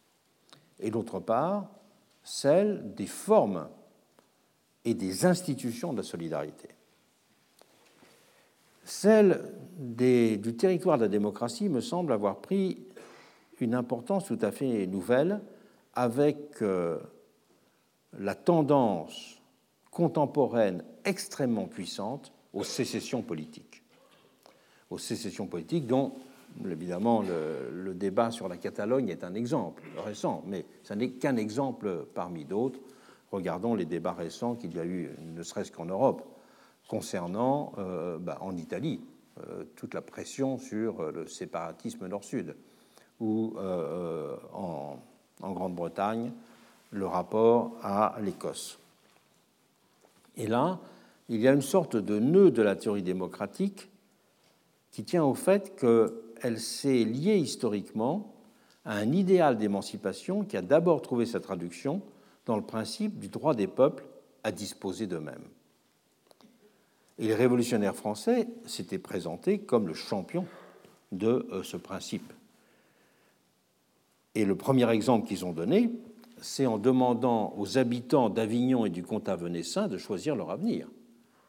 et 0.79 0.91
d'autre 0.91 1.19
part, 1.19 1.67
celle 2.23 2.93
des 2.95 3.07
formes 3.07 3.67
et 4.83 4.93
des 4.93 5.25
institutions 5.25 5.93
de 5.93 5.97
la 5.97 6.03
solidarité. 6.03 6.74
Celle 8.85 9.51
du 9.79 10.55
territoire 10.55 10.97
de 10.97 11.03
la 11.03 11.09
démocratie 11.09 11.69
me 11.69 11.81
semble 11.81 12.13
avoir 12.13 12.37
pris 12.37 12.77
une 13.59 13.73
importance 13.73 14.25
tout 14.25 14.37
à 14.41 14.51
fait 14.51 14.85
nouvelle 14.85 15.41
avec 15.95 16.61
euh, 16.61 16.99
la 18.19 18.35
tendance 18.35 19.41
contemporaine 19.89 20.83
extrêmement 21.03 21.65
puissante 21.65 22.31
aux 22.53 22.63
sécessions 22.63 23.23
politiques. 23.23 23.81
Aux 24.91 24.99
sécessions 24.99 25.47
politiques 25.47 25.87
dont, 25.87 26.13
évidemment, 26.69 27.21
le, 27.21 27.71
le 27.71 27.93
débat 27.95 28.29
sur 28.29 28.47
la 28.47 28.57
Catalogne 28.57 29.09
est 29.09 29.23
un 29.23 29.33
exemple 29.33 29.81
récent, 29.97 30.43
mais 30.45 30.63
ce 30.83 30.93
n'est 30.93 31.09
qu'un 31.09 31.37
exemple 31.37 32.05
parmi 32.13 32.45
d'autres. 32.45 32.79
Regardons 33.31 33.73
les 33.73 33.85
débats 33.85 34.13
récents 34.13 34.53
qu'il 34.55 34.75
y 34.75 34.79
a 34.79 34.85
eu, 34.85 35.09
ne 35.19 35.41
serait-ce 35.41 35.71
qu'en 35.71 35.85
Europe, 35.85 36.23
concernant, 36.87 37.73
euh, 37.77 38.17
bah, 38.17 38.37
en 38.41 38.55
Italie, 38.57 39.01
euh, 39.39 39.63
toute 39.75 39.93
la 39.93 40.01
pression 40.01 40.57
sur 40.57 41.11
le 41.11 41.27
séparatisme 41.27 42.07
nord-sud 42.07 42.55
ou 43.19 43.53
euh, 43.57 43.61
euh, 43.61 44.35
en, 44.53 44.99
en 45.41 45.51
Grande-Bretagne 45.51 46.31
le 46.91 47.05
rapport 47.05 47.73
à 47.81 48.17
l'Écosse. 48.21 48.79
Et 50.37 50.47
là, 50.47 50.79
il 51.29 51.41
y 51.41 51.47
a 51.47 51.53
une 51.53 51.61
sorte 51.61 51.95
de 51.95 52.19
nœud 52.19 52.51
de 52.51 52.61
la 52.61 52.75
théorie 52.75 53.03
démocratique 53.03 53.89
qui 54.91 55.03
tient 55.03 55.23
au 55.23 55.33
fait 55.33 55.75
que 55.75 56.21
qu'elle 56.35 56.59
s'est 56.59 57.03
liée 57.03 57.37
historiquement 57.37 58.33
à 58.83 58.97
un 58.97 59.11
idéal 59.11 59.57
d'émancipation 59.57 60.43
qui 60.43 60.57
a 60.57 60.61
d'abord 60.61 61.01
trouvé 61.01 61.25
sa 61.25 61.39
traduction 61.39 62.01
dans 62.45 62.55
le 62.55 62.61
principe 62.61 63.19
du 63.19 63.29
droit 63.29 63.55
des 63.55 63.67
peuples 63.67 64.05
à 64.43 64.51
disposer 64.51 65.07
d'eux-mêmes. 65.07 65.47
Les 67.17 67.33
révolutionnaires 67.33 67.95
français 67.95 68.47
s'étaient 68.65 68.99
présentés 68.99 69.59
comme 69.59 69.87
le 69.87 69.93
champion 69.93 70.45
de 71.11 71.47
euh, 71.51 71.63
ce 71.63 71.77
principe. 71.77 72.33
Et 74.33 74.43
le 74.43 74.55
premier 74.55 74.89
exemple 74.89 75.27
qu'ils 75.27 75.45
ont 75.45 75.53
donné, 75.53 75.89
c'est 76.41 76.65
en 76.65 76.77
demandant 76.77 77.53
aux 77.57 77.77
habitants 77.77 78.29
d'Avignon 78.29 78.85
et 78.85 78.89
du 78.89 79.01
comtat 79.01 79.37
venessin 79.37 79.87
de 79.87 79.97
choisir 79.97 80.35
leur 80.35 80.51
avenir. 80.51 80.87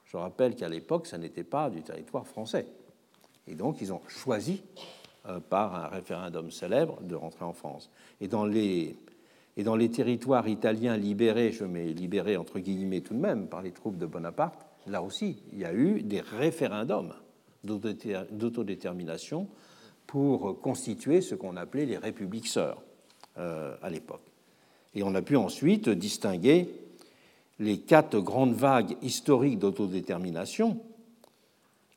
Je 0.04 0.16
rappelle 0.16 0.54
qu'à 0.54 0.68
l'époque, 0.68 1.08
ça 1.08 1.18
n'était 1.18 1.42
pas 1.42 1.68
du 1.68 1.82
territoire 1.82 2.26
français. 2.26 2.66
Et 3.48 3.56
donc, 3.56 3.80
ils 3.80 3.92
ont 3.92 4.00
choisi, 4.06 4.62
euh, 5.28 5.40
par 5.40 5.74
un 5.74 5.88
référendum 5.88 6.52
célèbre, 6.52 7.00
de 7.02 7.16
rentrer 7.16 7.44
en 7.44 7.52
France. 7.52 7.90
Et 8.20 8.28
dans 8.28 8.46
les, 8.46 8.96
et 9.56 9.64
dans 9.64 9.74
les 9.74 9.90
territoires 9.90 10.46
italiens 10.46 10.96
libérés, 10.96 11.50
je 11.50 11.64
mets 11.64 11.86
libérés 11.86 12.36
entre 12.36 12.60
guillemets 12.60 13.00
tout 13.00 13.14
de 13.14 13.20
même, 13.20 13.48
par 13.48 13.62
les 13.62 13.72
troupes 13.72 13.98
de 13.98 14.06
Bonaparte, 14.06 14.64
là 14.86 15.02
aussi, 15.02 15.42
il 15.52 15.58
y 15.58 15.64
a 15.64 15.72
eu 15.72 16.02
des 16.02 16.20
référendums 16.20 17.14
d'autodétermination 17.64 19.48
pour 20.06 20.60
constituer 20.60 21.20
ce 21.20 21.34
qu'on 21.34 21.56
appelait 21.56 21.86
les 21.86 21.98
républiques 21.98 22.46
sœurs 22.46 22.82
euh, 23.38 23.76
à 23.82 23.90
l'époque. 23.90 24.22
Et 24.94 25.02
on 25.02 25.14
a 25.14 25.22
pu 25.22 25.36
ensuite 25.36 25.88
distinguer 25.88 26.70
les 27.58 27.80
quatre 27.80 28.20
grandes 28.20 28.54
vagues 28.54 28.96
historiques 29.02 29.58
d'autodétermination 29.58 30.78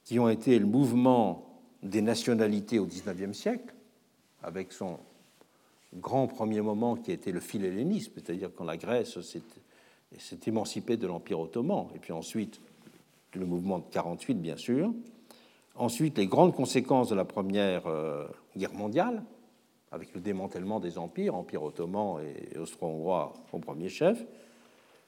qui 0.05 0.19
ont 0.19 0.29
été 0.29 0.57
le 0.57 0.65
mouvement 0.65 1.45
des 1.83 2.01
nationalités 2.01 2.79
au 2.79 2.85
XIXe 2.85 3.37
siècle, 3.37 3.73
avec 4.41 4.73
son 4.73 4.99
grand 5.93 6.27
premier 6.27 6.61
moment 6.61 6.95
qui 6.95 7.11
a 7.11 7.13
été 7.13 7.31
le 7.31 7.39
philhellénisme, 7.39 8.13
c'est-à-dire 8.15 8.49
quand 8.55 8.63
la 8.63 8.77
Grèce 8.77 9.19
s'est 9.21 10.39
émancipée 10.47 10.97
de 10.97 11.07
l'Empire 11.07 11.39
ottoman, 11.39 11.87
et 11.95 11.99
puis 11.99 12.11
ensuite 12.11 12.59
le 13.35 13.45
mouvement 13.45 13.79
de 13.79 13.85
48, 13.91 14.35
bien 14.35 14.57
sûr. 14.57 14.91
Ensuite, 15.75 16.17
les 16.17 16.27
grandes 16.27 16.53
conséquences 16.53 17.09
de 17.09 17.15
la 17.15 17.25
Première 17.25 17.87
euh, 17.87 18.27
Guerre 18.57 18.73
mondiale, 18.73 19.23
avec 19.91 20.13
le 20.13 20.21
démantèlement 20.21 20.79
des 20.79 20.97
empires, 20.97 21.35
Empire 21.35 21.63
ottoman 21.63 22.21
et 22.21 22.57
austro-hongrois 22.57 23.33
au 23.53 23.59
premier 23.59 23.89
chef. 23.89 24.25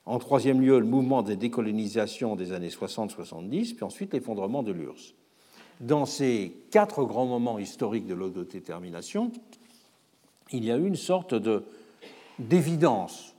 En 0.06 0.18
troisième 0.18 0.61
lieu, 0.61 0.80
le 0.80 0.85
mouvement 0.85 1.22
de 1.22 1.35
décolonisation 1.35 2.35
des 2.35 2.53
années 2.53 2.69
60-70, 2.69 3.76
puis 3.76 3.84
ensuite 3.84 4.14
l'effondrement 4.14 4.64
de 4.64 4.72
l'URSS. 4.72 5.14
Dans 5.80 6.06
ces 6.06 6.56
quatre 6.72 7.03
grands 7.03 7.26
moments 7.26 7.60
historiques 7.60 8.07
de 8.07 8.14
l'autodétermination, 8.14 9.31
il 10.52 10.65
y 10.65 10.72
a 10.72 10.77
eu 10.77 10.85
une 10.85 10.95
sorte 10.95 11.35
d'évidence 12.39 13.35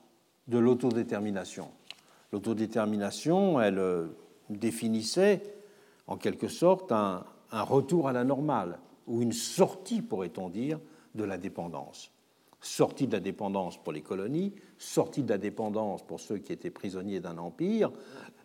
de 0.48 0.58
l'autodétermination. 0.58 1.68
L'autodétermination, 2.32 3.60
elle 3.60 3.78
euh, 3.78 4.06
définissait 4.50 5.42
en 6.06 6.16
quelque 6.16 6.48
sorte 6.48 6.92
un, 6.92 7.24
retour 7.50 8.08
à 8.08 8.12
la 8.12 8.24
normale, 8.24 8.78
ou 9.06 9.20
une 9.20 9.32
sortie, 9.32 10.00
pourrait-on 10.00 10.48
dire, 10.48 10.80
de 11.14 11.24
la 11.24 11.36
dépendance. 11.36 12.10
Sortie 12.60 13.06
de 13.06 13.12
la 13.12 13.20
dépendance 13.20 13.82
pour 13.82 13.92
les 13.92 14.00
colonies, 14.00 14.54
sortie 14.78 15.22
de 15.22 15.28
la 15.28 15.38
dépendance 15.38 16.02
pour 16.02 16.20
ceux 16.20 16.38
qui 16.38 16.52
étaient 16.52 16.70
prisonniers 16.70 17.20
d'un 17.20 17.36
empire. 17.36 17.90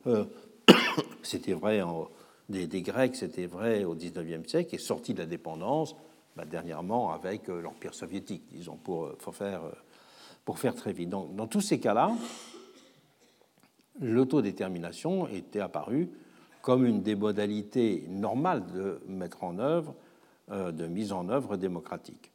Euh, 0.07 0.25
c'était 1.21 1.53
vrai 1.53 1.81
des, 2.49 2.81
Grecs, 2.81 3.15
c'était 3.15 3.45
vrai 3.45 3.85
au 3.85 3.95
XIXe 3.95 4.47
siècle, 4.49 4.75
et 4.75 4.77
sortie 4.77 5.13
de 5.13 5.19
la 5.19 5.25
dépendance 5.25 5.95
bah, 6.35 6.43
dernièrement 6.45 7.11
avec 7.11 7.49
euh, 7.49 7.61
l'Empire 7.61 7.93
soviétique, 7.93 8.43
disons, 8.51 8.75
pour, 8.75 9.15
faire, 9.31 9.61
pour 10.43 10.59
faire 10.59 10.75
très 10.75 10.91
vite. 10.91 11.09
Donc, 11.09 11.35
dans 11.35 11.47
tous 11.47 11.61
ces 11.61 11.79
cas-là, 11.79 12.11
l'autodétermination 13.99 15.27
était 15.27 15.59
apparue 15.59 16.09
comme 16.61 16.85
une 16.85 17.01
des 17.01 17.15
modalités 17.15 18.05
normales 18.09 18.63
de 18.73 18.99
mettre 19.07 19.43
en 19.43 19.57
œuvre, 19.59 19.95
euh, 20.51 20.71
de 20.71 20.85
mise 20.85 21.13
en 21.13 21.29
œuvre 21.29 21.55
démocratique. 21.57 22.31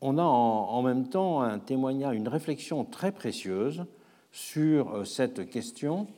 On 0.00 0.18
a 0.18 0.22
en, 0.22 0.82
même 0.82 1.08
temps 1.08 1.42
un 1.42 1.58
témoignage, 1.58 2.16
une 2.16 2.28
réflexion 2.28 2.84
très 2.84 3.12
précieuse 3.12 3.84
sur 4.32 4.90
euh, 4.90 5.04
cette 5.04 5.48
question 5.48 6.08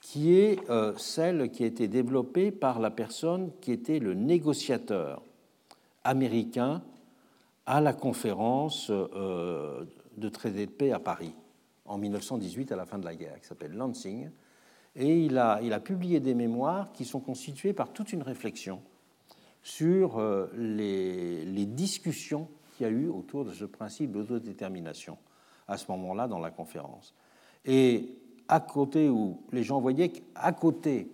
qui 0.00 0.34
est 0.34 0.58
euh, 0.70 0.94
celle 0.96 1.50
qui 1.50 1.62
a 1.62 1.66
été 1.66 1.88
développée 1.88 2.50
par 2.50 2.80
la 2.80 2.90
personne 2.90 3.50
qui 3.60 3.70
était 3.70 3.98
le 3.98 4.14
négociateur 4.14 5.22
américain 6.04 6.82
à 7.66 7.80
la 7.80 7.92
conférence 7.92 8.90
de 8.90 10.28
traité 10.30 10.66
de 10.66 10.70
paix 10.70 10.90
à 10.90 10.98
Paris 10.98 11.32
en 11.92 11.98
1918 11.98 12.72
à 12.72 12.76
la 12.76 12.86
fin 12.86 12.98
de 12.98 13.04
la 13.04 13.14
guerre, 13.14 13.38
qui 13.38 13.46
s'appelle 13.46 13.72
Lansing. 13.72 14.30
Et 14.96 15.24
il 15.24 15.36
a, 15.38 15.80
publié 15.80 16.20
des 16.20 16.34
mémoires 16.34 16.92
qui 16.92 17.04
sont 17.04 17.20
constituées 17.20 17.72
par 17.72 17.92
toute 17.92 18.12
une 18.12 18.22
réflexion 18.22 18.82
sur 19.62 20.18
euh, 20.18 20.50
les, 20.56 21.44
les 21.44 21.66
discussions 21.66 22.48
qu'il 22.72 22.86
y 22.86 22.88
a 22.88 22.92
eu 22.92 23.08
autour 23.08 23.44
de 23.44 23.52
ce 23.52 23.64
principe 23.64 24.12
d'autodétermination 24.12 25.18
à 25.68 25.76
ce 25.76 25.90
moment-là 25.92 26.28
dans 26.28 26.40
la 26.40 26.50
conférence. 26.50 27.14
Et 27.64 28.16
à 28.48 28.60
côté 28.60 29.08
où 29.08 29.42
les 29.52 29.62
gens 29.62 29.80
voyaient 29.80 30.08
qu'à 30.10 30.52
côté 30.52 31.10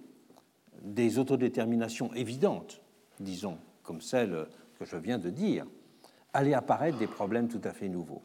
des 0.83 1.19
autodéterminations 1.19 2.13
évidentes, 2.15 2.81
disons, 3.21 3.59
comme 3.83 4.01
celle 4.01 4.47
que 4.79 4.85
je 4.85 4.97
viens 4.97 5.19
de 5.19 5.31
dire, 5.31 5.67
allaient 6.33 6.55
apparaître 6.55 6.99
des 6.99 7.07
problèmes 7.07 7.49
tout 7.49 7.61
à 7.65 7.73
fait 7.73 7.89
nouveaux. 7.89 8.23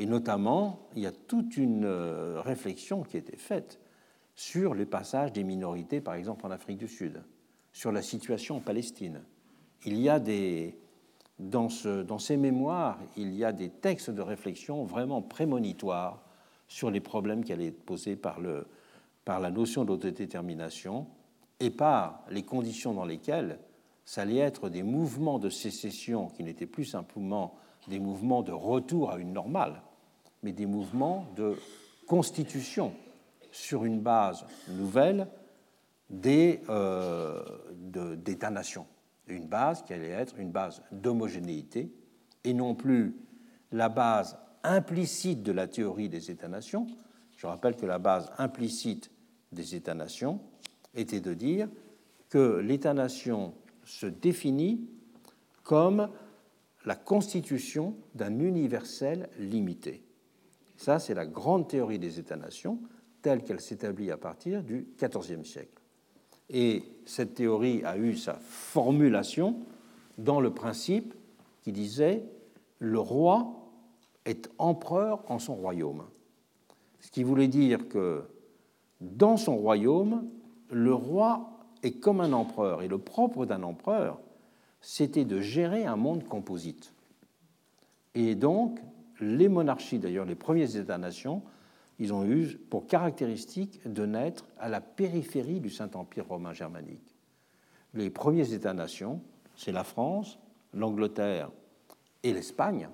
Et 0.00 0.06
notamment, 0.06 0.88
il 0.96 1.02
y 1.02 1.06
a 1.06 1.12
toute 1.12 1.58
une 1.58 1.84
euh, 1.84 2.40
réflexion 2.40 3.02
qui 3.02 3.16
a 3.16 3.20
été 3.20 3.36
faite 3.36 3.78
sur 4.34 4.72
le 4.72 4.86
passage 4.86 5.30
des 5.34 5.44
minorités, 5.44 6.00
par 6.00 6.14
exemple 6.14 6.46
en 6.46 6.50
Afrique 6.50 6.78
du 6.78 6.88
Sud, 6.88 7.22
sur 7.74 7.92
la 7.92 8.00
situation 8.00 8.56
en 8.56 8.60
Palestine. 8.60 9.20
Il 9.84 9.98
y 10.00 10.08
a 10.08 10.18
des, 10.18 10.74
dans, 11.38 11.68
ce, 11.68 12.00
dans 12.00 12.18
ces 12.18 12.38
mémoires, 12.38 12.98
il 13.18 13.34
y 13.34 13.44
a 13.44 13.52
des 13.52 13.68
textes 13.68 14.08
de 14.08 14.22
réflexion 14.22 14.84
vraiment 14.84 15.20
prémonitoires 15.20 16.22
sur 16.66 16.90
les 16.90 17.00
problèmes 17.00 17.44
qui 17.44 17.52
allaient 17.52 17.66
être 17.66 17.84
posés 17.84 18.16
par, 18.16 18.40
le, 18.40 18.68
par 19.26 19.38
la 19.38 19.50
notion 19.50 19.84
d'autodétermination 19.84 21.08
et 21.60 21.68
par 21.68 22.24
les 22.30 22.42
conditions 22.42 22.94
dans 22.94 23.04
lesquelles 23.04 23.58
ça 24.06 24.22
allait 24.22 24.38
être 24.38 24.70
des 24.70 24.82
mouvements 24.82 25.38
de 25.38 25.50
sécession 25.50 26.28
qui 26.28 26.42
n'étaient 26.42 26.64
plus 26.64 26.86
simplement 26.86 27.54
des 27.86 27.98
mouvements 27.98 28.42
de 28.42 28.52
retour 28.52 29.10
à 29.10 29.18
une 29.18 29.34
normale, 29.34 29.82
mais 30.42 30.52
des 30.52 30.66
mouvements 30.66 31.26
de 31.36 31.56
constitution 32.06 32.92
sur 33.50 33.84
une 33.84 34.00
base 34.00 34.44
nouvelle 34.68 35.28
euh, 36.26 37.42
d'États-nations. 38.16 38.86
Une 39.26 39.46
base 39.46 39.82
qui 39.82 39.92
allait 39.92 40.08
être 40.08 40.38
une 40.38 40.50
base 40.50 40.82
d'homogénéité 40.90 41.92
et 42.44 42.52
non 42.52 42.74
plus 42.74 43.14
la 43.72 43.88
base 43.88 44.36
implicite 44.62 45.42
de 45.42 45.52
la 45.52 45.66
théorie 45.66 46.08
des 46.08 46.30
États-nations. 46.30 46.86
Je 47.36 47.46
rappelle 47.46 47.76
que 47.76 47.86
la 47.86 47.98
base 47.98 48.30
implicite 48.38 49.10
des 49.52 49.74
États-nations 49.74 50.40
était 50.94 51.20
de 51.20 51.34
dire 51.34 51.68
que 52.28 52.58
l'État-nation 52.58 53.54
se 53.84 54.06
définit 54.06 54.88
comme 55.62 56.08
la 56.84 56.96
constitution 56.96 57.96
d'un 58.14 58.38
universel 58.38 59.28
limité. 59.38 60.02
Ça, 60.80 60.98
c'est 60.98 61.12
la 61.12 61.26
grande 61.26 61.68
théorie 61.68 61.98
des 61.98 62.18
États-nations, 62.18 62.78
telle 63.20 63.44
qu'elle 63.44 63.60
s'établit 63.60 64.10
à 64.10 64.16
partir 64.16 64.62
du 64.62 64.88
XIVe 64.96 65.44
siècle. 65.44 65.82
Et 66.48 66.84
cette 67.04 67.34
théorie 67.34 67.84
a 67.84 67.98
eu 67.98 68.16
sa 68.16 68.32
formulation 68.40 69.60
dans 70.16 70.40
le 70.40 70.54
principe 70.54 71.12
qui 71.60 71.72
disait 71.72 72.24
le 72.78 72.98
roi 72.98 73.60
est 74.24 74.48
empereur 74.56 75.22
en 75.30 75.38
son 75.38 75.54
royaume. 75.54 76.04
Ce 77.00 77.10
qui 77.10 77.24
voulait 77.24 77.48
dire 77.48 77.86
que 77.86 78.24
dans 79.02 79.36
son 79.36 79.58
royaume, 79.58 80.30
le 80.70 80.94
roi 80.94 81.50
est 81.82 82.00
comme 82.00 82.22
un 82.22 82.32
empereur. 82.32 82.80
Et 82.80 82.88
le 82.88 82.96
propre 82.96 83.44
d'un 83.44 83.64
empereur, 83.64 84.18
c'était 84.80 85.26
de 85.26 85.42
gérer 85.42 85.84
un 85.84 85.96
monde 85.96 86.24
composite. 86.24 86.94
Et 88.14 88.34
donc, 88.34 88.80
les 89.20 89.48
monarchies, 89.48 89.98
d'ailleurs 89.98 90.24
les 90.24 90.34
premiers 90.34 90.76
États-nations, 90.76 91.42
ils 91.98 92.14
ont 92.14 92.24
eu 92.24 92.58
pour 92.70 92.86
caractéristique 92.86 93.80
de 93.86 94.06
naître 94.06 94.46
à 94.58 94.68
la 94.68 94.80
périphérie 94.80 95.60
du 95.60 95.68
Saint-Empire 95.68 96.26
romain 96.26 96.52
germanique. 96.52 97.14
Les 97.92 98.08
premiers 98.08 98.54
États-nations, 98.54 99.20
c'est 99.54 99.72
la 99.72 99.84
France, 99.84 100.38
l'Angleterre 100.72 101.50
et 102.22 102.32
l'Espagne, 102.32 102.88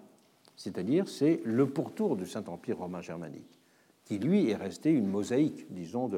c'est-à-dire 0.56 1.08
c'est 1.08 1.40
le 1.44 1.68
pourtour 1.68 2.16
du 2.16 2.26
Saint-Empire 2.26 2.78
romain 2.78 3.00
germanique, 3.00 3.60
qui 4.04 4.18
lui 4.18 4.50
est 4.50 4.56
resté 4.56 4.90
une 4.90 5.06
mosaïque, 5.06 5.66
disons, 5.70 6.10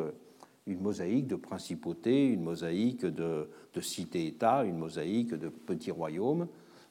une 0.66 0.80
mosaïque 0.80 1.26
de 1.26 1.36
principautés, 1.36 2.28
une 2.28 2.42
mosaïque 2.42 3.04
de, 3.04 3.50
de 3.74 3.80
cités-États, 3.80 4.64
une 4.64 4.78
mosaïque 4.78 5.34
de 5.34 5.48
petits 5.48 5.90
royaumes, 5.90 6.46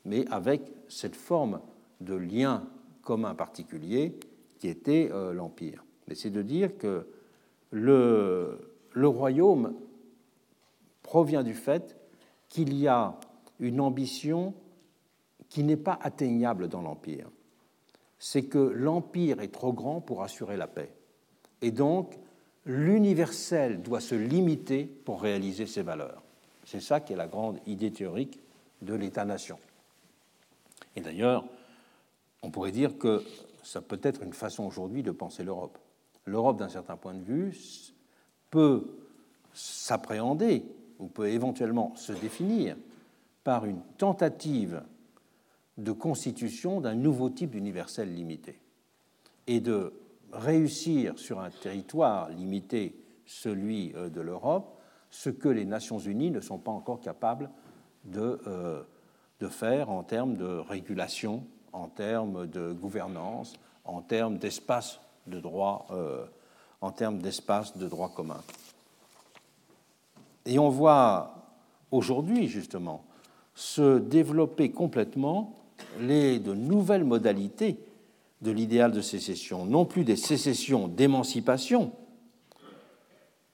mais 0.05 0.27
avec 0.29 0.61
cette 0.87 1.15
forme 1.15 1.59
de 2.01 2.15
lien 2.15 2.67
commun 3.07 3.35
particulier 3.35 4.19
qui 4.59 4.67
était 4.67 5.09
euh, 5.13 5.31
l'Empire. 5.31 5.85
Mais 6.09 6.15
c'est 6.15 6.29
de 6.29 6.41
dire 6.41 6.77
que 6.77 7.07
le, 7.71 8.75
le 8.91 9.07
royaume 9.07 9.75
provient 11.03 11.43
du 11.43 11.53
fait 11.53 11.95
qu'il 12.49 12.77
y 12.77 12.85
a 12.85 13.17
une 13.61 13.79
ambition 13.79 14.53
qui 15.47 15.63
n'est 15.63 15.77
pas 15.77 15.97
atteignable 16.01 16.67
dans 16.67 16.81
l'Empire. 16.81 17.29
C'est 18.19 18.43
que 18.43 18.57
l'Empire 18.57 19.39
est 19.39 19.53
trop 19.53 19.71
grand 19.71 20.01
pour 20.01 20.21
assurer 20.21 20.57
la 20.57 20.67
paix. 20.67 20.91
Et 21.61 21.71
donc, 21.71 22.19
l'universel 22.65 23.81
doit 23.81 24.01
se 24.01 24.15
limiter 24.15 24.83
pour 24.83 25.21
réaliser 25.21 25.65
ses 25.65 25.81
valeurs. 25.81 26.23
C'est 26.65 26.81
ça 26.81 26.99
qui 26.99 27.13
est 27.13 27.17
la 27.17 27.27
grande 27.27 27.61
idée 27.67 27.91
théorique 27.91 28.41
de 28.81 28.95
l'État-nation. 28.95 29.59
Et 30.97 31.01
d'ailleurs, 31.01 31.45
on 32.43 32.51
pourrait 32.51 32.71
dire 32.71 32.97
que 32.97 33.23
ça 33.63 33.81
peut 33.81 33.99
être 34.03 34.23
une 34.23 34.33
façon 34.33 34.63
aujourd'hui 34.63 35.03
de 35.03 35.11
penser 35.11 35.43
l'Europe. 35.43 35.77
L'Europe, 36.25 36.57
d'un 36.57 36.69
certain 36.69 36.97
point 36.97 37.13
de 37.13 37.23
vue, 37.23 37.57
peut 38.49 38.87
s'appréhender 39.53 40.63
ou 40.99 41.07
peut 41.07 41.27
éventuellement 41.29 41.95
se 41.95 42.13
définir 42.13 42.75
par 43.43 43.65
une 43.65 43.81
tentative 43.97 44.83
de 45.77 45.91
constitution 45.91 46.81
d'un 46.81 46.95
nouveau 46.95 47.29
type 47.29 47.51
d'universel 47.51 48.13
limité 48.13 48.59
et 49.47 49.59
de 49.59 49.93
réussir 50.31 51.17
sur 51.17 51.39
un 51.39 51.49
territoire 51.49 52.29
limité, 52.29 52.95
celui 53.25 53.93
euh, 53.95 54.09
de 54.09 54.21
l'Europe, 54.21 54.79
ce 55.09 55.29
que 55.29 55.49
les 55.49 55.65
Nations 55.65 55.99
Unies 55.99 56.31
ne 56.31 56.41
sont 56.41 56.57
pas 56.57 56.71
encore 56.71 56.99
capables 56.99 57.49
de, 58.05 58.39
euh, 58.47 58.83
de 59.39 59.47
faire 59.47 59.89
en 59.89 60.03
termes 60.03 60.35
de 60.35 60.45
régulation, 60.45 61.45
en 61.73 61.87
termes 61.87 62.47
de 62.47 62.71
gouvernance, 62.71 63.53
en 63.85 64.01
termes 64.01 64.37
d'espace 64.37 64.99
de 65.27 65.39
droit, 65.39 65.87
euh, 65.91 66.25
en 66.81 66.91
termes 66.91 67.19
d'espace 67.19 67.77
de 67.77 67.87
droit 67.87 68.09
commun. 68.09 68.41
Et 70.45 70.59
on 70.59 70.69
voit 70.69 71.35
aujourd'hui 71.91 72.47
justement 72.47 73.03
se 73.55 73.97
développer 73.99 74.71
complètement 74.71 75.55
les, 75.99 76.39
de 76.39 76.53
nouvelles 76.53 77.03
modalités 77.03 77.79
de 78.41 78.51
l'idéal 78.51 78.91
de 78.91 79.01
sécession, 79.01 79.65
non 79.65 79.85
plus 79.85 80.03
des 80.03 80.15
sécessions 80.15 80.87
d'émancipation, 80.87 81.91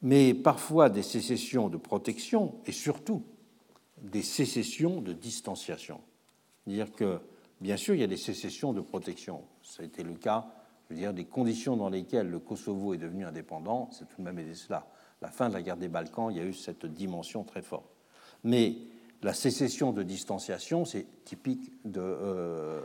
mais 0.01 0.33
parfois 0.33 0.89
des 0.89 1.03
sécessions 1.03 1.69
de 1.69 1.77
protection 1.77 2.55
et 2.65 2.73
surtout 2.73 3.23
des 4.01 4.21
sécessions 4.21 5.01
de 5.01 5.13
distanciation. 5.13 6.01
Dire 6.67 6.91
que, 6.91 7.19
bien 7.63 7.77
sûr, 7.77 7.95
il 7.95 8.01
y 8.01 8.03
a 8.03 8.07
des 8.07 8.17
sécessions 8.17 8.73
de 8.73 8.81
protection. 8.81 9.41
Ça 9.63 9.83
a 9.83 9.85
été 9.85 10.03
le 10.03 10.15
cas, 10.15 10.47
je 10.83 10.93
veux 10.93 10.99
dire, 10.99 11.13
des 11.13 11.23
conditions 11.23 11.77
dans 11.77 11.89
lesquelles 11.89 12.29
le 12.29 12.39
Kosovo 12.39 12.93
est 12.93 12.97
devenu 12.97 13.25
indépendant, 13.25 13.89
c'est 13.91 14.05
tout 14.05 14.21
de 14.21 14.29
même 14.29 14.53
cela. 14.53 14.85
La 15.21 15.29
fin 15.29 15.47
de 15.47 15.53
la 15.53 15.61
guerre 15.61 15.77
des 15.77 15.87
Balkans, 15.87 16.29
il 16.29 16.37
y 16.37 16.41
a 16.41 16.43
eu 16.43 16.53
cette 16.53 16.85
dimension 16.85 17.45
très 17.45 17.61
forte. 17.61 17.85
Mais 18.43 18.75
la 19.21 19.33
sécession 19.33 19.93
de 19.93 20.03
distanciation, 20.03 20.83
c'est 20.83 21.05
typique 21.23 21.71
de, 21.85 22.01
euh, 22.01 22.81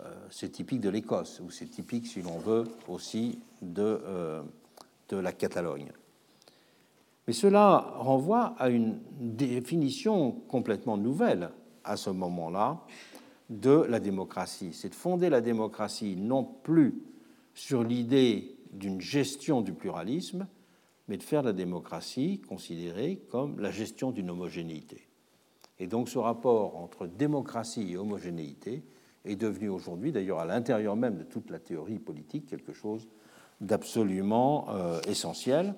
euh, 0.00 0.90
l'Écosse, 0.90 1.40
ou 1.44 1.50
c'est 1.50 1.66
typique, 1.66 2.06
si 2.06 2.22
l'on 2.22 2.38
veut, 2.38 2.64
aussi 2.88 3.38
euh, 3.78 4.42
de 5.10 5.16
la 5.18 5.32
Catalogne. 5.32 5.92
Mais 7.26 7.34
cela 7.34 7.92
renvoie 7.98 8.54
à 8.58 8.70
une 8.70 8.98
définition 9.20 10.32
complètement 10.48 10.96
nouvelle 10.96 11.50
à 11.84 11.98
ce 11.98 12.08
moment-là 12.08 12.80
de 13.50 13.84
la 13.88 14.00
démocratie. 14.00 14.72
C'est 14.72 14.90
de 14.90 14.94
fonder 14.94 15.30
la 15.30 15.40
démocratie 15.40 16.16
non 16.16 16.44
plus 16.44 17.02
sur 17.54 17.82
l'idée 17.82 18.56
d'une 18.72 19.00
gestion 19.00 19.62
du 19.62 19.72
pluralisme, 19.72 20.46
mais 21.08 21.16
de 21.16 21.22
faire 21.22 21.42
la 21.42 21.52
démocratie 21.52 22.40
considérée 22.40 23.22
comme 23.30 23.60
la 23.60 23.70
gestion 23.70 24.10
d'une 24.10 24.30
homogénéité. 24.30 25.08
Et 25.78 25.86
donc 25.86 26.08
ce 26.08 26.18
rapport 26.18 26.76
entre 26.76 27.06
démocratie 27.06 27.92
et 27.92 27.96
homogénéité 27.96 28.82
est 29.24 29.36
devenu 29.36 29.68
aujourd'hui, 29.68 30.12
d'ailleurs 30.12 30.40
à 30.40 30.44
l'intérieur 30.46 30.96
même 30.96 31.18
de 31.18 31.24
toute 31.24 31.50
la 31.50 31.58
théorie 31.58 31.98
politique, 31.98 32.46
quelque 32.46 32.72
chose 32.72 33.08
d'absolument 33.60 34.66
euh, 34.70 35.00
essentiel, 35.02 35.74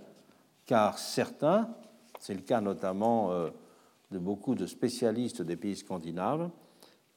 car 0.66 0.98
certains, 0.98 1.68
c'est 2.20 2.34
le 2.34 2.40
cas 2.40 2.60
notamment 2.60 3.32
euh, 3.32 3.50
de 4.10 4.18
beaucoup 4.18 4.54
de 4.54 4.66
spécialistes 4.66 5.42
des 5.42 5.56
pays 5.56 5.76
scandinaves, 5.76 6.50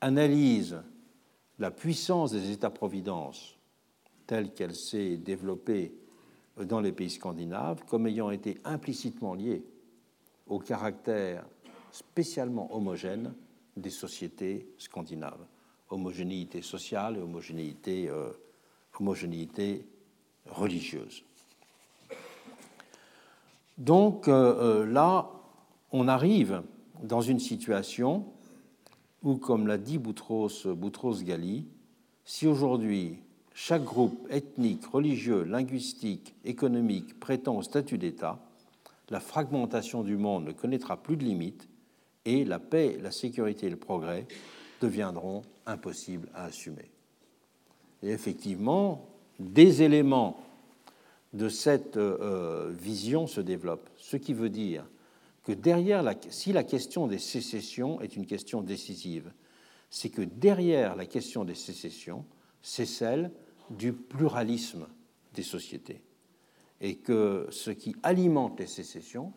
analysent 0.01 0.81
la 1.59 1.71
puissance 1.71 2.31
des 2.31 2.51
États-providence 2.51 3.55
telle 4.27 4.53
qu'elle 4.53 4.75
s'est 4.75 5.17
développée 5.17 5.93
dans 6.57 6.81
les 6.81 6.91
pays 6.91 7.09
scandinaves 7.09 7.83
comme 7.85 8.07
ayant 8.07 8.31
été 8.31 8.57
implicitement 8.63 9.33
liée 9.33 9.63
au 10.47 10.59
caractère 10.59 11.45
spécialement 11.91 12.75
homogène 12.75 13.33
des 13.77 13.89
sociétés 13.89 14.67
scandinaves. 14.77 15.45
Homogénéité 15.89 16.61
sociale 16.61 17.17
et 17.17 17.21
homogénéité, 17.21 18.09
euh, 18.09 18.31
religieuse. 20.49 21.23
Donc 23.77 24.27
euh, 24.27 24.83
euh, 24.83 24.85
là, 24.85 25.29
on 25.91 26.07
arrive 26.07 26.61
dans 27.03 27.21
une 27.21 27.39
situation 27.39 28.25
où, 29.23 29.37
comme 29.37 29.67
l'a 29.67 29.77
dit 29.77 29.97
Boutros, 29.97 30.65
Boutros 30.65 31.23
Ghali, 31.23 31.65
si 32.25 32.47
aujourd'hui 32.47 33.17
chaque 33.53 33.83
groupe 33.83 34.27
ethnique, 34.29 34.85
religieux, 34.85 35.43
linguistique, 35.43 36.35
économique 36.45 37.19
prétend 37.19 37.57
au 37.57 37.61
statut 37.61 37.97
d'État, 37.97 38.39
la 39.09 39.19
fragmentation 39.19 40.03
du 40.03 40.15
monde 40.15 40.45
ne 40.45 40.51
connaîtra 40.51 40.97
plus 40.97 41.17
de 41.17 41.23
limites 41.23 41.67
et 42.25 42.45
la 42.45 42.59
paix, 42.59 42.97
la 43.01 43.11
sécurité 43.11 43.67
et 43.67 43.69
le 43.69 43.75
progrès 43.75 44.25
deviendront 44.79 45.43
impossibles 45.65 46.29
à 46.33 46.45
assumer. 46.45 46.89
Et 48.03 48.09
effectivement, 48.09 49.07
des 49.39 49.83
éléments 49.83 50.41
de 51.33 51.49
cette 51.49 51.97
euh, 51.97 52.71
vision 52.73 53.27
se 53.27 53.41
développent, 53.41 53.89
ce 53.97 54.17
qui 54.17 54.33
veut 54.33 54.49
dire 54.49 54.85
que 55.43 55.51
derrière, 55.51 56.03
la, 56.03 56.15
si 56.29 56.53
la 56.53 56.63
question 56.63 57.07
des 57.07 57.17
sécessions 57.17 58.01
est 58.01 58.15
une 58.15 58.25
question 58.25 58.61
décisive, 58.61 59.31
c'est 59.89 60.09
que 60.09 60.21
derrière 60.21 60.95
la 60.95 61.05
question 61.05 61.43
des 61.43 61.55
sécessions, 61.55 62.25
c'est 62.61 62.85
celle 62.85 63.31
du 63.69 63.93
pluralisme 63.93 64.87
des 65.33 65.43
sociétés. 65.43 66.01
Et 66.79 66.95
que 66.95 67.47
ce 67.51 67.71
qui 67.71 67.95
alimente 68.03 68.59
les 68.59 68.67
sécessions, 68.67 69.33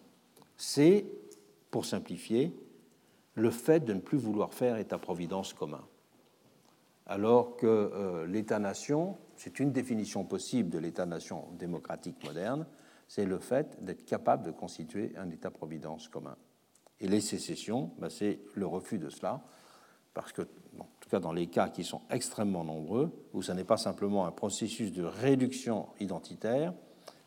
c'est, 0.56 1.06
pour 1.70 1.84
simplifier, 1.84 2.54
le 3.34 3.50
fait 3.50 3.80
de 3.84 3.92
ne 3.92 4.00
plus 4.00 4.18
vouloir 4.18 4.54
faire 4.54 4.76
État-providence 4.76 5.52
commun. 5.52 5.84
Alors 7.06 7.56
que 7.56 7.66
euh, 7.66 8.26
l'État-nation, 8.26 9.18
c'est 9.36 9.60
une 9.60 9.72
définition 9.72 10.24
possible 10.24 10.70
de 10.70 10.78
l'État-nation 10.78 11.48
démocratique 11.58 12.22
moderne, 12.24 12.66
c'est 13.08 13.24
le 13.24 13.38
fait 13.38 13.82
d'être 13.84 14.04
capable 14.04 14.44
de 14.44 14.50
constituer 14.50 15.12
un 15.16 15.30
État-providence 15.30 16.08
commun. 16.08 16.36
Et 17.00 17.08
les 17.08 17.20
sécessions, 17.20 17.92
ben, 17.98 18.08
c'est 18.08 18.40
le 18.54 18.66
refus 18.66 18.98
de 18.98 19.10
cela, 19.10 19.44
parce 20.14 20.32
que, 20.32 20.42
en 20.78 20.88
tout 21.00 21.08
cas 21.10 21.20
dans 21.20 21.32
les 21.32 21.48
cas 21.48 21.68
qui 21.68 21.84
sont 21.84 22.02
extrêmement 22.10 22.64
nombreux, 22.64 23.10
où 23.32 23.42
ce 23.42 23.52
n'est 23.52 23.64
pas 23.64 23.76
simplement 23.76 24.26
un 24.26 24.32
processus 24.32 24.92
de 24.92 25.02
réduction 25.02 25.88
identitaire, 26.00 26.72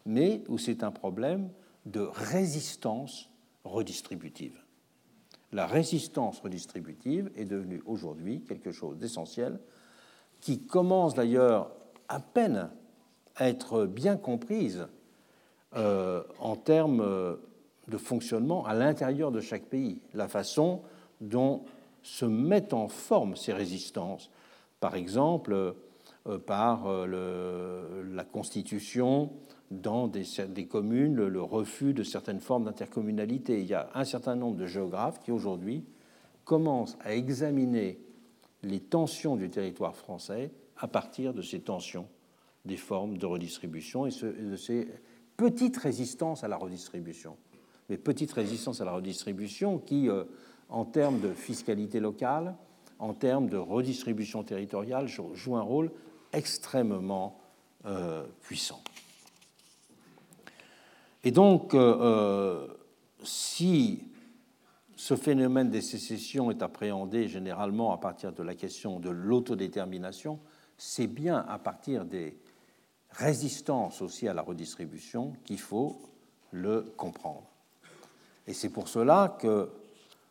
mais 0.05 0.43
où 0.47 0.57
c'est 0.57 0.83
un 0.83 0.91
problème 0.91 1.49
de 1.85 2.01
résistance 2.01 3.29
redistributive 3.63 4.63
la 5.51 5.65
résistance 5.65 6.39
redistributive 6.39 7.31
est 7.35 7.45
devenue 7.45 7.81
aujourd'hui 7.85 8.41
quelque 8.41 8.71
chose 8.71 8.97
d'essentiel 8.97 9.59
qui 10.41 10.65
commence 10.65 11.13
d'ailleurs 11.13 11.71
à 12.09 12.19
peine 12.19 12.69
à 13.35 13.49
être 13.49 13.85
bien 13.85 14.17
comprise 14.17 14.87
en 15.77 16.55
termes 16.55 17.01
euh, 17.01 17.35
de 17.87 17.97
fonctionnement 17.97 18.65
à 18.65 18.73
l'intérieur 18.73 19.31
de 19.31 19.41
chaque 19.41 19.65
pays, 19.65 20.01
la 20.13 20.27
façon 20.27 20.81
dont 21.21 21.63
se 22.03 22.25
mettent 22.25 22.73
en 22.73 22.87
forme 22.87 23.35
ces 23.35 23.53
résistances, 23.53 24.29
par 24.79 24.95
exemple 24.95 25.53
euh, 26.27 26.37
par 26.39 26.87
la 26.89 28.23
constitution 28.25 29.31
dans 29.71 30.07
des, 30.07 30.65
communes 30.65 31.15
le, 31.15 31.41
refus 31.41 31.93
de 31.93 32.03
certaines 32.03 32.39
formes 32.39 32.65
d'intercommunalité. 32.65 33.61
Il 33.61 33.67
y 33.67 33.73
a 33.73 33.89
un 33.93 34.03
certain 34.03 34.35
nombre 34.35 34.57
de 34.57 34.65
géographes 34.65 35.21
qui 35.21 35.31
aujourd'hui 35.31 35.85
commencent 36.43 36.97
à 37.01 37.13
examiner 37.13 37.99
les 38.63 38.79
tensions 38.79 39.35
du 39.35 39.49
territoire 39.49 39.95
français 39.95 40.51
à 40.77 40.87
partir 40.87 41.33
de 41.33 41.41
ces 41.41 41.61
tensions 41.61 42.07
des 42.65 42.77
formes 42.77 43.17
de 43.17 43.25
redistribution 43.25 44.05
et 44.05 44.11
de 44.11 44.55
ces 44.55 44.87
petite 45.37 45.77
résistance 45.77 46.43
à 46.43 46.47
la 46.47 46.57
redistribution. 46.57 47.37
Mais 47.89 47.97
petite 47.97 48.33
résistance 48.33 48.81
à 48.81 48.85
la 48.85 48.91
redistribution 48.91 49.77
qui, 49.77 50.09
euh, 50.09 50.25
en 50.67 50.83
termes 50.83 51.21
de 51.21 51.31
fiscalité 51.31 51.99
locale, 51.99 52.55
en 52.99 53.13
termes 53.13 53.47
de 53.47 53.57
redistribution 53.57 54.43
territoriale, 54.43 55.07
joue 55.07 55.55
un 55.55 55.61
rôle 55.61 55.91
extrêmement 56.33 57.39
euh, 57.85 58.25
puissant. 58.41 58.81
Et 61.23 61.31
donc, 61.31 61.73
euh, 61.73 62.67
si 63.23 64.03
ce 64.95 65.15
phénomène 65.15 65.69
des 65.69 65.81
sécessions 65.81 66.49
est 66.49 66.63
appréhendé 66.63 67.27
généralement 67.27 67.93
à 67.93 67.97
partir 67.97 68.33
de 68.33 68.41
la 68.41 68.55
question 68.55 68.99
de 68.99 69.09
l'autodétermination, 69.09 70.39
c'est 70.77 71.07
bien 71.07 71.45
à 71.47 71.59
partir 71.59 72.05
des 72.05 72.37
résistances 73.17 74.01
aussi 74.01 74.27
à 74.27 74.33
la 74.33 74.41
redistribution 74.41 75.33
qu'il 75.43 75.59
faut 75.59 76.01
le 76.51 76.81
comprendre. 76.95 77.43
Et 78.45 78.53
c'est 78.53 78.69
pour 78.69 78.87
cela 78.87 79.37
que 79.39 79.69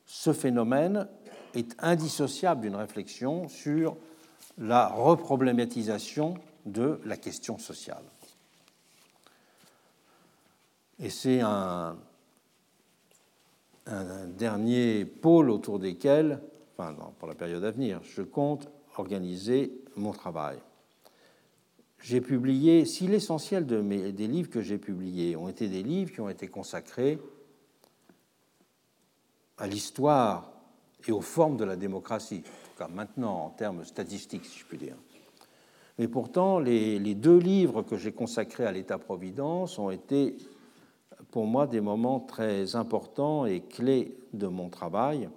ce 0.07 0.33
phénomène 0.33 1.09
est 1.55 1.75
indissociable 1.83 2.63
d'une 2.63 2.77
réflexion 2.77 3.49
sur 3.49 3.97
la 4.59 4.89
reproblématisation 4.89 6.35
de 6.65 7.01
la 7.05 7.17
question 7.17 7.59
sociale. 7.59 8.03
Et 10.99 11.11
c'est 11.11 11.41
un, 11.41 11.99
un, 13.87 14.27
dernier 14.29 15.05
pôle 15.05 15.51
autour 15.51 15.79
desquels, 15.79 16.41
enfin, 16.79 16.97
pour 17.19 17.29
la 17.29 17.35
période 17.35 17.65
à 17.65 17.71
venir, 17.71 18.01
je 18.03 18.23
compte 18.23 18.69
organiser 18.97 19.73
mon 19.97 20.13
travail. 20.13 20.59
J'ai 22.03 22.21
publié, 22.21 22.85
si 22.85 23.07
l'essentiel 23.07 23.67
des 23.67 24.27
livres 24.29 24.51
que 24.51 24.61
j'ai 24.61 24.79
publiés 24.79 25.35
ont 25.37 25.49
été 25.49 25.69
des 25.69 25.83
livres 25.83 26.13
qui 26.13 26.21
ont 26.21 26.29
été 26.29 26.49
consacrés 26.49 27.19
à 29.59 29.67
l'histoire 29.67 30.53
et 31.09 31.13
aux 31.13 31.21
formes 31.21 31.57
de 31.57 31.65
la 31.65 31.77
démocratie, 31.77 32.43
en 32.45 32.71
tout 32.71 32.79
cas 32.79 32.89
maintenant 32.89 33.47
en 33.47 33.51
termes 33.51 33.85
statistiques, 33.85 34.45
si 34.45 34.59
je 34.61 34.65
puis 34.67 34.79
dire. 34.79 34.97
Mais 35.99 36.09
pourtant, 36.09 36.59
les 36.59 37.15
deux 37.15 37.39
livres 37.39 37.83
que 37.83 37.97
j'ai 37.97 38.13
consacrés 38.13 38.67
à 38.67 38.73
l'État-providence 38.73 39.79
ont 39.79 39.91
été 39.91 40.37
pour 41.31 41.47
moi 41.47 41.67
des 41.67 41.81
moments 41.81 42.21
très 42.21 42.77
importants 42.77 43.47
et 43.47 43.63
clés 43.63 44.19
de 44.33 44.47
mon 44.47 44.69
travail. 44.69 45.29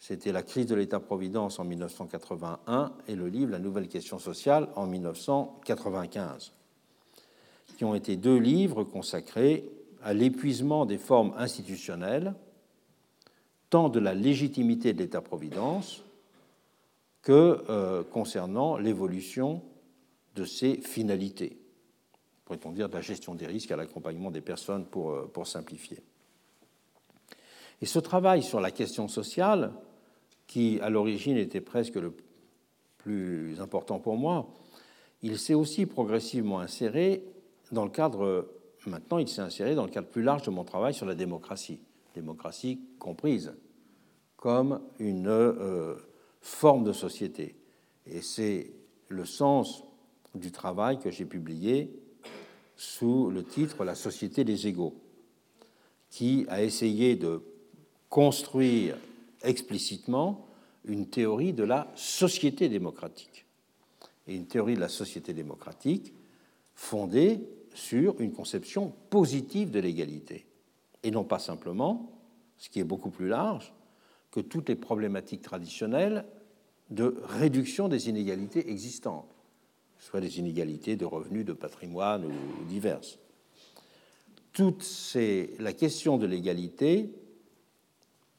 C'était 0.00 0.32
la 0.32 0.42
crise 0.42 0.66
de 0.66 0.74
l'État-providence 0.74 1.58
en 1.58 1.64
1981 1.64 2.92
et 3.08 3.16
le 3.16 3.28
livre 3.28 3.50
La 3.50 3.58
nouvelle 3.58 3.88
question 3.88 4.18
sociale 4.18 4.68
en 4.76 4.86
1995, 4.86 6.52
qui 7.76 7.84
ont 7.84 7.94
été 7.94 8.16
deux 8.16 8.38
livres 8.38 8.84
consacrés 8.84 9.68
à 10.02 10.14
l'épuisement 10.14 10.86
des 10.86 10.98
formes 10.98 11.34
institutionnelles, 11.36 12.34
tant 13.70 13.88
de 13.88 13.98
la 13.98 14.14
légitimité 14.14 14.92
de 14.92 14.98
l'État-providence 14.98 16.04
que 17.22 17.64
euh, 17.68 18.04
concernant 18.04 18.78
l'évolution 18.78 19.62
de 20.36 20.44
ses 20.44 20.80
finalités 20.80 21.58
pourrait-on 22.48 22.72
dire, 22.72 22.88
de 22.88 22.94
la 22.94 23.02
gestion 23.02 23.34
des 23.34 23.46
risques 23.46 23.70
à 23.72 23.76
l'accompagnement 23.76 24.30
des 24.30 24.40
personnes 24.40 24.86
pour, 24.86 25.10
euh, 25.10 25.30
pour 25.30 25.46
simplifier. 25.46 25.98
Et 27.82 27.86
ce 27.86 27.98
travail 27.98 28.42
sur 28.42 28.58
la 28.58 28.70
question 28.70 29.06
sociale, 29.06 29.70
qui 30.48 30.80
à 30.80 30.90
l'origine 30.90 31.36
était 31.36 31.60
presque 31.60 31.94
le 31.94 32.12
plus 32.96 33.60
important 33.60 34.00
pour 34.00 34.16
moi, 34.16 34.48
il 35.22 35.38
s'est 35.38 35.54
aussi 35.54 35.86
progressivement 35.86 36.58
inséré 36.58 37.22
dans 37.70 37.84
le 37.84 37.90
cadre, 37.90 38.48
maintenant 38.86 39.18
il 39.18 39.28
s'est 39.28 39.42
inséré 39.42 39.76
dans 39.76 39.84
le 39.84 39.90
cadre 39.90 40.08
plus 40.08 40.22
large 40.22 40.42
de 40.42 40.50
mon 40.50 40.64
travail 40.64 40.94
sur 40.94 41.06
la 41.06 41.14
démocratie, 41.14 41.80
démocratie 42.14 42.80
comprise 42.98 43.52
comme 44.36 44.80
une 44.98 45.28
euh, 45.28 45.94
forme 46.40 46.84
de 46.84 46.92
société. 46.92 47.56
Et 48.06 48.22
c'est 48.22 48.72
le 49.08 49.24
sens 49.24 49.84
du 50.34 50.52
travail 50.52 50.98
que 50.98 51.10
j'ai 51.10 51.24
publié 51.24 51.90
sous 52.76 53.30
le 53.30 53.42
titre 53.42 53.84
La 53.84 53.96
société 53.96 54.44
des 54.44 54.68
égaux, 54.68 54.94
qui 56.10 56.46
a 56.48 56.62
essayé 56.62 57.16
de 57.16 57.42
construire 58.08 58.96
explicitement 59.48 60.46
une 60.84 61.06
théorie 61.06 61.52
de 61.52 61.64
la 61.64 61.90
société 61.94 62.68
démocratique. 62.68 63.46
Et 64.26 64.36
une 64.36 64.46
théorie 64.46 64.74
de 64.74 64.80
la 64.80 64.88
société 64.88 65.32
démocratique 65.32 66.12
fondée 66.74 67.40
sur 67.74 68.20
une 68.20 68.32
conception 68.32 68.92
positive 69.10 69.70
de 69.70 69.80
l'égalité. 69.80 70.46
Et 71.02 71.10
non 71.10 71.24
pas 71.24 71.38
simplement, 71.38 72.12
ce 72.58 72.68
qui 72.68 72.80
est 72.80 72.84
beaucoup 72.84 73.10
plus 73.10 73.28
large, 73.28 73.72
que 74.30 74.40
toutes 74.40 74.68
les 74.68 74.76
problématiques 74.76 75.42
traditionnelles 75.42 76.24
de 76.90 77.16
réduction 77.24 77.88
des 77.88 78.08
inégalités 78.08 78.70
existantes 78.70 79.34
soit 79.98 80.20
les 80.20 80.38
inégalités 80.38 80.96
de 80.96 81.04
revenus, 81.04 81.44
de 81.44 81.52
patrimoine 81.52 82.24
ou 82.24 82.64
diverses. 82.68 83.18
Toute 84.52 84.82
ces, 84.82 85.54
la 85.58 85.72
question 85.72 86.18
de 86.18 86.26
l'égalité 86.26 87.10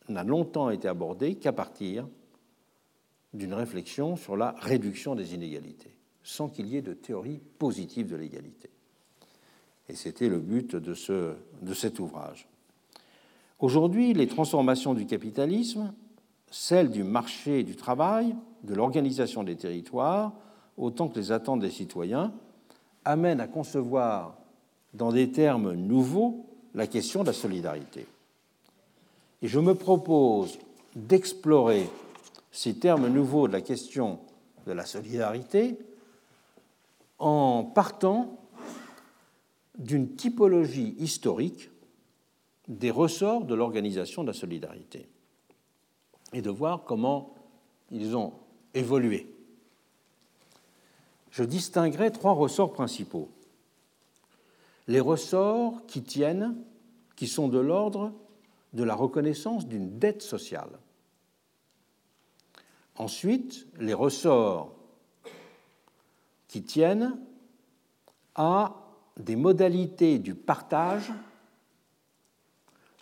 n'a 0.09 0.23
longtemps 0.23 0.69
été 0.69 0.87
abordée 0.87 1.35
qu'à 1.35 1.53
partir 1.53 2.07
d'une 3.33 3.53
réflexion 3.53 4.15
sur 4.15 4.35
la 4.35 4.51
réduction 4.59 5.15
des 5.15 5.33
inégalités, 5.33 5.95
sans 6.23 6.49
qu'il 6.49 6.67
y 6.67 6.77
ait 6.77 6.81
de 6.81 6.93
théorie 6.93 7.39
positive 7.59 8.07
de 8.07 8.15
l'égalité. 8.15 8.69
Et 9.87 9.95
c'était 9.95 10.29
le 10.29 10.39
but 10.39 10.75
de, 10.75 10.95
de 11.61 11.73
cet 11.73 11.99
ouvrage. 11.99 12.47
Aujourd'hui, 13.59 14.13
les 14.13 14.27
transformations 14.27 14.93
du 14.93 15.05
capitalisme, 15.05 15.93
celles 16.49 16.89
du 16.89 17.03
marché 17.03 17.63
du 17.63 17.75
travail, 17.75 18.35
de 18.63 18.73
l'organisation 18.73 19.43
des 19.43 19.55
territoires, 19.55 20.33
autant 20.77 21.07
que 21.07 21.19
les 21.19 21.31
attentes 21.31 21.59
des 21.59 21.69
citoyens, 21.69 22.33
amènent 23.05 23.41
à 23.41 23.47
concevoir 23.47 24.37
dans 24.93 25.11
des 25.11 25.31
termes 25.31 25.73
nouveaux 25.73 26.45
la 26.73 26.87
question 26.87 27.21
de 27.21 27.27
la 27.27 27.33
solidarité. 27.33 28.05
Et 29.41 29.47
je 29.47 29.59
me 29.59 29.75
propose 29.75 30.59
d'explorer 30.95 31.87
ces 32.51 32.77
termes 32.77 33.07
nouveaux 33.07 33.47
de 33.47 33.53
la 33.53 33.61
question 33.61 34.19
de 34.65 34.71
la 34.71 34.85
solidarité 34.85 35.77
en 37.19 37.63
partant 37.63 38.37
d'une 39.77 40.15
typologie 40.15 40.95
historique 40.99 41.69
des 42.67 42.91
ressorts 42.91 43.45
de 43.45 43.55
l'organisation 43.55 44.23
de 44.23 44.27
la 44.27 44.33
solidarité 44.33 45.07
et 46.33 46.41
de 46.41 46.49
voir 46.49 46.83
comment 46.83 47.33
ils 47.91 48.15
ont 48.15 48.33
évolué 48.73 49.39
je 51.31 51.43
distinguerai 51.43 52.11
trois 52.11 52.33
ressorts 52.33 52.73
principaux. 52.73 53.29
Les 54.87 54.99
ressorts 54.99 55.85
qui 55.87 56.01
tiennent, 56.01 56.55
qui 57.15 57.27
sont 57.27 57.47
de 57.47 57.59
l'ordre 57.59 58.11
de 58.73 58.83
la 58.83 58.95
reconnaissance 58.95 59.67
d'une 59.67 59.97
dette 59.97 60.21
sociale. 60.21 60.79
Ensuite, 62.95 63.67
les 63.79 63.93
ressorts 63.93 64.73
qui 66.47 66.63
tiennent 66.63 67.17
à 68.35 68.75
des 69.17 69.35
modalités 69.35 70.19
du 70.19 70.35
partage 70.35 71.11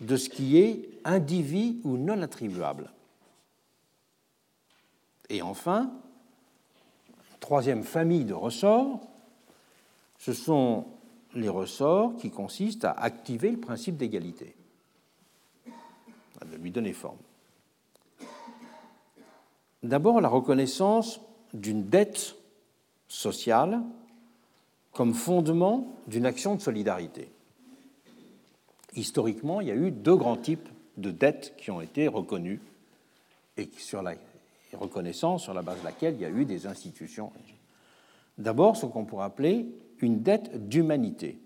de 0.02 0.15
ce 0.15 0.30
qui 0.30 0.57
est 0.57 0.89
indivis 1.03 1.80
ou 1.84 1.98
non 1.98 2.22
attribuable. 2.22 2.91
Et 5.30 5.41
enfin, 5.41 5.91
troisième 7.39 7.84
famille 7.84 8.26
de 8.26 8.34
ressorts, 8.34 9.02
ce 10.18 10.34
sont 10.34 10.85
les 11.34 11.49
ressorts 11.49 12.15
qui 12.18 12.30
consistent 12.30 12.85
à 12.85 12.91
activer 12.91 13.52
le 13.52 13.60
principe 13.60 13.98
d'égalité, 13.98 14.56
lui 16.56 16.72
donner 16.72 16.94
forme. 16.94 17.18
D'abord, 19.84 20.22
la 20.22 20.30
reconnaissance 20.30 21.22
d'une 21.53 21.90
dette 21.90 22.36
sociale 23.07 23.82
comme 24.91 25.14
fondement 25.14 25.95
d'une 26.07 26.26
action 26.26 26.56
de 26.56 26.61
solidarité. 26.61 27.30
Historiquement, 28.95 29.61
il 29.61 29.68
y 29.68 29.72
a 29.72 29.76
eu 29.76 29.91
deux 29.91 30.15
grands 30.15 30.38
types 30.38 30.68
de 30.98 31.11
dettes 31.11 31.53
qui 31.57 31.69
ont 31.69 31.82
été 31.82 32.07
reconnues 32.07 32.60
et 33.57 33.69
sur 33.78 34.02
la, 34.02 34.15
reconnaissance 34.74 35.44
sur 35.44 35.53
la 35.53 35.61
base 35.61 35.80
de 35.80 35.86
laquelle 35.86 36.15
il 36.15 36.22
y 36.22 36.26
a 36.26 36.30
eu 36.30 36.45
des 36.45 36.65
institutions. 36.65 37.32
D'abord, 38.38 38.76
ce 38.76 38.86
qu'on 38.86 39.06
pourrait 39.06 39.26
appeler 39.26 39.68
une 39.99 40.22
dette 40.22 40.68
d'humanité. 40.68 41.40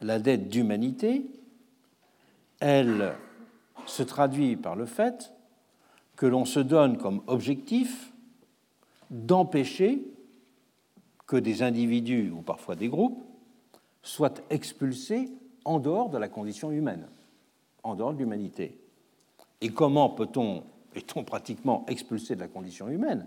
La 0.00 0.18
dette 0.18 0.48
d'humanité, 0.48 1.24
elle 2.60 3.14
se 3.86 4.02
traduit 4.02 4.56
par 4.56 4.76
le 4.76 4.86
fait 4.86 5.32
que 6.16 6.26
l'on 6.26 6.44
se 6.44 6.60
donne 6.60 6.96
comme 6.98 7.22
objectif 7.26 8.12
d'empêcher 9.10 10.02
que 11.26 11.36
des 11.36 11.62
individus 11.62 12.30
ou 12.30 12.42
parfois 12.42 12.76
des 12.76 12.88
groupes 12.88 13.22
soit 14.02 14.42
expulsé 14.50 15.30
en 15.64 15.78
dehors 15.80 16.10
de 16.10 16.18
la 16.18 16.28
condition 16.28 16.70
humaine, 16.70 17.06
en 17.82 17.94
dehors 17.94 18.12
de 18.12 18.18
l'humanité. 18.18 18.78
Et 19.60 19.70
comment 19.70 20.10
peut-on, 20.10 20.62
est-on 20.94 21.24
pratiquement 21.24 21.86
expulsé 21.88 22.34
de 22.34 22.40
la 22.40 22.48
condition 22.48 22.88
humaine? 22.88 23.26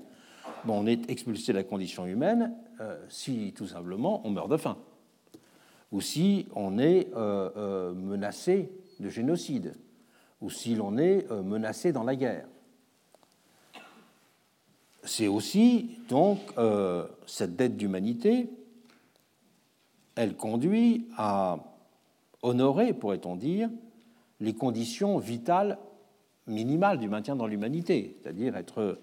On 0.68 0.86
est 0.86 1.10
expulsé 1.10 1.54
de 1.54 1.58
la 1.58 1.64
condition 1.64 2.06
humaine 2.06 2.54
euh, 2.80 3.04
si 3.10 3.54
tout 3.56 3.68
simplement 3.68 4.22
on 4.24 4.32
meurt 4.32 4.50
de 4.50 4.58
faim, 4.58 4.78
ou 5.92 6.02
si 6.02 6.48
on 6.56 6.78
est 6.78 7.08
euh, 7.16 7.50
euh, 7.58 7.94
menacé 7.94 8.72
de 9.00 9.10
génocide, 9.10 9.74
ou 10.42 10.50
si 10.50 10.76
l'on 10.76 10.98
est 10.98 11.30
menacé 11.32 11.92
dans 11.92 12.04
la 12.04 12.16
guerre. 12.16 12.48
C'est 15.04 15.28
aussi 15.28 15.98
donc 16.10 16.40
cette 17.26 17.56
dette 17.56 17.78
d'humanité, 17.78 18.50
elle 20.16 20.36
conduit 20.36 21.08
à 21.18 21.60
honorer, 22.42 22.94
pourrait-on 22.94 23.36
dire, 23.36 23.70
les 24.40 24.54
conditions 24.54 25.18
vitales 25.18 25.78
minimales 26.46 27.00
du 27.00 27.10
maintien 27.10 27.36
dans 27.36 27.48
l'humanité, 27.48 28.18
c'est-à-dire 28.22 28.56
être 28.56 29.00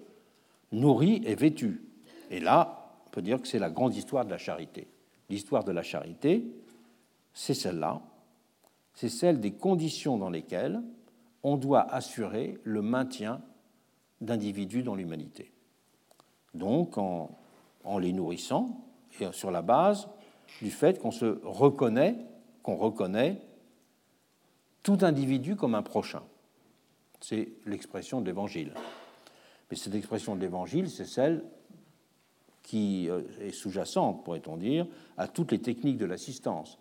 nourri 0.71 1.21
et 1.25 1.35
vêtu. 1.35 1.83
Et 2.31 2.39
là, 2.39 2.91
on 3.05 3.09
peut 3.09 3.21
dire 3.21 3.41
que 3.41 3.47
c'est 3.47 3.59
la 3.59 3.69
grande 3.69 3.95
histoire 3.95 4.25
de 4.25 4.31
la 4.31 4.37
charité. 4.37 4.87
L'histoire 5.29 5.63
de 5.63 5.71
la 5.71 5.83
charité, 5.83 6.45
c'est 7.33 7.53
celle-là, 7.53 8.01
c'est 8.93 9.09
celle 9.09 9.39
des 9.39 9.51
conditions 9.51 10.17
dans 10.17 10.29
lesquelles 10.29 10.81
on 11.45 11.57
doit 11.57 11.81
assurer 11.93 12.57
le 12.63 12.81
maintien 12.81 13.39
d'individus 14.19 14.81
dans 14.81 14.95
l'humanité. 14.95 15.51
Donc 16.55 16.97
en, 16.97 17.37
les 17.99 18.13
nourrissant 18.13 18.83
et 19.19 19.31
sur 19.31 19.51
la 19.51 19.61
base 19.61 20.09
du 20.63 20.71
fait 20.71 20.99
qu'on 20.99 21.11
se 21.11 21.39
reconnaît, 21.43 22.17
qu'on 22.63 22.77
reconnaît 22.77 23.39
tout 24.81 24.97
individu 25.01 25.55
comme 25.55 25.75
un 25.75 25.83
prochain. 25.83 26.23
C'est 27.21 27.49
l'expression 27.67 28.21
de 28.21 28.25
l'Évangile. 28.25 28.73
Mais 29.69 29.77
cette 29.77 29.93
expression 29.93 30.35
de 30.35 30.41
l'Évangile, 30.41 30.89
c'est 30.89 31.05
celle 31.05 31.43
qui 32.63 33.07
euh, 33.07 33.21
est 33.39 33.51
sous-jacente, 33.51 34.23
pourrait-on 34.23 34.57
dire, 34.57 34.87
à 35.15 35.27
toutes 35.27 35.51
les 35.51 35.61
techniques 35.61 35.97
de 35.97 36.05
l'assistance. 36.05 36.79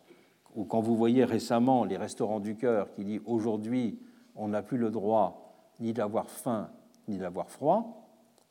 Ou 0.55 0.65
quand 0.65 0.81
vous 0.81 0.97
voyez 0.97 1.27
récemment 1.27 1.85
les 1.85 1.99
restaurants 1.99 2.41
du 2.41 2.57
cœur 2.57 2.95
qui 2.95 3.05
disent 3.05 3.21
aujourd'hui 3.27 3.99
on 4.37 4.49
n'a 4.49 4.63
plus 4.63 4.79
le 4.79 4.91
droit 4.91 5.55
ni 5.81 5.93
d'avoir 5.93 6.31
faim 6.31 6.71
ni 7.09 7.19
d'avoir 7.19 7.51
froid, 7.51 8.09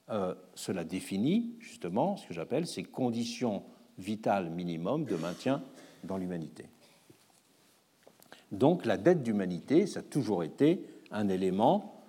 euh, 0.10 0.36
cela 0.54 0.84
définit 0.84 1.56
justement 1.60 2.18
ce 2.18 2.28
que 2.28 2.34
j'appelle 2.34 2.68
ces 2.68 2.84
conditions 2.84 3.64
vitales 3.98 4.50
minimum 4.50 5.06
de 5.06 5.16
maintien 5.16 5.64
dans 6.04 6.18
l'humanité. 6.18 6.66
Donc 8.52 8.86
la 8.86 8.98
dette 8.98 9.24
d'humanité, 9.24 9.88
ça 9.88 10.02
a 10.02 10.04
toujours 10.04 10.44
été 10.44 10.86
un 11.12 11.30
élément 11.30 12.04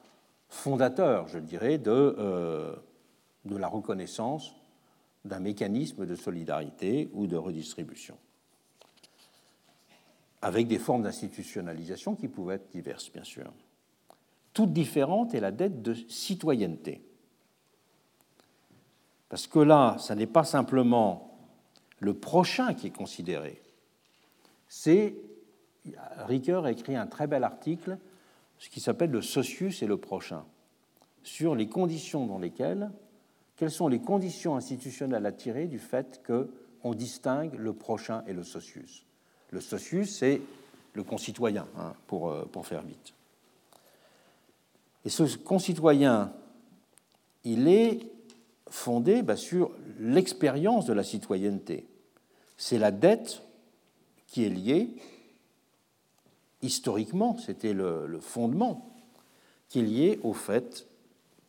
fondateur, 0.49 1.29
je 1.29 1.39
dirais, 1.39 1.79
de, 1.79 1.91
euh, 1.91 2.75
de 3.45 3.57
la 3.57 3.69
reconnaissance 3.69 4.55
d'un 5.25 5.41
mécanisme 5.41 6.05
de 6.05 6.15
solidarité 6.15 7.09
ou 7.15 7.27
de 7.27 7.37
redistribution, 7.37 8.19
avec 10.43 10.69
des 10.69 10.79
formes 10.79 11.03
d'institutionnalisation 11.03 12.15
qui 12.15 12.29
pouvaient 12.29 12.57
être 12.57 12.71
diverses, 12.71 13.11
bien 13.11 13.25
sûr. 13.25 13.51
Toute 14.55 14.73
différente 14.73 15.35
est 15.35 15.41
la 15.41 15.51
dette 15.51 15.83
de 15.83 15.95
citoyenneté. 16.09 17.03
Parce 19.29 19.47
que 19.47 19.59
là, 19.59 19.97
ça 19.99 20.15
n'est 20.15 20.27
pas 20.27 20.45
simplement 20.45 21.37
le 21.99 22.15
prochain 22.15 22.73
qui 22.75 22.87
est 22.87 22.97
considéré, 22.97 23.61
c'est 24.69 25.15
Ricoeur 26.27 26.65
a 26.65 26.73
écrit 26.73 26.97
un 26.97 27.07
très 27.07 27.27
bel 27.27 27.45
article, 27.45 27.99
ce 28.59 28.71
qui 28.71 28.81
s'appelle 28.81 29.11
le 29.11 29.23
socius 29.23 29.83
et 29.83 29.87
le 29.87 29.97
prochain, 29.97 30.45
sur 31.23 31.55
les 31.55 31.69
conditions 31.69 32.27
dans 32.27 32.39
lesquelles, 32.39 32.91
quelles 33.57 33.71
sont 33.71 33.89
les 33.89 34.01
conditions 34.01 34.57
institutionnelles 34.57 35.27
à 35.27 35.33
tirer 35.33 35.67
du 35.67 35.79
fait 35.79 36.23
qu'on 36.27 36.95
distingue 36.95 37.55
le 37.55 37.73
prochain 37.73 38.25
et 38.27 38.33
le 38.33 38.43
socius. 38.43 39.05
Le 39.51 39.61
socius, 39.61 40.19
c'est 40.19 40.41
le 40.95 41.03
concitoyen, 41.03 41.67
hein, 41.77 41.95
pour, 42.07 42.31
euh, 42.31 42.45
pour 42.45 42.67
faire 42.67 42.83
vite. 42.83 43.15
Et 45.05 45.11
ce 45.11 45.37
concitoyen, 45.37 46.33
il 47.45 47.69
est 47.69 48.01
fondé 48.69 49.23
bah, 49.23 49.37
sur 49.37 49.71
l'expérience 49.99 50.87
de 50.87 50.93
la 50.93 51.05
citoyenneté. 51.05 51.87
C'est 52.57 52.79
la 52.79 52.91
dette 52.91 53.43
qui 54.27 54.45
est 54.45 54.49
liée 54.49 54.97
historiquement, 56.65 57.37
c'était 57.37 57.75
le, 57.75 58.19
fondement 58.21 58.91
qui 59.69 59.81
est 59.81 59.83
lié 59.83 60.21
au 60.23 60.33
fait 60.33 60.87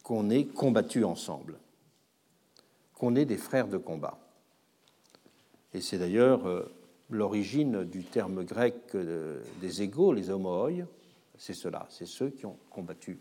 qu'on 0.04 0.30
est 0.30 0.44
combattu 0.46 1.04
ensemble, 1.04 1.58
qu'on 2.94 3.16
est 3.16 3.26
des 3.26 3.38
frères 3.38 3.68
de 3.68 3.78
combat. 3.78 4.20
Et 5.74 5.82
c'est 5.82 5.98
d'ailleurs 5.98 6.46
euh, 6.48 6.72
l'origine 7.10 7.84
du 7.86 8.04
terme 8.04 8.44
grec 8.44 8.76
euh, 8.94 9.42
des 9.62 9.82
égaux, 9.82 10.14
les 10.14 10.30
homoi, 10.30 10.70
c'est 11.38 11.54
cela, 11.54 11.88
c'est 11.90 12.08
ceux 12.08 12.30
qui 12.30 12.46
ont 12.46 12.58
combattu 12.70 13.20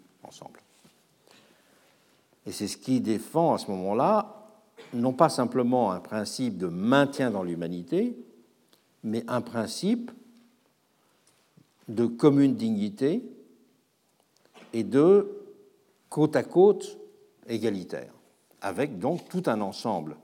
Et 2.47 2.53
c'est 2.53 2.69
ce 2.69 2.77
qui 2.77 3.01
défend 3.01 3.55
à 3.55 3.59
ce 3.59 3.71
moment-là 3.71 4.45
non 4.93 5.13
pas 5.13 5.29
simplement 5.29 5.93
un 5.93 6.01
principe 6.01 6.59
de 6.59 6.67
maintien 6.67 7.31
dans 7.31 7.43
l'humanité, 7.43 8.17
mais 9.03 9.25
un 9.29 9.41
principe 9.41 10.11
de 11.89 12.07
commune 12.07 12.55
dignité 12.55 13.23
et 14.73 14.85
de 14.85 15.45
côte 16.09 16.37
à 16.37 16.43
côte 16.43 16.99
égalitaire, 17.49 18.13
avec 18.61 18.99
donc 18.99 19.29
tout 19.29 19.43
un 19.47 19.61
ensemble 19.61 20.17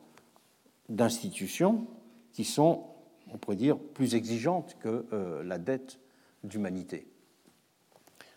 d'institutions 0.88 1.86
qui 2.32 2.44
sont, 2.44 2.84
on 3.32 3.38
pourrait 3.38 3.56
dire, 3.56 3.78
plus 3.78 4.14
exigeantes 4.14 4.76
que 4.80 5.04
euh, 5.12 5.42
la 5.42 5.58
dette 5.58 5.98
d'humanité. 6.42 7.09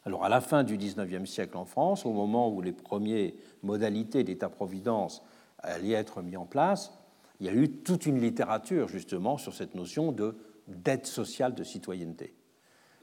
Alors 0.06 0.26
à 0.26 0.30
la 0.30 0.42
fin 0.42 0.64
du 0.64 0.78
XIXe 0.78 1.30
siècle 1.30 1.58
en 1.58 1.66
France, 1.66 2.06
au 2.06 2.12
moment 2.12 2.50
où 2.50 2.62
les 2.62 2.74
premières 2.74 3.32
modalités 3.62 4.24
d'État-providence 4.24 5.24
allaient 5.60 5.92
être 5.92 6.22
mises 6.22 6.38
en 6.38 6.46
place, 6.46 6.92
il 7.40 7.46
y 7.46 7.50
a 7.50 7.54
eu 7.54 7.70
toute 7.70 8.06
une 8.06 8.20
littérature 8.20 8.88
justement 8.88 9.38
sur 9.38 9.54
cette 9.54 9.76
notion 9.76 10.12
de 10.12 10.36
dette 10.68 11.08
sociale 11.08 11.56
de 11.56 11.64
citoyenneté 11.64 12.34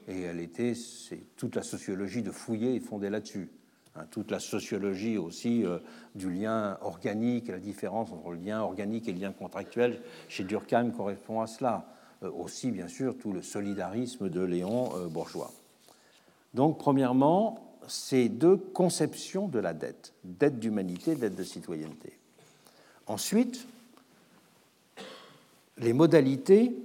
et 0.07 0.21
elle 0.21 0.39
était, 0.39 0.73
c'est 0.73 1.35
toute 1.35 1.55
la 1.55 1.63
sociologie 1.63 2.21
de 2.21 2.31
Fouillé 2.31 2.75
est 2.75 2.79
fondée 2.79 3.09
là-dessus. 3.09 3.49
Hein, 3.95 4.05
toute 4.09 4.31
la 4.31 4.39
sociologie 4.39 5.17
aussi 5.17 5.65
euh, 5.65 5.79
du 6.15 6.31
lien 6.31 6.77
organique, 6.81 7.49
la 7.49 7.59
différence 7.59 8.11
entre 8.11 8.31
le 8.31 8.37
lien 8.37 8.61
organique 8.61 9.07
et 9.07 9.13
le 9.13 9.19
lien 9.19 9.33
contractuel 9.33 10.01
chez 10.29 10.43
Durkheim 10.43 10.91
correspond 10.91 11.41
à 11.41 11.47
cela. 11.47 11.85
Euh, 12.23 12.31
aussi, 12.31 12.71
bien 12.71 12.87
sûr, 12.87 13.17
tout 13.17 13.33
le 13.33 13.41
solidarisme 13.41 14.29
de 14.29 14.41
Léon 14.41 14.89
euh, 14.95 15.07
Bourgeois. 15.07 15.51
Donc, 16.53 16.77
premièrement, 16.77 17.77
ces 17.87 18.29
deux 18.29 18.57
conceptions 18.57 19.47
de 19.47 19.59
la 19.59 19.73
dette, 19.73 20.13
dette 20.23 20.59
d'humanité, 20.59 21.15
dette 21.15 21.35
de 21.35 21.43
citoyenneté. 21.43 22.17
Ensuite, 23.07 23.67
les 25.77 25.93
modalités 25.93 26.75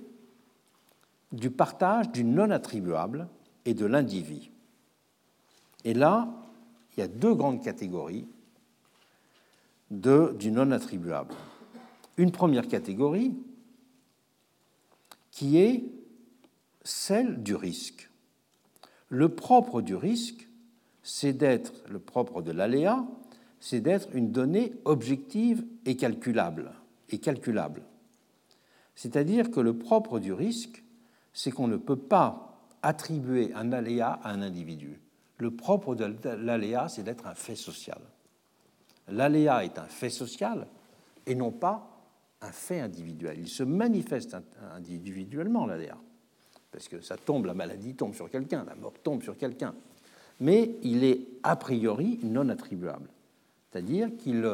du 1.32 1.50
partage 1.50 2.10
du 2.10 2.24
non 2.24 2.50
attribuable 2.50 3.28
et 3.64 3.74
de 3.74 3.84
l'individu. 3.84 4.50
Et 5.84 5.94
là, 5.94 6.28
il 6.96 7.00
y 7.00 7.02
a 7.02 7.08
deux 7.08 7.34
grandes 7.34 7.62
catégories 7.62 8.26
du 9.90 10.50
non 10.50 10.70
attribuable. 10.70 11.34
Une 12.16 12.32
première 12.32 12.66
catégorie 12.66 13.36
qui 15.30 15.58
est 15.58 15.84
celle 16.82 17.42
du 17.42 17.54
risque. 17.54 18.08
Le 19.08 19.28
propre 19.28 19.82
du 19.82 19.94
risque, 19.94 20.48
c'est 21.02 21.32
d'être, 21.32 21.72
le 21.88 21.98
propre 21.98 22.42
de 22.42 22.52
l'aléa, 22.52 23.06
c'est 23.60 23.80
d'être 23.80 24.08
une 24.14 24.32
donnée 24.32 24.72
objective 24.84 25.64
et 25.84 25.96
calculable. 25.96 26.72
Et 27.10 27.18
calculable. 27.18 27.82
C'est-à-dire 28.96 29.50
que 29.50 29.60
le 29.60 29.78
propre 29.78 30.18
du 30.18 30.32
risque, 30.32 30.82
c'est 31.32 31.52
qu'on 31.52 31.68
ne 31.68 31.76
peut 31.76 31.98
pas 31.98 32.58
attribuer 32.82 33.52
un 33.54 33.72
aléa 33.72 34.18
à 34.22 34.30
un 34.30 34.42
individu. 34.42 35.00
Le 35.38 35.50
propre 35.50 35.94
de 35.94 36.16
l'aléa, 36.36 36.88
c'est 36.88 37.02
d'être 37.02 37.26
un 37.26 37.34
fait 37.34 37.56
social. 37.56 38.00
L'aléa 39.08 39.64
est 39.64 39.78
un 39.78 39.84
fait 39.84 40.10
social 40.10 40.66
et 41.26 41.34
non 41.34 41.52
pas 41.52 41.96
un 42.40 42.52
fait 42.52 42.80
individuel. 42.80 43.38
Il 43.38 43.48
se 43.48 43.62
manifeste 43.62 44.36
individuellement, 44.74 45.66
l'aléa, 45.66 45.98
parce 46.70 46.88
que 46.88 47.00
ça 47.00 47.16
tombe, 47.16 47.46
la 47.46 47.54
maladie 47.54 47.94
tombe 47.94 48.14
sur 48.14 48.30
quelqu'un, 48.30 48.64
la 48.64 48.74
mort 48.74 48.94
tombe 49.02 49.22
sur 49.22 49.36
quelqu'un. 49.36 49.74
Mais 50.40 50.76
il 50.82 51.04
est 51.04 51.20
a 51.42 51.56
priori 51.56 52.18
non 52.22 52.48
attribuable, 52.48 53.08
c'est-à-dire 53.70 54.10
qu'il 54.18 54.48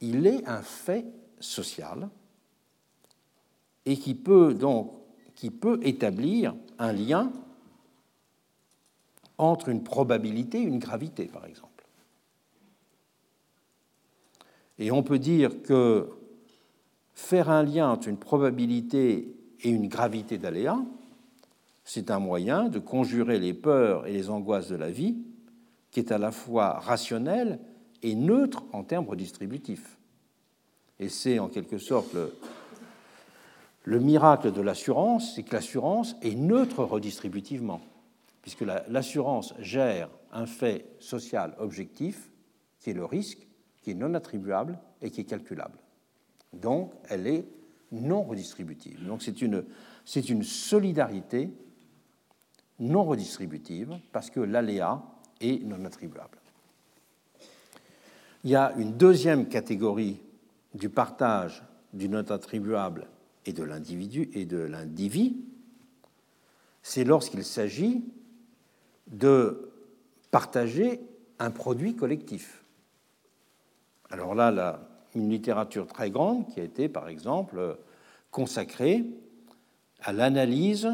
il 0.00 0.26
est 0.26 0.46
un 0.48 0.62
fait 0.62 1.06
social 1.40 2.08
et 3.86 3.96
qui 3.96 4.14
peut 4.14 4.54
donc 4.54 4.92
qui 5.38 5.50
peut 5.50 5.78
établir 5.84 6.56
un 6.80 6.92
lien 6.92 7.32
entre 9.38 9.68
une 9.68 9.84
probabilité 9.84 10.58
et 10.58 10.64
une 10.64 10.80
gravité, 10.80 11.26
par 11.26 11.46
exemple. 11.46 11.86
Et 14.80 14.90
on 14.90 15.04
peut 15.04 15.20
dire 15.20 15.62
que 15.62 16.08
faire 17.14 17.50
un 17.50 17.62
lien 17.62 17.88
entre 17.88 18.08
une 18.08 18.16
probabilité 18.16 19.32
et 19.62 19.70
une 19.70 19.88
gravité 19.88 20.38
d'aléa, 20.38 20.78
c'est 21.84 22.10
un 22.10 22.18
moyen 22.18 22.68
de 22.68 22.78
conjurer 22.78 23.38
les 23.38 23.54
peurs 23.54 24.06
et 24.06 24.12
les 24.12 24.30
angoisses 24.30 24.68
de 24.68 24.76
la 24.76 24.90
vie 24.90 25.16
qui 25.90 26.00
est 26.00 26.12
à 26.12 26.18
la 26.18 26.30
fois 26.30 26.78
rationnel 26.80 27.58
et 28.02 28.14
neutre 28.14 28.62
en 28.72 28.84
termes 28.84 29.08
redistributifs. 29.08 29.96
Et 31.00 31.08
c'est 31.08 31.38
en 31.38 31.48
quelque 31.48 31.78
sorte 31.78 32.12
le, 32.12 32.32
le 33.84 34.00
miracle 34.00 34.52
de 34.52 34.60
l'assurance, 34.60 35.34
c'est 35.34 35.42
que 35.42 35.54
l'assurance 35.54 36.14
est 36.22 36.34
neutre 36.34 36.84
redistributivement, 36.84 37.80
puisque 38.42 38.64
l'assurance 38.88 39.54
gère 39.58 40.10
un 40.32 40.46
fait 40.46 40.84
social 40.98 41.54
objectif, 41.58 42.28
qui 42.80 42.90
est 42.90 42.94
le 42.94 43.04
risque, 43.04 43.46
qui 43.82 43.92
est 43.92 43.94
non 43.94 44.14
attribuable 44.14 44.78
et 45.00 45.10
qui 45.10 45.22
est 45.22 45.24
calculable. 45.24 45.78
Donc, 46.52 46.92
elle 47.08 47.26
est 47.26 47.44
non 47.92 48.22
redistributive. 48.22 49.04
Donc, 49.06 49.22
c'est 49.22 49.40
une, 49.40 50.42
solidarité 50.42 51.50
non 52.78 53.04
redistributive, 53.04 53.98
parce 54.12 54.30
que 54.30 54.40
l'aléa 54.40 55.02
est 55.40 55.64
non 55.64 55.84
attribuable. 55.84 56.38
Il 58.44 58.50
y 58.50 58.56
a 58.56 58.72
une 58.76 58.96
deuxième 58.96 59.48
catégorie 59.48 60.20
du 60.74 60.88
partage 60.88 61.64
du 61.92 62.08
non 62.08 62.30
attribuable 62.30 63.08
et 63.46 63.52
de 63.52 63.64
l'individu 63.64 64.30
et 64.32 64.44
de 64.44 64.58
l'individu, 64.58 65.36
c'est 66.82 67.04
lorsqu'il 67.04 67.44
s'agit 67.44 68.04
de 69.08 69.70
partager 70.30 71.00
un 71.38 71.50
produit 71.50 71.96
collectif. 71.96 72.64
Alors 74.10 74.34
là, 74.34 74.50
là, 74.50 74.87
une 75.14 75.30
littérature 75.30 75.86
très 75.86 76.10
grande 76.10 76.46
qui 76.48 76.60
a 76.60 76.64
été, 76.64 76.88
par 76.88 77.08
exemple, 77.08 77.78
consacrée 78.30 79.04
à 80.00 80.12
l'analyse 80.12 80.90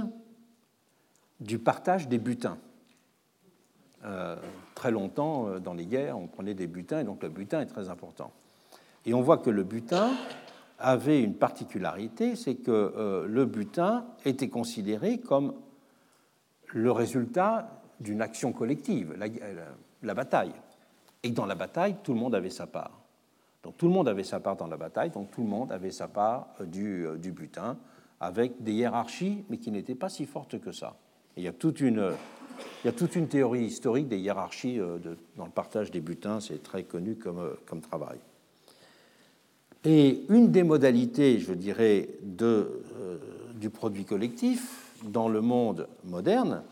du 1.40 1.58
partage 1.58 2.08
des 2.08 2.18
butins. 2.18 2.58
Euh, 4.04 4.36
très 4.74 4.90
longtemps, 4.90 5.48
euh, 5.48 5.58
dans 5.58 5.74
les 5.74 5.86
guerres, 5.86 6.18
on 6.18 6.26
prenait 6.26 6.54
des 6.54 6.66
butins, 6.66 7.00
et 7.00 7.04
donc 7.04 7.22
le 7.22 7.30
butin 7.30 7.60
est 7.60 7.66
très 7.66 7.88
important. 7.88 8.32
Et 9.06 9.14
on 9.14 9.22
voit 9.22 9.38
que 9.38 9.50
le 9.50 9.62
butin 9.62 10.10
avait 10.78 11.22
une 11.22 11.34
particularité, 11.34 12.36
c'est 12.36 12.56
que 12.56 12.70
euh, 12.70 13.26
le 13.26 13.46
butin 13.46 14.04
était 14.24 14.48
considéré 14.48 15.18
comme 15.18 15.54
le 16.68 16.90
résultat 16.90 17.80
d'une 18.00 18.20
action 18.20 18.52
collective, 18.52 19.14
la, 20.02 20.14
bataille. 20.14 20.52
Et 21.22 21.30
dans 21.30 21.46
la 21.46 21.54
bataille, 21.54 21.96
tout 22.02 22.12
le 22.12 22.18
monde 22.18 22.34
avait 22.34 22.50
sa 22.50 22.66
part. 22.66 23.03
Donc 23.64 23.78
tout 23.78 23.86
le 23.86 23.92
monde 23.92 24.08
avait 24.08 24.24
sa 24.24 24.40
part 24.40 24.56
dans 24.56 24.66
la 24.66 24.76
bataille, 24.76 25.10
donc 25.10 25.30
tout 25.30 25.42
le 25.42 25.48
monde 25.48 25.72
avait 25.72 25.90
sa 25.90 26.06
part 26.06 26.48
euh, 26.60 26.66
du, 26.66 27.06
euh, 27.06 27.16
du 27.16 27.32
butin, 27.32 27.78
avec 28.20 28.62
des 28.62 28.72
hiérarchies, 28.72 29.44
mais 29.48 29.56
qui 29.56 29.70
n'étaient 29.70 29.94
pas 29.94 30.10
si 30.10 30.26
fortes 30.26 30.60
que 30.60 30.70
ça. 30.70 30.96
il 31.36 31.42
y 31.42 31.48
a 31.48 31.52
toute 31.52 31.80
une, 31.80 32.12
théorie 33.28 33.64
historique 33.64 34.06
des 34.06 34.18
hiérarchies 34.18 34.78
dans 35.36 35.44
le 35.44 35.50
partage 35.50 35.90
des 35.90 36.00
butins, 36.00 36.40
c'est 36.40 36.62
très 36.62 36.84
connu 36.84 37.16
comme, 37.16 37.80
travail. 37.80 38.18
Et 39.84 40.24
une 40.28 40.50
des 40.50 40.62
modalités, 40.62 41.38
je 41.38 41.52
dirais, 41.52 42.08
euh, 42.40 43.18
du 43.56 43.68
produit 43.68 44.04
collectif 44.04 44.94
dans 45.02 45.28
le 45.28 45.40
monde 45.40 45.88
moderne, 46.04 46.62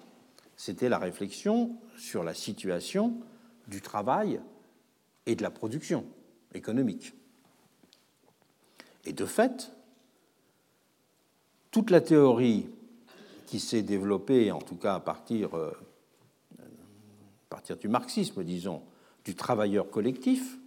c'était 0.57 0.89
la 0.89 0.99
réflexion 0.99 1.77
sur 1.99 2.23
la 2.23 2.35
situation 2.35 3.15
du 3.69 3.83
travail 3.83 4.41
et 5.27 5.35
de 5.35 5.43
la 5.43 5.51
production 5.51 6.05
économique. 6.55 7.15
Et 9.05 9.13
de 9.13 9.27
fait, 9.27 9.73
toute 11.71 11.91
la 11.91 12.01
théorie 12.01 12.69
qui 13.47 13.61
s'est 13.61 13.83
développée, 13.83 14.53
en 14.53 14.61
tout 14.61 14.77
cas 14.77 14.95
à 14.95 15.01
partir, 15.01 15.57
euh, 15.57 15.73
à 16.59 16.65
partir 17.51 17.77
du 17.77 17.89
marxisme, 17.89 18.45
disons, 18.45 18.83
du 19.25 19.35
travailleur 19.35 19.91
collectif, 19.91 20.59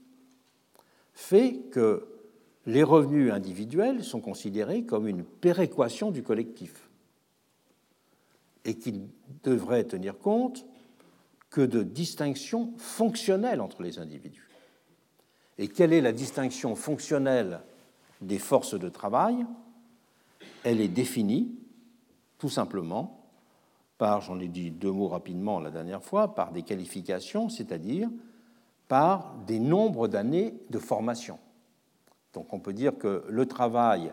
fait 1.14 1.62
que 1.72 2.08
les 2.66 2.84
revenus 2.84 3.32
individuels 3.32 4.04
sont 4.04 4.22
considérés 4.22 4.84
comme 4.84 5.08
une 5.08 5.24
péréquation 5.24 6.12
du 6.12 6.24
collectif 6.24 6.90
et 8.66 8.76
qui 8.76 8.94
ne 8.94 9.08
devrait 9.44 9.84
tenir 9.84 10.18
compte 10.18 10.66
que 11.50 11.62
de 11.62 11.84
distinctions 11.84 12.74
fonctionnelles 12.78 13.62
entre 13.62 13.84
les 13.84 14.00
individus. 14.00 14.45
Et 15.58 15.68
quelle 15.68 15.94
est 15.94 16.02
la 16.02 16.12
distinction 16.12 16.76
fonctionnelle 16.76 17.62
des 18.22 18.40
forces 18.40 18.78
de 18.78 18.90
travail? 18.90 19.46
Elle 20.64 20.82
est 20.82 20.88
définie 20.88 21.56
tout 22.38 22.50
simplement 22.50 23.22
par, 23.98 24.22
j'en 24.22 24.40
ai 24.40 24.48
dit 24.48 24.72
deux 24.72 24.92
mots 24.92 25.08
rapidement 25.08 25.60
la 25.60 25.72
dernière 25.72 26.04
fois, 26.04 26.36
par 26.36 26.52
des 26.52 26.64
qualifications, 26.64 27.50
c'est-à-dire 27.50 28.10
par 28.88 29.36
des 29.48 29.60
nombres 29.60 30.08
d'années 30.08 30.54
de 30.70 30.80
formation. 30.80 31.40
Donc 32.34 32.54
on 32.54 32.60
peut 32.60 32.74
dire 32.74 32.98
que 32.98 33.24
le 33.30 33.46
travail 33.46 34.12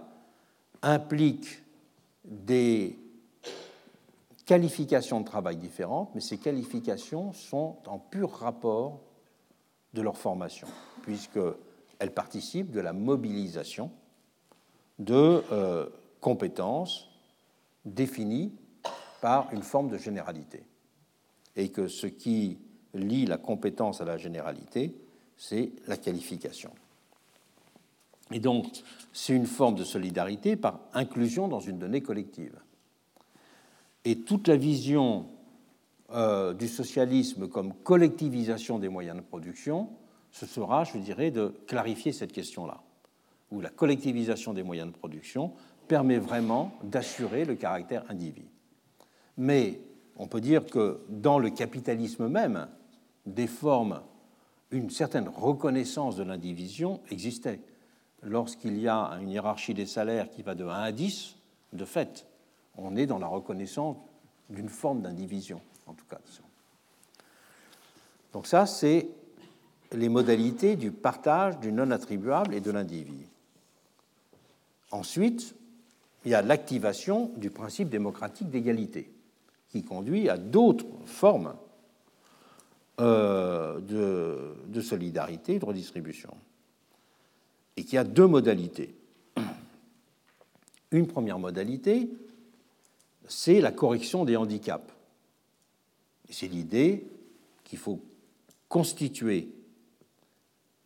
implique 0.82 1.62
des 2.24 2.98
qualifications 4.46 5.20
de 5.20 5.26
travail 5.26 5.56
différentes, 5.56 6.10
mais 6.14 6.20
ces 6.20 6.38
qualifications 6.38 7.32
sont 7.32 7.76
en 7.86 7.98
pur 7.98 8.30
rapport 8.30 9.00
de 9.94 10.02
leur 10.02 10.16
formation, 10.16 10.68
puisqu'elles 11.02 12.12
participent 12.14 12.70
de 12.70 12.80
la 12.80 12.92
mobilisation 12.92 13.90
de 14.98 15.42
euh, 15.52 15.86
compétences 16.20 17.08
définies 17.84 18.52
par 19.20 19.52
une 19.52 19.62
forme 19.62 19.88
de 19.88 19.98
généralité. 19.98 20.64
Et 21.56 21.70
que 21.70 21.88
ce 21.88 22.06
qui 22.06 22.58
lie 22.94 23.26
la 23.26 23.38
compétence 23.38 24.00
à 24.00 24.04
la 24.04 24.16
généralité, 24.16 24.94
c'est 25.36 25.72
la 25.86 25.96
qualification. 25.96 26.72
Et 28.32 28.40
donc, 28.40 28.66
c'est 29.12 29.34
une 29.34 29.46
forme 29.46 29.74
de 29.74 29.84
solidarité 29.84 30.56
par 30.56 30.80
inclusion 30.94 31.48
dans 31.48 31.60
une 31.60 31.78
donnée 31.78 32.00
collective. 32.00 32.58
Et 34.04 34.20
toute 34.20 34.48
la 34.48 34.56
vision 34.56 35.26
euh, 36.14 36.52
du 36.52 36.68
socialisme 36.68 37.48
comme 37.48 37.74
collectivisation 37.74 38.78
des 38.78 38.88
moyens 38.88 39.16
de 39.16 39.22
production, 39.22 39.88
ce 40.30 40.46
sera, 40.46 40.84
je 40.84 40.98
dirais, 40.98 41.30
de 41.30 41.54
clarifier 41.66 42.12
cette 42.12 42.32
question-là, 42.32 42.82
où 43.50 43.60
la 43.60 43.70
collectivisation 43.70 44.52
des 44.52 44.62
moyens 44.62 44.88
de 44.88 44.96
production 44.96 45.52
permet 45.88 46.18
vraiment 46.18 46.72
d'assurer 46.82 47.44
le 47.44 47.54
caractère 47.54 48.04
individu. 48.08 48.46
Mais 49.36 49.80
on 50.16 50.26
peut 50.26 50.40
dire 50.40 50.64
que 50.66 51.00
dans 51.08 51.38
le 51.38 51.50
capitalisme 51.50 52.28
même, 52.28 52.68
des 53.26 53.46
formes, 53.46 54.00
une 54.70 54.90
certaine 54.90 55.28
reconnaissance 55.28 56.16
de 56.16 56.22
l'indivision 56.22 57.00
existait 57.10 57.60
lorsqu'il 58.22 58.78
y 58.78 58.88
a 58.88 59.18
une 59.20 59.30
hiérarchie 59.30 59.74
des 59.74 59.86
salaires 59.86 60.30
qui 60.30 60.42
va 60.42 60.54
de 60.54 60.64
1 60.64 60.68
à 60.68 60.92
10, 60.92 61.36
de 61.72 61.84
fait, 61.84 62.26
on 62.76 62.96
est 62.96 63.06
dans 63.06 63.18
la 63.18 63.26
reconnaissance 63.26 63.96
d'une 64.48 64.68
forme 64.68 65.02
d'indivision, 65.02 65.60
en 65.86 65.94
tout 65.94 66.04
cas. 66.08 66.18
Donc 68.32 68.46
ça, 68.46 68.66
c'est 68.66 69.08
les 69.92 70.08
modalités 70.08 70.76
du 70.76 70.90
partage 70.90 71.58
du 71.60 71.72
non 71.72 71.90
attribuable 71.90 72.54
et 72.54 72.60
de 72.60 72.70
l'individu. 72.70 73.26
Ensuite, 74.90 75.54
il 76.24 76.30
y 76.30 76.34
a 76.34 76.42
l'activation 76.42 77.30
du 77.36 77.50
principe 77.50 77.88
démocratique 77.88 78.50
d'égalité, 78.50 79.10
qui 79.70 79.82
conduit 79.82 80.28
à 80.28 80.36
d'autres 80.36 80.86
formes 81.06 81.54
euh, 83.00 83.80
de, 83.80 84.80
solidarité 84.80 85.58
de 85.58 85.64
redistribution 85.64 86.36
et 87.76 87.84
qui 87.84 87.96
a 87.96 88.04
deux 88.04 88.26
modalités. 88.26 88.94
Une 90.90 91.06
première 91.06 91.38
modalité, 91.38 92.10
c'est 93.26 93.60
la 93.60 93.72
correction 93.72 94.24
des 94.24 94.36
handicaps. 94.36 94.92
C'est 96.32 96.48
l'idée 96.48 97.06
qu'il 97.62 97.78
faut 97.78 98.00
constituer 98.68 99.48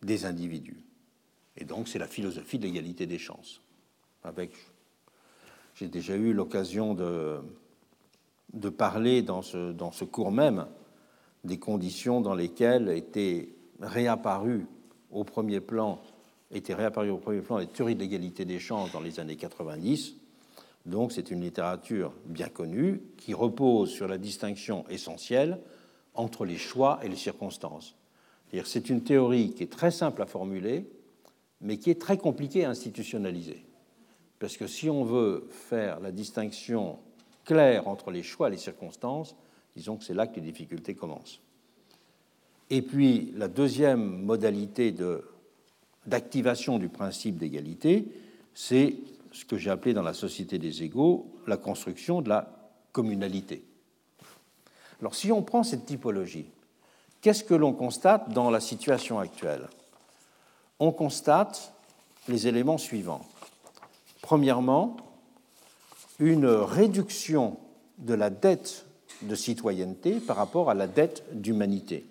des 0.03 0.25
individus. 0.25 0.81
Et 1.55 1.65
donc 1.65 1.87
c'est 1.87 1.99
la 1.99 2.07
philosophie 2.07 2.59
de 2.59 2.65
l'égalité 2.65 3.05
des 3.05 3.17
chances. 3.17 3.61
Avec, 4.23 4.51
j'ai 5.75 5.87
déjà 5.87 6.15
eu 6.15 6.33
l'occasion 6.33 6.93
de, 6.93 7.39
parler 8.69 9.21
dans 9.21 9.41
ce, 9.41 9.71
dans 9.71 9.91
ce 9.91 10.03
cours 10.03 10.31
même 10.31 10.67
des 11.43 11.57
conditions 11.57 12.21
dans 12.21 12.35
lesquelles 12.35 12.89
étaient 12.89 13.49
réapparues 13.79 14.65
au 15.11 15.23
premier 15.23 15.61
plan 15.61 16.01
était 16.51 16.73
réapparu 16.73 17.09
au 17.09 17.17
premier 17.17 17.41
plan 17.41 17.57
les 17.57 17.67
théories 17.67 17.95
de 17.95 17.99
l'égalité 17.99 18.45
des 18.45 18.59
chances 18.59 18.91
dans 18.91 19.01
les 19.01 19.19
années 19.19 19.35
90, 19.35 20.15
Donc 20.87 21.11
c'est 21.11 21.31
une 21.31 21.41
littérature 21.41 22.13
bien 22.25 22.47
connue 22.47 23.01
qui 23.17 23.33
repose 23.33 23.91
sur 23.91 24.07
la 24.07 24.17
distinction 24.17 24.87
essentielle 24.87 25.59
entre 26.13 26.45
les 26.45 26.57
choix 26.57 26.99
et 27.03 27.09
les 27.09 27.17
circonstances. 27.17 27.95
C'est 28.63 28.89
une 28.89 29.03
théorie 29.03 29.53
qui 29.53 29.63
est 29.63 29.71
très 29.71 29.91
simple 29.91 30.21
à 30.21 30.25
formuler, 30.25 30.89
mais 31.59 31.77
qui 31.77 31.89
est 31.89 32.01
très 32.01 32.17
compliquée 32.17 32.63
à 32.63 32.69
institutionnaliser. 32.69 33.65
Parce 34.39 34.55
que 34.55 34.65
si 34.65 34.89
on 34.89 35.03
veut 35.03 35.47
faire 35.51 35.99
la 35.99 36.13
distinction 36.13 36.99
claire 37.43 37.89
entre 37.89 38.09
les 38.09 38.23
choix 38.23 38.47
et 38.47 38.51
les 38.51 38.57
circonstances, 38.57 39.35
disons 39.75 39.97
que 39.97 40.05
c'est 40.05 40.13
là 40.13 40.25
que 40.25 40.35
les 40.35 40.41
difficultés 40.41 40.95
commencent. 40.95 41.41
Et 42.69 42.81
puis 42.81 43.33
la 43.35 43.49
deuxième 43.49 44.23
modalité 44.23 44.95
d'activation 46.05 46.79
du 46.79 46.87
principe 46.87 47.37
d'égalité, 47.37 48.07
c'est 48.53 48.95
ce 49.31 49.45
que 49.45 49.57
j'ai 49.57 49.69
appelé 49.69 49.93
dans 49.93 50.01
la 50.01 50.13
société 50.13 50.57
des 50.57 50.83
égaux 50.83 51.31
la 51.47 51.57
construction 51.57 52.21
de 52.21 52.29
la 52.29 52.49
communalité. 52.91 53.63
Alors 54.99 55.15
si 55.15 55.31
on 55.31 55.43
prend 55.43 55.63
cette 55.63 55.85
typologie, 55.85 56.49
qu'est-ce 57.21 57.43
que 57.43 57.53
l'on 57.53 57.73
constate 57.73 58.29
dans 58.29 58.49
la 58.49 58.59
situation 58.59 59.19
actuelle? 59.19 59.67
On 60.79 60.91
constate 60.91 61.73
les 62.27 62.47
éléments 62.47 62.77
suivants. 62.77 63.25
Premièrement, 64.21 64.97
une 66.19 66.47
réduction 66.47 67.57
de 67.97 68.13
la 68.13 68.29
dette 68.29 68.85
de 69.21 69.35
citoyenneté 69.35 70.19
par 70.19 70.35
rapport 70.35 70.69
à 70.69 70.73
la 70.73 70.87
dette 70.87 71.23
d'humanité. 71.33 72.05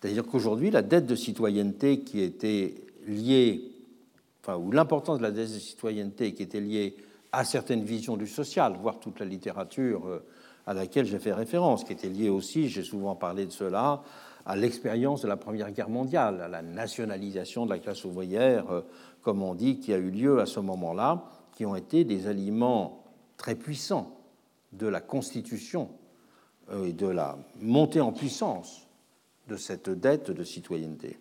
C'est-à-dire 0.00 0.24
qu'aujourd'hui, 0.26 0.70
la 0.70 0.82
dette 0.82 1.06
de 1.06 1.14
citoyenneté 1.14 2.00
qui 2.00 2.20
était 2.20 2.74
liée, 3.06 3.69
ou 4.58 4.72
l'importance 4.72 5.18
de 5.18 5.26
la 5.26 5.46
citoyenneté 5.46 6.34
qui 6.34 6.42
était 6.42 6.60
liée 6.60 6.96
à 7.32 7.44
certaines 7.44 7.84
visions 7.84 8.16
du 8.16 8.26
social, 8.26 8.74
voire 8.80 8.98
toute 8.98 9.20
la 9.20 9.26
littérature 9.26 10.06
euh, 10.06 10.24
à 10.66 10.74
laquelle 10.74 11.06
j'ai 11.06 11.18
fait 11.18 11.32
référence, 11.32 11.84
qui 11.84 11.92
était 11.92 12.08
liée 12.08 12.28
aussi, 12.28 12.68
j'ai 12.68 12.82
souvent 12.82 13.14
parlé 13.14 13.46
de 13.46 13.50
cela, 13.50 14.02
à 14.46 14.56
l'expérience 14.56 15.22
de 15.22 15.28
la 15.28 15.36
Première 15.36 15.70
Guerre 15.70 15.88
mondiale, 15.88 16.40
à 16.40 16.48
la 16.48 16.62
nationalisation 16.62 17.66
de 17.66 17.70
la 17.70 17.78
classe 17.78 18.04
ouvrière, 18.04 18.70
euh, 18.70 18.80
comme 19.22 19.42
on 19.42 19.54
dit, 19.54 19.78
qui 19.78 19.92
a 19.92 19.98
eu 19.98 20.10
lieu 20.10 20.40
à 20.40 20.46
ce 20.46 20.60
moment-là, 20.60 21.24
qui 21.52 21.66
ont 21.66 21.76
été 21.76 22.04
des 22.04 22.26
aliments 22.26 23.04
très 23.36 23.54
puissants 23.54 24.16
de 24.72 24.86
la 24.86 25.00
constitution 25.00 25.90
euh, 26.72 26.86
et 26.86 26.92
de 26.92 27.06
la 27.06 27.38
montée 27.60 28.00
en 28.00 28.12
puissance 28.12 28.86
de 29.48 29.56
cette 29.56 29.90
dette 29.90 30.30
de 30.30 30.44
citoyenneté. 30.44 31.18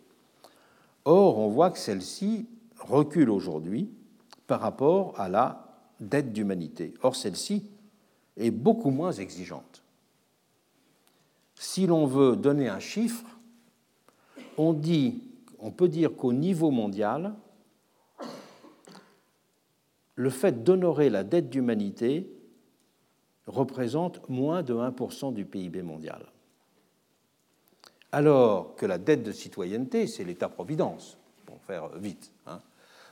Or, 1.05 1.39
on 1.39 1.49
voit 1.49 1.71
que 1.71 1.79
celle-ci 1.79 2.47
recule 2.79 3.29
aujourd'hui 3.29 3.89
par 4.47 4.61
rapport 4.61 5.19
à 5.19 5.29
la 5.29 5.69
dette 5.99 6.33
d'humanité. 6.33 6.93
Or, 7.01 7.15
celle-ci 7.15 7.63
est 8.37 8.51
beaucoup 8.51 8.89
moins 8.89 9.11
exigeante. 9.11 9.83
Si 11.55 11.85
l'on 11.85 12.05
veut 12.05 12.35
donner 12.35 12.69
un 12.69 12.79
chiffre, 12.79 13.25
on, 14.57 14.73
peut 15.71 15.87
dire 15.87 16.15
qu'au 16.15 16.33
niveau 16.33 16.71
mondial, 16.71 17.33
le 20.15 20.29
fait 20.29 20.63
d'honorer 20.63 21.09
la 21.09 21.23
dette 21.23 21.49
d'humanité 21.49 22.29
représente 23.47 24.27
moins 24.29 24.63
de 24.63 24.73
1% 24.73 25.33
du 25.33 25.45
PIB 25.45 25.81
mondial. 25.81 26.25
Alors 28.11 28.75
que 28.75 28.85
la 28.85 28.97
dette 28.97 29.23
de 29.23 29.31
citoyenneté, 29.31 30.07
c'est 30.07 30.23
l'État-providence, 30.23 31.17
pour 31.45 31.61
faire 31.61 31.89
vite. 31.97 32.31
Hein. 32.47 32.59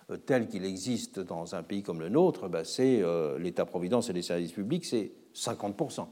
Euh, 0.10 0.18
tel 0.18 0.48
qu'il 0.48 0.66
existe 0.66 1.20
dans 1.20 1.56
un 1.56 1.64
pays 1.64 1.84
comme 1.84 2.00
le 2.00 2.10
nôtre, 2.10 2.48
ben, 2.48 2.64
c'est 2.64 3.02
euh, 3.02 3.38
l'État-providence 3.40 4.10
et 4.10 4.14
les 4.14 4.22
services 4.22 4.54
publics, 4.54 4.86
c'est 4.86 5.12
50%. 5.36 6.08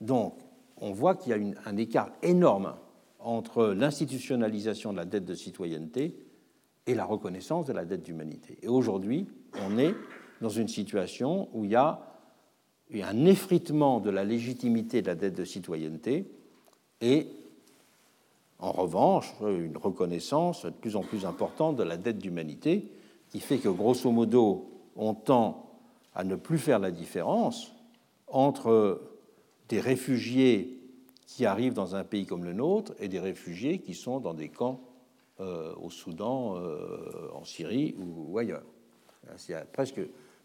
Donc, 0.00 0.38
on 0.76 0.92
voit 0.92 1.16
qu'il 1.16 1.30
y 1.30 1.34
a 1.34 1.60
un 1.66 1.76
écart 1.76 2.10
énorme 2.22 2.74
entre 3.18 3.66
l'institutionnalisation 3.66 4.92
de 4.92 4.98
la 4.98 5.04
dette 5.04 5.24
de 5.24 5.34
citoyenneté 5.34 6.16
et 6.86 6.94
la 6.94 7.04
reconnaissance 7.04 7.66
de 7.66 7.72
la 7.72 7.84
dette 7.84 8.04
d'humanité. 8.04 8.58
Et 8.62 8.68
aujourd'hui, 8.68 9.26
on 9.66 9.76
est 9.76 9.94
dans 10.40 10.48
une 10.48 10.68
situation 10.68 11.48
où 11.52 11.64
il 11.64 11.72
y 11.72 11.76
a 11.76 12.00
un 12.94 13.26
effritement 13.26 14.00
de 14.00 14.10
la 14.10 14.24
légitimité 14.24 15.02
de 15.02 15.08
la 15.08 15.14
dette 15.14 15.34
de 15.34 15.44
citoyenneté 15.44 16.30
et 17.00 17.28
en 18.58 18.72
revanche, 18.72 19.32
une 19.40 19.76
reconnaissance 19.76 20.64
de 20.64 20.70
plus 20.70 20.96
en 20.96 21.02
plus 21.02 21.24
importante 21.24 21.76
de 21.76 21.82
la 21.82 21.96
dette 21.96 22.18
d'humanité, 22.18 22.90
qui 23.30 23.40
fait 23.40 23.58
que, 23.58 23.68
grosso 23.68 24.10
modo, 24.10 24.70
on 24.96 25.14
tend 25.14 25.70
à 26.14 26.24
ne 26.24 26.34
plus 26.34 26.58
faire 26.58 26.78
la 26.78 26.90
différence 26.90 27.72
entre 28.26 29.00
des 29.68 29.80
réfugiés 29.80 30.78
qui 31.26 31.46
arrivent 31.46 31.74
dans 31.74 31.94
un 31.94 32.04
pays 32.04 32.26
comme 32.26 32.44
le 32.44 32.52
nôtre 32.52 32.94
et 32.98 33.08
des 33.08 33.20
réfugiés 33.20 33.78
qui 33.78 33.94
sont 33.94 34.18
dans 34.18 34.34
des 34.34 34.48
camps 34.48 34.80
euh, 35.40 35.72
au 35.80 35.90
Soudan, 35.90 36.56
euh, 36.56 37.28
en 37.34 37.44
Syrie 37.44 37.94
ou, 37.98 38.36
ailleurs. 38.38 38.64
Il 39.48 39.52
y 39.52 39.54
a 39.54 39.60
presque 39.60 40.00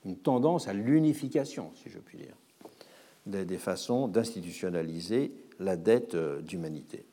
une 0.06 0.18
tendance 0.18 0.68
à 0.68 0.73
l'unification, 0.73 1.72
si 1.76 1.90
je 1.90 1.98
puis 1.98 2.18
dire, 2.18 2.35
des, 3.26 3.45
des 3.45 3.57
façons 3.57 4.07
d'institutionnaliser 4.07 5.31
la 5.60 5.77
dette 5.77 6.15
euh, 6.15 6.41
d'humanité. 6.41 7.06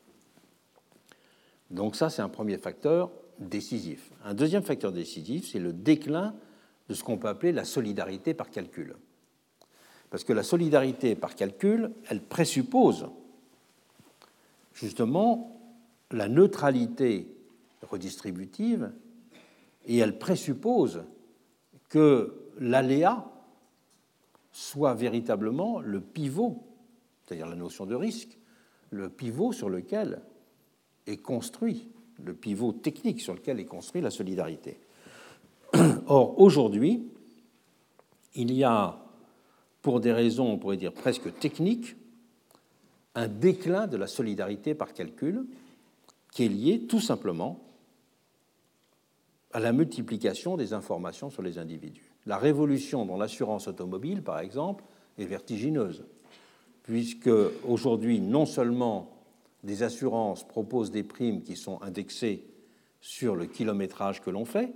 Donc 1.70 1.96
ça, 1.96 2.10
c'est 2.10 2.22
un 2.22 2.28
premier 2.28 2.58
facteur 2.58 3.10
décisif. 3.38 4.10
Un 4.24 4.34
deuxième 4.34 4.62
facteur 4.62 4.92
décisif, 4.92 5.48
c'est 5.50 5.58
le 5.58 5.72
déclin 5.72 6.34
de 6.88 6.94
ce 6.94 7.04
qu'on 7.04 7.18
peut 7.18 7.28
appeler 7.28 7.52
la 7.52 7.64
solidarité 7.64 8.34
par 8.34 8.50
calcul. 8.50 8.96
Parce 10.10 10.24
que 10.24 10.32
la 10.32 10.42
solidarité 10.42 11.14
par 11.14 11.36
calcul, 11.36 11.92
elle 12.08 12.20
présuppose 12.20 13.08
justement 14.74 15.60
la 16.10 16.28
neutralité 16.28 17.28
redistributive 17.82 18.92
et 19.86 19.98
elle 19.98 20.18
présuppose 20.18 21.04
que 21.88 22.34
l'aléa 22.58 23.30
soit 24.52 24.94
véritablement 24.94 25.80
le 25.80 26.00
pivot, 26.00 26.64
c'est-à-dire 27.22 27.46
la 27.46 27.56
notion 27.56 27.86
de 27.86 27.94
risque, 27.94 28.36
le 28.90 29.08
pivot 29.08 29.52
sur 29.52 29.68
lequel 29.68 30.20
est 31.10 31.18
construit, 31.18 31.88
le 32.22 32.34
pivot 32.34 32.72
technique 32.72 33.20
sur 33.20 33.34
lequel 33.34 33.60
est 33.60 33.66
construit 33.66 34.00
la 34.00 34.10
solidarité. 34.10 34.78
Or, 36.06 36.40
aujourd'hui, 36.40 37.04
il 38.34 38.52
y 38.52 38.64
a, 38.64 38.98
pour 39.82 40.00
des 40.00 40.12
raisons, 40.12 40.52
on 40.52 40.58
pourrait 40.58 40.76
dire 40.76 40.92
presque 40.92 41.38
techniques, 41.38 41.96
un 43.14 43.28
déclin 43.28 43.86
de 43.86 43.96
la 43.96 44.06
solidarité 44.06 44.74
par 44.74 44.92
calcul 44.92 45.46
qui 46.32 46.44
est 46.44 46.48
lié 46.48 46.86
tout 46.86 47.00
simplement 47.00 47.60
à 49.52 49.58
la 49.58 49.72
multiplication 49.72 50.56
des 50.56 50.72
informations 50.72 51.30
sur 51.30 51.42
les 51.42 51.58
individus. 51.58 52.12
La 52.26 52.38
révolution 52.38 53.04
dans 53.04 53.16
l'assurance 53.16 53.66
automobile, 53.66 54.22
par 54.22 54.38
exemple, 54.38 54.84
est 55.18 55.24
vertigineuse, 55.24 56.04
puisque 56.84 57.30
aujourd'hui, 57.66 58.20
non 58.20 58.46
seulement 58.46 59.19
des 59.64 59.82
assurances 59.82 60.46
proposent 60.46 60.90
des 60.90 61.02
primes 61.02 61.42
qui 61.42 61.56
sont 61.56 61.80
indexées 61.82 62.44
sur 63.00 63.36
le 63.36 63.46
kilométrage 63.46 64.20
que 64.20 64.30
l'on 64.30 64.44
fait, 64.44 64.72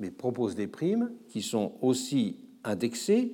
mais 0.00 0.10
proposent 0.10 0.54
des 0.54 0.66
primes 0.66 1.12
qui 1.28 1.42
sont 1.42 1.72
aussi 1.80 2.40
indexées 2.64 3.32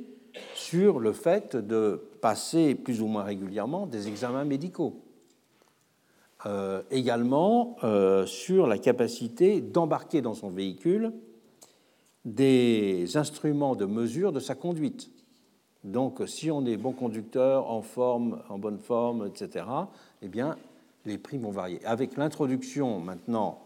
sur 0.55 0.99
le 0.99 1.12
fait 1.12 1.57
de 1.57 2.01
passer 2.21 2.75
plus 2.75 3.01
ou 3.01 3.07
moins 3.07 3.23
régulièrement 3.23 3.87
des 3.87 4.09
examens 4.09 4.45
médicaux. 4.45 5.03
Euh, 6.47 6.83
également 6.91 7.77
euh, 7.85 8.25
sur 8.25 8.67
la 8.67 8.79
capacité 8.79 9.61
d'embarquer 9.61 10.23
dans 10.23 10.33
son 10.33 10.49
véhicule 10.49 11.12
des 12.25 13.17
instruments 13.19 13.77
de 13.77 13.85
mesure 13.85 14.33
de 14.33 14.41
sa 14.41 14.55
conduite. 14.55 15.11
Donc, 15.85 16.23
si 16.27 16.51
on 16.51 16.65
est 16.67 16.77
bon 16.77 16.93
conducteur, 16.93 17.71
en 17.71 17.83
forme, 17.83 18.43
en 18.49 18.59
bonne 18.59 18.79
forme, 18.79 19.27
etc., 19.27 19.65
eh 20.22 20.28
bien, 20.28 20.56
les 21.05 21.18
prix 21.18 21.38
vont 21.38 21.51
varier. 21.51 21.84
Avec 21.84 22.16
l'introduction 22.16 23.01
maintenant 23.01 23.62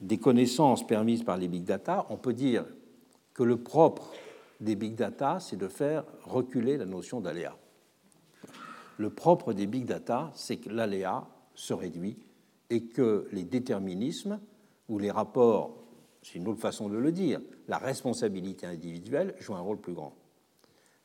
des 0.00 0.18
connaissances 0.18 0.86
permises 0.86 1.22
par 1.22 1.36
les 1.36 1.48
big 1.48 1.64
data, 1.64 2.06
on 2.10 2.16
peut 2.16 2.34
dire 2.34 2.64
que 3.34 3.42
le 3.42 3.56
propre 3.56 4.12
des 4.60 4.76
big 4.76 4.94
data, 4.94 5.38
c'est 5.40 5.56
de 5.56 5.68
faire 5.68 6.04
reculer 6.24 6.76
la 6.76 6.84
notion 6.84 7.20
d'aléa. 7.20 7.56
Le 8.98 9.10
propre 9.10 9.52
des 9.52 9.66
big 9.66 9.84
data, 9.84 10.30
c'est 10.34 10.58
que 10.58 10.68
l'aléa 10.68 11.26
se 11.54 11.72
réduit 11.72 12.18
et 12.70 12.84
que 12.84 13.28
les 13.32 13.44
déterminismes 13.44 14.38
ou 14.88 14.98
les 14.98 15.10
rapports, 15.10 15.76
c'est 16.22 16.38
une 16.38 16.48
autre 16.48 16.60
façon 16.60 16.88
de 16.88 16.96
le 16.96 17.10
dire, 17.10 17.40
la 17.68 17.78
responsabilité 17.78 18.66
individuelle 18.66 19.34
joue 19.40 19.54
un 19.54 19.60
rôle 19.60 19.80
plus 19.80 19.94
grand. 19.94 20.14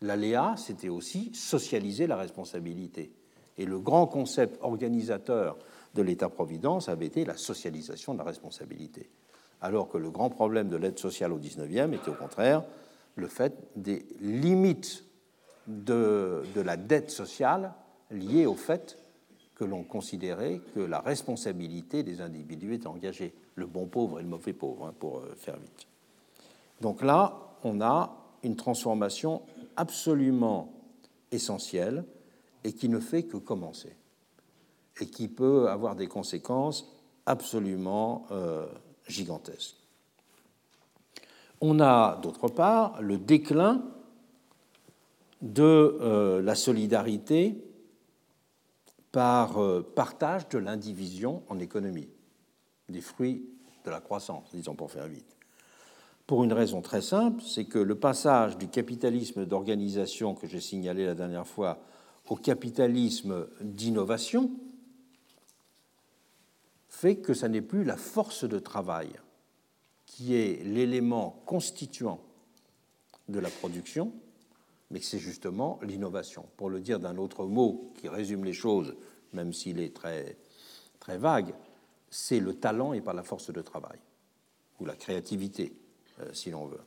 L'aléa, 0.01 0.55
c'était 0.57 0.89
aussi 0.89 1.33
socialiser 1.33 2.05
la 2.05 2.17
responsabilité. 2.17 3.11
Et 3.57 3.65
le 3.65 3.79
grand 3.79 4.07
concept 4.07 4.59
organisateur 4.61 5.57
de 5.95 6.01
l'État-providence 6.01 6.89
avait 6.89 7.07
été 7.07 7.25
la 7.25 7.37
socialisation 7.37 8.13
de 8.13 8.19
la 8.19 8.25
responsabilité. 8.25 9.09
alors 9.61 9.89
que 9.89 9.97
le 9.97 10.11
grand 10.11 10.29
problème 10.29 10.69
de 10.69 10.77
l'aide 10.77 10.99
sociale 10.99 11.33
au 11.33 11.37
XIXe 11.37 11.93
était 11.93 12.09
au 12.09 12.13
contraire 12.13 12.63
le 13.15 13.27
fait 13.27 13.53
des 13.75 14.05
limites 14.21 15.03
de, 15.67 16.43
la 16.55 16.77
dette 16.77 17.11
sociale 17.11 17.73
liées 18.11 18.45
au 18.45 18.55
fait 18.55 18.97
que 19.55 19.65
l'on 19.65 19.83
considérait 19.83 20.61
que 20.75 20.79
la 20.79 20.99
responsabilité 20.99 22.03
des 22.03 22.21
individus 22.21 22.75
était 22.75 22.87
engagée, 22.87 23.33
le 23.55 23.65
bon 23.65 23.87
pauvre 23.87 24.19
et 24.19 24.23
le 24.23 24.29
mauvais 24.29 24.53
pauvre, 24.53 24.85
hein, 24.85 24.93
pour 24.97 25.17
euh, 25.17 25.33
faire 25.35 25.57
vite. 25.57 25.87
Donc 26.79 27.01
là, 27.01 27.39
on 27.63 27.81
a 27.81 28.15
une 28.43 28.55
transformation 28.55 29.41
absolument 29.75 30.71
essentielle 31.31 32.05
et 32.63 32.73
qui 32.73 32.89
ne 32.89 32.99
fait 32.99 33.23
que 33.23 33.37
commencer 33.37 33.95
et 34.99 35.07
qui 35.07 35.27
peut 35.27 35.69
avoir 35.69 35.95
des 35.95 36.07
conséquences 36.07 36.91
absolument 37.25 38.25
euh, 38.31 38.65
gigantesques. 39.07 39.75
On 41.61 41.79
a 41.79 42.19
d'autre 42.21 42.47
part 42.47 43.01
le 43.01 43.17
déclin 43.17 43.83
de 45.41 45.97
euh, 46.01 46.41
la 46.41 46.55
solidarité 46.55 47.63
par 49.11 49.61
euh, 49.61 49.81
partage 49.95 50.47
de 50.49 50.57
l'indivision 50.57 51.43
en 51.49 51.59
économie, 51.59 52.09
des 52.89 53.01
fruits 53.01 53.49
de 53.85 53.91
la 53.91 53.99
croissance, 53.99 54.49
disons 54.53 54.75
pour 54.75 54.91
faire 54.91 55.07
vite. 55.07 55.35
Pour 56.25 56.43
une 56.43 56.53
raison 56.53 56.81
très 56.81 57.01
simple, 57.01 57.41
c'est 57.41 57.65
que 57.65 57.79
le 57.79 57.95
passage 57.95 58.57
du 58.57 58.67
capitalisme 58.67 59.45
d'organisation 59.45 60.35
que 60.35 60.45
j'ai 60.45 60.59
signalé 60.59 61.05
la 61.05 61.15
dernière 61.15 61.47
fois 61.47 61.79
au 62.29 62.35
capitalisme 62.35 63.47
d'innovation 63.61 64.51
fait 66.89 67.17
que 67.17 67.33
ça 67.33 67.47
n'est 67.47 67.61
plus 67.61 67.83
la 67.83 67.97
force 67.97 68.43
de 68.43 68.59
travail 68.59 69.09
qui 70.05 70.35
est 70.35 70.63
l'élément 70.63 71.41
constituant 71.45 72.19
de 73.29 73.39
la 73.39 73.49
production, 73.49 74.13
mais 74.89 74.99
que 74.99 75.05
c'est 75.05 75.19
justement 75.19 75.79
l'innovation. 75.83 76.45
Pour 76.57 76.69
le 76.69 76.79
dire 76.79 76.99
d'un 76.99 77.17
autre 77.17 77.45
mot 77.45 77.91
qui 77.99 78.07
résume 78.07 78.45
les 78.45 78.53
choses, 78.53 78.95
même 79.33 79.53
s'il 79.53 79.79
est 79.79 79.95
très, 79.95 80.37
très 80.99 81.17
vague, 81.17 81.53
c'est 82.09 82.39
le 82.39 82.55
talent 82.55 82.93
et 82.93 83.01
pas 83.01 83.13
la 83.13 83.23
force 83.23 83.51
de 83.51 83.61
travail, 83.61 83.99
ou 84.79 84.85
la 84.85 84.95
créativité, 84.95 85.73
euh, 86.21 86.33
si 86.33 86.51
l'on 86.51 86.65
veut. 86.65 86.81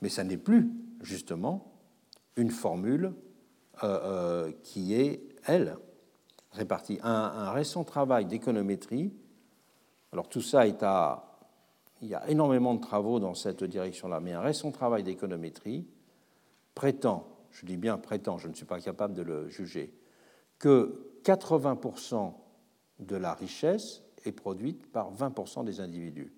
Mais 0.00 0.08
ça 0.08 0.24
n'est 0.24 0.38
plus, 0.38 0.70
justement, 1.02 1.74
une 2.36 2.50
formule 2.50 3.12
euh, 3.84 4.00
euh, 4.02 4.52
qui 4.62 4.94
est, 4.94 5.22
elle, 5.46 5.76
répartie. 6.52 6.98
Un, 7.02 7.10
un 7.10 7.50
récent 7.52 7.84
travail 7.84 8.26
d'économétrie, 8.26 9.12
alors 10.12 10.28
tout 10.28 10.42
ça 10.42 10.66
est 10.66 10.82
à... 10.82 11.24
Il 12.00 12.08
y 12.08 12.14
a 12.14 12.28
énormément 12.28 12.74
de 12.74 12.80
travaux 12.80 13.18
dans 13.18 13.34
cette 13.34 13.64
direction-là, 13.64 14.20
mais 14.20 14.32
un 14.32 14.40
récent 14.40 14.70
travail 14.70 15.02
d'économétrie 15.02 15.86
prétend, 16.74 17.26
je 17.50 17.66
dis 17.66 17.76
bien 17.76 17.98
prétend, 17.98 18.38
je 18.38 18.46
ne 18.46 18.54
suis 18.54 18.64
pas 18.64 18.80
capable 18.80 19.14
de 19.14 19.22
le 19.22 19.48
juger, 19.48 19.92
que 20.60 21.20
80% 21.24 22.34
de 23.00 23.16
la 23.16 23.34
richesse 23.34 24.02
est 24.24 24.32
produite 24.32 24.86
par 24.92 25.12
20% 25.12 25.64
des 25.64 25.80
individus. 25.80 26.32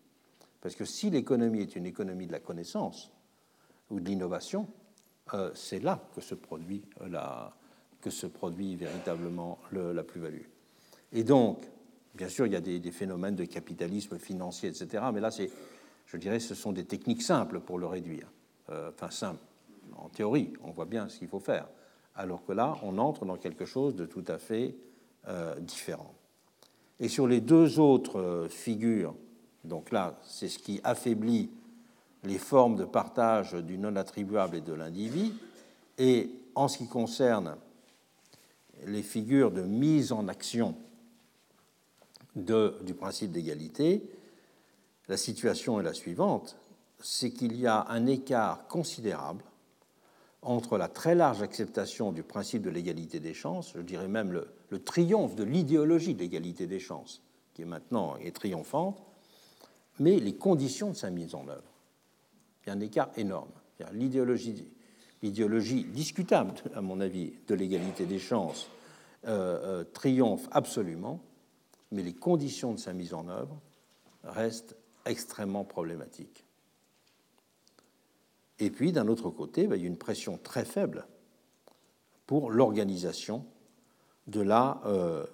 Parce 0.61 0.75
que 0.75 0.85
si 0.85 1.11
l'économie 1.11 1.61
est 1.61 1.77
une 1.77 1.87
économie 1.87 2.27
de 2.27 2.33
la 2.33 2.41
connaissance 2.41 3.13
ou 3.91 4.01
de 4.01 4.07
l'innovation, 4.07 4.69
c'est 5.55 5.83
là 5.83 6.01
que 6.15 6.21
se 6.21 6.35
produit, 6.35 6.83
véritablement 8.77 9.59
la 9.73 10.03
plus-value. 10.03 10.47
Et 11.13 11.25
donc, 11.25 11.65
bien 12.15 12.29
sûr, 12.29 12.47
il 12.47 12.53
y 12.53 12.57
a 12.57 12.61
des, 12.61 12.81
phénomènes 12.91 13.37
de 13.37 13.45
capitalisme 13.45 14.19
financier, 14.19 14.69
etc. 14.69 15.05
Mais 15.13 15.21
là, 15.21 15.31
je 16.07 16.17
dirais, 16.17 16.41
ce 16.41 16.55
sont 16.55 16.73
des 16.73 16.85
techniques 16.85 17.23
simples 17.23 17.61
pour 17.61 17.79
le 17.79 17.87
réduire. 17.87 18.29
Euh, 18.71 18.91
enfin, 18.95 19.11
simples 19.11 19.41
en 19.97 20.09
théorie, 20.09 20.53
on 20.63 20.71
voit 20.71 20.85
bien 20.85 21.09
ce 21.09 21.19
qu'il 21.19 21.29
faut 21.29 21.41
faire. 21.41 21.67
Alors 22.15 22.45
que 22.45 22.53
là, 22.53 22.77
on 22.83 22.99
entre 22.99 23.25
dans 23.25 23.37
quelque 23.37 23.65
chose 23.65 23.95
de 23.95 24.07
tout 24.07 24.25
à 24.29 24.39
fait 24.39 24.75
euh, 25.29 25.59
différent. 25.61 26.15
Et 26.99 27.09
sur 27.09 27.27
les 27.27 27.41
deux 27.41 27.79
autres 27.81 28.21
euh, 28.21 28.49
figures, 28.49 29.15
donc 29.65 29.91
là, 29.91 30.19
c'est 30.23 30.49
ce 30.49 30.59
qui 30.59 30.81
affaiblit 30.85 31.51
les 32.25 32.39
formes 32.39 32.77
de 32.77 32.85
partage 32.85 33.55
du 33.55 33.79
non 33.79 33.97
attribuable 33.97 34.57
et 34.57 34.61
de 34.61 34.73
l'individu, 34.73 35.33
et 35.99 36.31
en 36.55 36.69
ce 36.69 36.79
qui 36.79 36.89
concerne 36.89 37.57
les 38.87 39.03
figures 39.03 39.51
de 39.51 39.63
mise 39.63 40.13
en 40.13 40.29
action 40.29 40.75
du 42.35 42.95
principe 42.95 43.33
d'égalité, 43.33 44.03
la 45.09 45.17
situation 45.17 45.81
est 45.81 45.83
la 45.83 45.95
suivante, 45.95 46.57
c'est 47.01 47.31
qu'il 47.31 47.57
y 47.57 47.67
a 47.67 47.87
un 47.89 48.07
écart 48.07 48.67
considérable 48.69 49.43
entre 50.43 50.79
la 50.79 50.89
très 50.89 51.15
large 51.15 51.43
acceptation 51.43 52.13
du 52.13 52.23
principe 52.23 52.63
de 52.63 52.71
l'égalité 52.71 53.21
des 53.21 53.35
chances, 53.35 53.73
je 53.75 53.83
dirais 53.83 54.09
même 54.09 54.33
le, 54.33 54.79
triomphe 54.85 55.35
de 55.35 55.45
l'idéologie 55.45 56.15
de 56.15 56.21
l'égalité 56.21 56.67
des 56.67 56.79
chances, 56.79 57.23
qui 57.53 57.63
est 57.63 57.67
maintenant 57.67 58.17
est 58.17 58.35
triomphante, 58.35 59.03
mais 59.99 60.19
les 60.19 60.35
conditions 60.35 60.91
de 60.91 60.97
sa 60.97 61.11
mise 61.11 61.35
en 61.35 61.47
œuvre. 61.49 61.70
Il 62.63 62.69
y 62.69 62.71
a 62.71 62.75
un 62.75 62.81
écart 62.81 63.11
énorme. 63.17 63.51
L'idéologie, 63.93 65.85
discutable, 65.85 66.55
à 66.75 66.81
mon 66.81 67.01
avis, 67.01 67.33
de 67.47 67.55
l'égalité 67.55 68.05
des 68.07 68.19
chances 68.19 68.69
euh, 69.27 69.81
euh, 69.81 69.85
triomphe 69.85 70.49
absolument, 70.51 71.21
mais 71.91 72.03
les 72.03 72.15
conditions 72.15 72.73
de 72.73 72.79
sa 72.79 72.93
mise 72.93 73.15
en 73.15 73.29
œuvre 73.29 73.61
restent 74.25 74.77
extrêmement 75.07 75.65
problématiques. 75.65 76.45
Et 78.59 78.71
puis, 78.71 78.93
d'un 78.93 79.09
autre 79.09 79.31
côté, 79.31 79.67
ben, 79.67 79.77
il 79.77 79.83
y 79.83 79.85
a 79.85 79.89
une 79.89 79.97
pression 79.97 80.39
très 80.43 80.65
faible 80.65 81.07
pour 82.27 82.51
l'organisation 82.51 83.47
de 84.27 84.43
la 84.43 84.81
euh, 84.85 85.27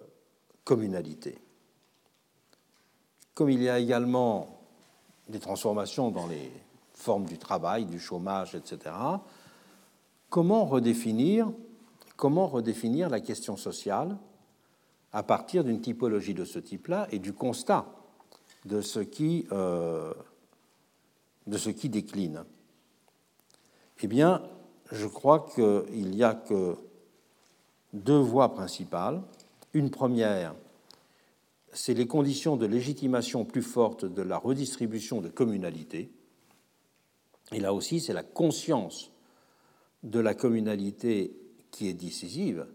communalité. 0.64 1.38
Comme 3.34 3.50
il 3.50 3.62
y 3.62 3.68
a 3.68 3.78
également 3.78 4.62
des 5.28 5.40
transformations 5.40 6.10
dans 6.10 6.26
les 6.26 6.50
formes 6.96 7.26
du 7.26 7.38
travail, 7.38 7.84
du 7.84 8.00
chômage, 8.00 8.54
etc., 8.54 8.94
comment 10.30 10.64
redéfinir, 10.64 11.52
comment 12.16 12.48
redéfinir 12.48 13.08
la 13.08 13.20
question 13.20 13.56
sociale 13.56 14.16
à 15.12 15.22
partir 15.22 15.62
d'une 15.62 15.80
typologie 15.80 16.34
de 16.34 16.44
ce 16.44 16.58
type-là 16.58 17.06
et 17.12 17.18
du 17.18 17.32
constat 17.32 17.86
de 18.64 18.80
ce 18.80 18.98
qui, 19.00 19.46
euh, 19.52 20.12
de 21.46 21.58
ce 21.58 21.70
qui 21.70 21.88
décline? 21.88 22.44
Eh 24.02 24.08
bien, 24.08 24.42
je 24.90 25.06
crois 25.06 25.46
qu'il 25.54 26.10
n'y 26.10 26.24
a 26.24 26.34
que 26.34 26.76
deux 27.92 28.18
voies 28.18 28.52
principales. 28.52 29.22
Une 29.72 29.90
première, 29.90 30.54
c'est 31.72 31.94
les 31.94 32.06
conditions 32.06 32.56
de 32.56 32.66
légitimation 32.66 33.44
plus 33.44 33.62
fortes 33.62 34.04
de 34.04 34.22
la 34.22 34.38
redistribution 34.38 35.20
de 35.20 35.28
communalité. 35.28 36.10
Et 37.52 37.60
là 37.60 37.72
aussi, 37.72 38.00
c'est 38.00 38.12
la 38.12 38.22
conscience 38.22 39.10
de 40.02 40.20
la 40.20 40.34
communalité 40.34 41.36
qui 41.70 41.88
est 41.88 41.94
décisive, 41.94 42.66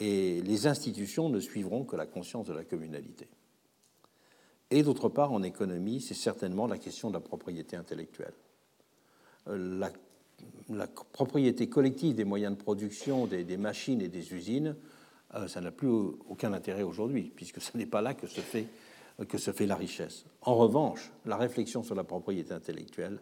et 0.00 0.42
les 0.42 0.66
institutions 0.66 1.28
ne 1.28 1.38
suivront 1.38 1.84
que 1.84 1.96
la 1.96 2.06
conscience 2.06 2.46
de 2.46 2.52
la 2.52 2.64
communalité. 2.64 3.28
Et 4.70 4.82
d'autre 4.82 5.08
part, 5.08 5.32
en 5.32 5.42
économie, 5.42 6.00
c'est 6.00 6.14
certainement 6.14 6.66
la 6.66 6.78
question 6.78 7.08
de 7.08 7.14
la 7.14 7.20
propriété 7.20 7.76
intellectuelle. 7.76 8.34
Euh, 9.48 9.78
la 10.70 10.86
propriété 10.86 11.68
collective 11.68 12.14
des 12.14 12.24
moyens 12.24 12.56
de 12.56 12.62
production, 12.62 13.26
des, 13.26 13.56
machines 13.56 14.00
et 14.00 14.08
des 14.08 14.32
usines, 14.32 14.76
euh, 15.34 15.46
ça 15.48 15.60
n'a 15.60 15.70
plus 15.70 15.88
aucun 15.88 16.52
intérêt 16.52 16.82
aujourd'hui, 16.82 17.32
puisque 17.34 17.60
ce 17.60 17.76
n'est 17.76 17.86
pas 17.86 18.02
là 18.02 18.14
que 18.14 18.26
se, 18.26 18.40
fait, 18.40 18.66
que 19.28 19.38
se 19.38 19.52
fait 19.52 19.66
la 19.66 19.76
richesse. 19.76 20.24
En 20.42 20.56
revanche, 20.56 21.12
la 21.26 21.36
réflexion 21.36 21.82
sur 21.82 21.94
la 21.94 22.04
propriété 22.04 22.52
intellectuelle 22.52 23.20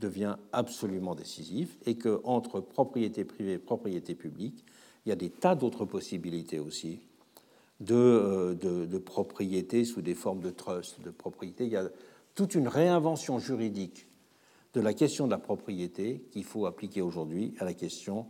devient 0.00 0.36
absolument 0.52 1.14
décisive 1.14 1.76
et 1.86 1.96
qu'entre 1.96 2.60
propriété 2.60 3.24
privée 3.24 3.52
et 3.52 3.58
propriété 3.58 4.14
publique, 4.14 4.64
il 5.04 5.10
y 5.10 5.12
a 5.12 5.16
des 5.16 5.30
tas 5.30 5.54
d'autres 5.54 5.84
possibilités 5.84 6.58
aussi 6.58 7.00
de, 7.80 7.94
euh, 7.94 8.54
de, 8.54 8.86
de, 8.86 8.98
propriété 8.98 9.84
sous 9.84 10.02
des 10.02 10.14
formes 10.14 10.40
de 10.40 10.50
trust, 10.50 11.00
de 11.02 11.10
propriété. 11.10 11.64
Il 11.64 11.72
y 11.72 11.76
a 11.76 11.88
toute 12.34 12.54
une 12.54 12.68
réinvention 12.68 13.38
juridique 13.38 14.06
de 14.74 14.80
la 14.80 14.94
question 14.94 15.26
de 15.26 15.30
la 15.30 15.38
propriété 15.38 16.24
qu'il 16.30 16.44
faut 16.44 16.66
appliquer 16.66 17.02
aujourd'hui 17.02 17.54
à 17.58 17.64
la 17.64 17.74
question 17.74 18.26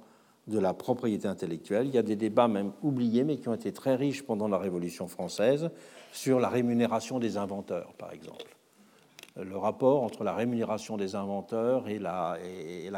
de 0.46 0.58
la 0.58 0.74
propriété 0.74 1.28
intellectuelle. 1.28 1.86
Il 1.86 1.94
y 1.94 1.98
a 1.98 2.02
des 2.02 2.16
débats 2.16 2.48
même 2.48 2.72
oubliés, 2.82 3.24
mais 3.24 3.36
qui 3.36 3.48
ont 3.48 3.54
été 3.54 3.72
très 3.72 3.94
riches 3.94 4.22
pendant 4.22 4.48
la 4.48 4.58
Révolution 4.58 5.06
française, 5.06 5.70
sur 6.12 6.40
la 6.40 6.48
rémunération 6.48 7.18
des 7.18 7.36
inventeurs, 7.36 7.92
par 7.94 8.12
exemple. 8.12 8.59
Le 9.36 9.56
rapport 9.56 10.02
entre 10.02 10.24
la 10.24 10.34
rémunération 10.34 10.96
des 10.96 11.14
inventeurs 11.14 11.88
et 11.88 11.98
la, 11.98 12.36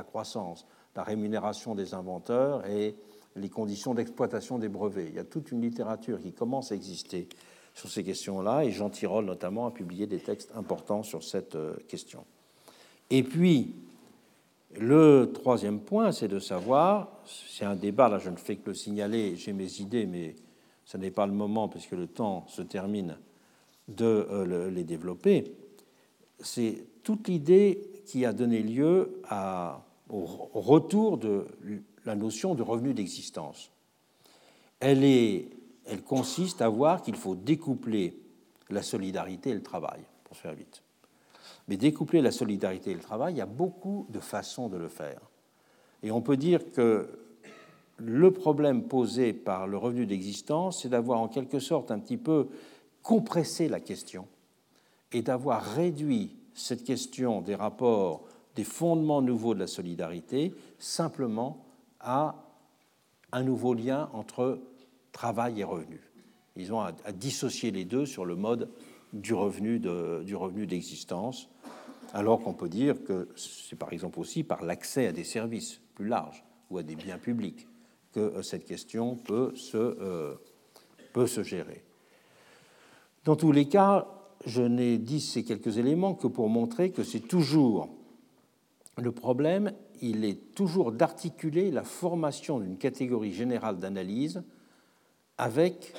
croissance, 0.07 0.67
la 0.97 1.03
rémunération 1.03 1.75
des 1.75 1.95
inventeurs 1.95 2.67
et 2.67 2.97
les 3.37 3.49
conditions 3.49 3.95
d'exploitation 3.95 4.59
des 4.59 4.69
brevets. 4.69 5.07
Il 5.09 5.15
y 5.15 5.19
a 5.19 5.25
toute 5.25 5.53
une 5.53 5.61
littérature 5.61 6.21
qui 6.21 6.33
commence 6.33 6.73
à 6.73 6.75
exister 6.75 7.29
sur 7.75 7.89
ces 7.89 8.05
questions-là, 8.05 8.65
et 8.65 8.71
Jean 8.71 8.91
Tirole 8.91 9.25
notamment 9.25 9.67
a 9.67 9.71
publié 9.71 10.07
des 10.07 10.19
textes 10.19 10.53
importants 10.55 11.03
sur 11.03 11.25
cette 11.25 11.55
euh, 11.55 11.75
question. 11.89 12.27
Et 13.09 13.23
puis, 13.23 13.75
le 14.79 15.31
troisième 15.33 15.81
point, 15.81 16.13
c'est 16.13 16.29
de 16.29 16.39
savoir, 16.39 17.23
c'est 17.25 17.65
un 17.65 17.77
débat, 17.77 18.09
là 18.09 18.19
je 18.19 18.31
ne 18.31 18.37
fais 18.37 18.57
que 18.57 18.71
le 18.71 18.75
signaler, 18.75 19.37
j'ai 19.37 19.53
mes 19.53 19.81
idées, 19.81 20.07
mais 20.07 20.35
ce 20.85 20.97
n'est 20.97 21.11
pas 21.11 21.27
le 21.27 21.33
moment, 21.33 21.69
puisque 21.69 21.93
le 21.93 22.07
temps 22.07 22.45
se 22.49 22.63
termine, 22.63 23.17
de 23.89 24.05
euh, 24.05 24.71
les 24.71 24.85
développer. 24.85 25.55
C'est 26.43 26.85
toute 27.03 27.29
l'idée 27.29 28.03
qui 28.07 28.25
a 28.25 28.33
donné 28.33 28.63
lieu 28.63 29.23
au 30.11 30.25
retour 30.55 31.19
de 31.19 31.47
la 32.05 32.15
notion 32.15 32.55
de 32.55 32.63
revenu 32.63 32.95
d'existence. 32.95 33.71
Elle, 34.81 35.47
consiste 36.07 36.63
à 36.63 36.69
voir 36.69 37.03
qu'il 37.03 37.17
faut 37.17 37.35
découpler 37.35 38.19
la 38.71 38.83
solidarité 38.83 39.51
et 39.51 39.55
le 39.55 39.63
travail, 39.63 40.01
pour 40.25 40.37
faire 40.37 40.55
vite. 40.55 40.83
Mais 41.69 41.77
découpler 41.77 42.21
la 42.21 42.33
solidarité 42.33 42.91
et 42.91 42.95
le 42.95 43.01
travail, 43.01 43.35
il 43.35 43.39
y 43.39 43.43
a 43.43 43.47
beaucoup 43.47 44.07
de 44.11 44.19
façons 44.19 44.69
de 44.69 44.77
le 44.77 44.89
faire. 44.89 45.21
Et 46.03 46.11
on 46.11 46.21
peut 46.21 46.37
dire 46.37 46.73
que 46.73 47.09
le 47.99 48.33
problème 48.33 48.85
posé 48.85 49.33
par 49.33 49.69
le 49.69 49.77
revenu 49.77 50.07
d'existence, 50.07 50.83
c'est 50.83 50.89
d'avoir 50.89 51.21
en 51.21 51.29
quelque 51.29 51.61
sorte 51.61 51.91
un 51.91 52.01
petit 52.01 52.17
peu 52.17 52.49
compressé 53.03 53.69
la 53.69 53.81
question 53.81 54.27
et 55.13 55.23
d'avoir 55.23 55.63
réduit 55.63 56.37
cette 56.55 56.85
question 56.85 57.41
des 57.41 57.55
rapports, 57.55 58.25
des 58.55 58.65
fondements 58.65 59.23
nouveaux 59.23 59.55
de 59.55 59.61
la 59.61 59.67
solidarité, 59.67 60.55
simplement 60.79 61.65
à 62.01 62.37
un 63.33 63.43
nouveau 63.43 63.75
lien 63.75 64.11
entre 64.13 64.61
travail 65.13 65.61
et 65.61 65.65
revenu. 65.65 66.01
Ils 66.57 66.73
ont 66.73 66.81
à, 66.81 66.93
dissocier 67.13 67.71
les 67.71 67.85
deux 67.85 68.05
sur 68.05 68.25
le 68.25 68.37
mode 68.37 68.69
du 69.13 69.35
revenu 69.35 69.79
d'existence, 70.67 71.49
alors 72.13 72.43
qu'on 72.43 72.55
peut 72.55 72.69
dire 72.69 73.03
que 73.05 73.29
c'est 73.37 73.77
par 73.77 73.93
exemple 73.93 74.19
aussi 74.19 74.45
par 74.45 74.63
l'accès 74.63 75.07
à 75.07 75.13
des 75.13 75.25
services 75.25 75.81
plus 75.95 76.09
larges 76.09 76.45
ou 76.71 76.79
à 76.79 76.83
des 76.83 76.97
biens 76.97 77.19
publics 77.19 77.67
que 78.13 78.21
euh, 78.21 78.43
cette 78.43 78.67
question 78.67 79.17
peut 79.17 79.55
se, 79.57 79.77
euh, 79.77 80.35
peut 81.13 81.27
se 81.27 81.43
gérer. 81.43 81.83
Dans 83.25 83.37
tous 83.37 83.53
les 83.53 83.69
cas, 83.69 84.07
je 84.45 84.63
n'ai 84.63 84.99
dit 84.99 85.21
ces 85.21 85.45
quelques 85.45 85.79
éléments 85.79 86.15
que 86.15 86.27
pour 86.27 86.49
montrer 86.49 86.91
que 86.91 87.05
c'est 87.05 87.21
toujours 87.21 87.89
le 88.99 89.13
problème, 89.13 89.73
il 90.01 90.25
est 90.25 90.55
toujours 90.55 90.93
d'articuler 90.93 91.71
la 91.71 91.85
formation 91.85 92.61
d'une 92.61 92.77
catégorie 92.77 93.33
générale 93.33 93.79
d'analyse 93.79 94.43
avec 95.39 95.95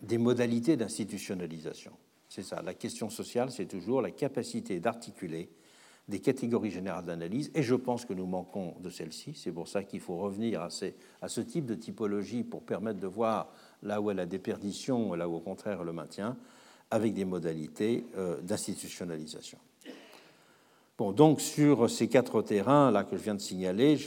des 0.00 0.18
modalités 0.18 0.76
d'institutionnalisation. 0.76 1.92
C'est 2.28 2.42
ça, 2.42 2.62
la 2.62 2.74
question 2.74 3.10
sociale, 3.10 3.50
c'est 3.50 3.66
toujours 3.66 4.02
la 4.02 4.10
capacité 4.10 4.80
d'articuler 4.80 5.50
des 6.08 6.20
catégories 6.20 6.70
générales 6.70 7.04
d'analyse, 7.06 7.50
et 7.54 7.62
je 7.62 7.74
pense 7.74 8.04
que 8.04 8.12
nous 8.12 8.26
manquons 8.26 8.74
de 8.80 8.90
celle-ci. 8.90 9.32
C'est 9.34 9.52
pour 9.52 9.68
ça 9.68 9.82
qu'il 9.84 10.00
faut 10.00 10.18
revenir 10.18 10.60
à, 10.60 10.68
ce 10.70 11.40
type 11.40 11.64
de 11.64 11.74
typologie 11.74 12.44
pour 12.44 12.62
permettre 12.62 13.00
de 13.00 13.06
voir 13.06 13.48
là 13.82 14.00
où 14.00 14.10
elle 14.10 14.20
a 14.20 14.26
des 14.26 14.38
perditions, 14.38 15.14
là 15.14 15.28
où 15.28 15.36
au 15.36 15.40
contraire 15.40 15.82
le 15.82 15.92
maintient, 15.92 16.36
avec 16.94 17.12
des 17.12 17.24
modalités 17.24 18.04
euh, 18.16 18.40
d'institutionnalisation. 18.40 19.58
Bon, 20.96 21.10
donc 21.10 21.40
sur 21.40 21.90
ces 21.90 22.06
quatre 22.06 22.40
terrains 22.40 22.92
là 22.92 23.02
que 23.02 23.16
je 23.16 23.22
viens 23.22 23.34
de 23.34 23.40
signaler, 23.40 23.98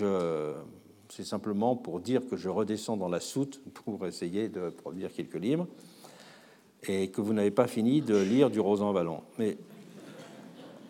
c'est 1.10 1.26
simplement 1.26 1.76
pour 1.76 2.00
dire 2.00 2.22
que 2.30 2.38
je 2.38 2.48
redescends 2.48 2.96
dans 2.96 3.10
la 3.10 3.20
soute 3.20 3.62
pour 3.74 4.08
essayer 4.08 4.48
de 4.48 4.70
produire 4.70 5.12
quelques 5.12 5.36
livres 5.36 5.68
et 6.88 7.10
que 7.10 7.20
vous 7.20 7.34
n'avez 7.34 7.52
pas 7.52 7.68
fini 7.68 8.02
de 8.02 8.16
lire 8.16 8.50
du 8.50 8.62
Rosan 8.62 8.94
Vallon. 8.94 9.22
Mais 9.38 9.58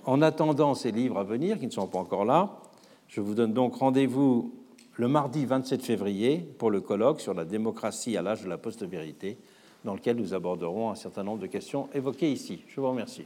en 0.06 0.22
attendant 0.22 0.76
ces 0.76 0.92
livres 0.92 1.18
à 1.18 1.24
venir, 1.24 1.58
qui 1.58 1.66
ne 1.66 1.72
sont 1.72 1.88
pas 1.88 1.98
encore 1.98 2.26
là, 2.26 2.62
je 3.08 3.22
vous 3.22 3.34
donne 3.34 3.54
donc 3.54 3.74
rendez-vous 3.78 4.54
le 4.98 5.08
mardi 5.08 5.48
27 5.48 5.82
février 5.82 6.38
pour 6.60 6.70
le 6.70 6.80
colloque 6.80 7.22
sur 7.22 7.34
la 7.34 7.44
démocratie 7.44 8.18
à 8.18 8.22
l'âge 8.22 8.44
de 8.44 8.50
la 8.50 8.60
post-vérité 8.60 9.40
dans 9.88 9.96
lequel 9.96 10.18
nous 10.18 10.34
aborderons 10.34 10.92
un 10.92 10.96
certain 10.96 11.24
nombre 11.24 11.40
de 11.40 11.48
questions 11.48 11.88
évoquées 11.94 12.30
ici. 12.30 12.60
Je 12.68 12.82
vous 12.82 12.90
remercie. 12.90 13.24